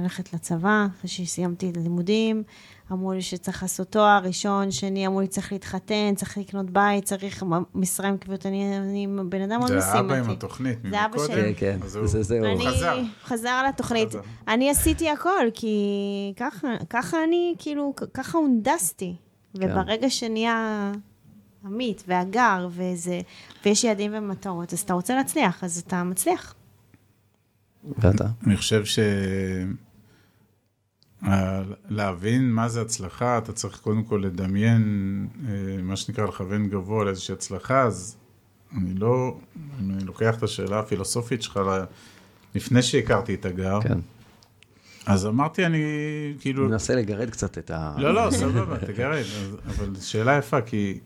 ללכת 0.03 0.32
לצבא, 0.35 0.87
אחרי 0.99 1.09
שסיימתי 1.11 1.70
את 1.70 1.76
הלימודים. 1.76 2.43
אמרו 2.93 3.12
לי 3.12 3.22
שצריך 3.22 3.62
לעשות 3.62 3.89
תואר 3.89 4.20
ראשון, 4.24 4.70
שני, 4.70 5.07
אמרו 5.07 5.20
לי 5.20 5.26
צריך 5.26 5.53
להתחתן, 5.53 6.12
צריך 6.16 6.39
לקנות 6.39 6.70
בית, 6.70 7.05
צריך 7.05 7.45
משרה 7.74 8.09
עם 8.09 8.16
קביעות. 8.16 8.47
אני, 8.47 8.78
אני 8.78 9.07
בן 9.28 9.43
אדם 9.43 9.59
מאוד 9.59 9.68
זה 9.70 9.78
משימתי. 9.78 9.97
האבא 9.99 10.14
עם 10.14 10.30
התוכנית, 10.30 10.78
זה 10.91 11.05
אבא 11.05 11.09
ממקודם. 11.16 11.26
שלי. 11.35 11.55
כן, 11.55 11.78
כן, 11.82 11.99
הוא- 11.99 12.07
זה 12.07 12.22
זהו. 12.22 12.45
אני 12.45 12.66
חזר. 12.66 12.99
חזר 13.24 13.49
על 13.49 13.66
התוכנית. 13.66 14.09
חזר. 14.09 14.20
אני 14.49 14.70
עשיתי 14.70 15.11
הכל, 15.11 15.47
כי 15.55 15.76
ככה, 16.37 16.68
ככה 16.91 17.16
אני, 17.24 17.55
כאילו, 17.59 17.95
ככה 18.14 18.39
הונדסתי. 18.39 19.14
כן. 19.61 19.70
וברגע 19.70 20.11
שנהיה 20.11 20.92
עמית 21.64 22.05
והגר, 22.09 22.68
וזה, 22.70 23.20
ויש 23.64 23.84
יעדים 23.84 24.12
ומטרות, 24.14 24.72
אז 24.72 24.80
אתה 24.80 24.92
רוצה 24.92 25.14
להצליח, 25.14 25.64
אז 25.64 25.82
אתה 25.86 26.05
מצליח. 26.05 26.55
ואתה? 27.98 28.24
אני 28.46 28.57
חושב 28.57 28.84
ש... 28.84 28.98
להבין 31.88 32.52
מה 32.52 32.68
זה 32.68 32.80
הצלחה, 32.80 33.38
אתה 33.38 33.52
צריך 33.52 33.80
קודם 33.80 34.05
כל 34.05 34.22
לדמיין, 34.24 35.28
אה, 35.48 35.82
מה 35.82 35.96
שנקרא 35.96 36.24
לכוון 36.24 36.68
גבוה 36.68 37.05
לאיזושהי 37.05 37.32
הצלחה, 37.32 37.82
אז 37.82 38.16
אני 38.76 38.94
לא, 38.94 39.36
אם 39.80 39.90
אני 39.90 40.05
לוקח 40.05 40.38
את 40.38 40.42
השאלה 40.42 40.78
הפילוסופית 40.78 41.42
שלך 41.42 41.61
לפני 42.55 42.82
שהכרתי 42.82 43.34
את 43.34 43.44
הגר, 43.44 43.80
כן. 43.82 43.98
אז 45.07 45.26
אמרתי, 45.26 45.66
אני 45.66 45.82
כאילו... 46.40 46.68
מנסה 46.68 46.94
לגרד 46.94 47.30
קצת 47.30 47.59
את 47.59 47.70
ה... 47.70 47.94
לא, 47.98 48.14
לא, 48.14 48.30
סבבה, 48.30 48.78
תגרד. 48.78 49.24
אבל 49.66 49.90
שאלה 50.00 50.38
יפה, 50.38 50.61
כי 50.61 50.98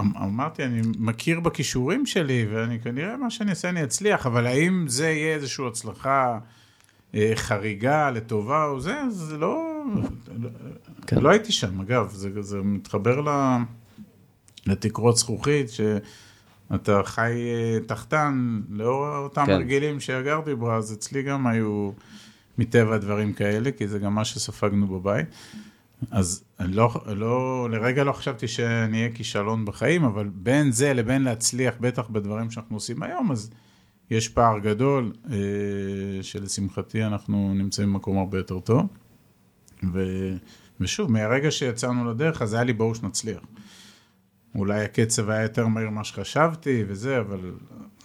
אמ- 0.00 0.16
אמרתי, 0.16 0.64
אני 0.64 0.80
מכיר 0.98 1.40
בכישורים 1.40 2.06
שלי, 2.06 2.46
ואני 2.52 2.80
כנראה 2.80 3.16
מה 3.16 3.30
שאני 3.30 3.50
אעשה 3.50 3.68
אני 3.68 3.84
אצליח, 3.84 4.26
אבל 4.26 4.46
האם 4.46 4.84
זה 4.88 5.08
יהיה 5.08 5.34
איזושהי 5.34 5.66
הצלחה 5.66 6.38
אה, 7.14 7.32
חריגה 7.34 8.10
לטובה 8.10 8.64
או 8.64 8.80
זה, 8.80 8.96
זה 9.10 9.38
לא... 9.38 9.84
כן. 11.06 11.18
לא 11.20 11.28
הייתי 11.28 11.52
שם, 11.52 11.80
אגב, 11.80 12.10
זה, 12.12 12.42
זה 12.42 12.58
מתחבר 12.62 13.20
ל, 13.20 13.56
לתקרות 14.66 15.16
זכוכית, 15.16 15.70
שאתה 16.72 17.00
חי 17.04 17.32
אה, 17.32 17.78
תחתן, 17.86 18.60
לאור 18.70 19.16
אותם 19.16 19.46
כן. 19.46 19.52
הרגלים 19.52 20.00
שאגרתי 20.00 20.54
בו, 20.54 20.72
אז 20.72 20.92
אצלי 20.92 21.22
גם 21.22 21.46
היו 21.46 21.90
מטבע 22.58 22.94
הדברים 22.94 23.32
כאלה, 23.32 23.70
כי 23.70 23.88
זה 23.88 23.98
גם 23.98 24.14
מה 24.14 24.24
שספגנו 24.24 24.86
בבית. 24.86 25.26
אז 26.10 26.44
אני 26.60 26.72
לא, 26.72 26.90
לא, 27.06 27.68
לרגע 27.70 28.04
לא 28.04 28.12
חשבתי 28.12 28.48
שאני 28.48 28.98
אהיה 28.98 29.12
כישלון 29.14 29.64
בחיים, 29.64 30.04
אבל 30.04 30.28
בין 30.32 30.72
זה 30.72 30.94
לבין 30.94 31.22
להצליח, 31.22 31.74
בטח 31.80 32.08
בדברים 32.08 32.50
שאנחנו 32.50 32.76
עושים 32.76 33.02
היום, 33.02 33.32
אז 33.32 33.50
יש 34.10 34.28
פער 34.28 34.58
גדול, 34.58 35.12
אה, 35.30 35.36
שלשמחתי 36.22 37.04
אנחנו 37.04 37.54
נמצאים 37.54 37.92
במקום 37.92 38.18
הרבה 38.18 38.38
יותר 38.38 38.60
טוב. 38.60 38.86
ו, 39.92 40.02
ושוב, 40.80 41.10
מהרגע 41.10 41.50
שיצאנו 41.50 42.10
לדרך, 42.10 42.42
אז 42.42 42.54
היה 42.54 42.64
לי 42.64 42.72
ברור 42.72 42.94
שנצליח. 42.94 43.40
אולי 44.58 44.84
הקצב 44.84 45.30
היה 45.30 45.42
יותר 45.42 45.66
מהיר 45.66 45.90
ממה 45.90 46.04
שחשבתי 46.04 46.84
וזה, 46.88 47.20
אבל 47.20 47.38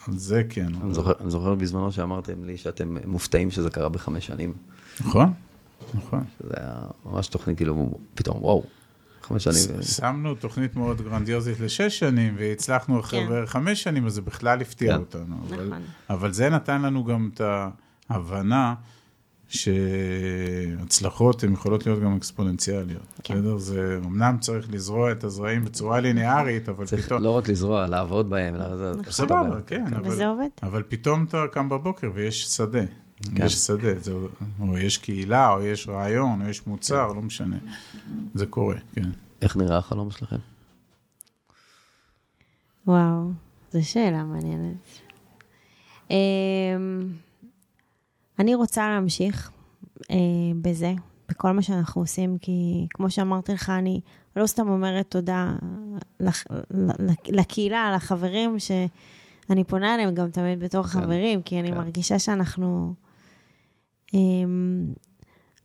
על 0.07 0.17
זה 0.17 0.43
כן. 0.49 0.67
אני 0.83 0.93
זוכר, 0.93 1.11
אני 1.21 1.31
זוכר 1.31 1.55
בזמנו 1.55 1.91
שאמרתם 1.91 2.43
לי 2.43 2.57
שאתם 2.57 2.97
מופתעים 3.05 3.51
שזה 3.51 3.69
קרה 3.69 3.89
בחמש 3.89 4.27
שנים. 4.27 4.53
נכון, 5.01 5.33
נכון. 5.93 6.23
זה 6.39 6.53
היה 6.57 6.73
ממש 7.05 7.27
תוכנית, 7.27 7.57
כאילו, 7.57 7.99
פתאום, 8.15 8.37
וואו, 8.43 8.63
חמש 9.21 9.43
שנים. 9.43 9.81
ש- 9.81 9.87
שמנו 9.97 10.35
תוכנית 10.35 10.75
מאוד 10.75 11.01
גרנדיוזית 11.01 11.59
לשש 11.59 11.99
שנים, 11.99 12.35
והצלחנו 12.37 12.99
אחרי 12.99 13.23
כן. 13.23 13.29
בערך 13.29 13.51
חמש 13.51 13.83
שנים, 13.83 14.05
אז 14.05 14.13
זה 14.13 14.21
בכלל 14.21 14.61
הפתיע 14.61 14.93
כן. 14.93 14.99
אותנו. 14.99 15.35
אבל, 15.47 15.65
נכון. 15.67 15.81
אבל 16.09 16.31
זה 16.33 16.49
נתן 16.49 16.81
לנו 16.81 17.03
גם 17.03 17.29
את 17.33 17.41
ההבנה 18.09 18.75
שהצלחות 19.53 21.43
הן 21.43 21.53
יכולות 21.53 21.85
להיות 21.85 21.99
גם 22.01 22.15
אקספוננציאליות. 22.15 23.01
כן. 23.23 23.33
בסדר? 23.33 23.57
זה, 23.57 23.99
אמנם 24.05 24.37
צריך 24.39 24.67
לזרוע 24.73 25.11
את 25.11 25.23
הזרעים 25.23 25.65
בצורה 25.65 25.99
ליניארית, 25.99 26.69
אבל 26.69 26.85
צריך 26.85 27.05
פתאום... 27.05 27.23
לא 27.23 27.29
רק 27.37 27.49
לזרוע, 27.49 27.87
לעבוד 27.87 28.29
בהם. 28.29 28.55
לא, 28.55 28.77
זה- 28.77 28.91
נכון. 28.99 29.11
סבבה, 29.11 29.61
כן, 29.67 29.93
אבל, 29.93 30.11
וזה 30.11 30.27
עובד. 30.27 30.47
אבל 30.63 30.83
פתאום 30.87 31.23
אתה 31.29 31.43
קם 31.51 31.69
בבוקר 31.69 32.11
ויש 32.13 32.43
שדה. 32.45 32.85
כן. 33.35 33.45
יש 33.45 33.53
שדה, 33.53 33.99
זה, 33.99 34.13
או 34.59 34.77
יש 34.77 34.97
קהילה, 34.97 35.53
או 35.53 35.61
יש 35.65 35.87
רעיון, 35.87 36.41
או 36.41 36.49
יש 36.49 36.67
מוצר, 36.67 37.07
לא 37.07 37.21
משנה. 37.21 37.57
זה 38.33 38.45
קורה, 38.45 38.75
כן. 38.93 39.09
איך 39.41 39.57
נראה 39.57 39.77
החלום 39.77 40.11
שלכם? 40.11 40.35
וואו, 42.87 43.31
זו 43.73 43.87
שאלה 43.89 44.23
מעניינת. 44.23 44.75
אני 48.43 48.55
רוצה 48.55 48.89
להמשיך 48.89 49.51
אה, 50.11 50.15
בזה, 50.61 50.93
בכל 51.29 51.51
מה 51.51 51.61
שאנחנו 51.61 52.01
עושים, 52.01 52.37
כי 52.37 52.87
כמו 52.89 53.09
שאמרתי 53.09 53.53
לך, 53.53 53.69
אני 53.69 54.01
לא 54.35 54.47
סתם 54.47 54.69
אומרת 54.69 55.11
תודה 55.11 55.53
לח- 56.19 56.43
לקהילה, 57.29 57.91
לחברים 57.95 58.59
שאני 58.59 59.63
פונה 59.63 59.95
אליהם 59.95 60.13
גם 60.13 60.29
תמיד 60.29 60.59
בתור 60.59 60.83
כן, 60.83 60.89
חברים, 60.89 61.41
כי 61.41 61.59
אני 61.59 61.71
כן. 61.71 61.77
מרגישה 61.77 62.19
שאנחנו... 62.19 62.93
אמ, 64.13 64.85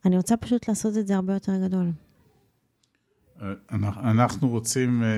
אני 0.04 0.16
רוצה 0.16 0.36
פשוט 0.36 0.68
לעשות 0.68 0.96
את 0.96 1.06
זה 1.06 1.16
הרבה 1.16 1.34
יותר 1.34 1.52
גדול. 1.66 1.90
אנחנו- 3.72 4.00
אנחנו 4.10 4.48
רוצים 4.48 5.02
אה, 5.02 5.08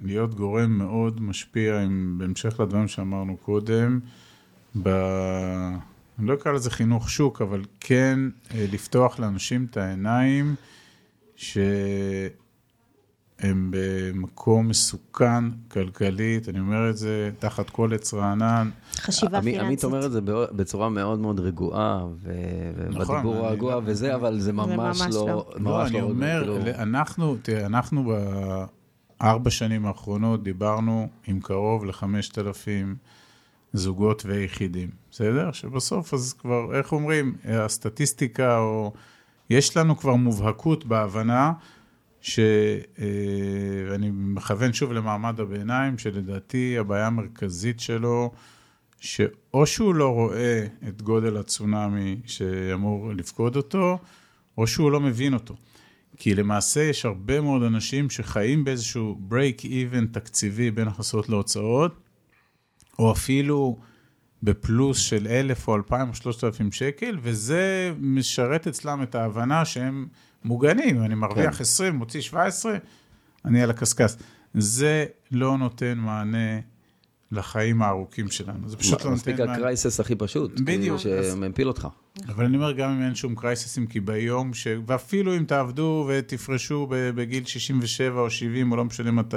להיות 0.00 0.34
גורם 0.34 0.70
מאוד 0.70 1.20
משפיע, 1.22 1.80
עם, 1.80 2.16
בהמשך 2.18 2.60
לדברים 2.60 2.88
שאמרנו 2.88 3.36
קודם, 3.36 4.00
ב... 4.82 4.88
אני 6.18 6.26
לא 6.26 6.34
אקרא 6.34 6.52
לזה 6.52 6.70
חינוך 6.70 7.10
שוק, 7.10 7.42
אבל 7.42 7.62
כן 7.80 8.18
אה, 8.54 8.66
לפתוח 8.72 9.18
לאנשים 9.18 9.66
את 9.70 9.76
העיניים 9.76 10.54
שהם 11.36 12.30
במקום 13.70 14.68
מסוכן 14.68 15.44
כלכלית, 15.68 16.48
אני 16.48 16.60
אומר 16.60 16.90
את 16.90 16.96
זה 16.96 17.30
תחת 17.38 17.70
כל 17.70 17.94
עץ 17.94 18.14
רענן. 18.14 18.70
חשיבה 18.96 19.42
פיננסית. 19.42 19.60
עמית 19.66 19.84
אומר 19.84 20.06
את 20.06 20.12
זה 20.12 20.20
בצורה 20.52 20.88
מאוד 20.88 21.18
מאוד 21.18 21.40
רגועה, 21.40 22.04
נכון, 22.90 23.16
ובדיבור 23.16 23.48
אני 23.48 23.56
רגוע 23.56 23.74
לא- 23.74 23.82
וזה, 23.84 24.14
אבל 24.14 24.40
זה 24.40 24.52
ממש 24.52 25.00
לא... 25.00 25.26
לא. 25.26 25.26
לא, 25.26 25.46
ממש 25.58 25.90
אני 25.90 26.00
אומר, 26.00 26.58
אנחנו, 26.78 27.36
תראה, 27.42 27.66
אנחנו 27.66 28.12
בארבע 29.20 29.50
שנים 29.50 29.86
האחרונות 29.86 30.42
דיברנו 30.42 31.08
עם 31.26 31.40
קרוב 31.40 31.84
לחמשת 31.84 32.38
אלפים 32.38 32.96
זוגות 33.72 34.22
ויחידים, 34.26 34.90
בסדר? 35.10 35.52
שבסוף 35.52 36.14
אז 36.14 36.32
כבר, 36.32 36.78
איך 36.78 36.92
אומרים, 36.92 37.36
הסטטיסטיקה 37.44 38.58
או... 38.58 38.92
יש 39.50 39.76
לנו 39.76 39.96
כבר 39.96 40.14
מובהקות 40.14 40.84
בהבנה 40.84 41.52
שאני 42.20 44.10
מכוון 44.12 44.72
שוב 44.72 44.92
למעמד 44.92 45.40
הביניים, 45.40 45.98
שלדעתי 45.98 46.78
הבעיה 46.78 47.06
המרכזית 47.06 47.80
שלו, 47.80 48.32
שאו 49.00 49.66
שהוא 49.66 49.94
לא 49.94 50.08
רואה 50.08 50.66
את 50.88 51.02
גודל 51.02 51.36
הצונאמי 51.36 52.20
שאמור 52.26 53.12
לפקוד 53.14 53.56
אותו, 53.56 53.98
או 54.58 54.66
שהוא 54.66 54.90
לא 54.90 55.00
מבין 55.00 55.34
אותו. 55.34 55.54
כי 56.16 56.34
למעשה 56.34 56.80
יש 56.82 57.04
הרבה 57.04 57.40
מאוד 57.40 57.62
אנשים 57.62 58.10
שחיים 58.10 58.64
באיזשהו 58.64 59.20
break 59.30 59.64
even 59.64 60.06
תקציבי 60.12 60.70
בין 60.70 60.88
הכנסות 60.88 61.28
להוצאות, 61.28 62.00
או 62.98 63.12
אפילו 63.12 63.78
בפלוס 64.42 64.98
של 64.98 65.26
אלף 65.30 65.68
או 65.68 65.76
אלפיים 65.76 66.08
או 66.08 66.14
שלושת 66.14 66.44
אלפים 66.44 66.72
שקל, 66.72 67.18
וזה 67.22 67.92
משרת 68.00 68.66
אצלם 68.66 69.02
את 69.02 69.14
ההבנה 69.14 69.64
שהם 69.64 70.06
מוגנים. 70.44 71.02
אני 71.02 71.14
מרוויח 71.14 71.54
כן. 71.54 71.62
20, 71.62 71.94
מוציא 71.94 72.20
17, 72.20 72.76
אני 73.44 73.62
על 73.62 73.70
הקשקש. 73.70 74.14
זה 74.54 75.04
לא 75.30 75.58
נותן 75.58 75.98
מענה 75.98 76.60
לחיים 77.32 77.82
הארוכים 77.82 78.30
שלנו. 78.30 78.68
זה 78.68 78.76
פשוט 78.76 79.04
לא 79.04 79.10
מספיק 79.10 79.32
נותן 79.32 79.46
מענה. 79.46 79.58
הקרייסס 79.58 80.00
הכי 80.00 80.14
פשוט. 80.14 80.60
בדיוק. 80.60 81.00
כאילו, 81.00 81.24
שמפיל 81.24 81.68
אותך. 81.68 81.88
אבל 82.28 82.44
אני 82.44 82.56
אומר, 82.56 82.72
גם 82.72 82.90
אם 82.90 83.02
אין 83.02 83.14
שום 83.14 83.34
קרייססים, 83.34 83.86
כי 83.86 84.00
ביום 84.00 84.54
ש... 84.54 84.66
ואפילו 84.86 85.36
אם 85.36 85.44
תעבדו 85.44 86.08
ותפרשו 86.08 86.86
בגיל 86.90 87.44
67 87.44 88.20
או 88.20 88.30
70, 88.30 88.72
או 88.72 88.76
לא 88.76 88.84
משנה 88.84 89.10
מתי, 89.10 89.36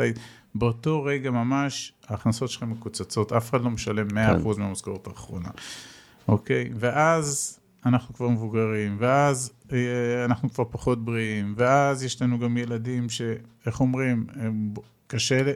באותו 0.55 1.03
רגע 1.03 1.31
ממש 1.31 1.93
ההכנסות 2.07 2.49
שלכם 2.49 2.69
מקוצצות, 2.69 3.31
אף 3.31 3.49
אחד 3.49 3.61
לא 3.61 3.69
משלם 3.69 4.07
100% 4.07 4.11
כן. 4.13 4.61
מהמשכורת 4.61 5.07
האחרונה. 5.07 5.49
אוקיי? 6.27 6.69
ואז 6.75 7.59
אנחנו 7.85 8.13
כבר 8.13 8.27
מבוגרים, 8.27 8.97
ואז 8.99 9.51
אה, 9.71 10.25
אנחנו 10.25 10.49
כבר 10.49 10.63
פחות 10.71 11.05
בריאים, 11.05 11.53
ואז 11.57 12.03
יש 12.03 12.21
לנו 12.21 12.39
גם 12.39 12.57
ילדים 12.57 13.09
ש... 13.09 13.21
איך 13.65 13.79
אומרים? 13.79 14.27
הם... 14.35 14.73
קשה, 15.07 15.51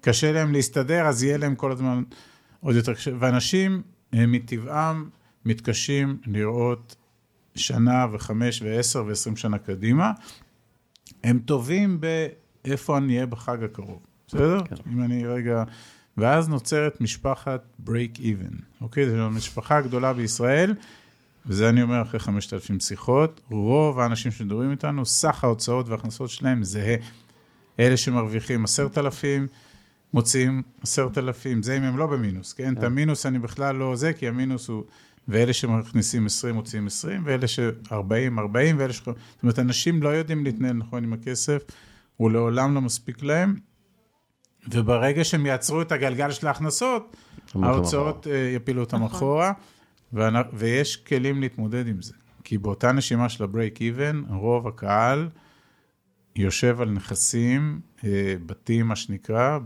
קשה 0.00 0.32
להם 0.32 0.52
להסתדר, 0.52 1.06
אז 1.06 1.22
יהיה 1.22 1.36
להם 1.36 1.54
כל 1.54 1.72
הזמן 1.72 2.02
עוד 2.60 2.76
יותר 2.76 2.94
קשה. 2.94 3.10
ואנשים 3.18 3.82
הם 4.12 4.32
מטבעם 4.32 5.08
מתקשים 5.44 6.18
לראות 6.26 6.96
שנה 7.54 8.06
וחמש 8.12 8.62
ועשר 8.62 9.04
ועשרים 9.06 9.36
שנה 9.36 9.58
קדימה. 9.58 10.12
הם 11.24 11.38
טובים 11.38 12.00
באיפה 12.00 12.98
אני 12.98 13.14
אהיה 13.14 13.26
בחג 13.26 13.62
הקרוב, 13.64 14.06
בסדר? 14.28 14.64
כן. 14.64 14.76
אם 14.92 15.02
אני 15.02 15.26
רגע... 15.26 15.64
ואז 16.16 16.48
נוצרת 16.48 17.00
משפחת 17.00 17.64
break 17.86 18.18
even, 18.18 18.62
אוקיי? 18.80 19.10
זו 19.10 19.16
המשפחה 19.16 19.76
הגדולה 19.76 20.12
בישראל, 20.12 20.74
וזה 21.46 21.68
אני 21.68 21.82
אומר 21.82 22.02
אחרי 22.02 22.20
5,000 22.20 22.80
שיחות, 22.80 23.40
רוב 23.50 24.00
האנשים 24.00 24.32
שמדברים 24.32 24.70
איתנו, 24.70 25.06
סך 25.06 25.44
ההוצאות 25.44 25.88
וההכנסות 25.88 26.30
שלהם 26.30 26.64
זהה. 26.64 26.96
אלה 27.80 27.96
שמרוויחים 27.96 28.64
10,000, 28.64 29.46
מוציאים 30.14 30.62
10,000, 30.82 31.62
זה 31.62 31.76
אם 31.76 31.82
הם 31.82 31.96
לא 31.98 32.06
במינוס, 32.06 32.52
כן? 32.52 32.74
את 32.74 32.82
המינוס 32.82 33.26
אני 33.26 33.38
בכלל 33.38 33.76
לא 33.76 33.96
זה, 33.96 34.12
כי 34.12 34.28
המינוס 34.28 34.68
הוא... 34.68 34.84
ואלה 35.28 35.52
שמכניסים 35.52 36.26
20 36.26 36.54
מוציאים 36.54 36.86
20, 36.86 37.22
ואלה 37.24 37.48
ש-40, 37.48 37.92
40, 38.38 38.78
ואלה 38.78 38.92
ש... 38.92 38.96
זאת 38.96 39.16
אומרת, 39.42 39.58
אנשים 39.58 40.02
לא 40.02 40.08
יודעים 40.08 40.44
להתנהל 40.44 40.72
נכון 40.72 41.04
עם 41.04 41.12
הכסף, 41.12 41.62
הוא 42.16 42.30
לעולם 42.30 42.74
לא 42.74 42.80
מספיק 42.80 43.22
להם, 43.22 43.56
וברגע 44.70 45.24
שהם 45.24 45.46
יעצרו 45.46 45.82
את 45.82 45.92
הגלגל 45.92 46.30
של 46.30 46.46
ההכנסות, 46.46 47.16
ההוצאות 47.62 48.26
אה, 48.30 48.36
יפילו 48.56 48.80
אותם 48.80 48.96
נכון. 48.96 49.06
אחורה, 49.16 49.52
ואנ- 50.14 50.46
ויש 50.54 50.96
כלים 50.96 51.40
להתמודד 51.40 51.88
עם 51.88 52.02
זה. 52.02 52.12
כי 52.44 52.58
באותה 52.58 52.92
נשימה 52.92 53.28
של 53.28 53.44
ה-break 53.44 53.78
even, 53.78 54.32
רוב 54.34 54.68
הקהל 54.68 55.28
יושב 56.36 56.80
על 56.80 56.90
נכסים, 56.90 57.80
אה, 58.04 58.10
בתים, 58.46 58.86
מה 58.86 58.96
שנקרא, 58.96 59.58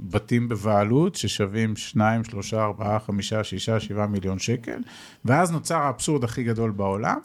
בתים 0.00 0.48
בבעלות, 0.48 1.14
ששווים 1.14 1.76
2, 1.76 2.24
3, 2.24 2.54
4, 2.54 2.98
5, 2.98 3.34
6, 3.34 3.70
7 3.70 4.06
מיליון 4.06 4.38
שקל, 4.38 4.78
ואז 5.24 5.50
נוצר 5.52 5.76
האבסורד 5.76 6.24
הכי 6.24 6.42
גדול 6.44 6.70
בעולם, 6.70 7.18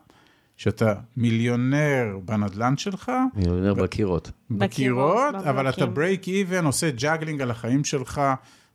שאתה 0.57 0.93
מיליונר 1.17 2.19
בנדלן 2.25 2.77
שלך, 2.77 3.11
מיליונר 3.35 3.73
בקירות. 3.73 4.31
בקירות, 4.49 5.33
בקירות, 5.33 5.47
אבל 5.47 5.69
אתה 5.69 5.85
בבלוקים. 5.85 6.45
break 6.45 6.51
even, 6.51 6.65
עושה 6.65 6.91
juggling 6.91 7.41
על 7.41 7.51
החיים 7.51 7.83
שלך 7.83 8.21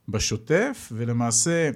בשוטף, 0.09 0.93
ולמעשה 0.93 1.71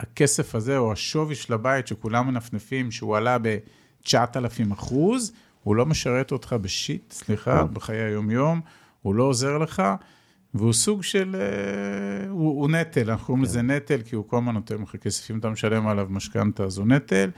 הכסף 0.00 0.54
הזה, 0.54 0.78
או 0.78 0.92
השווי 0.92 1.34
של 1.34 1.52
הבית 1.52 1.86
שכולם 1.86 2.26
מנפנפים, 2.26 2.90
שהוא 2.90 3.16
עלה 3.16 3.38
ב-9,000 3.42 4.72
אחוז, 4.72 5.32
הוא 5.62 5.76
לא 5.76 5.86
משרת 5.86 6.32
אותך 6.32 6.56
בשיט, 6.60 7.12
סליחה, 7.12 7.64
בחיי 7.64 8.00
היום-יום, 8.00 8.60
הוא 9.02 9.14
לא 9.14 9.22
עוזר 9.22 9.58
לך, 9.58 9.82
והוא 10.54 10.72
סוג 10.72 11.02
של, 11.02 11.36
אה, 11.38 12.30
הוא, 12.30 12.60
הוא 12.60 12.70
נטל, 12.70 13.10
אנחנו 13.10 13.26
קוראים 13.26 13.44
לזה 13.44 13.62
נטל, 13.62 14.02
כי 14.02 14.16
הוא 14.16 14.28
כל 14.28 14.36
הזמן 14.36 14.54
נותן 14.54 14.82
לך 14.82 14.96
כסף, 14.96 15.30
אם 15.30 15.38
אתה 15.38 15.50
משלם 15.50 15.88
עליו 15.88 16.06
משכנתה, 16.10 16.64
אז 16.64 16.78
הוא 16.78 16.86
נטל. 16.86 17.30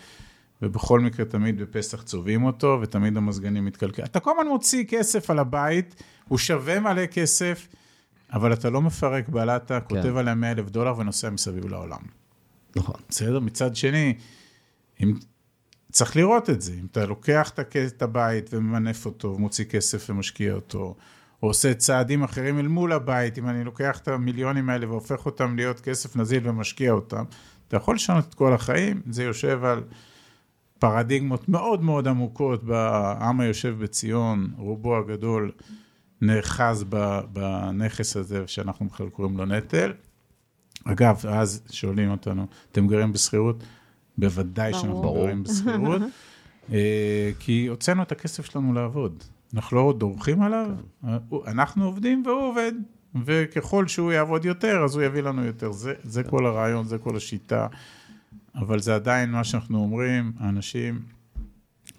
ובכל 0.62 1.01
מקרה 1.01 1.26
תמיד 1.26 1.62
בפסח 1.62 2.02
צובעים 2.02 2.44
אותו, 2.44 2.78
ותמיד 2.82 3.16
המזגנים 3.16 3.64
מתקלקלים. 3.64 4.06
אתה 4.06 4.20
כל 4.20 4.31
הזמן 4.31 4.48
מוציא 4.48 4.85
כסף 4.85 5.31
על 5.31 5.39
הבית, 5.39 6.02
הוא 6.28 6.39
שווה 6.39 6.81
מלא 6.81 7.06
כסף, 7.06 7.68
אבל 8.32 8.52
אתה 8.52 8.70
לא 8.70 8.82
מפרק 8.82 9.28
בלטה, 9.28 9.81
כותב 9.81 10.16
עליה 10.16 10.35
100 10.35 10.52
אלף 10.52 10.70
דולר 10.70 10.98
ונוסע 10.98 11.31
מסביב 11.31 11.66
לעולם. 11.66 12.01
נכון. 12.76 13.01
בסדר? 13.09 13.40
מצד 13.40 13.76
שני, 13.76 14.14
אם... 15.02 15.14
צריך 15.94 16.16
לראות 16.16 16.51
את 16.51 16.60
זה. 16.60 16.72
אם 16.72 16.86
אתה 16.90 17.06
לוקח 17.06 17.52
את 17.86 18.02
הבית 18.02 18.51
וממנף 18.52 19.06
אותו, 19.06 19.28
ומוציא 19.28 19.64
כסף 19.64 20.10
ומשקיע 20.10 20.52
אותו, 20.52 20.97
או 21.43 21.48
עושה 21.48 21.74
צעדים 21.74 22.22
אחרים 22.22 22.59
אל 22.59 22.68
מול 22.68 22.93
הבית, 22.93 23.39
אם 23.39 23.48
אני 23.48 23.64
לוקח 23.64 23.98
את 23.98 24.09
המיליונים 24.09 24.70
האלה 24.70 24.89
והופך 24.89 25.26
אותם 25.26 25.56
להיות 25.56 25.81
כסף 25.81 26.16
נזיל 26.16 26.48
ומשקיע 26.48 26.93
אותם, 26.93 27.24
אתה 27.68 27.76
יכול 27.76 27.94
לשנות 27.94 28.28
את 28.28 28.35
כל 28.35 28.52
החיים, 28.52 29.02
זה 29.10 29.24
יושב 29.24 29.64
על 29.64 29.82
פרדיגמות 30.78 31.48
מאוד 31.48 31.82
מאוד 31.82 32.09
עמוקות 32.09 32.64
בעם 32.64 33.40
היושב 33.40 33.76
בציון, 33.78 34.52
רובו 34.56 34.96
הגדול 34.96 35.52
נאחז 36.20 36.84
ב- 36.88 37.20
בנכס 37.32 38.16
הזה 38.16 38.42
שאנחנו 38.46 38.86
בכלל 38.86 39.09
קוראים 39.09 39.36
לו 39.36 39.46
נטל. 39.46 39.92
אגב, 40.84 41.26
אז 41.28 41.62
שואלים 41.70 42.10
אותנו, 42.10 42.46
אתם 42.72 42.86
גרים 42.86 43.12
בשכירות? 43.12 43.64
בוודאי 44.18 44.70
ברור. 44.70 44.82
שאנחנו 44.82 45.02
ברור. 45.02 45.24
גרים 45.26 45.42
בשכירות, 45.42 46.02
אה, 46.72 47.30
כי 47.38 47.66
הוצאנו 47.66 48.02
את 48.02 48.12
הכסף 48.12 48.44
שלנו 48.44 48.72
לעבוד. 48.72 49.24
אנחנו 49.55 49.76
לא 49.76 49.94
דורכים 49.98 50.42
עליו, 50.42 50.70
אנחנו 51.46 51.84
עובדים 51.84 52.22
והוא 52.26 52.42
עובד, 52.42 52.72
וככל 53.24 53.88
שהוא 53.88 54.12
יעבוד 54.12 54.44
יותר, 54.44 54.84
אז 54.84 54.94
הוא 54.94 55.02
יביא 55.02 55.22
לנו 55.22 55.44
יותר. 55.44 55.72
זה, 55.72 55.94
זה 56.02 56.22
כל 56.22 56.46
הרעיון, 56.46 56.84
זה 56.84 56.98
כל 56.98 57.16
השיטה, 57.16 57.66
אבל 58.56 58.81
זה 58.81 58.94
עדיין 58.94 59.31
מה 59.31 59.44
שאנחנו 59.44 59.78
אומרים, 59.78 60.32
האנשים, 60.39 61.02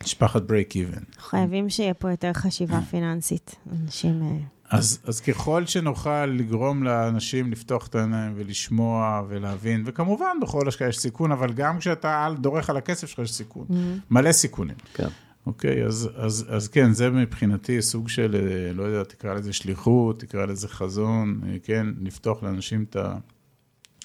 משפחת 0.03 0.41
break 0.41 0.73
even. 0.73 1.21
חייבים 1.21 1.69
שיהיה 1.69 1.93
פה 1.93 2.11
יותר 2.11 2.33
חשיבה 2.33 2.81
פיננסית. 2.89 3.55
אנשים... 3.83 4.21
אה, 4.23 4.37
אז, 4.69 4.99
אז 5.03 5.21
ככל 5.21 5.65
שנוכל 5.65 6.25
לגרום 6.25 6.83
לאנשים 6.83 7.51
לפתוח 7.51 7.87
את 7.87 7.95
העיניים 7.95 8.33
ולשמוע 8.35 9.21
ולהבין, 9.27 9.83
וכמובן 9.85 10.37
בכל 10.41 10.67
השקעה 10.67 10.87
יש 10.87 10.97
סיכון, 10.97 11.31
אבל 11.31 11.53
גם 11.53 11.79
כשאתה 11.79 12.25
על- 12.25 12.37
דורך 12.37 12.69
על 12.69 12.77
הכסף 12.77 13.07
שלך 13.07 13.19
יש 13.19 13.31
סיכון, 13.33 13.67
מלא 14.09 14.31
סיכונים. 14.31 14.75
כן. 14.93 15.07
אוקיי, 15.45 15.85
אז, 15.85 16.09
אז, 16.15 16.45
אז 16.49 16.67
כן, 16.67 16.93
זה 16.93 17.09
מבחינתי 17.09 17.81
סוג 17.81 18.09
של, 18.09 18.35
אה, 18.35 18.73
לא 18.73 18.83
יודע, 18.83 19.03
תקרא 19.03 19.33
לזה 19.33 19.53
שליחות, 19.53 20.19
תקרא 20.19 20.45
לזה 20.45 20.67
חזון, 20.67 21.41
אה, 21.47 21.55
כן, 21.63 21.87
לפתוח 22.01 22.43
לאנשים 22.43 22.85
את 22.89 22.95
ה... 22.95 23.15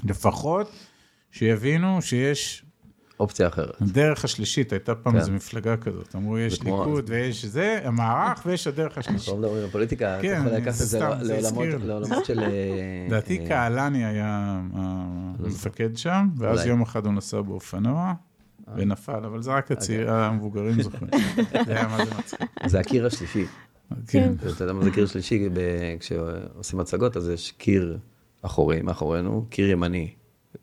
לפחות 0.05 0.71
שיבינו 1.31 2.03
שיש 2.03 2.65
אופציה 3.21 3.49
אחרת. 3.49 3.83
הדרך 3.83 4.25
השלישית, 4.25 4.73
הייתה 4.73 4.95
פעם 4.95 5.13
כן. 5.13 5.19
איזו 5.19 5.33
מפלגה 5.33 5.77
כזאת, 5.77 6.15
אמרו 6.17 6.39
יש 6.39 6.59
זה 6.59 6.65
ליכוד 6.65 7.05
ויש 7.11 7.45
זה, 7.45 7.81
המערך 7.85 8.43
ויש 8.47 8.67
הדרך 8.67 8.99
השלישית. 8.99 9.29
אנחנו 9.29 9.43
לא 9.43 9.49
מדברים 9.49 9.65
על 9.65 9.71
פוליטיקה, 9.71 10.15
אתה 10.15 10.23
כן, 10.23 10.43
יכול 10.47 10.59
לקחת 10.59 10.73
זה 10.75 10.85
את 11.13 11.21
זה 11.21 11.41
זה 11.41 11.51
לעולמות- 11.87 12.25
של... 12.25 12.41
אה, 12.43 12.47
לדעתי 13.09 13.39
אה, 13.41 13.47
קהלני 13.49 14.05
היה 14.05 14.61
המפקד 15.39 15.97
שם, 15.97 16.29
ואז. 16.37 16.67
יום 16.67 16.83
אחד 16.83 17.07
הוא 17.07 17.15
נסע 17.15 17.41
באופנוע 17.41 18.13
ונפל, 18.77 19.25
אבל 19.25 19.43
זה 19.43 19.51
רק 19.51 19.73
הצעיר- 19.73 20.11
המבוגרים 20.11 20.83
זוכרים. 20.83 21.11
זה 21.67 21.77
היה 21.77 21.89
מה 21.89 22.05
זה 22.05 22.11
מצחיק. 22.19 22.41
זה 22.67 22.81
הקיר 22.81 23.07
השלישי. 23.07 23.45
כן. 24.07 24.33
אתה 24.55 24.63
יודע 24.65 24.73
מה 24.73 24.85
זה 24.85 24.91
קיר 24.91 25.07
שלישי? 25.07 25.49
כשעושים 26.01 26.81
הצגות, 26.81 27.17
אז 27.17 27.29
יש 27.29 27.53
קיר 27.59 27.99
אחורי 28.43 28.83
מאחורינו, 28.83 29.47
קיר 29.51 29.71
ימני 29.71 30.11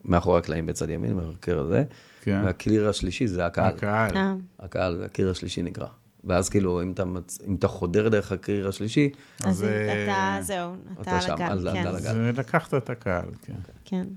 מאחורי 0.08 0.40
הקלעים 0.40 0.66
בצד 0.66 0.90
ימין, 0.90 1.18
בקיר 1.18 1.60
הזה, 1.60 1.84
כן. 2.22 2.42
והקיר 2.46 2.90
השלישי 2.90 3.28
זה 3.28 3.46
הקהל. 3.46 3.74
הקהל. 3.74 4.18
אה, 4.18 4.34
הקהל, 4.60 5.04
הקיר 5.04 5.32
השלישי 5.32 5.62
נקרא. 5.62 5.88
ואז 6.24 6.50
כאילו, 6.50 6.82
אם 6.82 6.92
אתה, 6.92 7.06
מצ... 7.06 7.40
אם 7.48 7.56
אתה 7.56 7.68
חודר 7.68 8.10
דרך 8.10 8.32
הקיר 8.32 8.68
השלישי, 8.68 9.10
אז 9.44 9.64
אה, 9.64 10.04
אתה, 10.04 10.42
זהו, 10.42 10.76
אתה 10.94 11.02
אתה 11.02 11.12
על 11.16 11.22
שם, 11.22 11.34
הגל, 11.34 11.52
אז 11.52 11.64
כן. 11.74 11.82
אתה 11.82 11.90
על 11.90 11.96
הגל. 11.96 12.30
אז 12.30 12.38
לקחת 12.38 12.74
את 12.74 12.90
הקהל, 12.90 13.30
כן. 13.42 13.54
כן. 13.86 14.08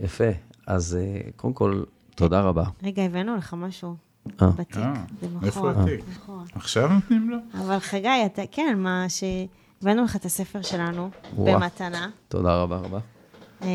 יפה. 0.00 0.30
אז 0.66 0.98
אה, 1.00 1.30
קודם 1.36 1.54
כל, 1.54 1.82
תודה 2.14 2.40
רבה. 2.40 2.64
רגע, 2.82 3.02
הבאנו 3.02 3.36
לך 3.36 3.54
משהו 3.54 3.96
אה. 4.42 4.50
בתיק. 4.50 4.76
איפה. 5.42 5.70
התיק? 5.70 6.04
עכשיו 6.54 6.88
נותנים 6.88 7.30
לו? 7.30 7.36
אבל 7.54 7.78
חגי, 7.78 8.26
אתה, 8.26 8.42
כן, 8.50 8.74
מה 8.78 9.04
ש... 9.08 9.24
הבאנו 9.82 10.04
לך 10.04 10.16
את 10.16 10.24
הספר 10.24 10.62
שלנו. 10.62 11.10
במתנה. 11.38 12.10
תודה 12.28 12.62
רבה 12.62 12.76
רבה. 12.76 12.98
אה, 13.62 13.68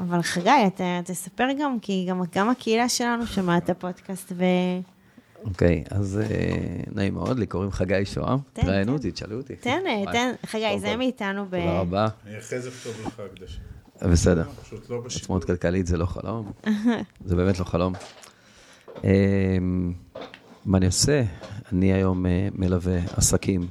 אבל 0.00 0.22
חגי, 0.22 0.50
אתה 0.66 1.00
תספר 1.04 1.46
גם, 1.60 1.80
כי 1.80 2.06
גם, 2.08 2.22
גם 2.34 2.50
הקהילה 2.50 2.88
שלנו 2.88 3.26
שומעת 3.26 3.64
את 3.64 3.70
הפודקאסט, 3.70 4.32
ו... 4.36 4.44
אוקיי, 5.44 5.84
אז 5.90 6.20
אה, 6.24 6.56
נעים 6.94 7.14
מאוד, 7.14 7.38
לי 7.38 7.46
קוראים 7.46 7.70
חגי 7.70 8.04
שוהם. 8.04 8.38
תן, 8.52 8.62
תראיינו. 8.62 8.92
אותי, 8.92 9.10
תשאלו 9.10 9.36
אותי. 9.36 9.56
תן, 9.56 9.80
אה. 9.86 10.12
תן, 10.12 10.32
חגי, 10.46 10.78
זה 10.80 10.96
מאיתנו 10.96 11.44
ב... 11.44 11.50
תודה 11.50 11.80
רבה. 11.80 12.08
אני 12.26 12.38
אחרי 12.38 12.60
זה 12.60 12.68
אכתוב 12.68 13.06
לך 13.06 13.20
הקדשה. 13.20 13.58
בסדר. 14.02 14.44
פשוט 14.62 14.90
לא 14.90 15.00
בשידור. 15.00 15.24
עצמאות 15.24 15.44
כלכלית 15.44 15.86
זה 15.86 15.96
לא 15.96 16.06
חלום, 16.06 16.52
זה 17.26 17.36
באמת 17.36 17.58
לא 17.58 17.64
חלום. 17.64 17.92
אמ, 19.04 19.92
מה 20.64 20.78
אני 20.78 20.86
עושה? 20.86 21.22
אני 21.72 21.92
היום 21.92 22.26
מלווה 22.52 22.98
עסקים 23.16 23.66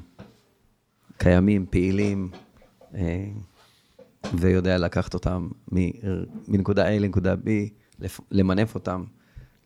קיימים, 1.17 1.65
פעילים, 1.69 2.29
ויודע 4.33 4.77
לקחת 4.77 5.13
אותם 5.13 5.47
מנקודה 6.47 6.87
A 6.87 6.99
לנקודה 6.99 7.33
B, 7.33 7.47
למנף 8.31 8.75
אותם, 8.75 9.03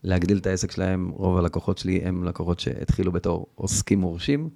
להגדיל 0.04 0.38
את 0.38 0.46
העסק 0.46 0.70
שלהם. 0.70 1.08
רוב 1.08 1.36
הלקוחות 1.36 1.78
שלי 1.78 2.00
הם 2.04 2.24
לקוחות 2.24 2.60
שהתחילו 2.60 3.12
בתור 3.12 3.46
עוסקים 3.54 4.00
מורשים, 4.00 4.48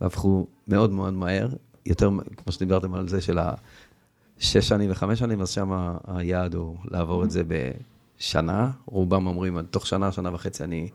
והפכו 0.00 0.46
מאוד 0.68 0.90
מאוד 0.90 1.12
מהר, 1.12 1.48
יותר, 1.86 2.10
כמו 2.36 2.52
שדיברתם 2.52 2.94
על 2.94 3.08
זה 3.08 3.20
של 3.20 3.38
השש 3.38 4.68
שנים 4.68 4.90
וחמש 4.90 5.18
שנים, 5.18 5.40
אז 5.40 5.50
שם 5.50 5.94
היעד 6.06 6.54
הוא 6.54 6.76
לעבור 6.90 7.24
את 7.24 7.30
זה 7.30 7.42
בשנה. 7.48 8.70
רובם 8.86 9.26
אומרים, 9.26 9.62
תוך 9.62 9.86
שנה, 9.86 10.12
שנה 10.12 10.34
וחצי 10.34 10.64
אני 10.64 10.88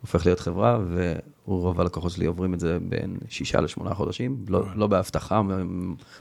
הופך 0.00 0.26
להיות 0.26 0.40
חברה, 0.40 0.78
ורוב 1.46 1.80
הלקוחות 1.80 2.12
שלי 2.12 2.26
עוברים 2.26 2.54
את 2.54 2.60
זה 2.60 2.78
בין 2.88 3.16
שישה 3.28 3.60
לשמונה 3.60 3.94
חודשים, 3.94 4.44
לא, 4.48 4.64
לא 4.74 4.86
בהבטחה 4.86 5.42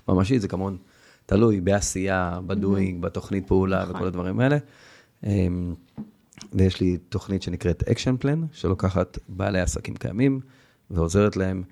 ממשית, 0.07 0.41
זה 0.41 0.48
כמובן 0.48 0.76
תלוי 1.26 1.61
בעשייה, 1.61 2.39
ב 2.48 2.55
doing, 2.55 3.02
בתוכנית 3.02 3.47
פעולה 3.47 3.84
נכון. 3.84 3.95
וכל 3.95 4.07
הדברים 4.07 4.39
האלה. 4.39 4.57
אמ, 5.23 5.73
ויש 6.53 6.81
לי 6.81 6.97
תוכנית 6.97 7.43
שנקראת 7.43 7.84
Action 7.84 8.15
Plan, 8.19 8.41
שלוקחת 8.52 9.18
בעלי 9.30 9.60
עסקים 9.60 9.95
קיימים 9.95 10.39
ועוזרת 10.91 11.38
להם 11.38 11.64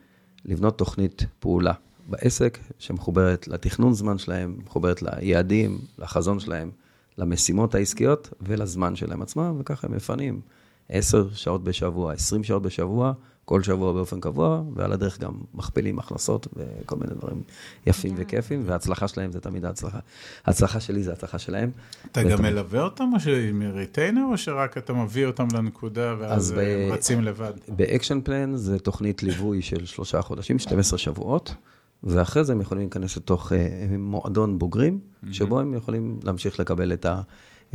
לבנות 0.45 0.77
תוכנית 0.77 1.25
פעולה 1.39 1.73
בעסק, 2.09 2.57
שמחוברת 2.79 3.47
לתכנון 3.47 3.93
זמן 3.93 4.17
שלהם, 4.17 4.57
מחוברת 4.65 5.01
ליעדים, 5.01 5.79
לחזון 5.97 6.39
שלהם, 6.39 6.71
למשימות 7.17 7.75
העסקיות 7.75 8.29
ולזמן 8.41 8.95
שלהם 8.95 9.21
עצמם, 9.21 9.55
וככה 9.59 9.87
הם 9.87 9.95
מפנים 9.95 10.41
10 10.89 11.29
שעות 11.33 11.63
בשבוע, 11.63 12.13
20 12.13 12.43
שעות 12.43 12.61
בשבוע, 12.61 13.13
כל 13.45 13.63
שבוע 13.63 13.93
באופן 13.93 14.19
קבוע, 14.19 14.63
ועל 14.75 14.91
הדרך 14.91 15.19
גם 15.19 15.33
מכפילים 15.53 15.99
הכנסות 15.99 16.47
וכל 16.55 16.95
מיני 16.95 17.13
דברים 17.13 17.41
יפים 17.87 18.13
וכיפים, 18.17 18.63
וההצלחה 18.65 19.07
שלהם 19.07 19.31
זה 19.31 19.39
תמיד 19.39 19.65
ההצלחה. 19.65 19.99
ההצלחה 20.45 20.79
שלי 20.79 21.03
זה 21.03 21.11
ההצלחה 21.11 21.39
שלהם. 21.39 21.71
אתה 22.11 22.23
גם 22.23 22.41
מלווה 22.41 22.81
אותם, 22.81 23.09
או 23.13 23.31
עם 23.49 23.61
retainer, 23.73 24.23
או 24.31 24.37
שרק 24.37 24.77
אתה 24.77 24.93
מביא 24.93 25.25
אותם 25.25 25.47
לנקודה 25.53 26.15
ואז 26.19 26.41
אז 26.41 26.51
ב- 26.51 26.57
הם 26.57 26.93
רצים 26.93 27.21
לבד? 27.21 27.53
ב 27.67 27.75
Action 27.75 28.21
Plan 28.23 28.55
זה 28.55 28.79
תוכנית 28.79 29.23
ליווי 29.23 29.61
של 29.61 29.85
שלושה 29.85 30.21
חודשים, 30.21 30.59
12 30.59 30.99
שבועות, 30.99 31.55
ואחרי 32.03 32.43
זה 32.43 32.53
הם 32.53 32.61
יכולים 32.61 32.83
להיכנס 32.83 33.17
לתוך 33.17 33.53
אה, 33.53 33.85
מועדון 33.97 34.59
בוגרים, 34.59 34.99
שבו 35.31 35.59
הם 35.59 35.73
יכולים 35.73 36.19
להמשיך 36.23 36.59
לקבל 36.59 36.93
את, 36.93 37.05
ה, 37.05 37.21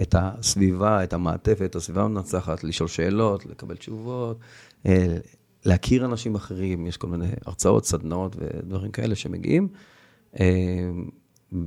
את 0.03 0.15
הסביבה, 0.19 1.05
את 1.05 1.13
המעטפת, 1.13 1.63
את 1.65 1.77
הסביבה 1.77 2.03
המנצחת, 2.03 2.65
לשאול 2.65 2.89
שאלות, 2.89 3.47
לקבל 3.47 3.77
תשובות, 3.77 4.39
אה, 4.87 5.17
להכיר 5.69 6.05
אנשים 6.05 6.35
אחרים, 6.35 6.87
יש 6.87 6.97
כל 6.97 7.07
מיני 7.07 7.27
הרצאות, 7.47 7.85
סדנאות 7.85 8.37
ודברים 8.39 8.91
כאלה 8.91 9.15
שמגיעים. 9.15 9.69
אה, 10.41 10.91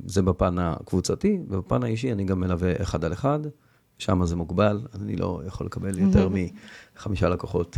זה 0.05 0.21
בפן 0.21 0.59
הקבוצתי, 0.59 1.39
ובפן 1.47 1.83
האישי 1.83 2.11
אני 2.11 2.23
גם 2.23 2.39
מלווה 2.39 2.81
אחד 2.81 3.05
על 3.05 3.13
אחד, 3.13 3.39
שם 3.97 4.25
זה 4.25 4.35
מוגבל, 4.35 4.81
אני 5.01 5.15
לא 5.15 5.41
יכול 5.45 5.65
לקבל 5.65 5.99
יותר 5.99 6.29
מחמישה 6.95 7.29
לקוחות 7.29 7.77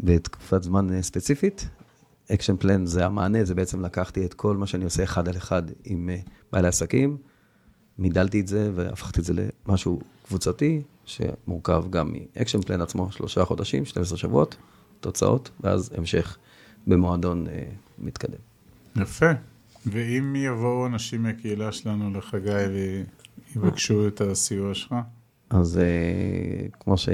בתקופת 0.00 0.62
זמן 0.62 0.92
אה, 0.92 1.02
ספציפית. 1.02 1.68
Action 2.32 2.56
Plan 2.56 2.86
זה 2.86 3.06
המענה, 3.06 3.44
זה 3.44 3.54
בעצם 3.54 3.84
לקחתי 3.84 4.24
את 4.24 4.34
כל 4.34 4.56
מה 4.56 4.66
שאני 4.66 4.84
עושה 4.84 5.04
אחד 5.04 5.28
על 5.28 5.36
אחד 5.36 5.62
עם 5.84 6.10
בעלי 6.52 6.68
עסקים, 6.68 7.16
מידלתי 7.98 8.40
את 8.40 8.48
זה 8.48 8.70
והפכתי 8.74 9.20
את 9.20 9.24
זה 9.24 9.32
למשהו 9.66 10.00
קבוצתי, 10.26 10.82
שמורכב 11.04 11.84
גם 11.90 12.12
מ 12.12 12.19
Action 12.19 12.60
Plan 12.60 12.80
עצמו, 12.80 13.12
שלושה 13.12 13.44
חודשים, 13.44 13.84
12 13.84 14.18
שבועות, 14.18 14.56
תוצאות, 15.02 15.50
ואז 15.60 15.90
המשך 15.96 16.36
במועדון 16.86 17.46
אה, 17.48 17.64
מתקדם. 17.98 18.38
יפה. 18.96 19.30
ואם 19.86 20.36
יבואו 20.36 20.86
אנשים 20.86 21.22
מהקהילה 21.22 21.72
שלנו 21.72 22.18
לחגי 22.18 22.50
ויבקשו 23.54 24.08
את 24.08 24.20
הסיוע 24.20 24.74
שלך? 24.74 24.94
אז 25.50 25.78
אה, 25.78 26.68
כמו 26.80 26.96
ש... 26.96 27.08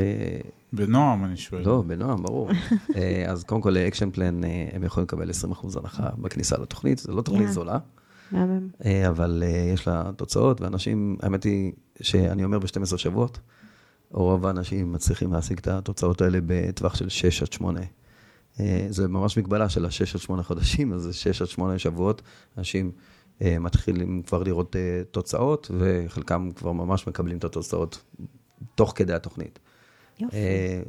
בנועם, 0.72 1.24
אני 1.24 1.36
שואל. 1.36 1.62
לא, 1.66 1.82
בנועם, 1.86 2.22
ברור. 2.22 2.50
אה, 2.96 3.24
אז 3.30 3.44
קודם 3.44 3.60
כל, 3.60 3.76
Action 3.76 4.10
Plan, 4.10 4.44
אה, 4.44 4.68
הם 4.72 4.84
יכולים 4.84 5.04
לקבל 5.04 5.30
20% 5.30 5.78
הנחה 5.78 6.08
בכניסה 6.18 6.56
לתוכנית, 6.58 6.98
זו 6.98 7.16
לא 7.16 7.22
תוכנית 7.22 7.48
זולה. 7.48 7.78
אה, 8.84 9.08
אבל 9.08 9.42
יש 9.74 9.88
לה 9.88 10.10
תוצאות, 10.16 10.60
ואנשים, 10.60 11.16
האמת 11.22 11.44
היא 11.44 11.72
שאני 12.02 12.44
אומר 12.44 12.58
ב-12 12.58 12.96
שבועות, 12.96 13.38
רוב 14.10 14.46
האנשים 14.46 14.92
מצליחים 14.92 15.32
להשיג 15.32 15.58
את 15.58 15.68
התוצאות 15.68 16.20
האלה 16.20 16.38
בטווח 16.46 16.94
של 16.94 17.08
6 17.08 17.42
עד 17.42 17.52
8. 17.52 17.80
אה, 18.60 18.86
זה 18.90 19.08
ממש 19.08 19.38
מגבלה 19.38 19.68
של 19.68 19.84
ה-6 19.84 20.14
עד 20.14 20.20
8 20.20 20.42
חודשים, 20.42 20.92
אז 20.92 21.02
זה 21.02 21.12
6 21.12 21.42
עד 21.42 21.48
8 21.48 21.78
שבועות, 21.78 22.22
אנשים 22.58 22.90
מתחילים 23.40 24.22
כבר 24.22 24.42
לראות 24.42 24.76
תוצאות, 25.10 25.70
וחלקם 25.78 26.50
כבר 26.56 26.72
ממש 26.72 27.06
מקבלים 27.06 27.38
את 27.38 27.44
התוצאות 27.44 28.04
תוך 28.74 28.92
כדי 28.96 29.14
התוכנית. 29.14 29.58
יופי. 30.20 30.36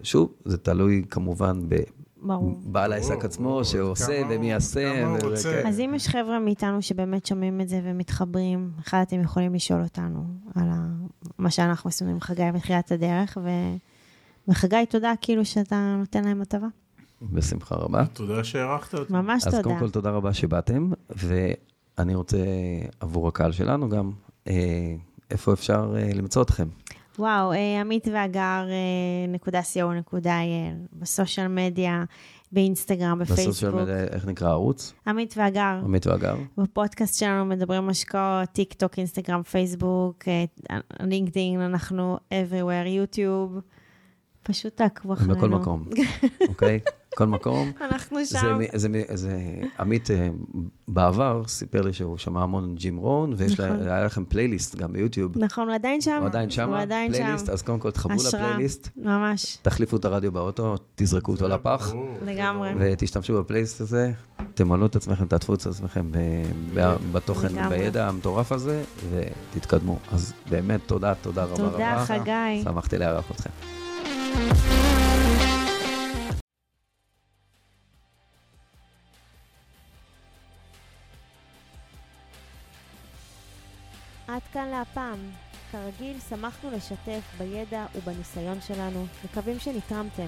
שוב, 0.03 0.33
זה 0.45 0.57
תלוי 0.57 1.05
כמובן 1.09 1.61
ברור. 2.21 2.59
בעל 2.63 2.93
העסק 2.93 3.25
עצמו, 3.25 3.65
שעושה 3.65 4.21
ומי 4.29 4.51
יעשה. 4.51 5.03
אז 5.67 5.79
אם 5.79 5.93
יש 5.95 6.07
חבר'ה 6.07 6.39
מאיתנו 6.39 6.81
שבאמת 6.81 7.25
שומעים 7.25 7.61
את 7.61 7.69
זה 7.69 7.81
ומתחברים, 7.83 8.71
אחד 8.79 9.03
אתם 9.07 9.21
יכולים 9.21 9.53
לשאול 9.53 9.83
אותנו 9.83 10.25
על 10.55 10.67
מה 11.37 11.51
שאנחנו 11.51 11.87
עשינו 11.87 12.11
עם 12.11 12.19
חגי 12.19 12.51
בתחילת 12.53 12.91
הדרך, 12.91 13.37
וחגי, 14.47 14.85
תודה 14.89 15.13
כאילו 15.21 15.45
שאתה 15.45 15.95
נותן 15.99 16.23
להם 16.23 16.41
הטבה. 16.41 16.67
בשמחה 17.21 17.75
רבה. 17.75 18.05
תודה 18.05 18.43
שהערכת 18.43 18.93
אותי. 18.95 19.13
ממש 19.13 19.43
תודה. 19.43 19.57
אז 19.57 19.63
קודם 19.63 19.79
כל, 19.79 19.89
תודה 19.89 20.09
רבה 20.09 20.33
שבאתם, 20.33 20.91
ואני 21.09 22.15
רוצה 22.15 22.37
עבור 22.99 23.27
הקהל 23.27 23.51
שלנו 23.51 23.89
גם, 23.89 24.11
אה, 24.47 24.95
איפה 25.31 25.53
אפשר 25.53 25.95
אה, 25.97 26.09
למצוא 26.13 26.41
אתכם? 26.41 26.67
וואו, 27.19 27.53
אה, 27.53 27.81
עמית 27.81 28.07
ואגר, 28.13 28.65
אה, 28.69 29.27
נקודה 29.27 29.61
co.il, 29.61 30.27
ב 30.93 31.01
social 31.01 31.47
media, 31.47 32.03
באינסטגרם, 32.51 33.19
בפייסבוק. 33.19 33.47
ב 33.47 33.51
social 33.51 33.71
media, 33.71 34.03
איך 34.03 34.25
נקרא 34.25 34.47
הערוץ? 34.47 34.93
עמית 35.07 35.33
והגר. 35.37 35.79
עמית 35.83 36.07
והגר. 36.07 36.35
בפודקאסט 36.57 37.19
שלנו 37.19 37.45
מדברים 37.45 37.89
השקעות, 37.89 38.49
טיק 38.51 38.73
טוק, 38.73 38.97
אינסטגרם, 38.97 39.43
פייסבוק, 39.43 40.23
אה, 40.27 40.43
לינקדאין, 40.99 41.61
אנחנו 41.61 42.17
everywhere, 42.31 42.87
יוטיוב. 42.87 43.59
פשוט 44.49 44.77
תעקבו 44.77 45.13
אחרינו. 45.13 45.35
בכל 45.35 45.49
מקום, 45.49 45.85
אוקיי? 46.49 46.79
כל 47.15 47.27
מקום. 47.27 47.71
אנחנו 47.81 48.25
שם. 48.25 48.59
זה, 48.73 48.77
זה, 48.79 49.03
זה, 49.13 49.37
עמית 49.79 50.11
אה, 50.11 50.29
בעבר 50.87 51.43
סיפר 51.47 51.81
לי 51.81 51.93
שהוא 51.93 52.17
שמע 52.17 52.43
המון 52.43 52.75
ג'ים 52.75 52.97
רון, 52.97 53.33
ויש 53.37 53.59
נכון. 53.59 53.79
לה, 53.79 53.95
היה 53.95 54.05
לכם 54.05 54.25
פלייליסט 54.25 54.75
גם 54.75 54.93
ביוטיוב. 54.93 55.37
נכון, 55.37 55.67
הוא 55.67 55.75
עדיין 55.75 56.01
שם. 56.01 56.17
הוא 56.19 56.25
עדיין 56.25 56.49
שם, 56.49 56.69
הוא 56.69 56.77
עדיין 56.77 57.13
פלייליסט, 57.13 57.45
שם. 57.45 57.51
אז 57.51 57.61
קודם 57.61 57.79
כל 57.79 57.91
תחברו 57.91 58.17
לפלייליסט. 58.27 58.89
ממש. 58.95 59.57
תחליפו 59.61 59.97
את 59.97 60.05
הרדיו 60.05 60.31
באוטו, 60.31 60.75
תזרקו 60.95 61.31
אותו 61.31 61.47
לפח. 61.47 61.93
לגמרי. 62.25 62.69
ותשתמשו 62.79 63.39
בפלייליסט 63.39 63.81
הזה, 63.81 64.11
תמלאו 64.53 64.85
את 64.85 64.95
עצמכם, 64.95 65.25
תעטפו 65.25 65.53
את 65.53 65.65
עצמכם 65.65 66.11
בתוכן, 67.11 67.69
בידע 67.69 68.07
המטורף 68.07 68.51
הזה, 68.51 68.83
ותתקדמו. 69.09 69.99
אז 70.11 70.33
באמת, 70.49 70.79
תודה, 70.85 71.13
תודה 71.15 71.43
רבה 71.43 71.63
רבה. 71.63 71.71
תודה, 71.71 72.03
חגי. 72.05 72.61
שמחתי 72.63 72.97
לארח 72.97 73.31
אתכם. 73.31 73.78
עד 84.27 84.41
כאן 84.53 84.67
להפעם. 84.67 85.19
כרגיל, 85.71 86.17
שמחנו 86.29 86.71
לשתף 86.71 87.21
בידע 87.37 87.85
ובניסיון 87.95 88.61
שלנו, 88.61 89.05
מקווים 89.25 89.59
שנתרמתם. 89.59 90.27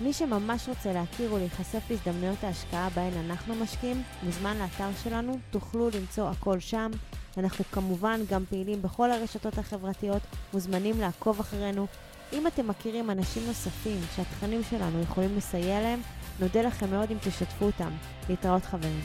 מי 0.00 0.12
שממש 0.12 0.68
רוצה 0.68 0.92
להכיר 0.92 1.34
ולהיחשף 1.34 1.90
להזדמנויות 1.90 2.44
ההשקעה 2.44 2.90
בהן 2.90 3.12
אנחנו 3.24 3.54
משקיעים, 3.54 4.02
מוזמן 4.22 4.56
לאתר 4.56 4.88
שלנו, 5.02 5.38
תוכלו 5.50 5.90
למצוא 5.94 6.28
הכל 6.28 6.60
שם. 6.60 6.90
אנחנו 7.36 7.64
כמובן 7.72 8.20
גם 8.30 8.44
פעילים 8.48 8.82
בכל 8.82 9.10
הרשתות 9.10 9.58
החברתיות, 9.58 10.22
מוזמנים 10.54 11.00
לעקוב 11.00 11.40
אחרינו. 11.40 11.86
אם 12.32 12.46
אתם 12.46 12.68
מכירים 12.68 13.10
אנשים 13.10 13.42
נוספים 13.46 14.00
שהתכנים 14.16 14.60
שלנו 14.70 15.02
יכולים 15.02 15.36
לסייע 15.36 15.80
להם, 15.80 16.00
נודה 16.40 16.62
לכם 16.62 16.90
מאוד 16.90 17.10
אם 17.10 17.16
תשתפו 17.20 17.64
אותם. 17.64 17.90
להתראות 18.28 18.64
חברים. 18.64 19.00